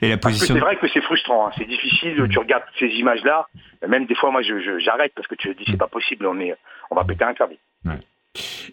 Et 0.03 0.09
la 0.09 0.17
position... 0.17 0.55
c'est 0.55 0.61
vrai 0.61 0.77
que 0.77 0.89
c'est 0.89 1.01
frustrant, 1.03 1.49
hein. 1.49 1.51
c'est 1.57 1.67
difficile. 1.67 2.27
Tu 2.31 2.39
regardes 2.39 2.65
ces 2.79 2.87
images-là, 2.87 3.47
même 3.87 4.07
des 4.07 4.15
fois, 4.15 4.31
moi, 4.31 4.43
j'arrête 4.43 5.13
parce 5.15 5.27
que 5.27 5.35
tu 5.35 5.55
te 5.55 5.59
dis 5.59 5.65
c'est 5.71 5.79
pas 5.79 5.89
possible, 5.89 6.27
on 6.27 6.39
est, 6.41 6.55
on 6.91 6.95
va 6.95 7.05
péter 7.05 7.25
un 7.25 7.35
câble. 7.35 7.57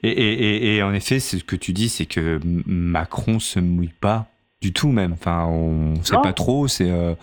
Et, 0.03 0.81
en 0.83 0.93
effet, 0.93 1.19
ce 1.19 1.37
que 1.37 1.55
tu 1.55 1.73
dis, 1.73 1.89
c'est 1.89 2.05
que 2.05 2.39
Macron 2.43 3.39
se 3.39 3.59
mouille 3.59 3.93
pas 3.99 4.27
du 4.61 4.73
tout 4.73 4.89
même. 4.89 5.13
Enfin, 5.13 5.45
on 5.45 5.95
sait 6.03 6.17
pas 6.21 6.33
trop. 6.33 6.67
C'est 6.67 6.89
euh, 6.89 7.13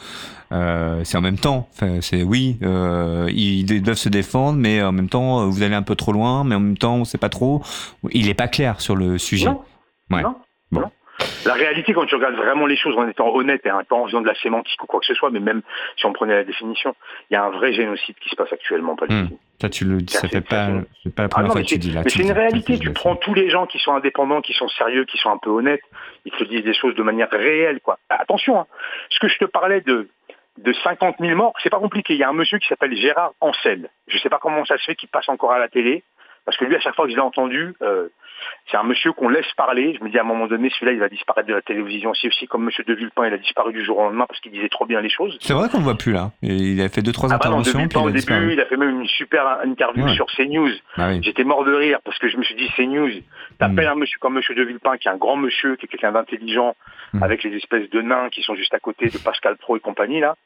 euh, 0.53 1.03
c'est 1.05 1.17
en 1.17 1.21
même 1.21 1.39
temps. 1.39 1.69
Enfin, 1.73 2.01
c'est 2.01 2.23
oui, 2.23 2.59
euh, 2.63 3.29
ils 3.33 3.83
doivent 3.83 3.97
se 3.97 4.09
défendre, 4.09 4.59
mais 4.59 4.83
en 4.83 4.93
même 4.93 5.09
temps, 5.09 5.49
vous 5.49 5.63
allez 5.63 5.75
un 5.75 5.83
peu 5.83 5.95
trop 5.95 6.13
loin. 6.13 6.45
Mais 6.45 6.55
en 6.55 6.61
même 6.61 6.79
temps, 6.79 6.97
on 6.97 7.05
sait 7.05 7.19
pas 7.19 7.29
trop. 7.29 7.63
Il 8.11 8.29
est 8.29 8.35
pas 8.35 8.49
clair 8.49 8.81
sur 8.81 8.97
le 8.97 9.19
sujet. 9.19 9.47
Non. 9.47 9.63
Ouais. 10.11 10.23
Non. 10.73 10.91
La 11.47 11.55
réalité, 11.55 11.93
quand 11.93 12.07
tu 12.07 12.15
regardes 12.15 12.35
vraiment 12.35 12.67
les 12.67 12.77
choses 12.77 12.97
en 12.97 13.09
étant 13.09 13.35
honnête 13.35 13.65
et 13.65 13.71
pas 13.89 13.97
en 13.97 14.07
faisant 14.07 14.21
de 14.21 14.27
la 14.27 14.35
sémantique 14.35 14.83
ou 14.83 14.87
quoi 14.87 15.01
que 15.01 15.07
ce 15.07 15.15
soit, 15.15 15.31
mais 15.31 15.41
même 15.41 15.63
si 15.97 16.07
on 16.07 16.13
prenait 16.13 16.35
la 16.35 16.45
définition, 16.45 16.95
il 17.31 17.35
y 17.35 17.37
a 17.37 17.45
un 17.45 17.51
vrai 17.51 17.73
génocide 17.73 18.17
qui 18.21 18.29
se 18.29 18.37
passe 18.37 18.53
actuellement 18.53 18.93
en 18.93 18.97
Palestine. 18.97 19.35
Hmm. 19.35 19.39
Ça, 19.61 19.69
tu 19.69 19.85
le 19.85 19.99
ça 20.09 20.29
fait 20.29 20.41
pas, 20.41 20.69
pas 21.15 21.23
la 21.23 21.29
première 21.29 21.51
ah 21.51 21.53
fois 21.53 21.63
que 21.63 21.67
tu 21.67 21.79
dis 21.79 21.93
là. 21.93 22.03
Mais 22.05 22.11
c'est 22.11 22.23
une 22.23 22.33
réalité. 22.33 22.79
Tu 22.79 22.93
prends 22.93 23.15
tous 23.17 23.35
les 23.35 23.49
gens 23.49 23.67
qui 23.67 23.79
sont 23.79 23.93
indépendants, 23.93 24.41
qui 24.41 24.55
sont 24.55 24.69
sérieux, 24.69 25.05
qui 25.05 25.19
sont 25.19 25.31
un 25.31 25.39
peu 25.39 25.51
honnêtes, 25.51 25.83
ils 26.25 26.33
te 26.33 26.45
disent 26.45 26.65
des 26.65 26.75
choses 26.75 26.95
de 26.97 27.03
manière 27.03 27.31
réelle, 27.31 27.81
quoi. 27.81 27.99
Attention, 28.09 28.61
hein. 28.61 28.67
ce 29.11 29.19
que 29.21 29.29
je 29.29 29.39
te 29.39 29.45
parlais 29.45 29.81
de 29.81 30.09
de 30.59 30.73
50 30.73 31.17
000 31.19 31.35
morts, 31.37 31.55
c'est 31.63 31.71
pas 31.71 31.79
compliqué. 31.79 32.15
Il 32.15 32.19
y 32.19 32.25
a 32.25 32.29
un 32.29 32.35
monsieur 32.35 32.59
qui 32.59 32.69
s'appelle 32.69 32.95
Gérard 32.95 33.33
Ancel. 33.41 33.89
Je 34.07 34.19
sais 34.19 34.29
pas 34.29 34.39
comment 34.39 34.65
ça 34.67 34.77
se 34.77 34.85
fait 34.85 34.95
qu'il 34.95 35.09
passe 35.09 35.29
encore 35.29 35.53
à 35.53 35.59
la 35.59 35.69
télé. 35.69 36.03
Parce 36.45 36.57
que 36.57 36.65
lui, 36.65 36.77
à 36.77 36.81
chaque 36.81 36.95
fois 36.95 37.05
que 37.07 37.11
je 37.11 37.17
l'ai 37.17 37.23
entendu, 37.23 37.75
euh, 37.83 38.09
c'est 38.71 38.77
un 38.77 38.85
monsieur 38.85 39.13
qu'on 39.13 39.29
laisse 39.29 39.51
parler. 39.57 39.97
Je 39.99 40.05
me 40.05 40.11
dis 40.11 40.19
à 40.19 40.23
un 40.23 40.25
moment 40.25 40.47
donné, 40.47 40.71
celui-là, 40.71 40.93
il 40.93 41.01
va 41.01 41.09
disparaître 41.09 41.49
de 41.49 41.55
la 41.55 41.63
télévision 41.63 42.11
aussi, 42.11 42.29
aussi 42.29 42.47
comme 42.47 42.65
monsieur 42.65 42.85
de 42.85 42.95
Villepin, 42.95 43.27
il 43.27 43.35
a 43.35 43.39
disparu 43.39 43.73
du 43.73 43.85
jour 43.85 43.99
au 43.99 44.03
lendemain 44.03 44.27
parce 44.27 44.41
qu'il 44.41 44.53
disait 44.53 44.69
trop 44.69 44.87
bien 44.87 45.01
les 45.01 45.11
choses. 45.11 45.37
C'est 45.41 45.53
vrai 45.53 45.69
qu'on 45.69 45.79
ne 45.79 45.85
voit 45.85 45.99
plus 45.99 46.13
là. 46.13 46.31
il 46.43 46.81
a 46.81 46.89
fait 46.89 47.03
deux, 47.03 47.13
trois 47.13 47.29
ah 47.33 47.39
bah 47.39 47.47
interventions. 47.47 47.73
de 47.73 47.79
Villepin, 47.79 48.01
au 48.01 48.11
début, 48.11 48.53
il 48.53 48.61
a 48.61 48.67
fait 48.67 48.77
même 48.77 49.01
une 49.01 49.07
super 49.07 49.59
interview 49.65 50.09
sur 50.09 50.27
CNews. 50.27 50.71
Ah 50.97 51.21
J'étais 51.21 51.45
mort 51.45 51.65
de 51.65 51.75
rire 51.75 51.99
parce 52.05 52.19
que 52.19 52.29
je 52.29 52.37
me 52.37 52.43
suis 52.43 52.55
dit, 52.55 52.69
CNews, 52.77 53.11
t'appelles 53.59 53.87
hmm. 53.87 53.93
un 53.93 53.95
monsieur 53.97 54.19
comme 54.21 54.35
monsieur 54.35 54.55
de 54.55 54.63
Villepin, 54.63 54.97
qui 54.97 55.09
est 55.09 55.11
un 55.11 55.17
grand 55.17 55.37
monsieur, 55.37 55.77
qui 55.77 55.87
est 55.87 55.89
quelqu'un 55.89 56.13
d'intelligent, 56.13 56.77
hmm. 57.13 57.23
avec 57.23 57.43
les 57.43 57.57
espèces 57.57 57.91
de 57.91 58.01
nains 58.01 58.31
qui 58.31 58.43
sont 58.43 58.55
juste 58.55 58.75
à 58.75 58.79
côté 58.79 59.09
de 59.09 59.19
Pascal 59.19 59.57
Pro 59.57 59.77
et 59.77 59.81
compagnie, 59.81 60.21
là. 60.21 60.37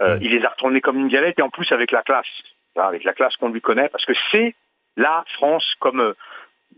Euh, 0.00 0.16
hmm. 0.16 0.22
Il 0.22 0.30
les 0.32 0.44
a 0.44 0.48
retournés 0.48 0.80
comme 0.80 0.98
une 0.98 1.08
galette 1.08 1.38
et 1.38 1.42
en 1.42 1.50
plus 1.50 1.70
avec 1.70 1.92
la 1.92 2.02
classe. 2.02 2.26
Avec 2.76 3.04
la 3.04 3.12
classe 3.12 3.36
qu'on 3.36 3.50
lui 3.50 3.60
connaît, 3.60 3.90
parce 3.90 4.06
que 4.06 4.14
c'est 4.30 4.54
la 4.96 5.24
France 5.34 5.74
comme 5.78 6.00
euh, 6.00 6.14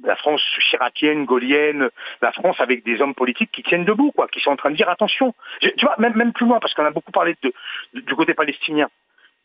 la 0.03 0.17
France 0.17 0.43
chiracienne, 0.71 1.25
gaulienne, 1.25 1.89
la 2.21 2.33
France 2.33 2.61
avec 2.61 2.85
des 2.85 3.01
hommes 3.01 3.15
politiques 3.15 3.51
qui 3.53 3.63
tiennent 3.63 3.85
debout, 3.85 4.13
quoi, 4.13 4.29
qui 4.29 4.41
sont 4.41 4.51
en 4.51 4.57
train 4.57 4.71
de 4.71 4.77
dire 4.77 4.89
attention. 4.89 5.35
tu 5.61 5.73
vois, 5.83 5.97
même, 5.99 6.15
même 6.17 6.33
plus 6.33 6.47
loin, 6.47 6.59
parce 6.61 6.75
qu'on 6.75 6.85
a 6.85 6.91
beaucoup 6.91 7.13
parlé 7.13 7.37
de, 7.43 7.53
du 7.95 8.15
côté 8.15 8.35
palestinien. 8.35 8.89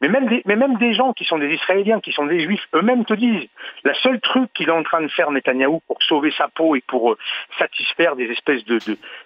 Mais 0.02 0.08
même, 0.08 0.28
des, 0.28 0.42
mais 0.46 0.56
même 0.56 0.78
des 0.78 0.94
gens 0.94 1.12
qui 1.12 1.26
sont 1.26 1.38
des 1.38 1.54
Israéliens, 1.54 2.00
qui 2.00 2.14
sont 2.14 2.26
des 2.26 2.40
Juifs, 2.40 2.66
eux-mêmes 2.74 3.04
te 3.04 3.14
disent, 3.14 3.50
la 3.84 3.94
seule 3.96 4.22
truc 4.22 4.52
qu'il 4.54 4.70
est 4.70 4.74
en 4.74 4.84
train 4.84 5.02
de 5.02 5.10
faire 5.10 5.30
Netanyahou 5.30 5.82
pour 5.88 6.02
sauver 6.04 6.32
sa 6.32 6.48
peau 6.48 6.76
et 6.76 6.82
pour 6.82 7.12
euh, 7.12 7.18
satisfaire 7.58 8.16
des 8.16 8.32
espèces 8.32 8.64
de, 8.64 8.80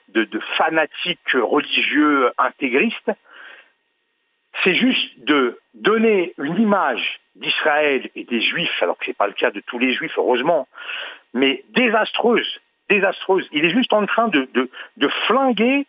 de, 0.09 0.23
de 0.23 0.39
fanatiques 0.57 1.33
religieux 1.33 2.31
intégristes, 2.39 3.11
c'est 4.63 4.75
juste 4.75 5.19
de 5.19 5.59
donner 5.73 6.33
une 6.37 6.59
image 6.59 7.19
d'Israël 7.35 8.09
et 8.15 8.23
des 8.23 8.41
Juifs, 8.41 8.81
alors 8.81 8.97
que 8.97 9.05
ce 9.05 9.09
n'est 9.09 9.15
pas 9.15 9.27
le 9.27 9.33
cas 9.33 9.51
de 9.51 9.59
tous 9.59 9.79
les 9.79 9.93
Juifs, 9.93 10.17
heureusement, 10.17 10.67
mais 11.33 11.63
désastreuse, 11.69 12.59
désastreuse. 12.89 13.47
Il 13.51 13.65
est 13.65 13.69
juste 13.69 13.93
en 13.93 14.05
train 14.05 14.27
de, 14.27 14.47
de, 14.53 15.07
flinguer, 15.27 15.85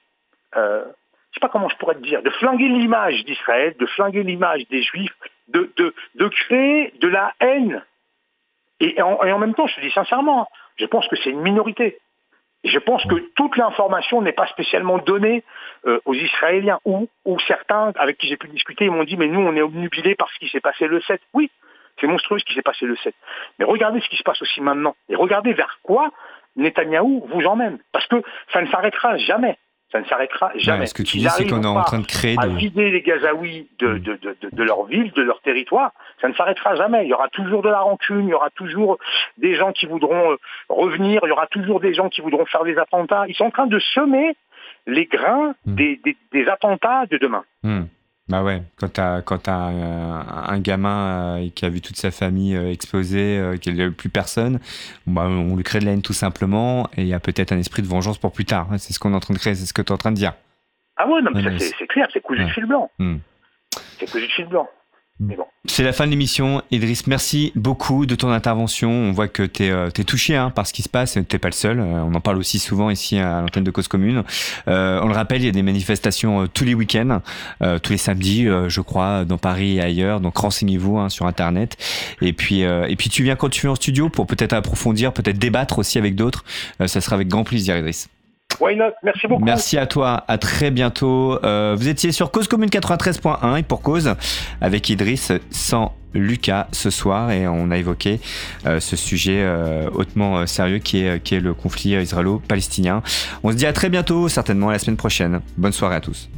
euh, 0.57 0.82
je 0.84 0.88
ne 0.88 1.34
sais 1.34 1.40
pas 1.40 1.49
comment 1.49 1.68
je 1.68 1.76
pourrais 1.76 1.95
te 1.97 2.03
dire, 2.03 2.22
de 2.22 2.30
flinguer 2.30 2.68
l'image 2.68 3.24
d'Israël, 3.24 3.74
de 3.78 3.86
flinguer 3.86 4.22
l'image 4.22 4.66
des 4.68 4.82
Juifs, 4.82 5.14
de, 5.49 5.72
de, 5.76 5.95
de 6.14 6.28
créer 6.28 6.95
de 7.01 7.09
la 7.09 7.32
haine. 7.40 7.82
Et 8.80 9.01
en, 9.03 9.22
et 9.24 9.32
en 9.32 9.38
même 9.38 9.55
temps, 9.55 9.66
je 9.66 9.76
te 9.76 9.80
dis 9.80 9.90
sincèrement, 9.90 10.49
je 10.76 10.86
pense 10.86 11.07
que 11.09 11.16
c'est 11.16 11.30
une 11.30 11.42
minorité. 11.42 11.99
Et 12.64 12.70
je 12.70 12.78
pense 12.78 13.05
que 13.05 13.16
toute 13.36 13.57
l'information 13.59 14.22
n'est 14.22 14.32
pas 14.32 14.47
spécialement 14.47 14.97
donnée 14.99 15.45
euh, 15.86 16.01
aux 16.07 16.14
Israéliens, 16.14 16.80
ou, 16.86 17.09
ou 17.26 17.38
certains 17.40 17.92
avec 17.97 18.16
qui 18.16 18.26
j'ai 18.26 18.38
pu 18.38 18.49
discuter, 18.49 18.86
ils 18.86 18.90
m'ont 18.90 19.05
dit, 19.05 19.18
mais 19.18 19.26
nous, 19.26 19.40
on 19.40 19.55
est 19.55 19.61
obnubilés 19.61 20.14
par 20.14 20.30
ce 20.30 20.38
qui 20.38 20.49
s'est 20.49 20.61
passé 20.61 20.86
le 20.86 21.01
7. 21.03 21.20
Oui, 21.34 21.51
c'est 22.01 22.07
monstrueux 22.07 22.38
ce 22.38 22.45
qui 22.45 22.55
s'est 22.55 22.62
passé 22.62 22.86
le 22.86 22.97
7. 22.97 23.14
Mais 23.59 23.64
regardez 23.64 24.01
ce 24.01 24.09
qui 24.09 24.16
se 24.16 24.22
passe 24.22 24.40
aussi 24.42 24.61
maintenant. 24.61 24.97
Et 25.09 25.16
regardez 25.16 25.53
vers 25.53 25.78
quoi 25.82 26.11
Netanyahou 26.57 27.26
vous 27.32 27.47
emmène. 27.47 27.78
Parce 27.92 28.07
que 28.07 28.22
ça 28.53 28.62
ne 28.62 28.66
s'arrêtera 28.68 29.16
jamais. 29.18 29.59
Ça 29.92 30.01
ne 30.01 30.07
s'arrêtera 30.07 30.51
jamais. 30.57 30.86
ce 30.86 30.95
que 30.95 31.05
tu 31.05 31.18
dis, 31.18 31.28
c'est 31.28 31.47
qu'on 31.47 31.62
est 31.62 31.66
en 31.66 31.82
train 31.84 32.01
de 32.01 32.07
créer... 32.07 32.36
À 32.40 32.49
vider 32.49 32.90
les 32.90 33.03
Gazaouis 33.03 33.68
de, 33.78 33.99
de, 33.99 34.16
de, 34.16 34.36
de, 34.51 34.62
leur 34.64 34.86
ville, 34.86 35.12
de 35.12 35.22
leur 35.22 35.40
territoire, 35.42 35.92
ça 36.20 36.28
ne 36.28 36.34
s'arrêtera 36.34 36.74
jamais. 36.74 37.05
Il 37.05 37.11
y 37.11 37.14
aura 37.14 37.28
toujours 37.28 37.62
de 37.62 37.68
la 37.68 37.78
rancune, 37.78 38.26
il 38.26 38.30
y 38.30 38.34
aura 38.34 38.51
toujours 38.51 38.99
des 39.38 39.55
gens 39.55 39.70
qui 39.70 39.86
voudront 39.86 40.32
euh, 40.32 40.36
revenir, 40.68 41.20
il 41.22 41.28
y 41.28 41.30
aura 41.32 41.47
toujours 41.47 41.78
des 41.78 41.95
gens 41.95 42.09
qui 42.09 42.22
voudront 42.22 42.45
faire 42.47 42.64
des 42.64 42.76
attentats. 42.76 43.26
Ils 43.28 43.36
sont 43.36 43.45
en 43.45 43.51
train 43.51 43.68
de 43.68 43.78
semer 43.78 44.34
les 44.86 45.07
grains 45.07 45.55
hmm. 45.64 45.74
des, 45.76 46.01
des, 46.32 46.49
attentats 46.49 47.07
de 47.07 47.16
demain. 47.16 47.45
Hmm. 47.62 47.84
Bah 48.29 48.43
ouais, 48.43 48.62
quand 48.77 48.89
t'as 48.89 49.20
quand 49.20 49.49
as 49.49 49.53
un, 49.53 50.59
gamin 50.59 51.37
euh, 51.37 51.49
qui 51.55 51.66
a 51.66 51.68
vu 51.68 51.83
toute 51.83 51.97
sa 51.97 52.11
famille 52.11 52.57
euh, 52.57 52.72
exploser, 52.72 53.39
euh, 53.39 53.57
qu'il 53.59 53.75
n'y 53.75 53.83
a 53.83 53.91
plus 53.91 54.09
personne, 54.09 54.61
bah, 55.07 55.27
on 55.27 55.57
lui 55.57 55.62
crée 55.62 55.79
de 55.81 55.85
la 55.85 55.93
haine 55.93 56.01
tout 56.01 56.14
simplement, 56.14 56.89
et 56.97 57.03
il 57.03 57.07
y 57.07 57.12
a 57.12 57.20
peut-être 57.20 57.53
un 57.53 57.59
esprit 57.59 57.83
de 57.83 57.87
vengeance 57.87 58.16
pour 58.16 58.33
plus 58.33 58.47
tard. 58.47 58.68
Hein. 58.72 58.79
c'est 58.79 58.95
ce 58.95 58.99
qu'on 58.99 59.12
est 59.12 59.16
en 59.16 59.20
train 59.20 59.35
de 59.35 59.39
créer, 59.39 59.55
c'est 59.55 59.66
ce 59.66 59.75
que 59.75 59.83
tu 59.83 59.89
es 59.89 59.93
en 59.93 59.99
train 59.99 60.11
de 60.11 60.16
dire. 60.16 60.33
Ah 60.97 61.07
ouais, 61.07 61.20
non, 61.20 61.33
mais 61.35 61.59
c'est 61.59 61.87
clair, 61.87 62.09
c'est 62.14 62.20
cousu 62.20 62.43
de 62.45 62.49
fil 62.49 62.64
blanc. 62.64 62.91
Hmm. 62.99 63.16
C'est 63.99 64.11
cousu 64.11 64.27
de 64.27 64.33
fil 64.33 64.47
blanc. 64.47 64.68
C'est 65.67 65.83
la 65.83 65.93
fin 65.93 66.05
de 66.05 66.11
l'émission. 66.11 66.61
Idriss, 66.71 67.07
merci 67.07 67.53
beaucoup 67.55 68.05
de 68.05 68.15
ton 68.15 68.31
intervention. 68.31 68.91
On 68.91 69.12
voit 69.12 69.29
que 69.29 69.43
tu 69.45 69.65
es, 69.65 69.71
euh, 69.71 69.89
touché 69.91 70.37
hein, 70.37 70.51
par 70.51 70.67
ce 70.67 70.73
qui 70.73 70.83
se 70.83 70.89
passe. 70.89 71.17
Tu 71.29 71.39
pas 71.39 71.49
le 71.49 71.55
seul. 71.55 71.81
Euh, 71.81 72.03
on 72.05 72.15
en 72.15 72.21
parle 72.21 72.37
aussi 72.37 72.59
souvent 72.59 72.91
ici 72.91 73.19
à 73.19 73.41
l'antenne 73.41 73.65
de 73.65 73.71
Cause 73.71 73.89
Commune. 73.89 74.25
Euh, 74.69 75.01
on 75.03 75.09
le 75.09 75.15
rappelle, 75.15 75.41
il 75.41 75.47
y 75.47 75.49
a 75.49 75.53
des 75.53 75.62
manifestations 75.62 76.47
tous 76.49 76.65
les 76.65 76.75
week-ends, 76.75 77.23
tous 77.83 77.93
les 77.93 77.99
samedis, 77.99 78.47
je 78.69 78.81
crois, 78.81 79.25
dans 79.25 79.39
Paris 79.39 79.79
et 79.79 79.81
ailleurs. 79.81 80.21
Donc 80.21 80.37
renseignez-vous 80.37 80.99
hein, 80.99 81.09
sur 81.09 81.27
Internet. 81.27 81.77
Et 82.21 82.33
puis, 82.33 82.61
et 82.61 82.97
puis 82.97 83.09
tu 83.09 83.23
viens 83.23 83.37
quand 83.37 83.49
tu 83.49 83.62
viens 83.62 83.71
en 83.71 83.77
studio 83.77 84.09
pour 84.09 84.27
peut-être 84.27 84.53
approfondir, 84.53 85.12
peut-être 85.12 85.39
débattre 85.39 85.79
aussi 85.79 85.99
avec 85.99 86.15
d'autres. 86.15 86.45
ça 86.87 87.01
sera 87.01 87.15
avec 87.15 87.29
grand 87.29 87.45
plaisir, 87.45 87.77
Idriss. 87.77 88.09
Merci 89.02 89.26
beaucoup. 89.26 89.44
Merci 89.44 89.78
à 89.78 89.86
toi. 89.86 90.24
À 90.28 90.38
très 90.38 90.70
bientôt. 90.70 91.38
Euh, 91.44 91.74
vous 91.76 91.88
étiez 91.88 92.12
sur 92.12 92.30
Cause 92.30 92.48
Commune 92.48 92.68
93.1 92.68 93.59
et 93.59 93.62
pour 93.62 93.82
cause 93.82 94.14
avec 94.61 94.88
Idriss 94.88 95.32
sans 95.50 95.94
Lucas 96.14 96.68
ce 96.70 96.90
soir 96.90 97.32
et 97.32 97.48
on 97.48 97.70
a 97.72 97.76
évoqué 97.76 98.20
euh, 98.66 98.78
ce 98.78 98.94
sujet 98.94 99.40
euh, 99.42 99.90
hautement 99.92 100.46
sérieux 100.46 100.78
qui 100.78 100.98
est, 100.98 101.20
qui 101.20 101.34
est 101.34 101.40
le 101.40 101.55
conflit 101.55 102.00
israélo-palestinien. 102.00 103.02
On 103.42 103.50
se 103.50 103.57
dit 103.57 103.66
à 103.66 103.72
très 103.72 103.88
bientôt, 103.88 104.28
certainement 104.28 104.70
la 104.70 104.78
semaine 104.78 104.96
prochaine. 104.96 105.40
Bonne 105.57 105.72
soirée 105.72 105.96
à 105.96 106.00
tous. 106.00 106.28